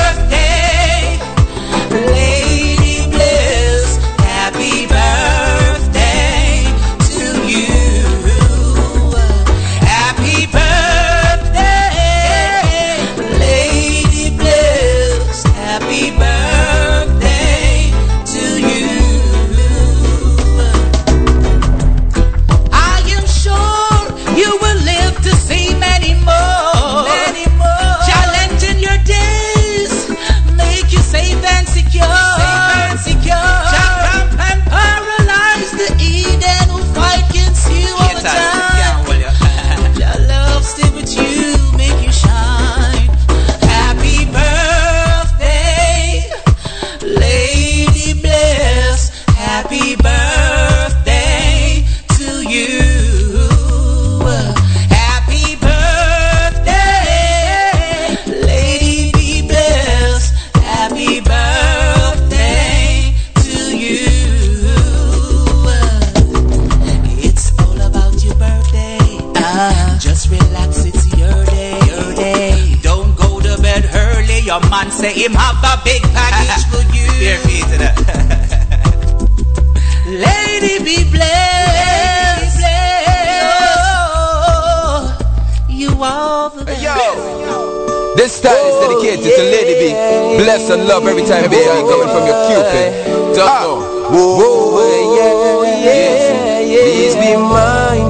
Your 75.04 75.12
man 75.12 75.14
say 75.14 75.20
him 75.22 75.34
have 75.34 75.60
a 75.62 75.76
big 75.84 76.02
package 76.14 76.64
for 76.70 76.80
you. 76.94 77.06
Bare 77.20 77.38
feet 77.40 77.64
to 77.64 77.76
that. 77.78 77.94
Lady 80.06 80.78
be 80.84 81.04
blessed. 81.10 82.62
Oh, 84.16 85.18
you 85.68 85.90
are 86.02 86.50
the 86.50 86.64
best. 86.64 86.84
This 88.16 88.32
style 88.32 88.54
is 88.54 88.76
dedicated 88.80 89.24
to 89.24 89.30
oh, 89.30 89.50
Lady 89.52 89.74
B. 89.76 89.92
Bless 90.42 90.70
and 90.70 90.86
love 90.86 91.06
every 91.06 91.24
time, 91.24 91.50
baby. 91.50 91.64
Coming 91.64 92.08
from 92.08 92.26
your 92.26 92.46
Cupid. 92.48 92.92
Just 93.34 93.36
know. 93.36 93.80
Whoa, 94.08 94.36
whoa, 94.38 95.16
yeah, 95.16 95.32
yeah, 95.44 95.84
yeah. 95.84 96.64
Oh, 96.64 96.68
Please 96.84 97.14
be 97.16 97.36
mine, 97.36 98.08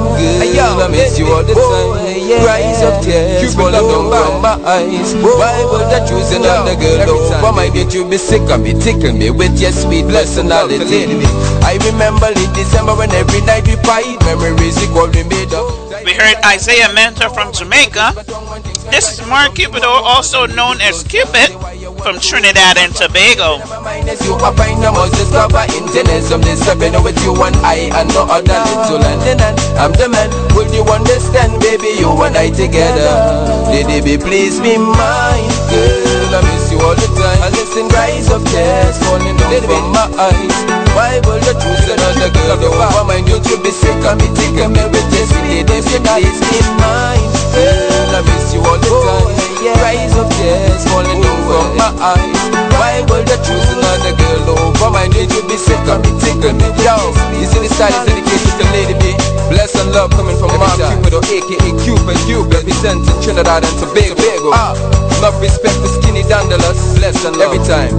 girl. 0.55 0.83
I 0.83 0.85
miss 0.91 1.19
you 1.19 1.27
all 1.27 1.43
the 1.43 1.55
time. 1.55 2.14
Cries 2.25 2.81
of 2.81 3.05
tears 3.05 3.55
falling 3.55 3.73
down 3.73 4.09
from 4.09 4.41
my 4.41 4.57
eyes. 4.65 5.15
Why 5.21 5.61
would 5.69 5.93
I 5.93 6.07
choose 6.09 6.33
another 6.33 6.75
girl 6.75 7.11
over 7.11 7.53
my 7.53 7.69
did 7.69 7.93
you 7.93 8.09
be 8.09 8.17
sick 8.17 8.41
and 8.49 8.65
be 8.65 8.73
tickle 8.73 9.13
me 9.13 9.29
with 9.31 9.61
your 9.61 9.73
sweet 9.73 10.07
personality? 10.09 11.21
I 11.61 11.77
remember 11.85 12.29
in 12.29 12.51
December 12.57 12.97
when 12.97 13.11
every 13.13 13.43
night 13.43 13.69
we 13.69 13.77
fight. 13.85 14.17
Memories 14.25 14.81
equal 14.83 15.09
we 15.13 15.25
made 15.25 15.53
up. 15.53 15.69
We 16.05 16.15
heard 16.15 16.37
Isaiah 16.45 16.93
Mentor 16.95 17.29
from 17.29 17.53
Jamaica. 17.53 18.17
This 18.91 19.13
is 19.13 19.27
Mark 19.27 19.55
Cupido, 19.55 19.85
also 19.85 20.47
known 20.47 20.81
as 20.81 21.03
Cupid, 21.05 21.53
from 22.05 22.21
Trinidad 22.21 22.77
and 22.77 22.93
Tobago. 22.93 23.65
You 23.65 24.37
you 24.37 24.37
I'm 29.81 29.93
the 29.97 30.09
man 30.13 30.29
Will 30.53 30.69
you 30.69 30.85
understand 30.85 31.57
baby 31.65 31.97
you 31.97 32.13
and 32.21 32.37
I 32.37 32.53
together 32.53 33.09
Lady 33.73 34.05
be 34.05 34.21
please 34.21 34.61
be 34.61 34.77
mine 34.77 35.49
girl 35.73 36.37
I 36.37 36.41
miss 36.45 36.69
you 36.69 36.77
all 36.85 36.93
the 36.93 37.09
time 37.17 37.41
I 37.41 37.49
listen 37.57 37.89
cries 37.89 38.29
of 38.29 38.45
tears 38.53 39.01
falling 39.01 39.37
down 39.41 39.65
from 39.65 39.89
my 39.97 40.05
eyes 40.21 40.57
Why 40.93 41.25
will 41.25 41.41
you 41.41 41.57
choose 41.57 41.89
another 41.89 42.29
girl 42.37 42.61
over 42.69 43.05
mine 43.09 43.25
You 43.25 43.41
should 43.41 43.65
be 43.65 43.73
sick 43.73 44.05
of 44.05 44.21
me 44.21 44.29
me 44.69 44.85
with 44.93 45.09
this 45.09 45.33
Lady 45.41 45.65
be 45.65 45.89
please 45.97 46.41
be 46.53 46.61
mine 46.77 47.29
girl 47.57 48.13
I 48.13 48.21
miss 48.29 48.53
you 48.53 48.61
all 48.61 48.77
the 48.77 48.93
time 48.93 49.54
Cries 49.73 50.13
of 50.21 50.29
tears 50.37 50.85
falling 50.93 51.25
down 51.25 51.41
from 51.49 51.77
my 51.81 51.89
eyes. 51.97 52.41
Why 52.77 53.01
would 53.09 53.25
you 53.25 53.39
choose 53.41 53.69
another 53.73 54.13
girl 54.13 54.61
over 54.61 54.91
mine? 54.93 55.09
Did 55.09 55.33
you 55.33 55.41
be 55.49 55.57
sick 55.57 55.81
of 55.89 56.05
me, 56.05 56.13
tickle 56.21 56.53
me? 56.53 56.69
Yo, 56.85 56.93
you 57.41 57.49
see 57.49 57.65
the 57.65 57.73
style 57.73 57.89
is 57.89 58.05
dedicated 58.05 58.61
to 58.61 58.65
Lady 58.77 58.93
B. 59.01 59.17
Bless 59.49 59.73
and 59.81 59.89
love 59.97 60.13
coming 60.13 60.37
from 60.37 60.53
Mark 60.61 60.77
Cupido, 60.77 61.25
aka 61.25 61.71
Cupid. 61.81 62.17
Cupid, 62.29 62.53
representing 62.61 63.17
Trinidad 63.25 63.65
and 63.65 63.77
Tobago. 63.81 64.53
Ah, 64.53 64.77
love 65.25 65.41
respect 65.41 65.81
for 65.81 65.89
skinny 65.89 66.29
dandelions 66.29 67.01
Bless 67.01 67.25
and 67.25 67.33
love. 67.41 67.57
Every 67.57 67.65
time. 67.65 67.97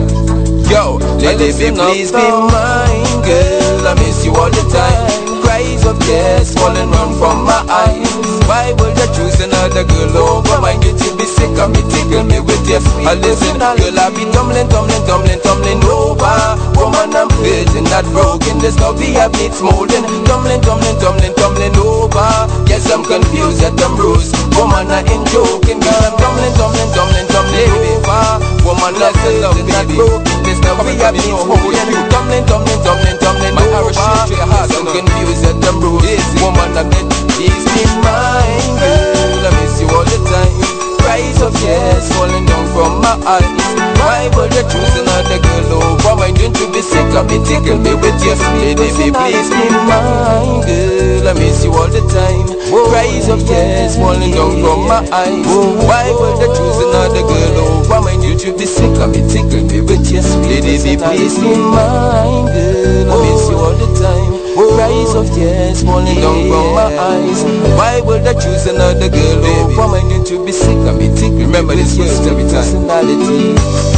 Yo, 0.70 1.02
Lady 1.18 1.50
B, 1.50 1.74
please 1.74 2.14
be 2.14 2.22
mine, 2.22 3.10
girl. 3.26 3.90
I 3.90 3.98
miss 3.98 4.22
you 4.22 4.38
all 4.38 4.54
the 4.54 4.62
time 4.70 5.25
Cries 5.56 5.88
of 5.88 5.96
tears 6.04 6.52
falling 6.52 6.92
round 6.92 7.16
from 7.16 7.48
my 7.48 7.64
eyes. 7.72 8.12
Why 8.44 8.76
would 8.76 8.92
you 8.92 9.08
choose 9.16 9.40
another 9.40 9.88
girl 9.88 10.12
oh, 10.20 10.44
over 10.44 10.60
mine? 10.60 10.84
Did 10.84 11.00
you 11.00 11.16
be 11.16 11.24
sick 11.24 11.56
of 11.64 11.72
me, 11.72 11.80
tickle 11.88 12.28
me 12.28 12.44
with 12.44 12.68
your 12.68 12.84
sweet. 12.84 13.08
I 13.08 13.16
listen, 13.16 13.56
girl, 13.64 13.96
I 13.96 14.12
be 14.12 14.28
tumbling, 14.36 14.68
tumbling, 14.68 15.00
tumbling, 15.08 15.40
tumbling 15.40 15.80
over. 15.88 16.60
Woman, 16.76 17.16
I'm 17.16 17.32
feeling 17.40 17.88
not 17.88 18.04
broken. 18.12 18.60
This 18.60 18.76
love 18.84 19.00
we 19.00 19.16
have 19.16 19.32
needs 19.40 19.64
molding. 19.64 20.04
Tumbling, 20.28 20.60
tumbling, 20.60 21.00
tumbling, 21.00 21.32
tumbling 21.40 21.76
over. 21.80 22.28
Yes, 22.68 22.92
I'm 22.92 23.08
confused, 23.08 23.64
yet 23.64 23.80
I'm 23.80 23.96
bruised. 23.96 24.36
Woman, 24.60 24.92
I 24.92 25.08
ain't 25.08 25.24
joking 25.32 25.80
Girl, 25.80 26.04
I'm 26.04 26.20
tumbling, 26.20 26.52
tumbling, 26.60 26.92
tumbling, 26.92 27.28
tumbling 27.32 27.72
over. 27.96 28.44
Woman, 28.68 29.00
I'm 29.00 29.16
feeling 29.24 29.72
not 29.72 29.88
broken 29.88 30.35
This 30.56 30.64
love 30.64 30.86
we 30.86 30.96
have 31.04 31.14
needs 31.14 31.44
molding 31.44 31.76
Tumbling, 32.08 32.46
tumbling, 32.46 32.80
tumbling, 32.84 33.18
tumbling 33.20 33.58
over 33.76 33.92
Yes, 33.92 34.72
I'm 34.72 34.88
confused, 34.88 35.44
yet 35.44 35.68
I'm 35.68 35.80
bruised 35.80 36.40
Woman, 36.40 36.72
I 36.78 36.84
bet 36.88 37.12
Please 37.36 37.66
be 37.76 37.84
mine, 38.00 38.80
girl 38.80 39.48
I 39.48 39.52
miss 39.60 39.82
you 39.82 39.88
all 39.92 40.06
the 40.06 40.18
time. 40.24 41.00
Cries 41.00 41.42
of 41.42 41.52
tears 41.60 42.08
falling 42.16 42.46
down 42.46 42.66
from 42.72 43.02
my 43.02 43.20
eyes 43.28 43.95
Why 44.16 44.32
would 44.32 44.54
you 44.56 44.64
choose 44.72 44.96
another 44.96 45.44
girl? 45.44 45.76
Oh, 45.76 46.00
Over 46.08 46.16
mine? 46.16 46.40
Don't 46.40 46.56
you 46.56 46.72
be 46.72 46.80
sick 46.80 47.04
of 47.20 47.28
me, 47.28 47.36
tickle 47.44 47.76
me 47.84 48.00
with 48.00 48.16
your 48.24 48.40
sweet 48.40 48.80
Lady, 48.80 49.12
please 49.12 49.50
be 49.52 49.68
mine, 49.92 50.64
girl 50.64 51.28
I 51.28 51.34
miss 51.36 51.68
you 51.68 51.76
all 51.76 51.92
the 51.92 52.00
time. 52.08 52.48
Cries 52.72 53.28
of 53.28 53.44
tears 53.44 54.00
falling 54.00 54.32
down 54.32 54.56
from 54.64 54.88
my 54.88 55.04
eyes. 55.12 55.44
Why 55.84 56.08
would 56.16 56.40
you 56.40 56.48
choose 56.48 56.80
another 56.80 57.28
girl? 57.28 57.60
Oh, 57.60 57.84
Over 57.84 58.08
mine? 58.08 58.24
Don't 58.24 58.40
you 58.40 58.56
be 58.56 58.64
sick 58.64 58.96
of 59.04 59.12
me, 59.12 59.20
tickle 59.28 59.68
me 59.68 59.84
with 59.84 60.08
your 60.08 60.24
sweet 60.24 60.64
Lady, 60.64 60.96
please 60.96 61.36
be 61.36 61.52
mine, 61.52 62.48
girl 62.56 63.12
I 63.12 63.16
miss 63.20 63.44
you 63.52 63.60
all 63.60 63.76
the 63.76 63.90
time. 64.00 64.32
Cries 64.56 65.12
of 65.14 65.28
tears 65.36 65.84
falling 65.84 66.24
down 66.24 66.48
from 66.48 66.72
my 66.72 66.88
eyes. 66.88 67.44
Why 67.76 68.00
would 68.00 68.24
I 68.24 68.32
choose 68.40 68.64
another 68.72 69.12
girl? 69.12 69.44
Oh, 69.44 69.76
Over 69.76 69.88
mine? 69.92 70.08
Don't 70.08 70.24
you 70.32 70.40
be 70.48 70.56
sick 70.56 70.80
of 70.88 70.96
me, 70.96 71.12
tickle 71.12 71.44
Remember 71.52 71.76
this 71.76 72.00
words 72.00 72.24
every 72.24 72.48
time. 72.48 72.64
Personality. 72.64 73.95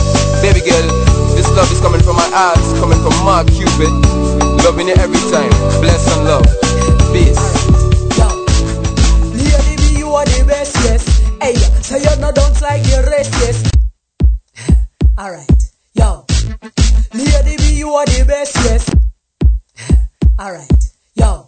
Baby 0.48 0.62
girl, 0.62 0.88
this 1.36 1.50
love 1.58 1.70
is 1.74 1.82
coming 1.82 2.00
from 2.00 2.16
my 2.16 2.30
heart 2.32 2.56
Coming 2.80 2.98
from 3.04 3.12
my 3.26 3.44
Cupid 3.52 3.92
Loving 4.64 4.88
it 4.88 4.98
every 4.98 5.20
time 5.30 5.52
Bless 5.84 6.08
and 6.16 6.24
love 6.24 6.48
Peace 7.12 7.36
Lady 9.36 9.76
B, 9.76 10.00
you 10.00 10.08
are 10.08 10.24
the 10.24 10.46
best, 10.48 10.74
yes. 10.86 11.04
Hey, 11.42 11.56
so 11.84 11.98
you're 11.98 12.16
not 12.22 12.36
don't 12.36 12.62
like 12.62 12.82
the 12.84 13.06
rest, 13.12 13.34
yes. 13.44 13.70
Alright, 15.20 15.52
yo. 15.96 16.26
Lady 17.14 17.58
B, 17.58 17.80
you 17.80 17.90
are 17.90 18.06
the 18.06 18.24
best, 18.26 18.56
yes. 18.56 18.90
Alright, 20.40 20.97
yo. 21.28 21.46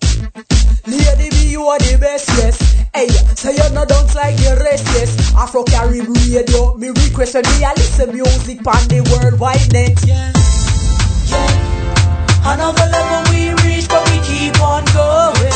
Lady 0.87 1.29
B, 1.29 1.35
you 1.51 1.63
are 1.63 1.79
the 1.79 1.97
best, 1.99 2.27
yes. 2.39 2.57
Hey, 2.93 3.07
so 3.39 3.49
you're 3.49 3.71
not 3.71 3.87
don't 3.87 4.11
like 4.15 4.35
the 4.37 4.59
rest, 4.65 4.85
yes. 4.95 5.11
Afro 5.35 5.63
Carib 5.63 6.07
radio, 6.09 6.75
me 6.75 6.89
request 6.89 7.35
and 7.35 7.47
me 7.47 7.63
I 7.63 7.73
listen 7.73 8.11
music 8.11 8.59
on 8.67 8.83
the 8.91 8.99
worldwide 9.11 9.71
net. 9.71 9.95
Yeah, 10.03 10.31
yeah. 11.31 12.53
Another 12.53 12.87
level 12.89 13.21
we 13.31 13.53
reach, 13.63 13.87
but 13.87 14.03
we 14.09 14.17
keep 14.27 14.55
on 14.59 14.83
going. 14.91 15.55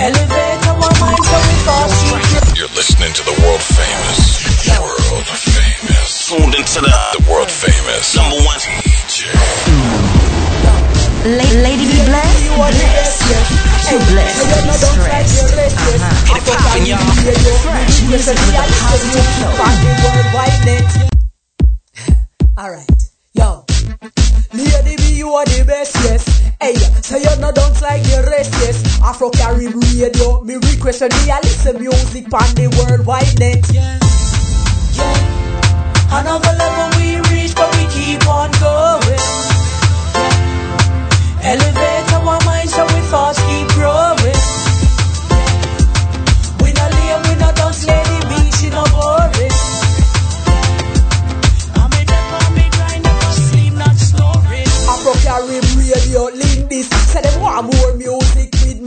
Elevate 0.00 0.64
our 0.72 0.92
minds 0.96 1.28
so 1.28 1.36
we 1.44 1.56
fast 1.68 2.56
You're 2.56 2.72
listening 2.72 3.12
to 3.12 3.22
the 3.28 3.36
world 3.44 3.60
famous, 3.60 4.40
world 4.80 5.28
famous, 5.28 6.28
tuned 6.28 6.54
into 6.54 6.80
the, 6.80 6.96
the 7.18 7.22
world 7.30 7.50
famous 7.50 8.16
number 8.16 8.40
one 8.48 8.60
DJ. 8.80 10.29
La- 11.20 11.52
Lady 11.60 11.84
be 11.84 12.00
blessed, 12.08 12.48
blessed. 12.56 13.20
Too 13.90 14.00
blessed 14.08 14.40
be 14.40 14.72
stressed. 14.72 15.44
Uh-huh. 15.44 16.32
Get 16.32 16.48
it 16.48 16.56
poppin', 16.56 16.86
y'all. 16.86 17.12
Fresh 17.60 18.08
music 18.08 18.40
with 18.40 18.56
a 18.56 18.64
positive 18.80 19.28
flow. 19.36 19.52
Alright, 22.58 22.88
yo. 23.34 23.64
Lady 24.54 24.96
B, 24.96 25.18
you 25.18 25.28
are 25.32 25.44
the 25.44 25.62
best, 25.66 25.94
yes. 26.04 26.24
Hey, 26.58 26.74
so 27.02 27.18
you're 27.18 27.36
not 27.36 27.54
don't 27.54 27.80
like 27.82 28.02
the 28.04 28.24
rest, 28.30 28.52
yes. 28.64 28.80
Afro 29.02 29.28
Carib 29.28 29.74
radio, 29.76 30.40
me 30.40 30.54
request 30.54 31.02
and 31.02 31.12
me 31.12 31.30
I 31.30 31.40
listen 31.40 31.78
music 31.80 32.32
on 32.32 32.48
the 32.56 32.68
worldwide 32.80 33.38
net. 33.38 33.60
Yeah, 33.70 33.98
yeah. 34.96 36.20
Another 36.20 36.56
level 36.56 36.96
we 36.98 37.20
reach, 37.28 37.54
but 37.54 37.68
we 37.76 37.84
keep 37.92 38.26
on 38.26 38.50
going. 38.52 39.49
Elevate 41.42 42.12
our 42.14 42.38
minds 42.44 42.74
so 42.74 42.84
we 42.84 43.00
thoughts 43.10 43.40
keep 43.48 43.66
growing. 43.68 44.36
We 46.62 46.72
we 47.24 47.34
dance, 47.86 48.68
no 48.70 48.84
boring. 48.92 49.54
I'm 51.80 51.90
me 52.54 52.66
never 53.00 53.32
sleep, 53.32 53.72
not 53.74 53.96
snoring. 53.96 54.68
Carib 55.24 55.64
radio. 55.80 56.28
Say 57.10 57.22
them 57.22 57.40
want 57.40 57.72
more 57.72 57.96
music 57.96 58.29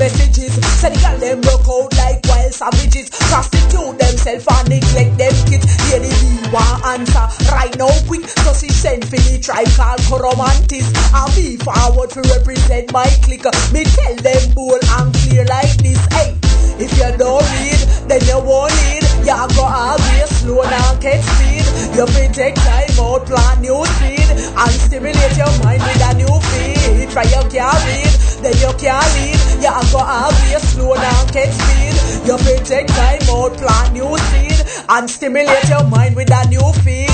messages. 0.03 0.59
Girl 0.83 1.17
them 1.17 1.39
rock 1.47 1.63
out 1.63 1.95
like 1.95 2.19
wild 2.27 2.51
savages. 2.51 3.07
Prostitute 3.31 3.95
themselves 3.97 4.45
and 4.51 4.67
neglect 4.67 5.15
them 5.17 5.35
kids. 5.47 5.65
Lady 5.91 6.11
B 6.19 6.51
want 6.51 6.83
answer 6.91 7.25
right 7.55 7.71
now 7.79 7.91
quick. 8.07 8.27
So 8.43 8.51
she 8.53 8.67
sent 8.67 9.05
for 9.07 9.15
the 9.15 9.39
tribe 9.39 9.71
called 9.79 10.03
Coromantis. 10.11 10.91
And 11.15 11.31
me 11.39 11.55
forward 11.55 12.09
to 12.11 12.21
represent 12.35 12.91
my 12.91 13.07
clique. 13.23 13.47
Me 13.71 13.87
tell 13.87 14.15
them 14.19 14.43
bold 14.51 14.83
and 14.99 15.15
clear 15.23 15.45
like 15.47 15.71
this. 15.79 15.99
Hey, 16.11 16.35
if 16.83 16.91
you 16.99 17.09
don't 17.15 17.47
read, 17.55 17.79
then 18.11 18.21
you 18.27 18.39
won't 18.43 18.75
lead. 18.83 19.07
You 19.23 19.39
go 19.55 19.63
always 19.63 20.29
slow 20.43 20.67
and 20.67 20.99
get 20.99 21.23
speed. 21.23 21.63
You 21.95 22.05
may 22.11 22.27
take 22.27 22.55
time 22.59 22.91
out, 22.99 23.23
plant 23.23 23.61
new 23.63 23.79
seed, 24.03 24.27
and 24.51 24.73
stimulate 24.83 25.37
your 25.39 25.53
mind 25.63 25.79
with 25.79 26.03
a 26.03 26.11
new 26.19 26.35
feed. 26.51 27.07
Try 27.13 27.23
you 27.23 27.43
can't 27.47 27.79
read, 27.87 28.13
then 28.43 28.57
you 28.59 28.73
can't 28.75 29.05
lead. 29.15 29.39
You 29.63 29.71
go 29.93 29.99
always 29.99 30.61
slow 30.69 30.95
and 30.95 31.31
get 31.31 31.53
speed. 31.53 31.95
You 32.27 32.37
may 32.45 32.57
take 32.65 32.87
time 32.87 33.21
out, 33.29 33.53
plant 33.57 33.93
new 33.93 34.17
seed, 34.17 34.59
and 34.89 35.09
stimulate 35.09 35.69
your 35.69 35.83
mind 35.87 36.15
with 36.15 36.31
a 36.31 36.41
new 36.49 36.67
feed. 36.81 37.13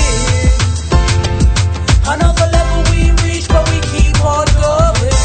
Another 2.08 2.48
level 2.56 2.80
we 2.90 3.10
reach, 3.22 3.46
but 3.48 3.64
we 3.68 3.78
keep 3.92 4.16
on 4.24 4.46
going. 4.64 5.16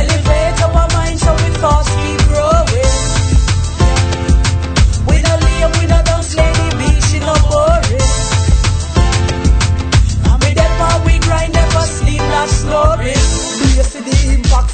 Elevate 0.00 0.62
our 0.64 0.88
mind 0.96 1.18
so 1.20 1.32
we 1.34 1.48
thoughts 1.60 1.95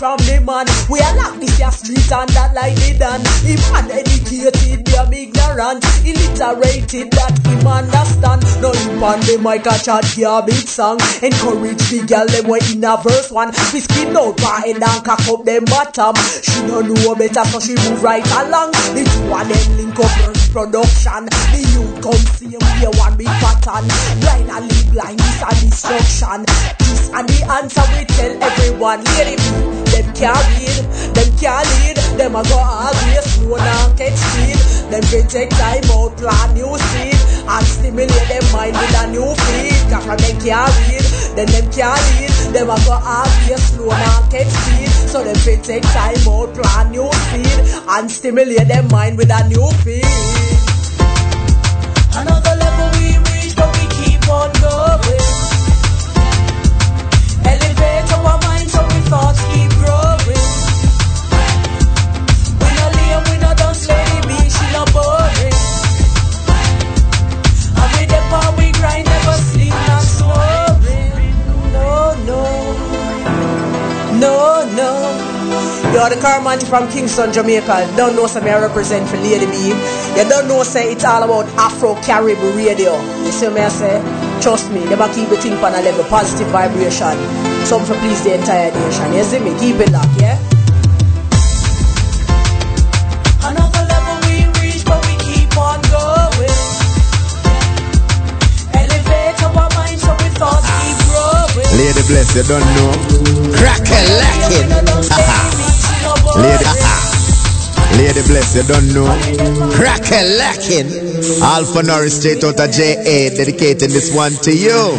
from 0.03 0.19
the 0.27 0.43
man? 0.43 0.67
We 0.91 0.99
are 0.99 1.15
locked 1.15 1.39
this 1.39 1.55
your 1.63 1.71
street 1.71 2.11
and 2.11 2.29
that 2.35 2.51
like 2.59 2.75
they 2.75 2.99
done. 2.99 3.23
Him 3.47 3.63
uneducated, 3.71 4.83
they 4.83 4.99
are 4.99 5.07
ignorant, 5.07 5.87
illiterated, 6.03 7.15
that 7.15 7.39
him 7.47 7.63
understand. 7.63 8.43
No 8.59 8.75
him 8.75 8.99
on 8.99 9.23
the 9.23 9.39
mic 9.39 9.63
a 9.63 10.03
garbage 10.19 10.67
song. 10.67 10.99
Encourage 11.23 11.87
the 11.87 12.03
girl 12.03 12.27
them 12.27 12.51
way 12.51 12.59
in 12.75 12.83
a 12.83 12.99
verse 12.99 13.31
one. 13.31 13.55
We 13.71 13.79
skin 13.79 14.17
out 14.19 14.43
head 14.43 14.83
and 14.83 15.05
cock 15.07 15.23
up 15.31 15.47
them 15.47 15.71
bottom. 15.71 16.19
She 16.43 16.67
no 16.67 16.83
know 16.83 17.15
better 17.15 17.47
so 17.47 17.63
she 17.63 17.79
move 17.79 18.03
right 18.03 18.27
along. 18.43 18.75
The 18.99 19.07
two 19.07 19.31
of 19.31 19.47
them 19.47 19.77
link 19.79 19.99
up 20.03 20.42
production. 20.53 21.25
The 21.57 21.61
youth 21.73 21.97
come 22.05 22.23
see 22.37 22.53
we 22.53 22.87
one 23.01 23.17
big 23.17 23.33
pattern. 23.41 23.89
Blind 24.21 24.49
and 24.53 24.65
lead 24.69 24.89
blind 24.93 25.21
is 25.21 25.41
a 25.41 25.51
destruction. 25.65 26.45
This 26.79 27.09
and 27.09 27.27
the 27.27 27.41
answer 27.57 27.85
we 27.97 28.05
tell 28.05 28.33
everyone. 28.37 29.01
Lady 29.17 29.41
B, 29.41 29.45
them 29.97 30.07
can't 30.13 30.45
read, 30.61 30.85
them 31.17 31.31
can't 31.41 31.67
lead. 31.81 31.97
Them 32.21 32.37
a 32.37 32.45
go 32.45 32.61
always 32.61 33.25
slow 33.33 33.57
and 33.57 33.91
catch 33.97 34.13
speed. 34.13 34.61
Them 34.93 35.03
can 35.09 35.25
take 35.27 35.51
time 35.57 35.89
out, 35.97 36.21
plant 36.21 36.53
new 36.53 36.77
seed, 36.93 37.17
and 37.49 37.65
stimulate 37.67 38.29
them 38.29 38.45
mind 38.53 38.77
with 38.77 39.01
a 39.01 39.05
new 39.09 39.33
feed. 39.49 39.81
Cause 39.89 40.05
when 40.05 40.21
them 40.21 40.37
can't 40.45 40.73
read, 40.85 41.07
then 41.33 41.49
them 41.49 41.67
can't 41.73 42.03
lead. 42.21 42.33
Them 42.53 42.69
a 42.69 42.77
go 42.85 43.01
always 43.01 43.63
slow 43.73 43.89
and 43.89 44.25
catch 44.29 44.53
speed. 44.53 45.02
So 45.13 45.23
them 45.23 45.37
can 45.45 45.61
take 45.61 45.83
time 45.83 46.27
out, 46.27 46.55
plant 46.55 46.91
new 46.93 47.13
seed, 47.13 47.77
and 47.87 48.11
stimulate 48.11 48.67
them 48.67 48.89
mind 48.89 49.19
with 49.19 49.29
a 49.31 49.47
new 49.47 49.69
feed. 49.85 50.07
Another 52.17 52.57
level 52.57 52.99
we 52.99 53.19
reach, 53.19 53.55
but 53.55 53.71
we 53.77 53.87
keep 54.07 54.27
on 54.31 54.51
going. 54.55 55.22
You're 75.93 76.09
the 76.09 76.17
Carmanti 76.17 76.65
from 76.67 76.89
Kingston, 76.91 77.35
Jamaica. 77.35 77.85
Don't 77.99 78.17
know 78.17 78.27
say 78.27 78.41
me 78.41 78.49
I 78.49 78.59
represent 78.65 79.07
for 79.07 79.19
Lady 79.19 79.45
B. 79.45 79.77
You 80.17 80.25
don't 80.27 80.49
know 80.49 80.63
say 80.63 80.91
it's 80.91 81.05
all 81.05 81.23
about 81.23 81.45
Afro 81.61 81.97
Caribbean 82.01 82.57
radio. 82.57 82.97
You 83.21 83.31
see 83.31 83.51
me 83.51 83.61
I 83.61 83.69
say? 83.69 84.01
Trust 84.41 84.73
me, 84.73 84.81
never 84.89 85.05
keep 85.13 85.29
the 85.29 85.37
thing 85.37 85.53
on 85.53 85.75
a 85.75 85.83
level, 85.85 86.05
positive 86.05 86.49
vibration. 86.49 87.13
Something 87.69 87.93
for 87.93 88.01
please 88.01 88.25
the 88.25 88.41
entire 88.41 88.73
nation. 88.73 89.13
You 89.13 89.23
see 89.23 89.39
me? 89.45 89.53
Keep 89.61 89.85
it 89.85 89.93
locked, 89.93 90.17
yeah? 90.17 90.41
Another 93.45 93.85
level 93.85 94.17
we 94.33 94.49
reach, 94.65 94.89
but 94.89 94.97
we 95.05 95.13
keep 95.21 95.53
on 95.61 95.77
going. 95.93 96.57
Elevate 98.81 99.45
our 99.45 99.69
mind 99.77 100.01
so 100.01 100.17
we 100.25 100.29
thoughts 100.41 100.65
keep 100.81 100.97
growing. 101.13 101.69
Lady 101.77 102.01
Bless, 102.09 102.33
you 102.33 102.49
don't 102.49 102.65
know. 102.81 102.97
Crack 103.61 103.85
a 103.85 104.01
lacking. 104.17 105.69
Lady, 106.37 106.65
Lady 107.99 108.23
Bless, 108.27 108.57
you 108.57 108.63
don't 108.63 108.89
know. 108.95 109.05
Crack 109.77 110.11
a 110.13 110.23
lacking. 110.39 110.89
Alpha 111.43 111.83
Norris 111.83 112.19
straight 112.21 112.43
out 112.45 112.59
of 112.59 112.71
JA, 112.71 113.29
dedicating 113.37 113.91
this 113.91 114.15
one 114.15 114.33
to 114.43 114.53
you. 114.55 114.97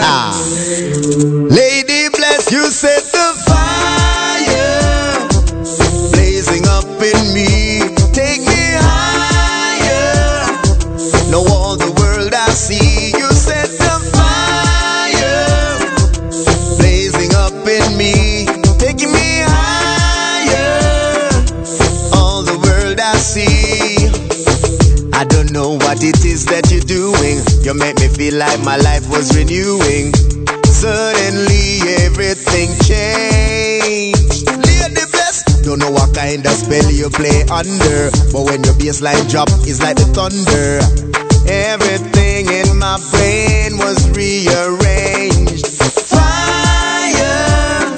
Ah. 0.00 0.32
Lady 1.50 2.08
Bless, 2.16 2.50
you 2.50 2.70
set 2.70 3.17
what 25.88 26.04
it 26.04 26.22
is 26.22 26.44
that 26.44 26.68
you're 26.68 26.84
doing. 26.84 27.40
You 27.64 27.72
make 27.72 27.96
me 27.96 28.12
feel 28.12 28.36
like 28.36 28.60
my 28.60 28.76
life 28.76 29.08
was 29.08 29.32
renewing. 29.32 30.12
Suddenly 30.68 31.80
everything 32.04 32.76
changed. 32.84 34.44
Lady 34.52 35.04
bless. 35.08 35.48
Don't 35.64 35.80
know 35.80 35.88
what 35.90 36.12
kind 36.12 36.44
of 36.44 36.52
spell 36.52 36.84
you 36.92 37.08
play 37.08 37.40
under. 37.48 38.12
But 38.36 38.44
when 38.44 38.60
your 38.68 38.76
bassline 38.76 39.24
drop, 39.32 39.48
it's 39.64 39.80
like 39.80 39.96
the 39.96 40.04
thunder. 40.12 40.84
Everything 41.48 42.52
in 42.52 42.76
my 42.76 43.00
brain 43.08 43.80
was 43.80 43.96
rearranged. 44.12 45.64
Fire 46.04 47.96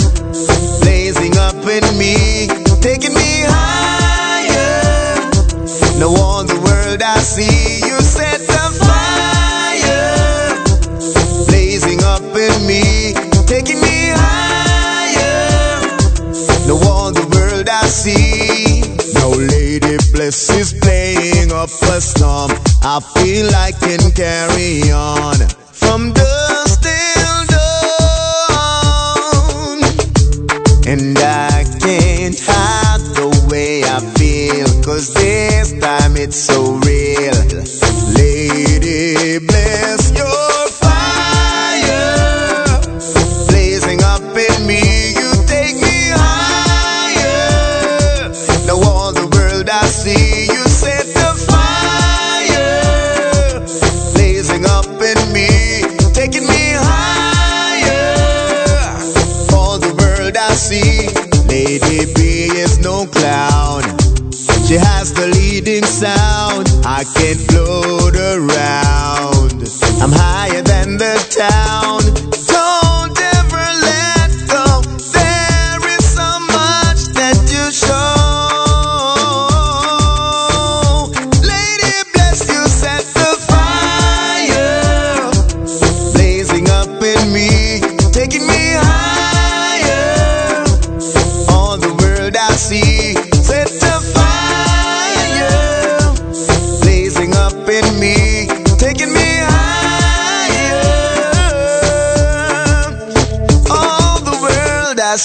blazing 0.79 1.35
up 1.43 1.59
in 1.67 1.83
me, 1.99 2.47
taking 2.79 3.15
me 3.19 3.43
higher. 3.51 5.27
Now 5.99 6.15
all 6.23 6.45
the 6.47 6.55
world 6.63 7.03
I 7.03 7.19
see, 7.19 7.70
Bless 20.31 20.51
is 20.51 20.73
playing 20.81 21.51
up 21.51 21.71
a 21.91 22.01
storm. 22.01 22.53
I 22.83 23.01
feel 23.01 23.53
I 23.53 23.73
can 23.73 24.13
carry 24.13 24.93
on 24.93 25.35
from 25.73 26.13
dusk 26.13 26.83
till 26.83 27.47
dawn. 27.51 27.81
And 30.87 31.19
I 31.19 31.65
can't 31.81 32.39
hide 32.47 33.01
the 33.17 33.27
way 33.51 33.83
I 33.83 33.99
feel, 34.15 34.69
cause 34.85 35.13
this 35.15 35.73
time 35.81 36.17
it's 36.17 36.37
so 36.37 36.75
real. 36.87 37.35
Lady, 38.15 39.41
bless 39.45 40.13
your 40.17 40.50
can 67.15 67.47
blow. 67.47 68.00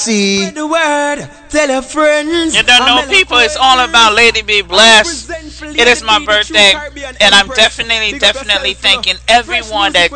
See. 0.05 0.49
The 0.49 0.67
word, 0.67 1.27
tell 1.49 1.69
your 1.69 1.81
friends. 1.81 2.55
You 2.55 2.63
don't 2.63 2.85
know, 2.85 3.05
people, 3.09 3.37
it's 3.37 3.57
all 3.57 3.79
about 3.79 4.13
Lady 4.13 4.41
Be 4.41 4.61
Blessed. 4.61 5.29
It 5.63 5.87
is 5.87 6.03
my 6.03 6.23
birthday, 6.23 6.73
and 7.19 7.33
I'm 7.33 7.47
definitely, 7.49 8.19
definitely 8.19 8.73
thanking 8.73 9.15
everyone 9.27 9.93
that 9.93 10.09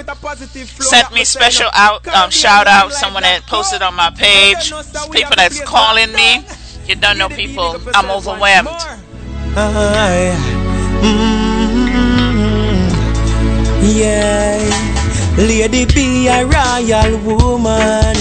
sent 0.63 1.13
me 1.13 1.23
special 1.23 1.69
out 1.73 2.07
um, 2.07 2.29
shout 2.29 2.67
out. 2.67 2.93
Someone 2.93 3.23
that 3.23 3.45
posted 3.47 3.81
on 3.81 3.95
my 3.95 4.11
page, 4.11 4.71
people 5.11 5.35
that's 5.35 5.61
calling 5.63 6.11
me. 6.13 6.45
You 6.87 6.95
don't 6.95 7.17
know, 7.17 7.29
people. 7.29 7.75
I'm 7.93 8.09
overwhelmed. 8.09 8.69
Aye. 9.55 10.35
Mm, 11.01 11.59
yeah. 13.97 14.89
Lady 15.37 15.85
be 15.85 16.27
a 16.27 16.45
royal 16.45 17.17
woman, 17.19 18.17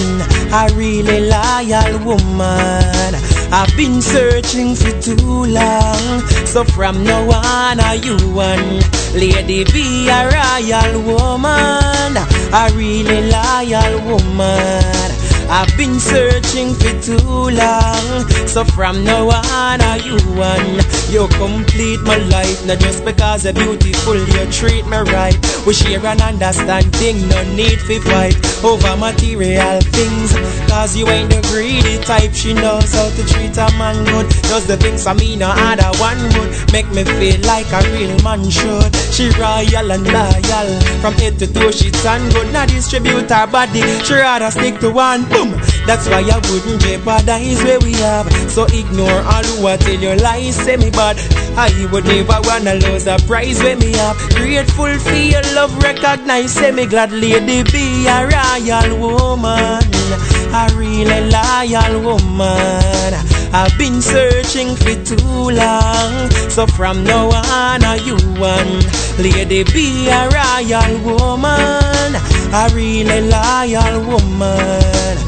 a 0.52 0.68
really 0.74 1.28
loyal 1.28 1.98
woman. 2.04 3.14
I've 3.50 3.74
been 3.76 4.00
searching 4.02 4.74
for 4.74 4.92
too 5.00 5.44
long, 5.46 6.20
so 6.44 6.64
from 6.64 7.04
now 7.04 7.30
on, 7.30 7.80
are 7.80 7.96
you 7.96 8.16
one? 8.32 8.80
Lady 9.14 9.64
be 9.64 10.08
a 10.08 10.28
royal 10.28 11.02
woman, 11.02 12.16
a 12.52 12.70
really 12.74 13.30
loyal 13.30 14.00
woman. 14.04 15.07
I've 15.50 15.74
been 15.78 15.98
searching 15.98 16.74
for 16.74 16.92
too 17.00 17.16
long. 17.56 18.28
So 18.46 18.64
from 18.64 19.02
now 19.02 19.30
on, 19.30 19.80
are 19.80 19.98
you 19.98 20.18
one? 20.36 20.76
You 21.08 21.26
complete 21.40 22.00
my 22.02 22.18
life, 22.28 22.66
not 22.66 22.78
just 22.80 23.02
because 23.04 23.44
you're 23.44 23.54
beautiful, 23.54 24.16
you 24.16 24.44
treat 24.52 24.86
me 24.86 24.98
right. 25.08 25.36
We 25.66 25.72
share 25.72 26.04
an 26.04 26.20
understanding, 26.20 27.28
no 27.28 27.40
need 27.54 27.80
for 27.80 27.98
fight 28.04 28.36
over 28.62 28.94
material 28.96 29.80
things. 29.80 30.36
Cause 30.68 30.94
you 30.96 31.08
ain't 31.08 31.30
the 31.30 31.40
greedy 31.48 31.96
type, 32.04 32.34
she 32.34 32.52
knows 32.52 32.92
how 32.92 33.08
to 33.08 33.22
treat 33.26 33.56
a 33.56 33.72
man 33.78 34.04
good. 34.04 34.28
Does 34.52 34.66
the 34.66 34.76
things 34.76 35.06
I 35.06 35.14
mean, 35.14 35.38
no 35.38 35.48
other 35.48 35.96
one 35.98 36.20
would 36.36 36.52
make 36.72 36.90
me 36.92 37.04
feel 37.04 37.40
like 37.48 37.72
a 37.72 37.80
real 37.96 38.12
man 38.22 38.44
should. 38.50 38.94
She 39.16 39.30
royal 39.40 39.92
and 39.92 40.04
loyal, 40.04 40.68
from 41.00 41.14
head 41.14 41.38
to 41.38 41.46
toe, 41.46 41.70
she 41.70 41.90
tan 41.90 42.28
good. 42.32 42.52
Not 42.52 42.68
distribute 42.68 43.30
her 43.30 43.46
body, 43.46 43.80
she 44.04 44.12
rather 44.12 44.50
stick 44.50 44.78
to 44.80 44.90
one. 44.90 45.24
Boom. 45.38 45.54
That's 45.86 46.08
why 46.08 46.26
I 46.26 46.38
wouldn't 46.50 46.82
jeopardize 46.82 47.62
where 47.62 47.78
we 47.78 47.92
have. 48.02 48.26
So 48.50 48.64
ignore 48.64 49.22
all 49.22 49.44
who 49.54 49.66
I 49.68 49.76
tell 49.76 49.94
your 49.94 50.16
lies, 50.16 50.56
say 50.56 50.76
me 50.76 50.90
bad. 50.90 51.16
I 51.56 51.70
would 51.92 52.04
never 52.04 52.40
wanna 52.42 52.74
lose 52.74 53.06
a 53.06 53.18
prize 53.26 53.62
when 53.62 53.78
me 53.78 53.92
have. 53.92 54.18
Grateful 54.34 54.98
for 54.98 55.14
your 55.14 55.42
love, 55.54 55.72
recognize, 55.82 56.52
say 56.52 56.72
me 56.72 56.86
glad 56.86 57.12
lady 57.12 57.62
be 57.70 58.06
a 58.06 58.26
royal 58.26 58.98
woman, 58.98 59.82
a 60.52 60.66
really 60.74 61.20
loyal 61.30 62.00
woman. 62.02 63.14
I've 63.54 63.78
been 63.78 64.02
searching 64.02 64.74
for 64.74 64.94
too 65.04 65.50
long, 65.54 66.30
so 66.50 66.66
from 66.66 67.04
now 67.04 67.30
on, 67.30 67.84
are 67.84 67.96
you 67.96 68.16
one? 68.38 68.82
Lady 69.22 69.62
be 69.64 70.08
a 70.08 70.28
royal 70.34 70.98
woman, 71.06 72.14
a 72.52 72.68
really 72.74 73.20
loyal 73.22 74.02
woman. 74.04 75.27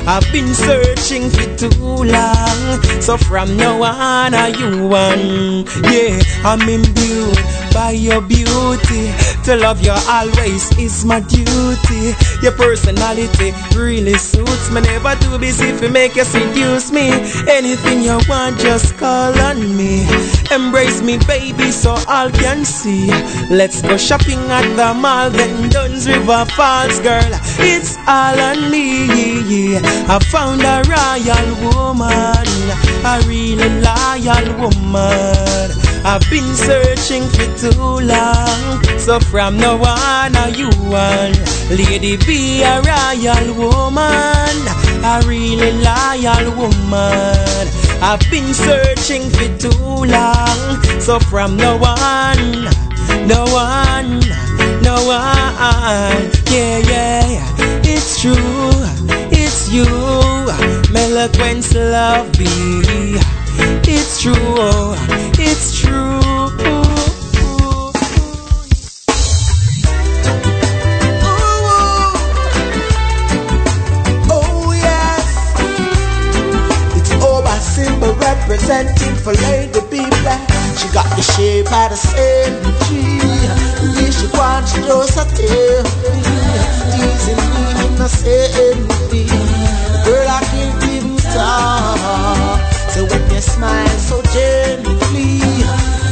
I've 0.07 0.29
been 0.31 0.53
searching 0.53 1.29
for 1.29 1.55
too 1.57 1.69
long. 2.03 2.81
So 3.01 3.17
from 3.17 3.55
now 3.57 3.81
on, 3.83 4.33
are 4.33 4.49
you 4.49 4.87
one? 4.87 5.65
Yeah, 5.91 6.19
I'm 6.43 6.61
imbued 6.67 7.37
by 7.73 7.91
your 7.91 8.21
beauty. 8.21 9.11
To 9.45 9.55
love 9.55 9.81
you 9.83 9.93
always 10.07 10.69
is 10.77 11.05
my 11.05 11.19
duty. 11.21 12.13
Your 12.41 12.51
personality 12.53 13.53
really 13.75 14.13
suits 14.15 14.71
me. 14.71 14.81
Never 14.81 15.15
too 15.15 15.37
busy 15.39 15.71
to 15.79 15.89
make 15.89 16.15
you 16.15 16.23
seduce 16.23 16.91
me. 16.91 17.09
Anything 17.49 18.01
you 18.01 18.19
want, 18.27 18.59
just 18.59 18.97
call 18.97 19.37
on 19.39 19.75
me. 19.77 20.05
Embrace 20.51 21.01
me, 21.01 21.17
baby, 21.27 21.71
so 21.71 21.95
all 22.07 22.29
can 22.29 22.65
see. 22.65 23.07
Let's 23.49 23.81
go 23.81 23.97
shopping 23.97 24.39
at 24.49 24.67
the 24.75 24.93
mall, 24.93 25.29
then 25.29 25.69
Dunn's 25.69 26.07
River 26.07 26.45
Falls, 26.45 26.99
girl. 26.99 27.31
It's 27.59 27.97
all 28.07 28.39
on 28.39 28.69
me. 28.69 29.90
I 30.07 30.19
found 30.19 30.61
a 30.61 30.81
royal 30.91 31.49
woman, 31.71 32.47
a 33.05 33.21
really 33.27 33.69
loyal 33.81 34.47
woman. 34.59 35.71
I've 36.03 36.27
been 36.29 36.55
searching 36.55 37.23
for 37.29 37.47
too 37.57 37.99
long, 38.05 38.83
so 38.97 39.19
from 39.19 39.57
now 39.57 39.75
on, 39.75 40.35
are 40.35 40.49
you 40.49 40.69
one? 40.89 41.33
Lady 41.69 42.17
be 42.17 42.63
a 42.63 42.81
royal 42.81 43.53
woman, 43.55 44.55
a 45.03 45.21
really 45.25 45.71
loyal 45.83 46.55
woman. 46.57 47.67
I've 48.01 48.23
been 48.31 48.53
searching 48.53 49.29
for 49.29 49.49
too 49.57 50.05
long, 50.05 50.81
so 50.99 51.19
from 51.19 51.57
now 51.57 51.77
on, 51.83 52.65
no 53.27 53.45
one, 53.45 54.19
no 54.81 54.95
one, 55.05 55.05
no 55.05 55.05
one 55.05 56.41
yeah, 56.51 56.79
yeah, 56.79 57.81
it's 57.83 58.19
true, 58.19 58.35
you, 59.71 59.85
Meloquence 60.91 61.73
love 61.73 62.31
be, 62.33 62.45
it's 63.87 64.21
true, 64.21 64.35
it's 65.39 65.79
true. 65.79 66.19
Oh, 74.29 74.73
oh 77.21 77.59
symbol 77.61 78.13
representing 78.15 79.15
for 79.15 79.33
Lady 79.33 79.79
B 79.89 80.05
Black. 80.21 80.49
She 80.77 80.89
got 80.93 81.07
the 81.15 81.21
shape 81.21 81.71
of 81.71 81.89
the 81.91 81.95
same 81.95 82.59
tree. 82.83 83.21
She 84.11 84.27
wants 84.37 84.73
to 84.73 84.81
a 85.15 85.25
tail. 85.33 85.83
Teasing 86.91 87.37
me 87.53 87.87
in 87.87 87.95
the 87.95 88.07
same 88.09 89.60
Girl, 90.11 90.27
I 90.27 90.41
can't 90.51 90.83
even 90.91 91.15
talk. 91.31 92.59
So 92.91 93.05
when 93.05 93.23
you 93.31 93.39
smile 93.39 93.97
so 94.09 94.21
gently, 94.35 95.39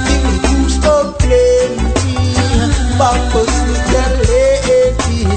give 0.07 0.23
me 0.23 0.35
goosebumps 0.47 1.19
plenty. 1.19 2.15
Bumpers 2.97 3.55
with 3.67 3.83
your 3.91 4.11
lady, 4.31 5.27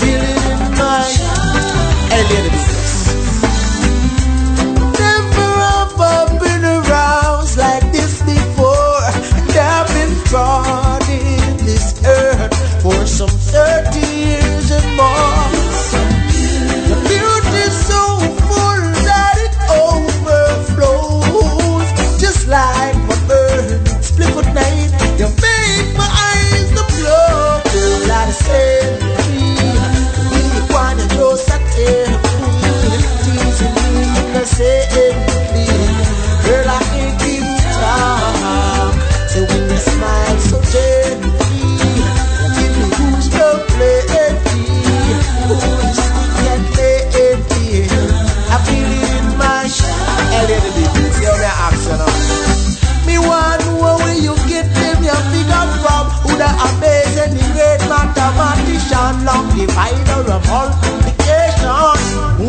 feeling 0.00 0.44
in 0.52 0.62
my 0.80 1.04
alien 2.16 2.46
Never 4.96 5.52
been 6.40 6.64
aroused 6.64 7.58
like 7.58 7.84
this 7.92 8.22
before, 8.22 9.04
and 9.44 9.56
I've 9.60 9.88
been 9.92 10.14
this 11.66 12.02
earth 12.06 12.82
for 12.82 13.04
some 13.04 13.28
thirty 13.28 14.13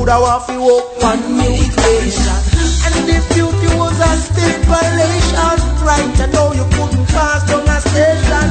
Who 0.05 0.11
the 0.11 0.21
waffy 0.21 0.57
walk 0.61 1.01
on 1.01 1.17
new 1.33 1.49
equation. 1.65 2.37
And 2.85 3.09
if 3.09 3.25
beauty 3.33 3.69
was 3.73 3.97
a 3.97 4.11
stipulation, 4.21 5.57
right? 5.81 6.13
I 6.21 6.29
know 6.29 6.53
you 6.53 6.61
couldn't 6.77 7.07
pass 7.09 7.41
down 7.49 7.65
a 7.65 7.81
station. 7.81 8.47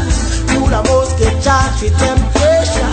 You 0.50 0.66
the 0.66 0.82
most 0.90 1.14
get 1.16 1.38
charged 1.46 1.78
with 1.78 1.94
temptation. 1.94 2.90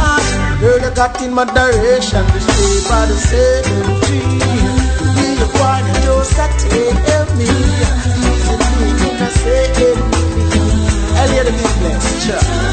Girl, 0.61 0.77
you 0.77 0.93
got 0.93 1.19
in 1.23 1.33
moderation, 1.33 2.21
the 2.21 2.37
shape 2.37 2.85
of 2.85 3.09
the 3.09 3.17
same 3.17 3.65
tree. 4.05 4.37
Be 5.17 5.25
your 5.41 5.49
one 5.57 5.81
and 5.81 6.03
just 6.05 6.37
a 6.37 6.45
take 6.61 7.33
me. 7.41 7.49
Easy 7.49 8.53
me, 8.77 8.87
you 9.01 9.09
can 9.17 9.31
say 9.41 9.73
it. 9.73 9.97
Elliot 11.17 11.45
the 11.47 11.53
blessed, 11.81 12.29
sure. 12.29 12.70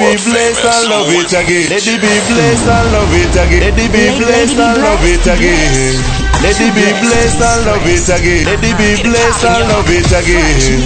Be 0.00 0.16
blessed 0.24 0.64
and 0.64 0.84
love 0.88 1.12
it 1.12 1.32
again. 1.32 1.68
Lady 1.68 1.96
be 2.00 2.12
blessed 2.32 2.68
and 2.68 2.86
love 2.92 3.12
it 3.12 3.36
again. 3.36 3.60
Lady 3.60 3.86
be 3.92 4.04
blessed 4.16 4.56
and 4.56 4.80
love 4.80 5.04
it 5.04 5.26
again. 5.28 6.00
Lady 6.40 6.68
be 6.72 6.86
blessed 7.04 7.40
and 7.44 7.60
love 7.68 7.84
it 7.84 8.08
again. 8.08 8.44
Lady 8.48 8.72
be 8.80 8.90
blessed 9.04 9.44
and 9.44 9.68
love 9.68 9.90
it 9.92 10.08
again. 10.08 10.80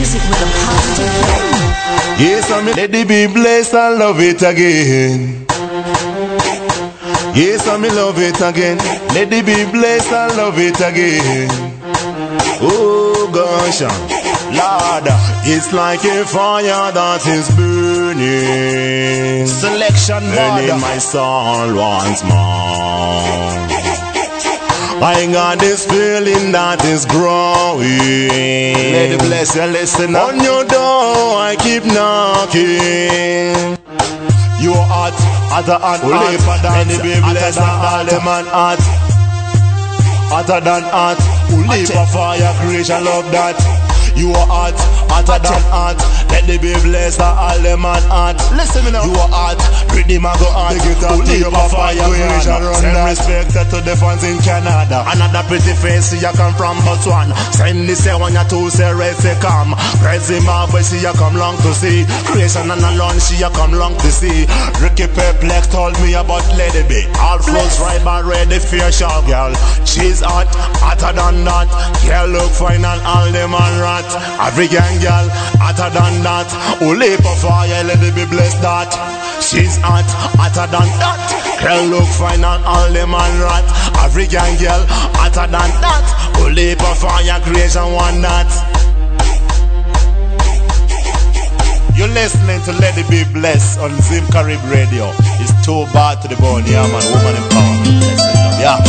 Yes, 2.19 2.51
I'm 2.51 2.67
lady 2.75 3.05
be 3.05 3.27
blessed 3.27 3.75
and 3.75 3.99
love 3.99 4.21
it 4.21 4.43
again. 4.43 5.47
Yes, 7.35 7.67
I'm 7.67 7.83
love 7.83 8.19
it 8.19 8.41
again. 8.41 8.79
Lady 9.15 9.43
be 9.43 9.65
blessed 9.71 10.13
and 10.13 10.37
love 10.37 10.59
it 10.59 10.79
again. 10.81 11.49
Oh 12.61 13.31
gosh, 13.35 13.83
uh, 13.83 13.91
Lord, 14.55 15.05
it's 15.47 15.73
like 15.73 16.05
a 16.05 16.25
fire 16.25 16.93
that 16.93 17.27
is 17.27 17.51
burning. 17.57 19.47
Selection 19.47 20.23
burning 20.31 20.81
my 20.81 20.99
soul 20.99 21.75
once 21.75 22.23
more. 22.23 23.65
I 25.03 25.27
got 25.33 25.59
this 25.59 25.85
feeling 25.85 26.53
that 26.53 26.85
is 26.85 27.05
growing. 27.05 27.83
Lady 28.95 29.19
bless 29.19 29.57
you, 29.57 29.67
listen 29.67 30.15
up. 30.15 30.29
On 30.29 30.39
your 30.39 30.65
door, 30.65 31.37
I 31.51 31.57
keep 31.59 31.85
knocking. 31.85 33.77
You 34.63 34.73
are 34.73 34.87
hot, 34.87 35.17
hotter 35.51 35.77
and 35.83 36.01
hot. 36.01 36.65
Any 36.79 36.97
blessed 36.97 37.59
than 37.59 37.69
and 37.69 37.85
all 37.85 38.05
them 38.07 38.29
and 38.29 38.49
hot. 38.49 38.79
Hotter 40.31 40.61
than 40.65 40.83
hot. 40.89 41.19
Only 41.53 41.85
for 41.85 42.07
fire 42.07 42.55
creation, 42.63 43.05
love 43.05 43.31
that. 43.33 43.84
You 44.17 44.31
are 44.31 44.47
hot, 44.47 44.75
hotter 45.11 45.43
than 45.43 45.63
hot. 45.71 46.14
Let 46.45 46.61
the 46.61 46.77
be 46.77 46.77
blessed 46.85 47.25
and 47.25 47.39
all 47.41 47.57
them 47.65 47.89
and 47.89 48.05
hot. 48.13 48.37
Listen 48.53 48.85
me 48.85 48.93
now. 48.93 49.01
You 49.09 49.17
are 49.17 49.33
hot, 49.33 49.57
pretty 49.89 50.21
man 50.21 50.37
go 50.37 50.45
hot. 50.53 50.77
Big 50.77 50.85
it 50.93 51.01
up 51.01 51.17
to 51.17 51.25
Only 51.25 51.41
your 51.41 51.49
for 51.49 51.73
papa, 51.73 51.73
fire 51.73 51.97
you 51.97 52.05
creation, 52.05 52.53
run. 52.53 52.69
run 52.69 52.85
Send 52.85 52.97
that. 53.01 53.09
respect 53.09 53.57
to 53.73 53.79
the 53.81 53.97
fans 53.97 54.21
in 54.29 54.37
Canada. 54.45 55.09
Another 55.09 55.41
pretty 55.49 55.73
face, 55.73 56.13
see 56.13 56.21
you 56.21 56.29
come 56.37 56.53
from 56.53 56.77
Botswana. 56.85 57.33
Send 57.57 57.89
this 57.89 58.05
say 58.05 58.13
one, 58.13 58.37
you 58.37 58.45
two 58.53 58.69
say 58.69 58.93
red, 58.93 59.17
say 59.17 59.33
come. 59.41 59.73
Crazy 60.05 60.37
off, 60.45 60.69
but 60.69 60.85
see 60.85 61.01
you 61.01 61.17
come 61.17 61.33
long 61.33 61.57
to 61.65 61.73
see. 61.73 62.05
Creation 62.29 62.69
and 62.69 62.85
alone, 62.93 63.17
she 63.25 63.41
you 63.41 63.49
come 63.57 63.73
long 63.73 63.97
to 64.05 64.13
see. 64.13 64.45
Ricky 64.85 65.09
Perplex 65.17 65.73
told 65.73 65.97
me 66.05 66.13
about 66.13 66.45
Lady 66.61 66.85
B. 66.85 67.09
All 67.25 67.41
flows 67.41 67.81
right 67.81 68.05
but 68.05 68.29
ready 68.29 68.61
your 68.77 68.93
show, 68.93 69.25
girl. 69.25 69.57
She's 69.89 70.21
hot, 70.21 70.53
hotter 70.85 71.17
than 71.17 71.41
that. 71.49 71.73
Girl 72.05 72.29
look 72.37 72.53
fine 72.53 72.85
and 72.85 73.01
all 73.09 73.33
them 73.33 73.57
and 73.57 73.77
rat. 73.81 74.05
African 74.37 75.01
girl, 75.01 75.25
hotter 75.57 75.89
than 75.89 76.21
that. 76.21 76.34
Only 76.83 77.15
for 77.23 77.37
fire, 77.39 77.85
Lady 77.85 78.11
B 78.11 78.27
bless 78.27 78.59
that. 78.59 78.91
She's 79.39 79.79
hot, 79.79 80.03
hotter 80.35 80.67
than 80.67 80.91
that. 80.99 81.23
Girl 81.63 81.95
look 81.95 82.09
fine 82.19 82.43
and 82.43 82.65
all 82.67 82.91
them 82.91 83.15
and 83.15 83.39
rat. 83.39 83.63
African 84.03 84.59
girl, 84.59 84.83
hotter 85.15 85.47
than 85.47 85.71
that. 85.79 86.07
Only 86.43 86.75
for 86.75 86.95
fire, 86.99 87.39
creation 87.47 87.87
one 87.95 88.19
that. 88.27 88.51
You're 91.95 92.11
listening 92.11 92.59
to 92.67 92.73
Let 92.83 92.99
It 92.99 93.07
Be 93.07 93.23
Blessed 93.31 93.79
on 93.79 93.95
Zim 94.03 94.27
Carib 94.35 94.59
Radio. 94.67 95.15
It's 95.39 95.55
too 95.63 95.87
bad 95.95 96.19
to 96.23 96.29
the 96.29 96.35
bone, 96.43 96.67
yeah 96.67 96.83
man, 96.91 97.07
woman 97.15 97.39
empowerment. 97.39 98.19
Yeah. 98.59 98.83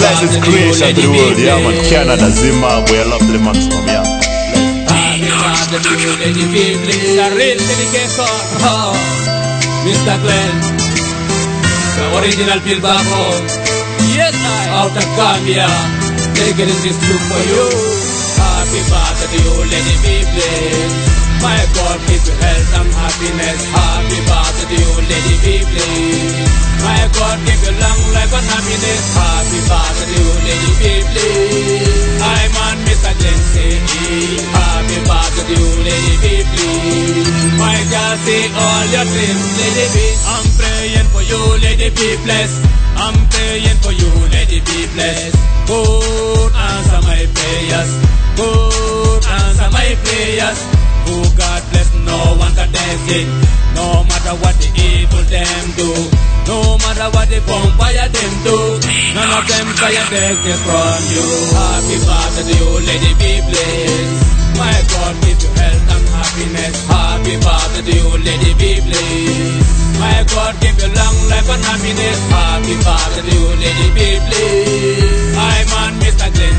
Bless 0.00 0.24
His 0.24 0.40
creation 0.40 0.96
to 0.96 1.00
the 1.04 1.12
world, 1.12 1.36
yeah 1.36 1.60
man. 1.60 1.76
Canada, 1.92 2.32
Zimbabwe, 2.32 3.04
I 3.04 3.04
love 3.12 3.26
the 3.28 3.38
maximum, 3.38 3.84
yeah. 3.84 4.13
Mr. 9.84 10.14
Glenn, 10.20 10.54
the 11.96 12.04
original 12.20 12.60
Bill 12.64 12.80
Babo. 12.80 13.22
Yes, 14.16 14.34
I 14.34 14.68
out 14.80 14.96
of 14.96 15.08
Gambia. 15.16 15.68
Taking 16.36 16.68
this 16.68 16.98
look 17.08 17.22
for 17.30 17.42
you. 17.48 17.64
Happy 18.36 18.80
birthday 18.90 19.28
to 19.32 19.38
you, 19.44 19.54
Lady 19.72 19.94
be 20.04 20.14
blessed. 20.32 21.33
My 21.44 21.60
God, 21.76 22.00
give 22.08 22.24
you 22.24 22.36
health 22.40 22.72
and 22.80 22.90
happiness. 22.96 23.60
Happy 23.68 24.18
birthday 24.24 24.64
to 24.64 24.76
you, 24.80 24.92
Lady 25.12 25.36
blessed. 25.68 26.40
My 26.80 27.04
God, 27.12 27.36
give 27.44 27.60
you 27.68 27.74
long 27.84 28.00
life 28.16 28.32
and 28.32 28.48
happiness. 28.48 29.04
Happy 29.12 29.60
birthday 29.68 30.08
to 30.08 30.24
you, 30.24 30.28
Lady 30.40 30.72
blessed. 31.12 32.24
I'm 32.24 32.54
on 32.64 32.76
Mr. 32.88 33.12
Glenn 33.20 33.40
Happy 34.56 34.98
birthday 35.04 35.44
to 35.44 35.54
you, 35.60 35.68
Lady 35.84 36.14
blessed. 36.24 37.60
My 37.60 37.76
God, 37.92 38.16
say 38.24 38.48
all 38.48 38.84
your 38.88 39.04
dreams, 39.04 39.44
Lady 39.60 39.86
be. 39.92 40.06
I'm 40.24 40.46
praying 40.56 41.08
for 41.12 41.22
you, 41.28 41.40
Lady 41.60 41.88
be 41.92 42.08
blessed. 42.24 42.56
I'm 42.96 43.16
praying 43.28 43.78
for 43.84 43.92
you, 43.92 44.08
Lady 44.32 44.64
be 44.64 44.88
blessed. 44.96 45.36
God 45.68 46.52
answer 46.56 47.00
my 47.04 47.20
prayers. 47.36 47.90
God 48.32 49.22
answer 49.28 49.68
my 49.76 49.92
prayers. 50.08 50.73
Oh 51.06 51.26
God 51.36 51.62
bless 51.70 51.90
no 52.04 52.18
one 52.40 52.54
that 52.56 52.70
dancing. 52.72 53.28
No 53.74 54.04
matter 54.08 54.34
what 54.40 54.54
the 54.60 54.68
evil 54.72 55.24
them 55.28 55.64
do. 55.76 55.90
No 56.46 56.78
matter 56.78 57.08
what 57.12 57.26
the 57.28 57.40
vampire 57.44 58.08
them 58.08 58.32
do. 58.44 58.56
None 59.16 59.32
of 59.36 59.44
them 59.48 59.66
try 59.76 59.92
and 59.92 60.08
this 60.44 60.60
from 60.64 61.00
you. 61.12 61.26
Happy 61.52 61.96
birthday 62.04 62.44
to 62.44 62.54
you, 62.56 62.70
Lady 62.86 63.12
be 63.20 63.32
blessed. 63.48 64.34
My 64.56 64.76
God 64.86 65.14
give 65.24 65.40
you 65.42 65.50
health 65.58 65.92
and 65.94 66.06
happiness. 66.14 66.76
Happy 66.86 67.34
birthday 67.42 67.82
to 67.84 67.92
you, 67.96 68.08
Lady 68.22 68.52
be 68.54 68.70
blessed. 68.86 69.74
My 69.98 70.24
God 70.30 70.54
give 70.60 70.78
you 70.78 70.90
long 70.94 71.16
life 71.30 71.48
and 71.48 71.62
happiness. 71.64 72.18
Happy 72.30 72.74
birthday 72.84 73.22
to 73.24 73.32
you, 73.34 73.46
Lady 73.60 73.88
be 73.96 74.08
blessed. 74.26 75.33
I'm 75.36 75.68
on 75.82 75.92
Mr. 75.98 76.30
Glenn 76.30 76.56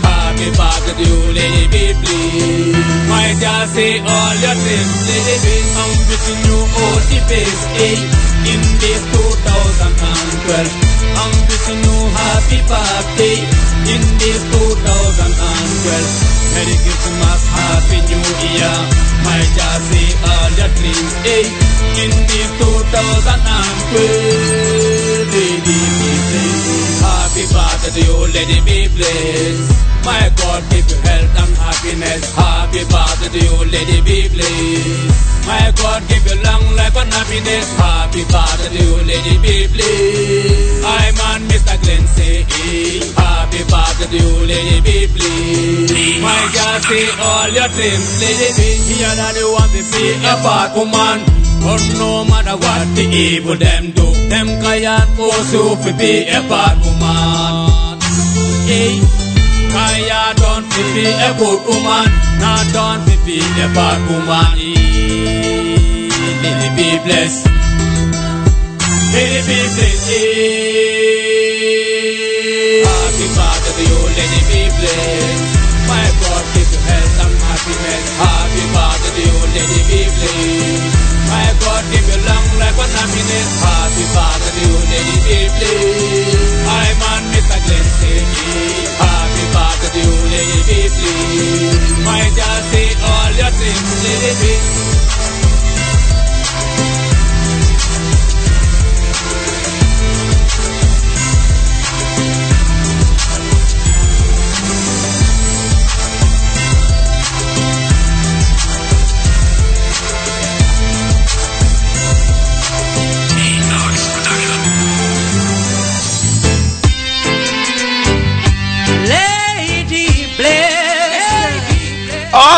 Happy 0.00 0.48
birthday 0.56 0.94
to 0.96 1.04
you, 1.04 1.18
Lady 1.36 1.92
blessed. 2.00 2.72
My 3.08 3.28
God 3.40 3.68
say 3.68 4.00
all 4.00 4.34
your 4.40 4.56
dreams, 4.56 4.96
Lady. 5.08 5.56
I'm 5.76 5.92
wishing 6.08 6.40
you 6.48 6.58
all 6.64 7.00
the 7.12 7.20
best, 7.28 7.64
eh? 7.76 7.98
In 8.48 8.60
this 8.80 9.02
2012, 9.12 10.64
I'm 11.20 11.34
wishing 11.48 11.80
you 11.84 11.96
happy 12.16 12.60
birthday. 12.64 13.36
In 13.92 14.02
this 14.16 14.40
2012. 14.48 16.38
Merry 16.54 16.76
Christmas, 16.80 17.40
Happy 17.52 17.98
New 18.08 18.24
Year. 18.48 18.76
My 19.28 19.42
God 19.56 19.80
say 19.92 20.08
all 20.24 20.50
your 20.56 20.70
dreams, 20.72 21.14
eh? 21.28 21.44
In 22.02 22.12
this 22.32 22.50
2012, 22.56 23.92
Lady 25.28 25.60
be 25.64 25.76
blessed. 26.32 26.77
Happy 27.00 27.44
birthday 27.52 28.00
to 28.00 28.06
you, 28.06 28.32
Lady 28.32 28.60
be 28.60 28.88
blessed. 28.88 29.87
My 30.08 30.32
God 30.40 30.62
give 30.72 30.88
you 30.88 30.96
health 31.04 31.36
and 31.36 31.54
happiness. 31.60 32.24
Happy 32.32 32.82
birthday 32.88 33.28
to 33.28 33.40
you, 33.44 33.56
Lady 33.68 34.00
be 34.00 34.18
blessed. 34.32 35.44
My 35.44 35.68
God 35.76 36.00
give 36.08 36.24
you 36.24 36.36
long 36.48 36.64
life 36.80 36.96
and 36.96 37.12
happiness. 37.12 37.68
Happy 37.76 38.24
birthday 38.32 38.72
to 38.72 38.80
you, 38.88 38.96
Lady 39.04 39.36
be 39.44 39.56
blessed. 39.68 40.84
I'm 40.88 41.18
on 41.28 41.40
Mr. 41.52 41.76
Glenn 41.84 42.04
say, 42.08 42.40
eh. 42.40 43.04
Happy 43.20 43.60
birthday 43.68 44.08
to 44.08 44.16
you, 44.16 44.32
Lady 44.48 44.80
be 44.80 44.96
blessed. 45.12 46.24
My 46.24 46.40
God 46.56 46.80
say 46.88 47.04
all 47.28 47.48
your 47.52 47.68
dreams, 47.76 48.08
Lady 48.24 48.48
be. 48.56 48.68
Here 48.88 49.12
you 49.36 49.52
want 49.52 49.70
to 49.76 49.82
see 49.84 50.16
a 50.24 50.34
bad 50.40 50.72
woman. 50.72 51.18
But 51.60 51.84
no 52.00 52.24
matter 52.24 52.56
what 52.56 52.86
the 52.96 53.04
evil 53.12 53.56
them 53.56 53.92
do, 53.92 54.06
them 54.32 54.46
can't 54.64 55.10
force 55.20 55.52
you 55.52 55.76
to 55.84 55.90
be 56.00 56.24
a 56.32 56.40
bad 56.48 56.80
woman. 56.80 58.00
Hey, 58.68 59.00
Kaya 59.78 60.34
don't 60.34 60.66
fi 60.74 60.82
be 60.90 61.06
a 61.06 61.30
good 61.38 61.60
woman, 61.70 62.10
not 62.42 62.66
don't 62.74 62.98
fi 63.06 63.14
be 63.22 63.38
a 63.38 63.66
bad 63.78 63.98
woman. 64.10 64.58
Hey, 64.58 66.10
Lily 66.42 66.68
be 66.74 66.88
blessed, 67.06 67.46
Lily 69.14 69.40
be 69.46 69.58
blessed. 69.70 70.18
Happy 72.90 73.26
birthday 73.38 73.72
to 73.78 73.82
you, 73.86 74.00
Lily 74.18 74.40
be 74.50 74.62
blessed. 74.82 75.46
My 75.86 76.06
God 76.26 76.44
give 76.58 76.70
you 76.74 76.80
health 76.90 77.22
and 77.22 77.34
happiness. 77.46 78.06
Happy 78.18 78.64
birthday 78.74 79.14
to 79.14 79.20
you, 79.30 79.36
Lady 79.54 79.80
be 79.86 80.00
blessed. 80.10 80.97
My 81.28 81.46
God 81.60 81.82
give 81.92 82.06
you 82.08 82.18
long 82.24 82.46
life 82.58 82.78
and 82.78 82.92
happiness. 82.98 83.48
Happy 83.60 84.04
birthday 84.16 84.52
to 84.56 84.62
you, 84.64 84.78
Lady 84.88 85.16
be 85.24 85.38
blessed. 85.56 86.56
I'm 86.68 87.00
on 87.12 87.22
Mr. 87.32 87.58
Glenn 87.64 87.86
say, 87.98 88.20
Happy 88.98 89.44
birthday 89.54 89.90
to 89.92 90.00
you, 90.04 90.14
Lady 90.32 90.60
be 90.68 90.80
blessed. 90.88 92.00
My 92.04 92.24
God 92.32 92.60
say 92.72 92.88
all 93.04 93.30
your 93.40 93.52
things, 93.60 93.90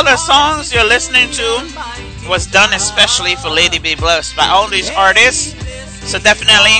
Lady 0.00 0.16
be. 0.16 0.16
songs 0.16 0.72
you're 0.72 0.88
listening 0.88 1.30
to 1.30 2.28
was 2.28 2.46
done 2.46 2.72
especially 2.72 3.36
for 3.36 3.50
Lady 3.50 3.78
B 3.78 3.94
Blessed 3.94 4.34
by 4.34 4.46
all 4.48 4.66
these 4.66 4.90
artists. 4.90 5.54
So 6.10 6.18
definitely 6.18 6.78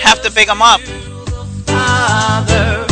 have 0.00 0.20
to 0.22 0.30
pick 0.30 0.48
them 0.48 0.60
up. 0.60 0.80
Father, 1.66 2.84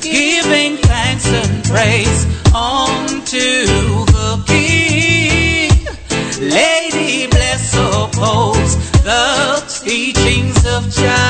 giving 0.00 0.76
thanks 0.78 1.26
and 1.28 1.64
praise 1.64 2.24
unto 2.52 3.66
the 4.10 4.42
King. 4.46 5.70
Lady 6.50 7.28
bless 7.28 7.76
oppose 7.76 8.74
the 9.02 9.62
teachings 9.84 10.66
of 10.66 10.90
Jah 10.90 10.90
Jah. 10.90 11.23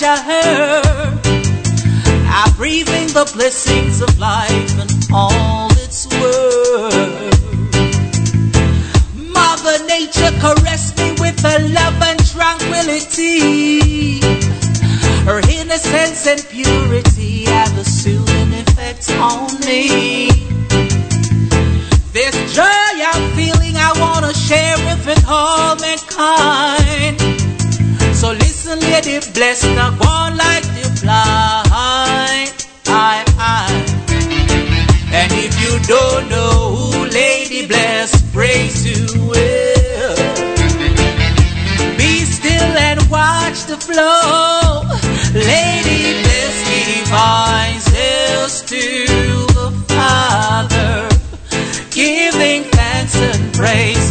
Beauty 0.00 0.16
of 0.16 1.20
I 2.32 2.52
breathe 2.56 2.88
in 2.88 3.08
the 3.08 3.30
blessings 3.34 4.00
of 4.00 4.18
life 4.18 4.78
and 4.80 4.90
all 5.12 5.68
its 5.72 6.06
worth. 6.06 7.36
Mother 9.14 9.84
Nature 9.86 10.32
caressed 10.40 10.96
me 10.96 11.12
with 11.20 11.38
her 11.40 11.58
love 11.68 12.00
and 12.02 12.18
tranquility. 12.26 14.20
Her 15.26 15.40
innocence 15.50 16.26
and 16.26 16.42
purity 16.48 17.44
have 17.44 17.76
a 17.76 17.84
soothing 17.84 18.54
effect 18.54 19.10
on 19.10 19.60
me. 19.60 20.30
This 22.12 22.34
joy 22.54 22.64
I'm 22.64 23.36
feeling, 23.36 23.76
I 23.76 23.92
want 24.00 24.24
to 24.24 24.32
share 24.32 24.76
it 24.78 25.06
with 25.06 25.24
all 25.28 25.76
mankind. 25.76 26.79
So 29.02 29.08
listen, 29.08 29.22
lady, 29.22 29.32
bless 29.32 29.62
the 29.62 30.04
one 30.04 30.36
like 30.36 30.62
the 30.62 31.00
fly. 31.00 31.62
I, 32.86 33.24
I. 33.38 33.70
And 35.12 35.32
if 35.32 35.60
you 35.60 35.78
don't 35.86 36.28
know 36.28 36.74
who 36.74 37.06
Lady 37.06 37.66
Bless, 37.66 38.20
praise 38.32 38.84
to 38.84 39.20
will. 39.20 40.16
Be 41.96 42.24
still 42.24 42.76
and 42.78 43.00
watch 43.10 43.64
the 43.66 43.76
flow. 43.76 44.82
Lady 45.34 46.22
Bless 46.22 46.56
gives 46.68 47.10
voices 47.10 48.62
to 48.62 48.82
the 49.54 49.70
Father, 49.88 51.08
giving 51.90 52.64
thanks 52.70 53.16
and 53.16 53.54
praise 53.54 54.09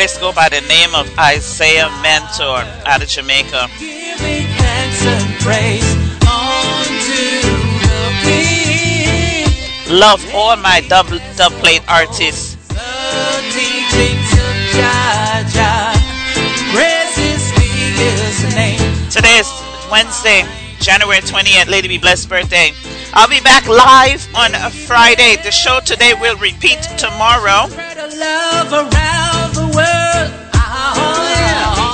Artists 0.00 0.18
go 0.18 0.32
by 0.32 0.48
the 0.48 0.62
name 0.62 0.94
of 0.94 1.12
Isaiah 1.18 1.90
Mentor 2.00 2.64
out 2.88 3.02
of 3.02 3.08
Jamaica. 3.10 3.68
Giving 3.78 4.48
thanks 4.56 5.04
and 5.04 5.28
praise 5.44 5.92
unto 6.24 7.44
the 7.84 8.00
King. 8.24 9.44
Love 9.92 10.24
all 10.32 10.56
my 10.56 10.80
double 10.88 11.18
dub 11.36 11.52
plate 11.60 11.82
artists. 11.86 12.56
The 12.68 13.44
teachings 13.52 14.32
of 14.40 14.56
Jah 14.72 15.44
Jah. 15.52 15.92
Praises 16.72 17.52
be 17.60 17.68
His 18.00 18.56
name. 18.56 18.80
Today 19.10 19.36
is 19.36 19.52
Wednesday, 19.92 20.48
January 20.80 21.20
20th, 21.20 21.68
Lady 21.68 21.88
Be 21.88 21.98
Blessed 21.98 22.26
birthday. 22.26 22.72
I'll 23.12 23.28
be 23.28 23.42
back 23.42 23.68
live 23.68 24.26
on 24.34 24.54
a 24.54 24.70
Friday. 24.70 25.36
The 25.44 25.50
show 25.50 25.80
today 25.84 26.14
will 26.18 26.38
repeat 26.38 26.80
tomorrow. 26.96 27.68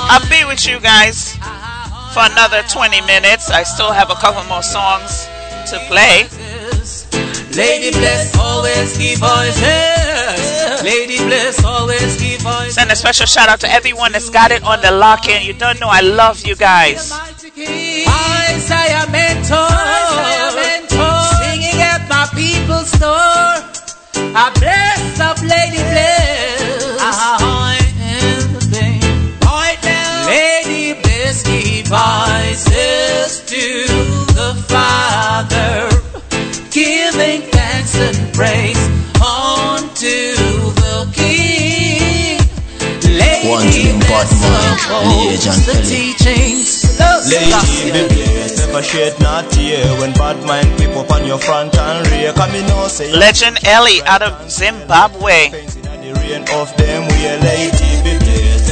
I'll 0.09 0.29
be 0.29 0.45
with 0.45 0.65
you 0.67 0.79
guys 0.79 1.35
for 2.15 2.23
another 2.31 2.63
20 2.63 3.01
minutes. 3.01 3.51
I 3.51 3.63
still 3.63 3.91
have 3.91 4.09
a 4.09 4.15
couple 4.15 4.43
more 4.47 4.63
songs 4.63 5.27
to 5.69 5.79
play. 5.87 6.23
Lady 7.55 7.91
Bless 7.91 8.37
always 8.37 8.97
give 8.97 9.19
voices. 9.19 10.83
Lady 10.83 11.17
Bless 11.17 11.63
always 11.63 12.21
give 12.21 12.39
voices. 12.41 12.75
Send 12.75 12.91
a 12.91 12.95
special 12.95 13.25
shout 13.25 13.49
out 13.49 13.59
to 13.61 13.69
everyone 13.69 14.13
that's 14.13 14.29
got 14.29 14.51
it 14.51 14.63
on 14.63 14.79
the 14.81 14.91
lock 14.91 15.27
in. 15.27 15.43
You 15.45 15.53
don't 15.53 15.79
know 15.79 15.89
I 15.89 16.01
love 16.01 16.45
you 16.45 16.55
guys. 16.55 17.11
Isaiah 17.11 19.05
mentor, 19.11 19.67
Isaiah 19.67 20.55
mentor, 20.55 21.19
singing 21.43 21.81
at 21.81 22.07
my 22.07 22.29
people's 22.33 22.91
door. 22.93 23.59
I 24.35 24.51
bless 24.59 24.86
voices 31.87 33.39
to 33.47 33.63
the 34.35 34.51
Father, 34.67 35.87
giving 36.69 37.41
thanks 37.47 37.95
and 37.95 38.33
praise 38.33 38.83
unto 39.23 40.35
the 40.83 41.07
King. 41.15 42.39
Lady 43.07 43.47
One 43.47 43.63
to 43.63 43.83
them 43.87 43.99
bad 44.03 44.27
mind, 44.43 44.83
the 45.63 45.79
teachings. 45.87 46.83
Lady, 47.29 47.55
be 47.91 48.03
blessed, 48.13 48.67
never 48.67 48.81
shed 48.83 49.19
not 49.19 49.49
tear 49.51 49.85
When 49.99 50.13
bad 50.13 50.43
mind 50.45 50.77
people 50.79 51.05
on 51.11 51.25
your 51.25 51.37
front 51.37 51.75
and 51.77 52.07
rear 52.11 52.31
Come 52.33 52.55
in 52.55 52.65
now 52.67 52.87
say 52.87 53.11
Legend 53.11 53.59
Ellie 53.65 54.01
out 54.03 54.21
of 54.21 54.49
Zimbabwe. 54.49 55.51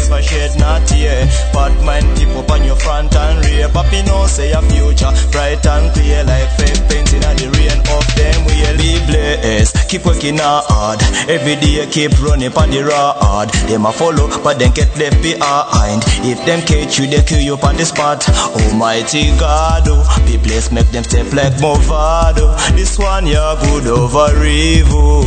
A 0.05 0.09
blessed 0.09 0.15
Never 0.15 0.21
shed 0.21 0.59
not 0.59 0.89
here. 0.89 1.25
Bad 1.53 1.83
mind 1.83 2.17
people 2.17 2.45
on 2.51 2.63
your 2.63 2.75
front 2.75 3.15
and 3.15 3.45
rear. 3.45 3.67
Papi 3.69 4.05
know 4.05 4.27
say 4.27 4.51
your 4.51 4.61
future 4.61 5.11
bright 5.31 5.65
and 5.65 5.93
clear. 5.93 6.23
Like 6.23 6.49
fake 6.57 6.81
painting 6.89 7.23
at 7.23 7.37
the 7.37 7.49
rain 7.57 7.79
of 7.89 8.05
them 8.15 8.45
a 8.45 8.77
be 8.77 8.99
blessed. 9.07 9.89
Keep 9.89 10.05
working 10.05 10.37
hard. 10.39 11.01
Every 11.29 11.55
day 11.55 11.85
keep 11.89 12.11
running 12.21 12.53
on 12.53 12.69
the 12.69 12.83
road. 12.83 13.49
Them 13.67 13.85
a 13.85 13.91
follow 13.91 14.29
but 14.43 14.59
then 14.59 14.71
get 14.73 14.95
left 14.97 15.21
behind. 15.21 16.03
If 16.23 16.45
them 16.45 16.61
catch 16.61 16.99
you 16.99 17.07
they 17.07 17.23
kill 17.23 17.41
you 17.41 17.55
on 17.55 17.75
the 17.75 17.85
spot. 17.85 18.27
Almighty 18.29 19.35
God 19.37 19.83
oh, 19.87 20.05
Be 20.25 20.37
blessed 20.37 20.71
make 20.71 20.89
them 20.91 21.03
step 21.03 21.31
like 21.33 21.53
Movado. 21.53 22.55
This 22.75 22.97
one 22.97 23.27
yeah 23.27 23.57
good 23.61 23.87
over 23.87 24.43
evil. 24.45 25.23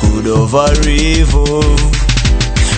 Good 0.00 0.26
over 0.26 0.72
evil. 0.88 2.11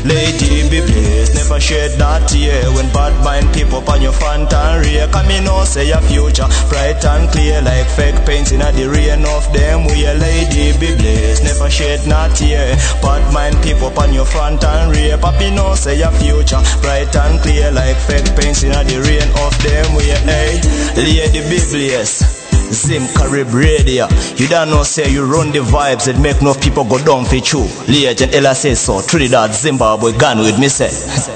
Lady 0.04 0.68
be 0.68 0.84
blessed, 0.84 1.32
never 1.32 1.58
shed 1.58 1.96
that 1.96 2.28
tear. 2.28 2.60
When 2.76 2.92
bad 2.92 3.16
mind 3.24 3.48
people 3.56 3.80
on 3.88 4.02
your 4.02 4.12
front 4.12 4.52
and 4.52 4.84
rear. 4.84 5.08
Come 5.08 5.30
in 5.32 5.44
know 5.44 5.64
say 5.64 5.88
your 5.88 6.04
future 6.04 6.44
bright 6.68 7.00
and 7.00 7.24
clear. 7.32 7.62
Like 7.62 7.88
fake 7.88 8.20
paints 8.28 8.52
in 8.52 8.60
the 8.60 8.84
rain 8.84 9.24
of 9.24 9.48
them 9.56 9.88
We 9.88 10.04
a 10.04 10.12
lady 10.12 10.76
be 10.76 10.92
blessed, 10.92 11.44
never 11.44 11.70
shed 11.70 12.06
not 12.06 12.36
tear. 12.36 12.76
Bad 13.00 13.24
mind 13.32 13.56
people 13.64 13.88
on 13.98 14.12
your 14.12 14.26
front 14.26 14.62
and 14.62 14.92
rear. 14.92 15.16
Papi 15.16 15.48
know 15.56 15.74
say 15.74 15.96
your 15.96 16.12
future 16.20 16.60
bright 16.84 17.16
and 17.16 17.40
clear. 17.40 17.72
Like 17.72 17.96
fake 17.96 18.28
paints 18.36 18.62
in 18.62 18.76
the 18.76 19.00
rain 19.00 19.32
of 19.40 19.56
them 19.64 19.96
We 19.96 20.12
a 20.12 20.20
hey, 20.28 20.60
lady 21.00 21.40
be 21.48 21.64
blessed 21.64 22.43
Zim 22.74 23.06
Carib 23.14 23.54
Radio. 23.54 24.06
You 24.36 24.48
don't 24.48 24.68
know, 24.68 24.82
say 24.82 25.10
you 25.10 25.24
run 25.24 25.52
the 25.52 25.60
vibes 25.60 26.06
that 26.06 26.18
make 26.20 26.42
no 26.42 26.52
people 26.54 26.84
go 26.84 26.98
down 27.04 27.24
for 27.24 27.36
you. 27.36 27.64
Legend 27.88 28.34
Ella 28.34 28.54
says 28.54 28.80
so. 28.80 29.00
Trinidad, 29.00 29.54
Zimbabwe, 29.54 30.12
gone 30.18 30.38
with 30.38 30.58
me, 30.58 30.68
say. 30.68 30.90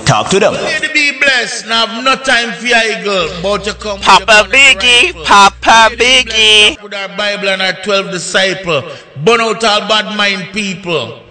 Talk 0.05 0.29
to 0.31 0.41
them. 0.41 0.55
Lady 0.55 0.89
be 0.93 1.19
blessed. 1.19 1.67
Now 1.69 1.87
I've 1.87 2.05
no 2.05 2.17
time 2.17 2.53
for 2.59 2.67
your 2.67 3.05
girl. 3.05 3.29
But 3.43 3.67
you 3.67 3.75
come 3.75 4.01
Papa 4.01 4.49
Biggie, 4.51 5.25
Papa 5.25 5.95
Biggie. 5.95 6.83
with 6.83 6.95
our 6.95 7.09
Bible 7.17 7.49
and 7.49 7.63
our 7.63 7.73
12 7.83 8.11
disciple. 8.11 8.83
Burn 9.25 9.41
out 9.41 9.63
all 9.65 9.89
bad 9.89 10.17
mind 10.17 10.53
people. 10.53 11.23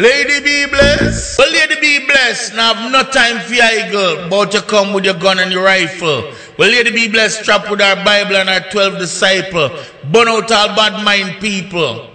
Lady 0.00 0.40
be 0.40 0.64
blessed. 0.64 1.38
Well, 1.38 1.52
lady 1.52 1.78
be 1.78 2.06
blessed. 2.06 2.54
Now 2.54 2.72
I've 2.72 2.90
no 2.90 3.02
time 3.02 3.38
for 3.40 3.52
your 3.52 3.90
girl. 3.90 4.46
You 4.50 4.60
come 4.62 4.94
with 4.94 5.04
your 5.04 5.12
gun 5.12 5.38
and 5.38 5.52
your 5.52 5.62
rifle. 5.62 6.32
Well, 6.56 6.70
lady 6.70 6.90
be 6.90 7.08
blessed. 7.08 7.42
Strap 7.42 7.70
with 7.70 7.82
our 7.82 8.02
Bible 8.02 8.36
and 8.36 8.48
our 8.48 8.60
12 8.70 8.98
disciple. 8.98 9.68
Burn 10.10 10.26
out 10.28 10.50
all 10.50 10.68
bad 10.74 11.04
mind 11.04 11.38
people. 11.38 12.08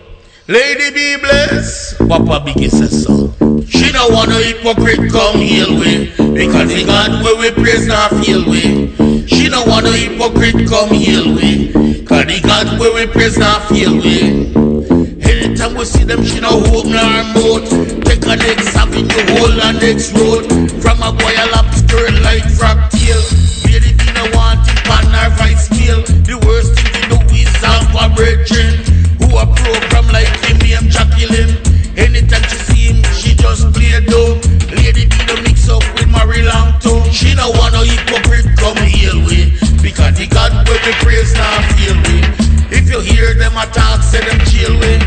Lady 0.48 0.96
be 0.96 1.18
blessed. 1.22 2.00
Papa 2.00 2.44
Biggie 2.44 2.72
says 2.72 3.04
so. 3.04 3.30
She 3.68 3.92
don't 3.92 4.12
want 4.12 4.30
no 4.30 4.40
hypocrite 4.40 5.12
come 5.12 5.38
heal 5.38 5.70
we. 5.80 6.08
Because 6.34 6.70
the 6.70 6.86
God 6.88 7.24
where 7.24 7.38
we 7.38 7.52
praise 7.52 7.86
not 7.86 8.10
feel 8.26 8.50
we. 8.50 9.28
She 9.28 9.48
don't 9.48 9.68
want 9.70 9.86
no 9.86 9.92
hypocrite 9.92 10.68
come 10.68 10.90
heal 10.90 11.36
we. 11.36 11.72
Cause 12.04 12.26
the 12.26 12.42
God 12.44 12.80
where 12.80 12.96
we 12.96 13.06
praise 13.06 13.38
not 13.38 13.70
feel 13.70 13.94
we. 13.94 14.65
Anytime 15.66 15.80
we 15.80 15.86
see 15.86 16.04
them, 16.04 16.24
she 16.24 16.40
no 16.40 16.62
hold 16.70 16.86
no 16.86 17.02
her 17.02 17.26
mouth. 17.34 17.66
Take 18.06 18.22
a 18.30 18.38
next 18.38 18.78
avenue, 18.78 19.10
hold 19.34 19.58
a 19.58 19.74
next 19.74 20.14
road. 20.14 20.46
From 20.78 21.02
a 21.02 21.10
boy 21.10 21.34
a 21.34 21.46
lobster 21.58 22.06
like 22.22 22.46
frog 22.54 22.78
tail. 22.94 23.18
Lady 23.66 23.98
be 23.98 24.06
no 24.14 24.30
want 24.38 24.62
it 24.62 24.78
on 24.86 25.10
her 25.10 25.34
vice 25.42 25.66
meal. 25.74 26.06
The 26.22 26.38
worst 26.46 26.78
thing 26.78 26.86
to 26.94 27.02
do 27.10 27.18
is 27.34 27.50
have 27.66 27.90
a 27.98 28.14
virgin 28.14 28.78
who 29.18 29.34
a 29.42 29.50
program 29.58 30.06
like 30.14 30.30
him, 30.46 30.62
name 30.62 30.86
Jacqueline. 30.86 31.58
Anytime 31.98 32.46
she 32.46 32.58
see 32.70 32.86
him, 32.94 33.02
she 33.18 33.34
just 33.34 33.66
play 33.74 33.98
dumb. 34.06 34.38
Lady 34.70 35.10
be 35.10 35.18
the 35.26 35.42
mix 35.42 35.66
up 35.66 35.82
with 35.98 36.14
Mary 36.14 36.46
Longton. 36.46 37.10
She 37.10 37.34
no 37.34 37.50
want 37.58 37.74
no 37.74 37.82
hypocrite 37.82 38.54
come 38.62 38.78
heal 38.86 39.18
we. 39.26 39.58
Because 39.82 40.14
the 40.14 40.30
God 40.30 40.54
where 40.70 40.78
we 40.86 40.94
praise 41.02 41.34
now 41.34 41.58
feel 41.74 41.98
we. 42.06 42.22
If 42.70 42.86
you 42.86 43.02
hear 43.02 43.34
them 43.34 43.58
attack, 43.58 44.04
say 44.06 44.22
them 44.22 44.38
chill 44.46 44.78
we. 44.78 45.05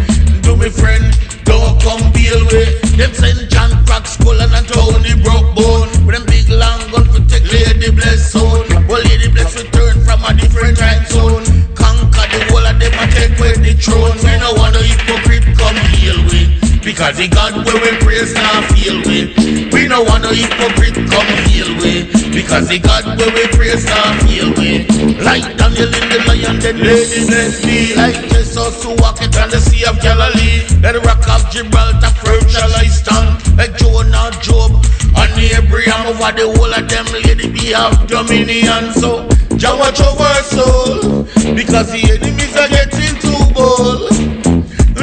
Friend, 0.71 1.01
don't 1.45 1.81
come 1.81 2.13
deal 2.13 2.45
with. 2.53 2.97
Them 2.97 3.13
send 3.15 3.49
John 3.49 3.73
Crack 3.87 4.07
Skull 4.07 4.37
and 4.37 4.53
Tony 4.69 5.17
broke 5.25 5.57
bone. 5.57 5.89
With 6.05 6.13
them 6.13 6.27
big 6.27 6.49
long 6.51 6.85
gun 6.93 7.09
for 7.09 7.25
take 7.25 7.49
Lady 7.49 7.91
Bless 7.91 8.33
zone. 8.33 8.69
Well, 8.87 9.01
Lady 9.09 9.33
Bless 9.33 9.57
return 9.57 9.97
from 10.05 10.21
a 10.29 10.35
different 10.37 10.77
time 10.77 11.07
zone. 11.07 11.45
Conquer 11.73 12.29
the 12.29 12.41
whole 12.53 12.67
of 12.69 12.77
them 12.77 12.93
and 12.93 13.13
take 13.13 13.33
away 13.41 13.57
the 13.57 13.73
throne. 13.81 14.13
We 14.21 14.37
no 14.37 14.53
want 14.61 14.75
no 14.77 14.83
hypocrite 14.85 15.49
come 15.57 15.79
heal 15.97 16.21
we. 16.29 16.61
Because 16.85 17.17
the 17.17 17.29
God 17.29 17.65
where 17.65 17.81
we 17.81 17.97
praise 18.05 18.35
now 18.35 18.61
feel 18.69 19.01
we. 19.09 19.33
We 19.73 19.89
no 19.89 20.05
want 20.05 20.25
no 20.25 20.37
hypocrite 20.37 21.01
come 21.09 21.33
heal 21.49 21.73
we. 21.81 22.28
Because 22.39 22.69
the 22.69 22.79
God 22.79 23.03
where 23.19 23.35
we 23.35 23.51
praise 23.51 23.83
feel 24.23 24.55
we. 24.55 24.87
Like 25.19 25.43
Daniel 25.59 25.91
in 25.91 26.07
the 26.07 26.23
lion, 26.23 26.63
then 26.63 26.79
lady 26.79 27.27
bless 27.27 27.67
me. 27.67 27.99
Like 27.99 28.15
Jesus 28.31 28.79
who 28.79 28.95
walk 29.03 29.19
it 29.19 29.35
on 29.43 29.51
the 29.51 29.59
sea 29.59 29.83
of 29.91 29.99
Galilee. 29.99 30.63
Let 30.79 30.95
the 30.95 31.03
rock 31.03 31.27
of 31.27 31.43
Gibraltar 31.51 32.15
firm 32.23 32.47
shall 32.47 32.71
I 32.79 32.87
stand. 32.87 33.43
Like 33.59 33.75
Jonah, 33.75 34.31
Job, 34.39 34.71
and 35.19 35.35
Abraham 35.35 36.15
over 36.15 36.31
the 36.31 36.47
whole 36.55 36.71
of 36.71 36.87
them. 36.87 37.11
Lady 37.11 37.51
be 37.51 37.75
have 37.75 38.07
dominion. 38.07 38.95
So 38.95 39.27
Jah 39.59 39.75
watch 39.75 39.99
over 39.99 40.31
soul. 40.47 41.27
Because 41.59 41.91
the 41.91 42.07
enemies 42.07 42.55
are 42.55 42.71
getting 42.71 43.19
too 43.19 43.43
bold. 43.51 44.15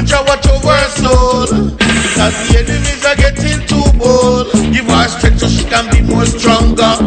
Jah 0.07 0.23
watch 0.27 0.45
over 0.47 0.77
soul 1.01 1.47
Because 1.81 2.35
the 2.45 2.61
enemies 2.61 3.03
are 3.05 3.15
getting 3.15 3.65
too 3.65 3.97
bold 3.97 4.51
Give 4.71 4.85
her 4.85 5.07
strength 5.07 5.39
so 5.39 5.47
she 5.47 5.65
can 5.65 5.89
be 5.89 6.01
more 6.01 6.25
stronger 6.25 7.04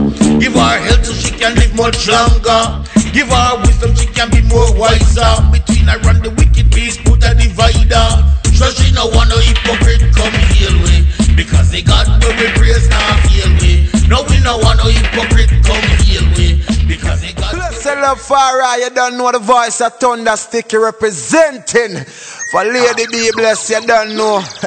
Give 0.48 0.56
her 0.56 0.80
health 0.80 1.04
so 1.04 1.12
she 1.12 1.36
can 1.36 1.54
live 1.56 1.76
much 1.76 2.08
longer. 2.08 2.80
Give 3.12 3.28
her 3.28 3.60
wisdom 3.68 3.94
she 3.94 4.06
can 4.06 4.30
be 4.30 4.40
more 4.48 4.72
wiser. 4.80 5.28
Between 5.52 5.84
her 5.84 6.00
and 6.08 6.24
the 6.24 6.32
wicked 6.40 6.72
beast 6.72 7.04
put 7.04 7.20
a 7.20 7.36
divider. 7.36 8.08
So 8.56 8.64
she 8.72 8.88
no 8.96 9.12
want 9.12 9.28
no 9.28 9.36
hypocrite 9.44 10.08
come 10.16 10.32
heal 10.56 10.72
we 10.88 11.04
Because 11.36 11.68
the 11.68 11.82
God 11.84 12.08
where 12.24 12.32
we 12.32 12.48
praise 12.56 12.88
now 12.88 13.28
heal 13.28 13.52
we 13.60 13.92
No 14.08 14.24
we 14.24 14.40
no 14.40 14.56
want 14.56 14.80
no 14.80 14.88
hypocrite 14.88 15.52
come 15.68 15.84
heal 16.00 16.24
we 16.32 16.56
Because 16.88 17.20
the 17.20 17.36
God 17.36 17.52
Blessed 17.52 18.00
love 18.00 18.18
Farah, 18.18 18.78
you 18.80 18.88
don't 18.88 19.18
know 19.18 19.30
the 19.30 19.38
voice 19.40 19.82
of 19.82 20.00
Thunder 20.00 20.34
Sticky 20.36 20.78
representing. 20.78 22.04
For 22.48 22.64
Lady 22.64 23.04
Be 23.12 23.30
Blessed, 23.36 23.68
you 23.68 23.86
don't 23.86 24.16
know. 24.16 24.40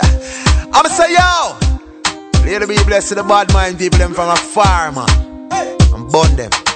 I'm 0.73 0.85
say 0.85 1.11
yo, 1.17 1.57
Lady 2.45 2.67
Be 2.67 2.83
Blessed, 2.83 3.15
the 3.15 3.23
bad 3.23 3.51
mind 3.51 3.79
people 3.79 3.97
them 3.97 4.13
from 4.13 4.29
a 4.29 4.35
farmer. 4.35 5.30
And 5.51 6.09
burn 6.09 6.35
them. 6.37 6.70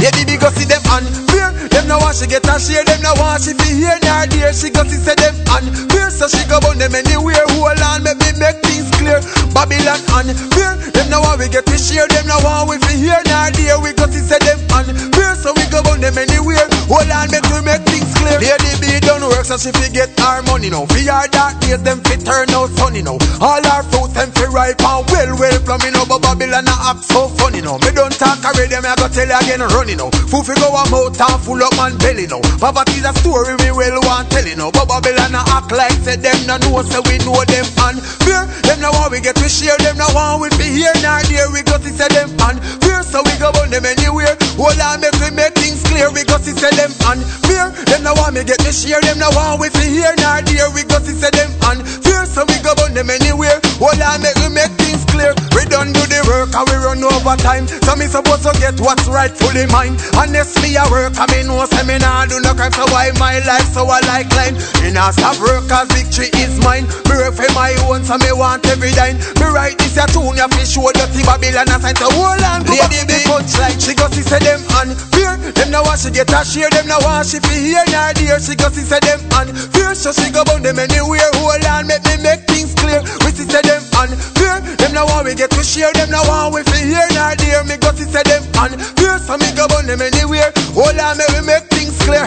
Lady 0.00 0.24
Be 0.24 0.36
go 0.40 0.48
see 0.56 0.64
them 0.64 0.82
unfair. 0.88 1.52
Them 1.68 1.86
no 1.88 1.98
want 2.00 2.16
she 2.16 2.26
get 2.26 2.44
a 2.48 2.56
share. 2.58 2.84
Them 2.84 3.00
no 3.04 3.12
want 3.20 3.44
she 3.44 3.52
be 3.52 3.68
here 3.84 3.98
nor 4.02 4.26
there. 4.26 4.52
She 4.52 4.70
go 4.72 4.82
see 4.84 4.96
say 4.96 5.14
them 5.14 5.36
unfair. 5.52 6.10
So 6.10 6.28
she 6.28 6.42
go 6.48 6.60
burn 6.60 6.78
them 6.80 6.94
anywhere. 6.96 7.44
Hold 7.56 7.80
on, 7.84 8.02
make 8.02 8.18
me 8.20 8.32
make 8.40 8.58
things 8.64 8.88
clear. 8.96 9.20
Babylon 9.52 10.00
unfair. 10.16 10.76
Them 10.96 11.06
no 11.12 11.20
want 11.20 11.40
we 11.40 11.48
get 11.52 11.66
to 11.68 11.76
share. 11.76 12.08
Them 12.08 12.26
no 12.26 12.40
want 12.40 12.68
we 12.72 12.76
be 12.80 12.96
here 12.96 13.20
nor 13.28 13.52
there. 13.52 13.78
We 13.80 13.92
go 13.92 14.08
see 14.08 14.24
say 14.24 14.40
them 14.40 14.58
unfair. 14.72 15.36
So 15.36 15.52
we 15.56 15.64
go 15.68 15.84
burn 15.84 16.00
them 16.00 16.16
anywhere. 16.16 16.64
Hold 16.88 17.08
on, 17.12 17.28
make 17.30 17.44
me 17.52 17.60
make 17.60 17.84
things 17.84 18.08
clear. 18.16 18.40
Lady 18.40 18.72
B 18.80 19.00
done 19.04 19.22
work 19.24 19.44
so 19.44 19.56
she 19.56 19.72
fi 19.72 19.88
get 19.92 20.12
our 20.20 20.42
money 20.48 20.68
now. 20.68 20.84
For 20.88 21.00
our 21.12 21.28
dark 21.28 21.60
days, 21.60 21.80
them 21.82 22.00
fi 22.04 22.16
turn 22.16 22.50
out 22.56 22.68
sunny 22.76 23.00
now. 23.00 23.16
All 23.40 23.62
our 23.64 23.82
fruits 23.88 24.14
them 24.16 24.32
fi 24.32 24.44
ripe 24.48 24.80
and 24.80 25.04
well, 25.08 25.32
well 25.38 25.58
plumbing 25.64 25.92
now. 25.92 26.04
But 26.04 26.20
Babylon 26.20 26.68
a 26.68 26.74
act 26.92 27.04
so 27.04 27.28
funny 27.40 27.60
now. 27.60 27.78
Me 27.80 27.88
don't 27.92 28.12
talk 28.12 28.44
already, 28.44 28.76
me 28.76 28.88
I 28.88 28.96
go 28.96 29.08
tell 29.08 29.28
you 29.28 29.38
again 29.38 29.60
running 29.64 29.89
now. 29.96 30.10
Fool 30.30 30.42
fi 30.42 30.54
go 30.58 30.70
a 30.74 30.82
mouth 30.90 31.18
and 31.18 31.40
full 31.42 31.62
up 31.62 31.74
man 31.76 31.96
belly 31.98 32.26
now. 32.26 32.40
Poverty's 32.58 33.04
a 33.04 33.12
story 33.22 33.54
we 33.62 33.70
well 33.72 33.98
want 34.06 34.30
telling 34.30 34.58
now. 34.58 34.70
But 34.70 34.86
Babylon 34.88 35.34
a 35.34 35.42
act 35.54 35.72
like 35.72 35.94
say 36.04 36.16
them 36.16 36.38
no 36.46 36.56
know, 36.58 36.82
say 36.82 37.00
we 37.06 37.18
know 37.24 37.38
them 37.46 37.66
unfair. 37.80 38.46
Them 38.66 38.78
no 38.80 38.90
want 38.92 39.12
we 39.12 39.20
get 39.20 39.36
to 39.36 39.48
share, 39.48 39.76
them 39.78 39.96
no 39.98 40.06
want 40.12 40.42
we 40.42 40.48
fi 40.58 40.66
here 40.68 40.96
nor 41.02 41.22
there. 41.30 41.48
We 41.50 41.62
go 41.62 41.78
to 41.78 41.90
say 41.90 42.08
them 42.10 42.30
unfair, 42.40 43.02
so 43.02 43.22
we 43.24 43.34
go 43.38 43.50
burn 43.52 43.70
them 43.70 43.86
anywhere. 43.86 44.34
Hold 44.58 44.80
on, 44.80 45.00
make 45.00 45.16
we 45.22 45.30
make 45.34 45.54
things 45.56 45.82
clear. 45.86 46.10
We 46.12 46.24
go 46.24 46.36
to 46.38 46.52
say 46.52 46.72
them 46.76 46.92
unfair. 47.06 47.70
Them 47.88 48.02
no 48.02 48.14
want 48.18 48.34
me 48.34 48.44
get 48.44 48.60
to 48.66 48.72
share, 48.72 49.00
them 49.00 49.18
no 49.18 49.30
want 49.34 49.60
we 49.60 49.68
fi 49.70 49.86
here 49.86 50.14
nor 50.18 50.42
there. 50.42 50.70
We 50.74 50.82
go 50.84 50.98
to 50.98 51.12
say 51.14 51.30
them 51.30 51.50
unfair, 51.64 52.26
so 52.26 52.44
we 52.46 52.56
go 52.62 52.74
burn 52.74 52.94
them 52.94 53.10
anywhere. 53.10 53.58
Hold 53.78 54.00
on, 54.02 54.20
make 54.22 54.36
we 54.42 54.48
make 54.52 54.72
things 54.78 54.89
clear. 55.20 55.34
We 55.52 55.68
done 55.68 55.92
do 55.92 56.00
the 56.08 56.20
work 56.24 56.56
and 56.56 56.64
we 56.64 56.76
run 56.80 57.04
overtime. 57.04 57.68
So 57.68 57.92
me 57.96 58.08
supposed 58.08 58.44
to 58.48 58.52
get 58.56 58.80
what's 58.80 59.04
rightfully 59.06 59.68
mine. 59.68 60.00
Honestly, 60.16 60.76
I 60.80 60.88
work 60.88 61.12
I 61.20 61.28
me 61.28 61.44
know 61.44 61.60
say 61.68 61.84
me 61.84 62.00
nah 62.00 62.24
do 62.24 62.40
no 62.40 62.56
crime. 62.56 62.72
So 62.72 62.88
why 62.88 63.12
my 63.20 63.38
life 63.44 63.68
so 63.76 63.84
I 63.84 64.00
like 64.08 64.32
line? 64.32 64.56
In 64.80 64.96
nah 64.96 65.12
stop 65.12 65.36
work 65.44 65.68
cause 65.68 65.88
victory 65.92 66.32
is 66.40 66.56
mine. 66.64 66.88
Me 67.08 67.20
work 67.20 67.36
for 67.36 67.50
my 67.52 67.76
own 67.86 68.00
so 68.04 68.16
me 68.16 68.32
want 68.32 68.64
every 68.72 68.96
dime. 68.96 69.20
Me 69.36 69.46
write 69.52 69.76
this 69.78 70.00
a 70.00 70.08
tune 70.08 70.40
ya 70.40 70.48
fi 70.48 70.64
show 70.64 70.88
dirty 70.96 71.20
Babylon 71.22 71.68
a 71.68 71.76
sign. 71.76 71.96
So 72.00 72.08
hold 72.08 72.40
on, 72.40 72.64
lady 72.64 73.04
be 73.04 73.20
punch 73.28 73.52
like 73.60 73.76
she 73.76 73.92
go 73.92 74.08
see 74.08 74.24
say 74.24 74.40
them 74.40 74.64
unfair. 74.80 75.36
Them 75.52 75.68
no 75.70 75.84
want 75.84 76.00
she 76.00 76.10
get 76.10 76.32
a 76.32 76.40
share. 76.44 76.72
Them 76.72 76.88
no 76.88 76.96
want 77.04 77.28
she 77.28 77.38
fi 77.44 77.52
here, 77.60 77.84
nor 77.92 78.12
dear. 78.16 78.40
She 78.40 78.56
go 78.56 78.72
see 78.72 78.86
say 78.86 79.00
them 79.04 79.20
unfair. 79.36 79.92
So 79.94 80.12
she 80.16 80.32
go 80.32 80.44
burn 80.48 80.62
them 80.62 80.78
anywhere. 80.78 81.28
Hold 81.36 81.64
on, 81.68 81.86
make 81.86 82.04
me 82.08 82.16
make 82.24 82.48
things 82.48 82.72
clear. 82.72 83.02
We 83.26 83.34
see 83.36 83.44
say 83.44 83.60
them 83.60 83.82
unfair. 83.92 84.62
Them 84.80 84.92
no 84.94 85.04
want 85.10 85.26
we 85.26 85.34
get 85.34 85.50
to 85.50 85.62
share. 85.62 85.92
Them 85.92 86.10
no 86.14 86.22
want 86.30 86.54
we 86.54 86.62
fi 86.62 86.78
hear 86.86 87.06
nor 87.18 87.34
dear. 87.34 87.66
Me 87.66 87.76
go 87.76 87.90
see 87.92 88.06
say 88.06 88.22
them 88.22 88.46
unfair. 88.54 89.18
So 89.18 89.34
me 89.36 89.50
go 89.58 89.66
burn 89.66 89.90
them 89.90 90.00
anywhere. 90.00 90.54
Hold 90.78 90.98
on, 91.02 91.18
we 91.18 91.42
make 91.42 91.66
things 91.74 91.98
clear. 92.06 92.26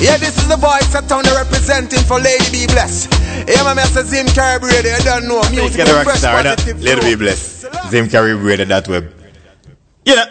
Yeah, 0.00 0.16
this 0.18 0.34
is 0.36 0.48
the 0.48 0.56
voice 0.56 0.88
that 0.96 1.06
town 1.06 1.22
representing 1.30 2.02
for 2.08 2.18
Lady 2.18 2.42
Be 2.50 2.66
Blessed. 2.66 3.12
Yeah, 3.46 3.62
my 3.62 3.74
Mr. 3.78 4.02
Zim 4.02 4.26
Carburetor, 4.34 4.88
you 4.88 5.04
don't 5.04 5.28
know. 5.28 5.42
Music 5.50 5.86
rock 5.86 6.04
fresh, 6.04 6.18
star, 6.18 6.42
positive 6.42 6.80
flow. 6.80 7.00
be 7.00 7.14
blessed. 7.14 7.66
Zim 7.90 8.08
carry 8.08 8.36
braided 8.36 8.68
that 8.68 8.88
web. 8.88 9.12
You 10.04 10.16
know, 10.16 10.26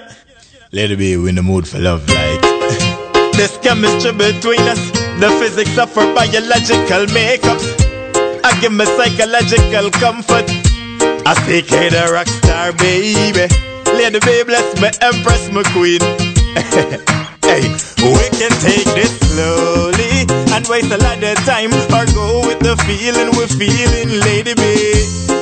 it 0.74 0.98
be 0.98 1.14
in 1.14 1.36
the 1.36 1.44
mood 1.44 1.68
for 1.68 1.80
love, 1.80 2.08
like. 2.10 2.42
This 3.34 3.58
chemistry 3.60 4.12
between 4.12 4.60
us, 4.68 4.92
the 5.20 5.30
physics 5.40 5.78
of 5.78 5.98
our 5.98 6.14
biological 6.14 7.06
makeups. 7.16 8.44
I 8.44 8.60
give 8.60 8.74
me 8.74 8.86
psychological 8.86 9.90
comfort. 9.92 10.71
I 11.26 11.34
speak 11.44 11.70
hey 11.70 11.88
a 11.88 12.12
rock 12.12 12.28
star, 12.28 12.74
baby. 12.74 13.48
Lady 13.94 14.20
be 14.20 14.44
bless 14.44 14.82
me, 14.82 14.90
empress, 15.02 15.50
my 15.52 15.64
queen. 15.74 16.02
hey, 17.52 17.68
we 18.00 18.26
can 18.40 18.54
take 18.64 18.88
this 18.96 19.12
slowly. 19.28 20.26
And 20.56 20.68
waste 20.68 20.92
a 20.92 20.98
lot 20.98 21.24
of 21.24 21.38
time 21.44 21.72
or 21.96 22.06
go 22.16 22.48
with 22.48 22.60
the 22.60 22.76
feeling 22.88 23.30
we're 23.36 23.52
feeling, 23.52 24.10
lady 24.28 24.54
B. 24.56 24.64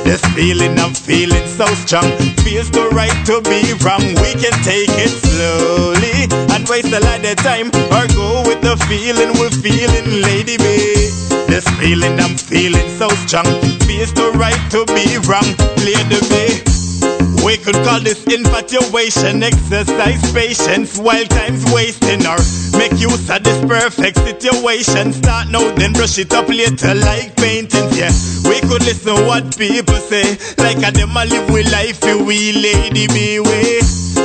This 0.06 0.22
feeling 0.34 0.78
I'm 0.78 0.94
feeling 0.94 1.46
so 1.46 1.66
strong 1.82 2.10
feels 2.42 2.70
too 2.70 2.88
right 2.90 3.14
to 3.26 3.40
be 3.42 3.74
wrong. 3.84 4.02
We 4.22 4.32
can 4.42 4.54
take 4.66 4.90
it 4.98 5.12
slowly 5.22 6.26
and 6.54 6.66
waste 6.68 6.92
a 6.92 7.00
lot 7.00 7.24
of 7.24 7.36
time 7.36 7.68
or 7.94 8.06
go 8.18 8.42
with 8.46 8.60
the 8.62 8.74
feeling 8.88 9.30
we're 9.38 9.54
feeling, 9.54 10.22
lady 10.22 10.56
B. 10.58 10.64
This 11.50 11.66
feeling 11.78 12.18
I'm 12.18 12.36
feeling 12.36 12.88
so 12.98 13.08
strong 13.26 13.50
feels 13.86 14.12
too 14.12 14.30
right 14.32 14.60
to 14.74 14.84
be 14.94 15.18
wrong, 15.28 15.48
lady 15.86 16.20
B. 16.30 17.19
We 17.44 17.56
could 17.56 17.74
call 17.86 18.00
this 18.00 18.24
infatuation, 18.26 19.42
exercise 19.42 20.32
patience 20.32 20.98
while 20.98 21.24
time's 21.24 21.64
wasting 21.72 22.26
or 22.26 22.38
make 22.78 22.92
use 23.00 23.28
of 23.30 23.42
this 23.42 23.58
perfect 23.64 24.18
situation. 24.18 25.12
Start 25.12 25.48
now, 25.48 25.72
then 25.74 25.92
brush 25.92 26.18
it 26.18 26.32
up 26.32 26.48
later 26.48 26.94
like 26.94 27.34
painting. 27.36 27.88
Yeah, 27.96 28.12
we 28.44 28.60
could 28.60 28.84
listen 28.84 29.26
what 29.26 29.56
people 29.56 29.96
say, 29.96 30.36
like 30.58 30.78
a 30.84 30.92
them 30.92 31.16
a 31.16 31.24
live 31.24 31.50
with 31.50 31.70
life, 31.72 32.02
we 32.04 32.52
lady 32.52 33.06
be 33.08 33.40
way. 33.40 33.80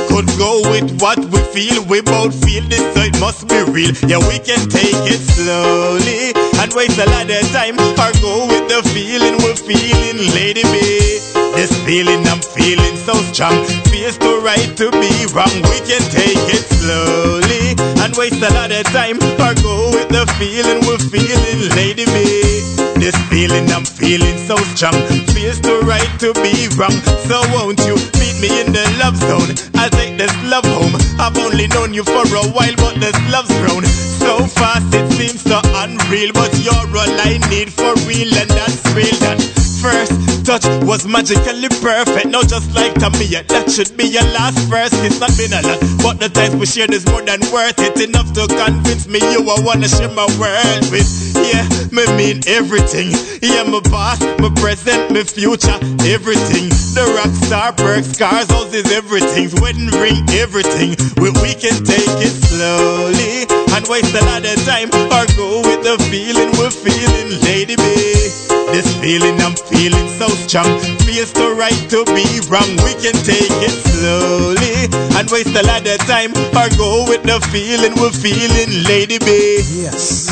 Could 0.08 0.28
go 0.38 0.62
with 0.70 1.00
what 1.00 1.18
we 1.18 1.40
feel, 1.52 1.84
we 1.84 2.00
both 2.02 2.34
feel 2.44 2.62
this, 2.68 2.84
so 2.94 3.00
it 3.00 3.18
must 3.18 3.48
be 3.48 3.58
real. 3.72 3.92
Yeah, 4.06 4.20
we 4.28 4.38
can 4.38 4.68
take 4.68 5.02
it 5.08 5.20
slowly 5.20 6.32
and 6.60 6.72
waste 6.74 6.98
a 6.98 7.06
lot 7.10 7.30
of 7.30 7.44
time, 7.50 7.78
or 7.80 8.12
go 8.20 8.46
with 8.46 8.68
the 8.68 8.80
feeling 8.94 9.36
we're 9.42 9.56
feeling, 9.56 10.18
lady 10.32 10.62
be. 10.62 11.35
This 11.56 11.72
feeling 11.84 12.20
I'm 12.28 12.40
feeling 12.40 12.96
so 12.96 13.14
strong 13.32 13.64
feels 13.88 14.18
too 14.18 14.40
right 14.44 14.76
to 14.76 14.90
be 14.92 15.24
wrong. 15.32 15.56
We 15.72 15.80
can 15.88 16.04
take 16.12 16.44
it 16.52 16.68
slowly 16.68 17.72
and 18.04 18.14
waste 18.14 18.44
a 18.44 18.52
lot 18.52 18.70
of 18.70 18.84
time 18.92 19.16
or 19.40 19.56
go 19.64 19.88
with 19.96 20.12
the 20.12 20.28
feeling 20.36 20.84
we're 20.84 21.00
feeling, 21.00 21.72
lady 21.72 22.04
B. 22.12 22.60
This 23.00 23.16
feeling 23.32 23.72
I'm 23.72 23.84
feeling 23.84 24.36
so 24.36 24.56
strong 24.76 25.00
feels 25.32 25.58
too 25.58 25.80
right 25.80 26.12
to 26.20 26.36
be 26.44 26.68
wrong. 26.76 26.96
So 27.24 27.40
won't 27.56 27.80
you 27.88 27.96
meet 28.20 28.36
me 28.36 28.60
in 28.60 28.76
the 28.76 28.84
love 29.00 29.16
zone? 29.16 29.56
I'll 29.80 29.88
take 29.88 30.18
this 30.18 30.36
love 30.44 30.68
home. 30.68 30.92
I've 31.18 31.38
only 31.38 31.68
known 31.68 31.94
you 31.94 32.04
for 32.04 32.28
a 32.36 32.44
while, 32.52 32.76
but 32.76 33.00
this 33.00 33.16
love's 33.32 33.56
grown 33.64 33.84
so 34.20 34.44
fast 34.46 34.92
it 34.92 35.10
seems 35.12 35.40
so 35.40 35.60
unreal. 35.80 36.32
But 36.34 36.52
you're 36.60 36.74
all 37.00 37.12
I 37.24 37.40
need 37.48 37.72
for 37.72 37.94
real, 38.04 38.28
and 38.36 38.50
that's 38.50 38.84
real. 38.92 39.16
That 39.24 39.65
first 39.86 40.26
touch 40.46 40.66
was 40.86 41.06
magically 41.06 41.68
perfect. 41.82 42.26
Now 42.26 42.42
just 42.42 42.74
like 42.74 42.94
Tamia, 42.94 43.46
that 43.50 43.70
should 43.70 43.96
be 43.96 44.06
your 44.06 44.26
last 44.34 44.58
verse. 44.70 44.94
It's 45.06 45.18
not 45.18 45.34
been 45.34 45.50
a 45.54 45.62
lot, 45.62 45.78
but 46.02 46.14
the 46.22 46.30
times 46.30 46.54
we 46.54 46.66
shared 46.66 46.94
is 46.94 47.06
more 47.06 47.22
than 47.22 47.42
worth 47.50 47.78
it. 47.78 47.94
Enough 47.98 48.30
to 48.34 48.46
convince 48.46 49.06
me 49.06 49.18
you 49.34 49.42
I 49.42 49.58
wanna 49.66 49.88
share 49.90 50.10
my 50.10 50.26
world 50.38 50.82
with. 50.90 51.06
Yeah, 51.34 51.66
me 51.90 52.06
mean 52.18 52.38
everything. 52.46 53.10
Yeah, 53.42 53.66
my 53.66 53.82
past, 53.90 54.22
my 54.38 54.50
present, 54.62 55.10
my 55.10 55.22
future, 55.22 55.78
everything. 56.06 56.70
The 56.94 57.04
rock 57.18 57.34
star, 57.46 57.72
perks, 57.74 58.14
cars, 58.18 58.46
houses, 58.50 58.86
everything. 58.90 59.50
Wedding 59.62 59.90
ring, 59.98 60.22
everything. 60.38 60.94
We, 61.18 61.30
we 61.42 61.58
can 61.58 61.78
take 61.82 62.14
it 62.22 62.34
slowly 62.50 63.50
and 63.74 63.82
waste 63.90 64.14
a 64.14 64.22
lot 64.30 64.46
of 64.46 64.58
time 64.62 64.90
or 65.10 65.26
go 65.34 65.62
with 65.66 65.82
the 65.82 65.98
feeling 66.06 66.50
we're 66.54 66.70
feeling, 66.70 67.28
lady 67.42 67.74
B. 67.74 68.45
This 68.72 68.88
feeling 69.00 69.40
I'm 69.40 69.54
feeling 69.54 70.08
so 70.18 70.28
strong 70.28 70.80
feels 71.06 71.32
too 71.32 71.54
right 71.54 71.90
to 71.90 72.04
be 72.06 72.26
wrong. 72.50 72.70
We 72.84 72.92
can 72.98 73.16
take 73.24 73.54
it 73.62 73.76
slowly 73.94 74.90
and 75.16 75.30
waste 75.30 75.54
a 75.54 75.62
lot 75.62 75.86
of 75.86 75.98
time 76.06 76.32
or 76.54 76.68
go 76.76 77.06
with 77.08 77.22
the 77.22 77.40
feeling 77.52 77.94
we're 77.94 78.10
feeling, 78.10 78.84
lady 78.84 79.18
B. 79.18 79.62
Yes. 79.82 80.28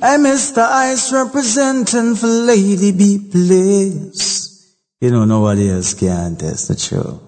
I'm 0.00 0.22
Mr. 0.22 0.58
Ice 0.58 1.12
representing 1.12 2.14
for 2.14 2.28
Lady 2.28 2.92
B, 2.92 3.18
please. 3.18 4.76
You 5.00 5.10
know, 5.10 5.24
nobody 5.24 5.70
else 5.70 5.94
can 5.94 6.36
test 6.36 6.68
the 6.68 6.76
truth. 6.76 7.20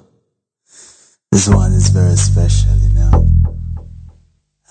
This 1.33 1.49
one 1.49 1.73
is 1.73 1.89
very 1.89 2.17
special, 2.17 2.77
you 2.77 2.95
know. 2.95 3.27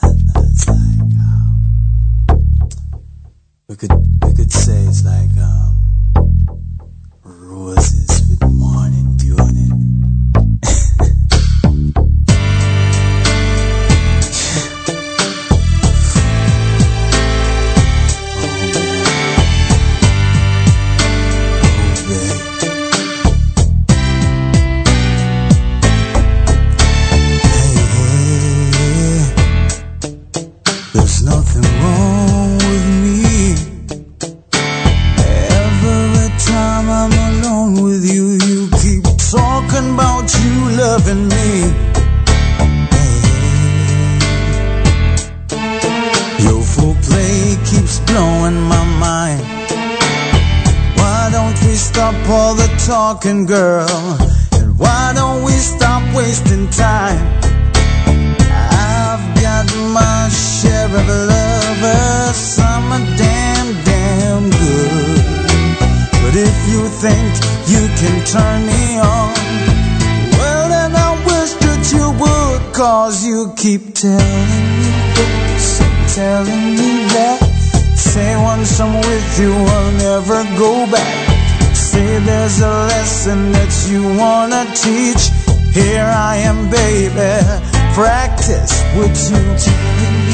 And 0.02 0.22
it's 0.38 0.68
like, 0.68 0.78
um, 1.19 2.40
we 3.68 3.76
could 3.76 4.08
say 4.69 4.83
it's 4.85 5.03
like, 5.03 5.35
um, 5.41 5.68
loving 41.00 41.28
me. 41.28 41.50
Your 46.44 46.61
full 46.61 46.95
play 47.08 47.58
keeps 47.66 48.00
blowing 48.00 48.60
my 48.61 48.84
mind. 49.00 49.42
Why 50.98 51.30
don't 51.32 51.58
we 51.66 51.76
stop 51.76 52.16
all 52.30 52.56
the 52.56 52.68
talking, 52.86 53.45
girl? 53.45 54.18
And 54.53 54.78
why 54.78 55.14
don't 55.16 55.44
we 55.44 55.53
stop 55.53 56.03
wasting 56.16 56.69
time? 56.69 57.26
I've 58.72 59.26
got 59.42 59.68
my 59.94 60.30
share 60.30 60.86
of 60.86 61.08
lovers, 61.34 62.36
some 62.36 62.92
are 62.92 63.06
damn, 63.18 63.69
damn 63.86 64.50
good. 64.50 65.19
But 66.22 66.36
if 66.36 66.56
you 66.72 66.82
think 67.03 67.30
you 67.68 67.88
can 68.00 68.26
turn 68.26 68.66
me 68.66 69.00
on, 69.00 69.78
cause 72.80 73.25
you 73.25 73.51
keep 73.58 73.93
telling 73.93 74.69
me 74.80 74.91
this 75.17 75.80
telling 76.16 76.75
me 76.80 76.91
that. 77.11 77.40
Say 77.98 78.38
once 78.38 78.80
I'm 78.80 78.95
with 78.95 79.40
you, 79.40 79.51
I'll 79.51 79.91
never 80.08 80.40
go 80.58 80.90
back. 80.90 81.75
Say 81.75 82.19
there's 82.19 82.61
a 82.61 82.69
lesson 82.91 83.51
that 83.51 83.74
you 83.90 84.01
wanna 84.17 84.64
teach. 84.85 85.27
Here 85.75 86.09
I 86.32 86.38
am, 86.38 86.69
baby 86.69 87.80
practice 87.93 88.82
with 88.95 89.17
you. 89.30 90.28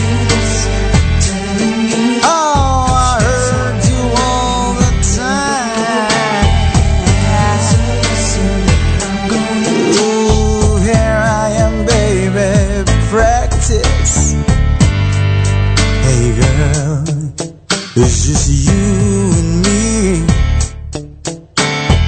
It's 17.96 18.26
just 18.28 18.50
you 18.68 19.32
and 19.40 19.52
me. 19.66 20.28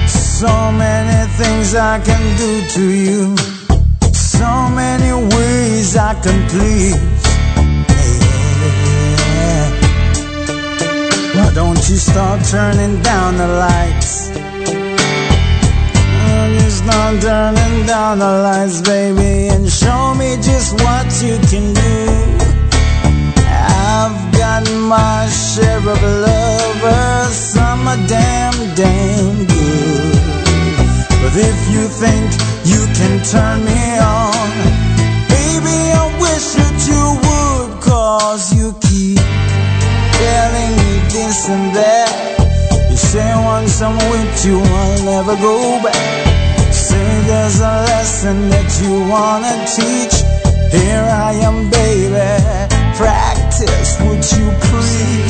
So 0.06 0.72
many 0.72 1.30
things 1.32 1.74
I 1.74 1.98
can 2.00 2.36
do 2.36 2.66
to 2.74 2.84
you 2.90 3.58
so 4.38 4.68
many 4.70 5.12
ways 5.34 5.96
I 5.96 6.14
can 6.22 6.38
please. 6.48 6.94
Yeah. 9.34 9.66
Why 11.34 11.50
don't 11.54 11.82
you 11.88 11.96
start 11.96 12.44
turning 12.44 13.02
down 13.02 13.36
the 13.36 13.48
lights? 13.48 14.30
Why 16.24 16.70
start 16.70 17.20
turning 17.20 17.86
down 17.86 18.20
the 18.20 18.32
lights, 18.46 18.80
baby, 18.80 19.48
and 19.54 19.68
show 19.68 20.14
me 20.14 20.36
just 20.36 20.74
what 20.84 21.08
you 21.20 21.36
can 21.50 21.74
do. 21.74 22.47
Got 24.58 24.74
my 24.88 25.28
share 25.28 25.78
of 25.78 26.02
lovers, 26.02 27.32
some 27.32 27.86
are 27.86 28.06
damn, 28.08 28.58
damn 28.74 29.46
good. 29.46 30.18
But 31.22 31.34
if 31.36 31.58
you 31.70 31.86
think 31.86 32.26
you 32.66 32.82
can 32.98 33.22
turn 33.22 33.64
me 33.64 33.82
on, 34.02 34.50
baby, 35.30 35.78
I 35.94 36.10
wish 36.18 36.46
that 36.58 36.74
you 36.90 37.04
would, 37.22 37.80
cause 37.80 38.52
you 38.52 38.74
keep 38.82 39.22
telling 40.18 40.72
me 40.82 41.06
this 41.06 41.48
and 41.48 41.72
that. 41.76 42.90
You 42.90 42.96
say 42.96 43.30
once 43.36 43.80
I'm 43.80 43.96
with 44.10 44.44
you, 44.44 44.58
I'll 44.58 45.04
never 45.04 45.36
go 45.36 45.80
back. 45.84 46.72
Say 46.72 47.06
there's 47.28 47.60
a 47.60 47.86
lesson 47.86 48.50
that 48.50 48.68
you 48.82 49.06
wanna 49.06 49.54
teach. 49.70 50.18
Here 50.72 51.06
I 51.06 51.34
am, 51.46 51.70
baby, 51.70 52.26
practice 52.96 53.37
what 53.60 54.22
you 54.38 54.50
preach. 54.70 55.28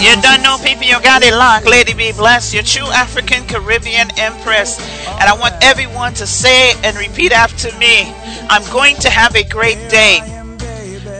You 0.00 0.14
don't 0.22 0.42
know 0.42 0.56
people, 0.62 0.84
you 0.84 1.00
got 1.02 1.22
it 1.22 1.34
locked. 1.34 1.66
Lady 1.66 1.94
be 1.94 2.12
blessed, 2.12 2.54
your 2.54 2.62
true 2.62 2.86
African 2.86 3.44
Caribbean 3.46 4.08
Empress. 4.18 4.78
And 5.08 5.24
I 5.24 5.36
want 5.38 5.54
everyone 5.62 6.14
to 6.14 6.26
say 6.26 6.72
and 6.84 6.96
repeat 6.96 7.32
after 7.32 7.76
me 7.78 8.12
I'm 8.48 8.62
going 8.72 8.96
to 8.96 9.10
have 9.10 9.34
a 9.34 9.42
great 9.42 9.78
day. 9.90 10.20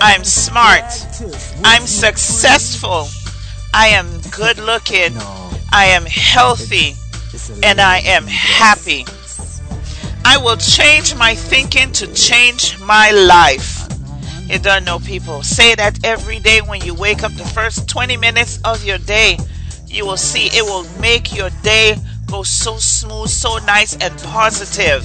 I'm 0.01 0.25
smart. 0.25 0.85
I'm 1.65 1.87
successful. 1.87 3.09
I 3.75 3.89
am 3.89 4.07
good 4.31 4.59
looking. 4.59 5.17
I 5.73 5.87
am 5.87 6.07
healthy. 6.07 6.95
And 7.63 7.81
I 7.81 7.99
am 7.99 8.27
happy. 8.27 9.05
I 10.25 10.39
will 10.39 10.57
change 10.57 11.15
my 11.17 11.35
thinking 11.35 11.93
to 11.93 12.13
change 12.15 12.79
my 12.81 13.11
life. 13.11 13.76
You 14.47 14.61
don't 14.61 14.85
know 14.85 15.01
people. 15.01 15.43
Say 15.43 15.75
that 15.75 16.05
every 16.05 16.39
day 16.39 16.61
when 16.61 16.81
you 16.83 16.95
wake 16.95 17.25
up, 17.25 17.33
the 17.33 17.45
first 17.45 17.89
20 17.89 18.17
minutes 18.17 18.61
of 18.65 18.85
your 18.85 18.99
day, 18.99 19.39
you 19.89 20.07
will 20.07 20.17
see 20.17 20.47
it 20.47 20.63
will 20.63 20.87
make 21.01 21.35
your 21.35 21.51
day 21.63 21.97
go 22.27 22.45
so 22.45 22.77
smooth, 22.77 23.29
so 23.29 23.59
nice, 23.67 23.97
and 23.97 24.17
positive. 24.23 25.03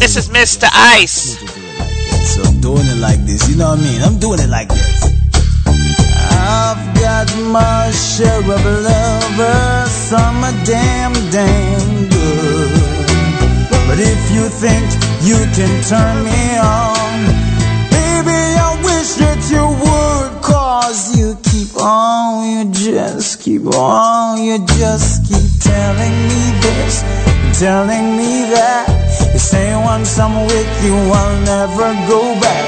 This 0.00 0.16
is 0.16 0.30
Mr. 0.30 0.66
Ice. 0.72 1.38
So 2.34 2.42
I'm 2.42 2.60
doing 2.62 2.86
it 2.86 2.98
like 3.00 3.20
this, 3.26 3.46
you 3.50 3.56
know 3.56 3.70
what 3.70 3.80
I 3.80 3.82
mean? 3.82 4.00
I'm 4.00 4.18
doing 4.18 4.40
it 4.40 4.48
like 4.48 4.68
this. 4.68 5.04
I've 5.66 6.94
got 6.96 7.28
my 7.52 7.90
share 7.90 8.40
of 8.40 8.64
lovers, 8.64 9.90
some 9.90 10.42
are 10.42 10.64
damn, 10.64 11.12
damn 11.30 12.08
good. 12.08 12.72
But 13.86 13.98
if 14.00 14.30
you 14.32 14.48
think 14.48 14.88
you 15.22 15.36
can 15.52 15.82
turn 15.84 16.24
me 16.24 16.58
on, 16.58 17.01
cause 20.92 21.16
you 21.18 21.34
keep 21.42 21.74
on, 21.80 22.44
you 22.52 22.70
just 22.70 23.40
keep 23.40 23.64
on, 23.64 24.42
you 24.42 24.58
just 24.76 25.24
keep 25.24 25.48
telling 25.58 26.16
me 26.28 26.42
this, 26.60 27.00
telling 27.58 28.14
me 28.18 28.44
that. 28.52 28.84
You 29.32 29.38
say 29.38 29.74
once 29.74 30.18
I'm 30.18 30.44
with 30.44 30.84
you, 30.84 30.94
I'll 30.94 31.40
never 31.48 31.88
go 32.12 32.20
back. 32.44 32.66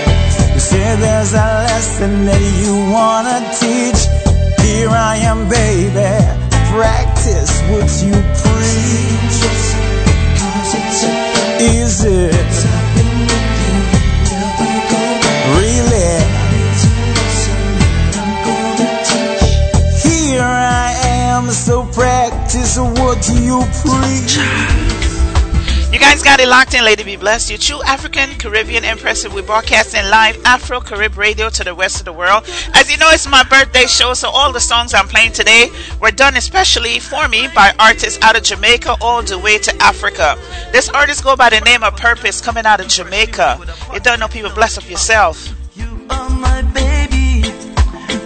You 0.54 0.60
say 0.60 0.96
there's 1.04 1.34
a 1.34 1.48
lesson 1.68 2.24
that 2.24 2.44
you 2.62 2.74
wanna 2.96 3.38
teach. 3.60 4.00
Here 4.64 4.88
I 4.88 5.16
am, 5.30 5.46
baby. 5.46 6.12
Practice 6.72 7.52
what 7.68 7.88
you 8.06 8.16
preach. 8.40 9.38
Is 11.60 12.04
it 12.04 12.54
really? 15.60 16.33
Am, 21.34 21.50
so 21.50 21.84
practice 21.92 22.78
what 22.78 23.28
you 23.28 23.58
preach. 23.82 24.38
You 25.92 26.00
guys 26.00 26.22
got 26.22 26.40
it 26.40 26.48
locked 26.48 26.74
in, 26.74 26.84
Lady 26.84 27.04
Be 27.04 27.16
Blessed. 27.16 27.50
Your 27.50 27.58
true 27.58 27.82
African 27.84 28.30
Caribbean 28.38 28.84
impressive. 28.84 29.32
We're 29.32 29.42
broadcasting 29.42 30.02
live 30.10 30.40
Afro 30.44 30.80
Carib 30.80 31.16
Radio 31.16 31.48
to 31.50 31.62
the 31.64 31.74
rest 31.74 32.00
of 32.00 32.04
the 32.04 32.12
world. 32.12 32.44
As 32.74 32.90
you 32.90 32.96
know, 32.98 33.10
it's 33.10 33.28
my 33.28 33.44
birthday 33.44 33.86
show, 33.86 34.12
so 34.14 34.28
all 34.28 34.52
the 34.52 34.60
songs 34.60 34.92
I'm 34.92 35.06
playing 35.06 35.32
today 35.32 35.70
were 36.00 36.10
done 36.10 36.36
especially 36.36 36.98
for 36.98 37.28
me 37.28 37.48
by 37.54 37.72
artists 37.78 38.20
out 38.22 38.36
of 38.36 38.42
Jamaica 38.42 38.96
all 39.00 39.22
the 39.22 39.38
way 39.38 39.58
to 39.58 39.82
Africa. 39.82 40.36
This 40.72 40.88
artist 40.88 41.22
go 41.22 41.36
by 41.36 41.50
the 41.50 41.60
name 41.60 41.82
of 41.84 41.96
Purpose, 41.96 42.40
coming 42.40 42.66
out 42.66 42.80
of 42.80 42.88
Jamaica. 42.88 43.60
You 43.92 44.00
don't 44.00 44.18
know 44.18 44.28
people, 44.28 44.50
bless 44.50 44.78
up 44.78 44.88
yourself. 44.90 45.48
You 45.76 46.06
are 46.10 46.30
my 46.30 46.62
baby, 46.74 47.52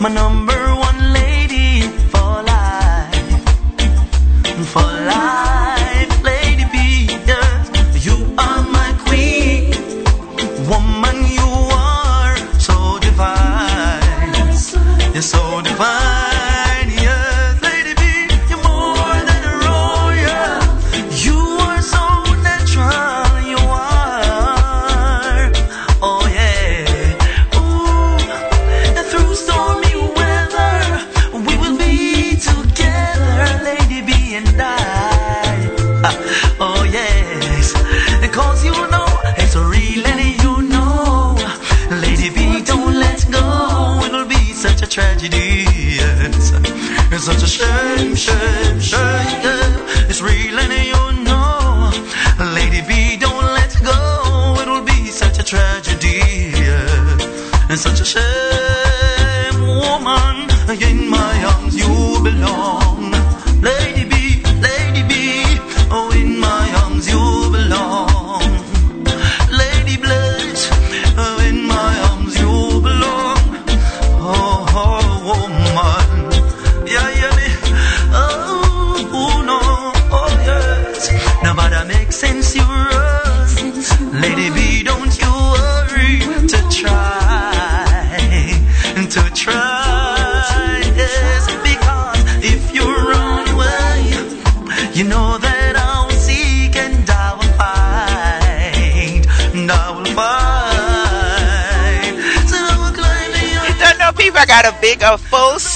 my 0.01 0.09
number 0.09 0.57
one 0.75 1.13
lady 1.13 1.28
for 4.69 4.81
life, 4.83 5.58
shame, 47.49 48.15
shame, 48.15 48.81
shame. 48.81 49.41
yeah. 49.43 50.09
It's 50.11 50.21
real 50.21 50.59
and 50.59 50.73
you 50.93 51.25
know, 51.25 51.91
Lady 52.55 52.83
B, 52.87 53.17
don't 53.17 53.47
let 53.59 53.75
go. 53.83 54.57
It'll 54.61 54.83
be 54.83 55.07
such 55.07 55.39
a 55.39 55.43
tragedy. 55.43 56.53
Yeah. 56.55 57.71
It's 57.71 57.83
such 57.83 58.01
a 58.01 58.05
shame, 58.05 59.61
woman. 59.61 60.49
In 60.83 61.08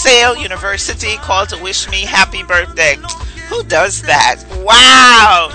sail 0.03 0.37
university 0.37 1.15
called 1.19 1.49
to 1.51 1.63
wish 1.63 1.89
me 1.89 2.03
happy 2.03 2.43
birthday. 2.43 2.97
Who 3.49 3.63
does 3.65 4.03
that? 4.03 4.43
Wow. 4.59 5.51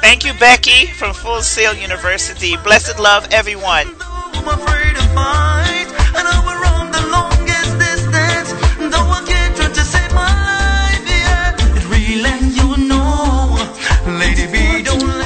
Thank 0.00 0.24
you, 0.24 0.32
Becky 0.38 0.86
from 0.86 1.12
Full 1.12 1.42
Sail 1.42 1.74
University. 1.74 2.56
Blessed 2.58 3.00
love, 3.00 3.26
everyone. 3.32 3.88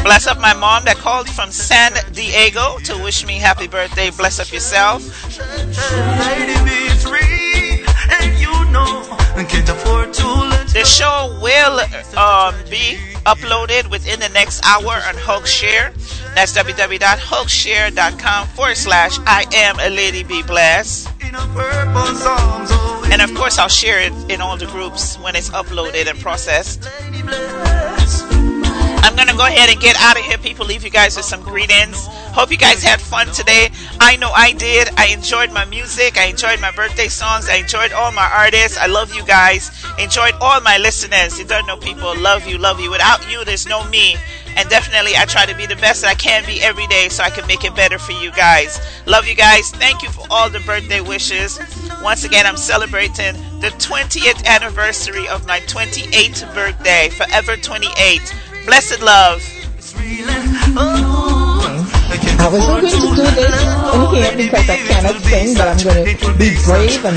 Bless 0.03 0.27
up 0.27 0.41
my 0.41 0.55
mom 0.55 0.85
that 0.85 0.97
called 0.97 1.29
from 1.29 1.51
San 1.51 1.93
Diego 2.13 2.79
to 2.85 2.97
wish 3.03 3.27
me 3.27 3.35
happy 3.35 3.69
birthday. 3.69 4.11
Bless 4.11 4.41
up 4.41 4.51
yourself. 4.53 5.03
The 10.73 10.85
show 10.87 11.39
will 11.43 11.81
um, 12.19 12.55
be 12.71 12.97
uploaded 13.27 13.91
within 13.91 14.19
the 14.21 14.31
next 14.31 14.65
hour 14.65 14.95
on 15.07 15.15
Hulkshare. 15.17 15.93
That's 16.35 16.57
www.hulkshare.com 16.57 18.47
forward 18.49 18.77
slash 18.77 19.19
I 19.27 19.45
am 19.53 19.79
a 19.81 19.91
lady 19.95 20.23
be 20.23 20.43
blessed. 20.43 21.11
And 23.13 23.21
of 23.21 23.35
course, 23.35 23.59
I'll 23.59 23.69
share 23.69 24.01
it 24.01 24.15
in 24.31 24.41
all 24.41 24.57
the 24.57 24.65
groups 24.67 25.19
when 25.19 25.37
it's 25.37 25.51
uploaded 25.51 26.09
and 26.09 26.19
processed. 26.19 26.89
I'm 29.05 29.15
gonna 29.15 29.37
go 29.37 29.45
ahead 29.47 29.69
and 29.69 29.79
get 29.79 29.97
out 30.01 30.17
of 30.19 30.25
here. 30.25 30.39
People, 30.39 30.65
leave 30.65 30.85
you 30.85 30.91
guys 30.91 31.17
with 31.17 31.27
some 31.27 31.43
greetings. 31.43 32.09
Hope 32.33 32.51
you 32.51 32.57
guys 32.57 32.83
had 32.83 33.01
fun 33.01 33.27
today. 33.29 33.69
I 34.01 34.17
know 34.17 34.31
I 34.31 34.53
did. 34.53 34.89
I 34.97 35.09
enjoyed 35.09 35.53
my 35.53 35.67
music. 35.67 36.17
I 36.17 36.25
enjoyed 36.25 36.61
my 36.61 36.71
birthday 36.71 37.09
songs. 37.09 37.47
I 37.49 37.57
enjoyed 37.57 37.93
all 37.93 38.11
my 38.11 38.25
artists. 38.25 38.79
I 38.79 38.87
love 38.87 39.15
you 39.15 39.23
guys. 39.27 39.71
Enjoyed 39.99 40.33
all 40.41 40.59
my 40.63 40.79
listeners. 40.79 41.39
You 41.39 41.45
don't 41.45 41.67
know 41.67 41.77
people. 41.77 42.17
Love 42.19 42.47
you, 42.47 42.57
love 42.57 42.81
you. 42.81 42.91
Without 42.91 43.31
you, 43.31 43.45
there's 43.45 43.67
no 43.67 43.85
me. 43.89 44.17
And 44.57 44.69
definitely, 44.71 45.13
I 45.15 45.27
try 45.27 45.45
to 45.45 45.55
be 45.55 45.67
the 45.67 45.77
best 45.77 46.03
that 46.03 46.09
I 46.09 46.15
can 46.15 46.45
be 46.47 46.61
every 46.63 46.87
day 46.87 47.09
so 47.11 47.23
I 47.23 47.29
can 47.29 47.47
make 47.47 47.65
it 47.65 47.77
better 47.77 47.99
for 47.99 48.13
you 48.13 48.31
guys. 48.33 48.81
Love 49.07 49.27
you 49.27 49.35
guys. 49.35 49.71
Thank 49.71 50.03
you 50.03 50.09
for 50.09 50.27
all 50.31 50.49
the 50.49 50.61
birthday 50.61 51.03
wishes. 51.03 51.59
Once 52.03 52.25
again, 52.25 52.47
I'm 52.47 52.57
celebrating 52.57 53.35
the 53.61 53.69
20th 53.79 54.45
anniversary 54.47 55.29
of 55.29 55.47
my 55.47 55.61
28th 55.61 56.55
birthday. 56.55 57.11
Forever 57.11 57.57
28. 57.57 58.35
Blessed 58.65 59.03
love. 59.03 59.43
I 62.43 62.49
wasn't 62.49 62.81
going 62.81 62.91
to 62.91 62.99
do 62.99 63.23
this 63.23 63.55
in 63.95 64.03
here 64.17 64.37
because 64.37 64.69
I 64.69 64.77
cannot 64.77 65.23
sing, 65.23 65.55
but 65.55 65.69
I'm 65.69 65.79
going 65.79 66.17
to 66.19 66.35
be 66.37 66.59
brave 66.65 67.05
and 67.05 67.17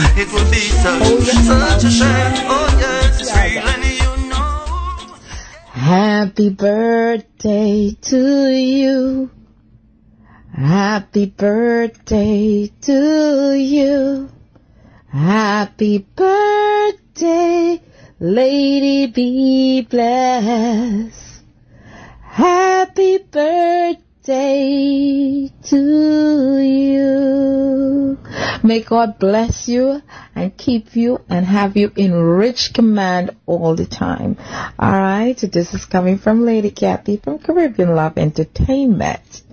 hold 1.02 1.26
Happy 5.72 6.50
birthday 6.50 7.98
to 8.02 8.50
you. 8.54 9.32
Happy 10.54 11.26
birthday 11.26 12.72
to 12.82 13.54
you. 13.54 14.30
Happy 15.08 16.06
birthday, 16.16 17.82
Lady 18.20 19.08
Be 19.08 19.82
blessed. 19.82 21.44
Happy 22.22 23.18
birthday 23.18 24.05
day 24.26 25.52
to 25.64 26.60
you. 26.60 28.18
May 28.64 28.82
God 28.82 29.20
bless 29.20 29.70
you 29.70 30.02
and 30.34 30.58
keep 30.58 30.96
you 30.96 31.22
and 31.30 31.46
have 31.46 31.78
you 31.78 31.92
in 31.96 32.12
rich 32.12 32.72
command 32.74 33.36
all 33.46 33.76
the 33.76 33.86
time. 33.86 34.38
Alright, 34.80 35.38
this 35.38 35.76
is 35.76 35.86
coming 35.86 36.18
from 36.18 36.44
Lady 36.44 36.72
Kathy 36.72 37.18
from 37.18 37.38
Caribbean 37.38 37.96
Love 37.96 38.18
Entertainment. 38.18 39.44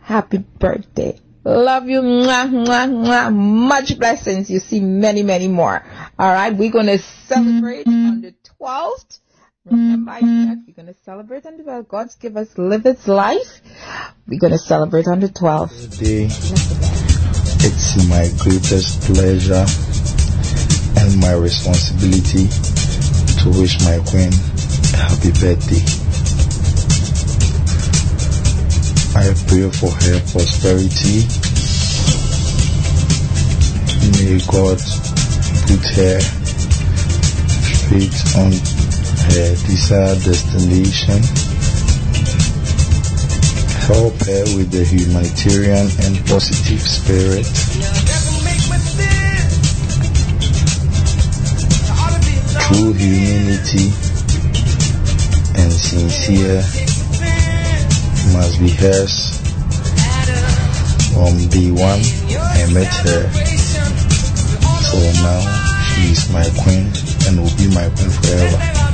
Happy 0.00 0.38
birthday. 0.38 1.18
Love 1.44 1.88
you. 1.88 2.00
Mwah, 2.02 2.48
mwah, 2.48 2.88
mwah. 2.88 3.34
Much 3.34 3.98
blessings. 3.98 4.48
You 4.48 4.60
see 4.60 4.78
many, 4.78 5.24
many 5.24 5.48
more. 5.48 5.84
Alright, 6.18 6.54
we're 6.54 6.70
going 6.70 6.86
to 6.86 6.98
celebrate 6.98 7.86
mm-hmm. 7.86 8.06
on 8.06 8.20
the 8.20 8.34
12th 8.60 9.18
Mm-hmm. 9.64 9.76
Remember, 9.76 10.10
I 10.10 10.20
said 10.20 10.64
we're 10.66 10.74
going 10.74 10.92
to 10.92 11.00
celebrate 11.04 11.46
on 11.46 11.56
the 11.56 11.62
12th. 11.62 11.86
God's 11.86 12.14
give 12.16 12.36
us 12.36 12.58
live 12.58 12.84
its 12.84 13.06
life. 13.06 13.60
We're 14.26 14.40
going 14.40 14.52
to 14.52 14.58
celebrate 14.58 15.06
on 15.06 15.20
the 15.20 15.28
12th. 15.28 16.00
Day. 16.00 16.24
It's 17.64 18.08
my 18.10 18.26
greatest 18.42 19.02
pleasure 19.02 19.64
and 20.98 21.20
my 21.20 21.34
responsibility 21.34 22.50
to 23.38 23.50
wish 23.54 23.78
my 23.86 24.02
queen 24.02 24.34
a 24.34 24.98
happy 24.98 25.30
birthday. 25.30 25.78
I 29.14 29.30
pray 29.46 29.70
for 29.70 29.94
her 29.94 30.18
prosperity. 30.26 31.22
May 34.18 34.42
God 34.42 34.82
put 35.70 35.86
her 35.94 36.18
faith 37.86 38.36
on 38.36 38.50
her 38.50 38.81
desired 39.30 40.22
destination. 40.22 41.22
Help 43.86 44.14
her 44.26 44.42
eh, 44.42 44.56
with 44.56 44.70
the 44.70 44.84
humanitarian 44.84 45.86
and 46.06 46.14
positive 46.26 46.80
spirit. 46.80 47.46
True 52.62 52.92
humanity 52.92 53.90
and 55.60 55.72
sincere 55.72 56.62
must 58.32 58.60
be 58.60 58.70
hers. 58.70 59.38
From 61.12 61.36
day 61.48 61.70
one, 61.70 62.02
I 62.38 62.66
met 62.72 62.94
her. 63.04 63.28
So 64.82 64.98
now 65.22 65.40
she 65.84 66.12
is 66.12 66.32
my 66.32 66.48
queen 66.62 66.86
and 67.26 67.40
will 67.40 67.56
be 67.56 67.68
my 67.74 67.88
queen 67.96 68.10
forever 68.10 68.91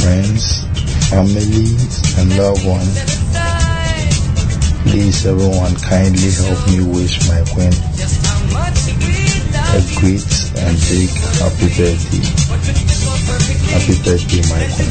friends, 0.00 0.64
families, 1.08 2.18
and 2.18 2.36
loved 2.36 2.66
ones. 2.66 2.94
Please, 4.82 5.26
everyone, 5.26 5.74
kindly 5.76 6.30
help 6.30 6.66
me 6.68 6.82
wish 6.82 7.28
my 7.28 7.44
queen 7.52 7.72
a 9.70 9.82
great 10.00 10.26
and 10.58 10.76
big 10.90 11.10
happy 11.38 11.68
birthday. 11.78 12.26
Happy 13.70 13.94
birthday, 14.02 14.42
my 14.50 14.66
queen. 14.74 14.90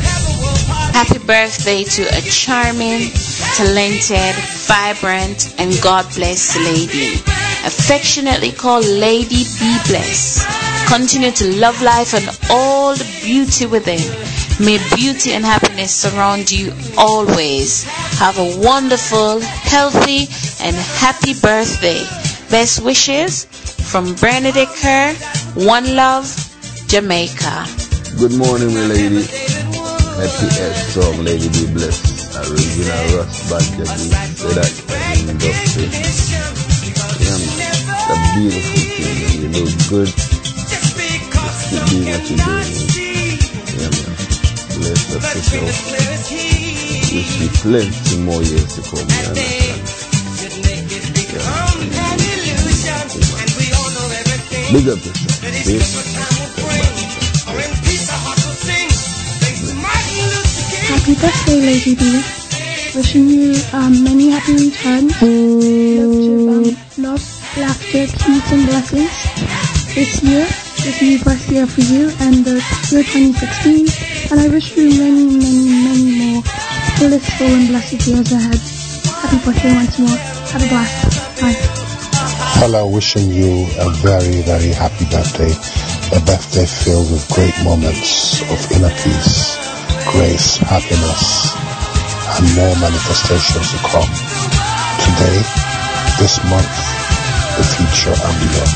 Happy 0.96 1.20
birthday 1.26 1.84
to 1.84 2.04
a 2.04 2.22
charming, 2.22 3.10
talented, 3.56 4.36
vibrant, 4.68 5.54
and 5.60 5.82
God 5.82 6.06
bless 6.16 6.56
lady. 6.56 7.49
Affectionately 7.66 8.52
called 8.52 8.86
Lady 8.86 9.44
Be 9.60 9.78
Blessed. 9.88 10.46
Continue 10.88 11.32
to 11.32 11.60
love 11.60 11.82
life 11.82 12.14
and 12.14 12.28
all 12.50 12.96
the 12.96 13.06
beauty 13.24 13.66
within 13.66 14.00
May 14.60 14.78
beauty 14.94 15.32
and 15.32 15.46
happiness 15.46 15.90
surround 15.96 16.52
you 16.52 16.74
always. 16.98 17.84
Have 18.20 18.38
a 18.38 18.60
wonderful, 18.60 19.40
healthy, 19.40 20.28
and 20.62 20.76
happy 21.00 21.34
birthday. 21.34 22.04
Best 22.52 22.84
wishes 22.84 23.46
from 23.46 24.16
Bernadette 24.16 24.68
Kerr, 24.82 25.14
One 25.56 25.96
Love, 25.96 26.28
Jamaica. 26.88 27.66
Good 28.20 28.36
morning, 28.36 28.74
my 28.76 28.86
lady. 28.88 29.24
Happy 30.20 30.50
song, 30.92 31.24
lady 31.24 31.48
be 31.48 31.72
blessed. 31.72 32.36
Original 32.52 33.24
that 34.60 34.76
in 35.20 35.38
the 35.40 35.48
industry. 35.48 36.69
Yeah, 38.10 38.18
man. 38.18 38.26
a 38.26 38.40
beautiful 38.40 38.82
thing, 38.98 39.42
you 39.42 39.50
look 39.54 39.74
good. 39.90 40.10
Just 40.10 40.90
keep 40.98 41.24
doing 41.70 42.06
what 42.10 42.26
you're 42.30 42.40
doing. 42.40 42.74
Yeah, 43.80 43.90
man 43.90 44.30
bless 44.80 45.16
us 45.16 45.54
yourself. 45.54 46.32
We 47.12 47.22
see 47.24 47.50
plenty 47.62 48.18
more 48.24 48.42
years 48.44 48.76
to 48.76 48.82
come, 48.82 49.00
you 49.00 49.16
understand? 49.28 49.80
Yeah. 51.30 51.50
Big 54.72 54.88
up 54.88 55.00
yourself, 55.04 56.00
Happy 60.90 61.14
birthday, 61.16 61.60
Lady 61.60 61.94
B. 61.96 62.02
Wishing 62.96 63.28
you 63.30 63.54
um, 63.74 64.04
many 64.04 64.30
happy 64.30 64.54
returns. 64.54 65.14
Love, 65.22 65.22
to, 65.22 66.50
um, 66.50 66.78
love, 66.98 67.39
laughter, 67.60 68.08
peace, 68.08 68.52
and 68.52 68.66
blessings 68.68 69.12
this 69.96 70.24
year, 70.24 70.46
this 70.84 71.02
new 71.02 71.24
birth 71.24 71.52
year 71.52 71.68
for 71.68 71.82
you, 71.82 72.10
and 72.20 72.46
the 72.46 72.64
year 72.92 73.04
2016 73.04 74.10
and 74.32 74.40
I 74.40 74.48
wish 74.48 74.78
you 74.78 74.90
many, 74.90 75.26
many, 75.26 75.66
many 75.84 76.34
more 76.34 76.44
blissful 77.02 77.48
and 77.48 77.68
blessed 77.68 78.06
years 78.06 78.32
ahead. 78.32 78.62
Happy 79.26 79.38
birthday 79.44 79.74
once 79.74 79.98
more. 79.98 80.18
Have 80.54 80.62
a 80.62 80.68
blast. 80.70 81.42
Bye. 81.42 81.58
Hello, 82.62 82.86
wishing 82.88 83.32
you 83.34 83.66
a 83.82 83.90
very, 84.06 84.42
very 84.46 84.70
happy 84.70 85.06
birthday. 85.10 85.50
A 86.14 86.22
birthday 86.22 86.66
filled 86.66 87.10
with 87.10 87.26
great 87.34 87.58
moments 87.64 88.42
of 88.54 88.60
inner 88.70 88.94
peace, 89.02 89.58
grace, 90.14 90.58
happiness, 90.62 91.58
and 92.38 92.46
more 92.54 92.76
manifestations 92.78 93.66
to 93.74 93.80
come. 93.90 94.10
Today, 95.10 95.42
this 96.22 96.38
month, 96.46 96.89
the 97.60 97.68
future, 97.76 98.16
and 98.16 98.36
beyond. 98.40 98.72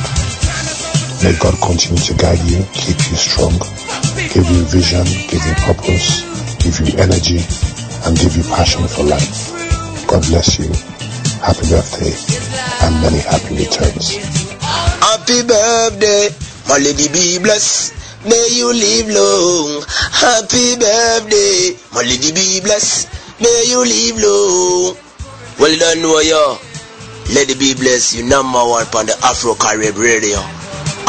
May 1.24 1.32
God 1.40 1.56
continue 1.64 2.04
to 2.04 2.14
guide 2.20 2.44
you, 2.52 2.68
keep 2.76 3.00
you 3.00 3.16
strong, 3.16 3.56
give 4.28 4.44
you 4.44 4.68
vision, 4.68 5.08
give 5.32 5.40
you 5.40 5.56
purpose, 5.64 6.28
give 6.60 6.76
you 6.84 6.92
energy, 7.00 7.40
and 8.04 8.12
give 8.20 8.36
you 8.36 8.44
passion 8.52 8.84
for 8.92 9.08
life. 9.08 9.56
God 10.04 10.20
bless 10.28 10.60
you. 10.60 10.68
Happy 11.40 11.64
birthday 11.72 12.12
and 12.84 13.00
many 13.00 13.24
happy 13.24 13.56
returns. 13.56 14.20
Happy 15.00 15.48
birthday, 15.48 16.28
my 16.68 16.76
lady 16.76 17.08
be 17.08 17.40
blessed. 17.40 17.96
May 18.28 18.48
you 18.52 18.68
live 18.68 19.08
long. 19.16 19.84
Happy 20.12 20.76
birthday, 20.76 21.72
my 21.96 22.04
lady 22.04 22.36
be 22.36 22.60
blessed. 22.60 23.08
May 23.40 23.64
you 23.72 23.80
live 23.80 24.20
long. 24.20 25.00
Well 25.56 25.72
done, 25.80 26.04
warrior. 26.04 26.73
Lady 27.34 27.56
be 27.56 27.74
blessed, 27.74 28.16
you 28.16 28.24
number 28.24 28.60
one 28.60 28.86
on 28.94 29.08
the 29.08 29.18
Afro 29.26 29.56
Caribbean 29.56 29.96
radio. 29.96 30.38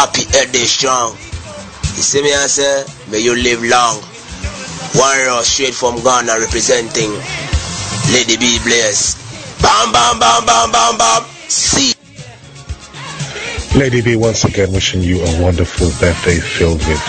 Happy 0.01 0.25
birthday, 0.33 0.65
strong. 0.65 1.13
You 1.13 2.01
see 2.01 2.23
me, 2.23 2.33
I 2.33 2.47
say, 2.49 2.85
may 3.11 3.19
you 3.19 3.37
live 3.37 3.61
long. 3.63 4.01
Warrior 4.97 5.43
straight 5.45 5.75
from 5.75 6.01
Ghana 6.03 6.41
representing 6.41 7.13
Lady 8.17 8.41
B 8.41 8.57
Blaze. 8.65 9.21
Bam, 9.61 9.93
bam, 9.93 10.19
bam, 10.19 10.47
bam, 10.47 10.73
bam, 10.73 10.97
bam. 10.97 11.25
See. 11.49 11.93
Lady 13.79 14.01
B, 14.01 14.17
once 14.17 14.45
again 14.45 14.73
wishing 14.73 15.03
you 15.03 15.21
a 15.21 15.43
wonderful 15.43 15.89
birthday 16.01 16.41
filled 16.41 16.81
with 16.89 17.05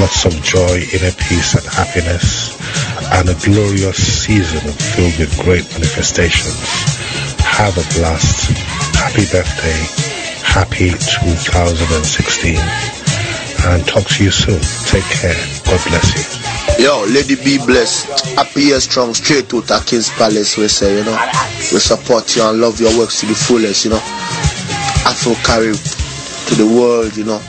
lots 0.00 0.24
of 0.24 0.32
joy, 0.42 0.80
inner 0.96 1.12
peace 1.28 1.52
and 1.54 1.66
happiness. 1.66 2.56
and 3.12 3.28
a 3.28 3.34
glorious 3.44 3.96
season 4.24 4.60
filled 4.72 5.18
with 5.18 5.32
great 5.44 5.64
manifestations. 5.72 6.95
Have 7.56 7.78
a 7.78 7.86
blast. 7.98 8.52
Happy 9.00 9.24
birthday. 9.32 9.80
Happy 10.44 10.90
2016. 10.90 12.54
And 13.64 13.80
talk 13.88 14.04
to 14.04 14.24
you 14.24 14.30
soon. 14.30 14.60
Take 14.84 15.08
care. 15.08 15.32
God 15.64 15.80
bless 15.88 16.04
you. 16.12 16.84
Yo, 16.84 17.06
Lady 17.08 17.34
be 17.34 17.56
blessed. 17.56 18.36
Happy 18.36 18.64
year 18.64 18.78
strong, 18.78 19.14
straight 19.14 19.48
to 19.48 19.62
the 19.62 19.82
King's 19.86 20.10
Palace, 20.10 20.58
we 20.58 20.68
say, 20.68 20.98
you 20.98 21.04
know. 21.04 21.16
We 21.72 21.80
support 21.80 22.36
you 22.36 22.42
and 22.44 22.60
love 22.60 22.78
your 22.78 22.92
works 22.98 23.20
to 23.20 23.26
the 23.26 23.34
fullest, 23.34 23.86
you 23.86 23.90
know. 23.92 24.02
Afro 25.08 25.32
carry 25.40 25.72
to 25.72 26.54
the 26.60 26.66
world, 26.68 27.16
you 27.16 27.24
know. 27.24 27.40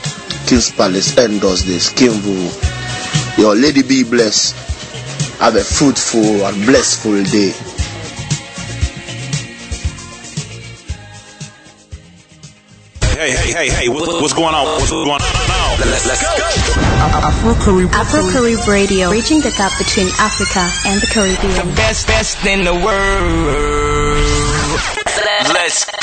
King's 0.46 0.72
Palace 0.72 1.18
endorse 1.18 1.64
this. 1.64 1.92
Kimvu. 1.92 2.48
Yo, 3.36 3.52
Lady 3.52 3.82
be 3.82 4.04
blessed. 4.04 4.56
Have 5.38 5.56
a 5.56 5.62
fruitful 5.62 6.46
and 6.46 6.64
blessful 6.64 7.22
day. 7.24 7.52
Hey, 13.18 13.34
hey, 13.34 13.50
hey, 13.50 13.68
hey, 13.68 13.88
what, 13.88 14.06
what's 14.22 14.32
going 14.32 14.54
on? 14.54 14.78
What's 14.78 14.94
going 14.94 15.10
on 15.10 15.18
now? 15.18 15.74
Let's, 15.90 16.06
let's 16.06 16.22
go. 16.22 16.38
Afro 17.18 17.50
Carib 17.58 17.90
Afro 17.90 18.22
Carib 18.30 18.62
Radio, 18.68 19.10
bridging 19.10 19.40
the 19.40 19.50
gap 19.58 19.74
between 19.74 20.06
Africa 20.22 20.70
and 20.86 21.02
the 21.02 21.08
Caribbean. 21.10 21.66
The 21.66 21.74
best, 21.74 22.06
best 22.06 22.38
in 22.46 22.62
the 22.62 22.78
world. 22.78 23.58
Let's 25.50 25.82
go. 25.82 25.98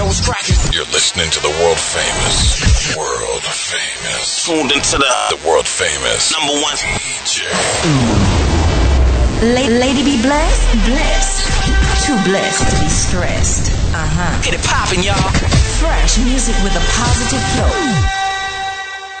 Yo, 0.00 0.08
what's 0.08 0.24
cracking? 0.24 0.56
You're 0.72 0.88
listening 0.88 1.28
to 1.36 1.40
the 1.44 1.52
world 1.60 1.76
famous, 1.76 2.96
world 2.96 3.44
famous, 3.44 4.48
Tuned 4.48 4.72
into 4.72 4.96
the, 4.96 5.36
the 5.36 5.36
world 5.46 5.68
famous 5.68 6.32
number 6.32 6.56
one 6.56 6.76
DJ. 6.80 7.44
La- 9.44 9.76
Lady 9.76 10.00
be 10.08 10.16
blessed, 10.22 10.88
blessed. 10.88 11.71
Too 12.02 12.18
blessed 12.24 12.68
to 12.74 12.82
be 12.82 12.88
stressed. 12.88 13.70
Uh 13.94 14.04
huh. 14.04 14.42
Get 14.42 14.54
it 14.54 14.64
poppin', 14.64 15.04
y'all. 15.04 15.30
Fresh 15.78 16.18
music 16.18 16.56
with 16.64 16.74
a 16.74 16.82
positive 16.98 17.42
flow. 17.54 18.21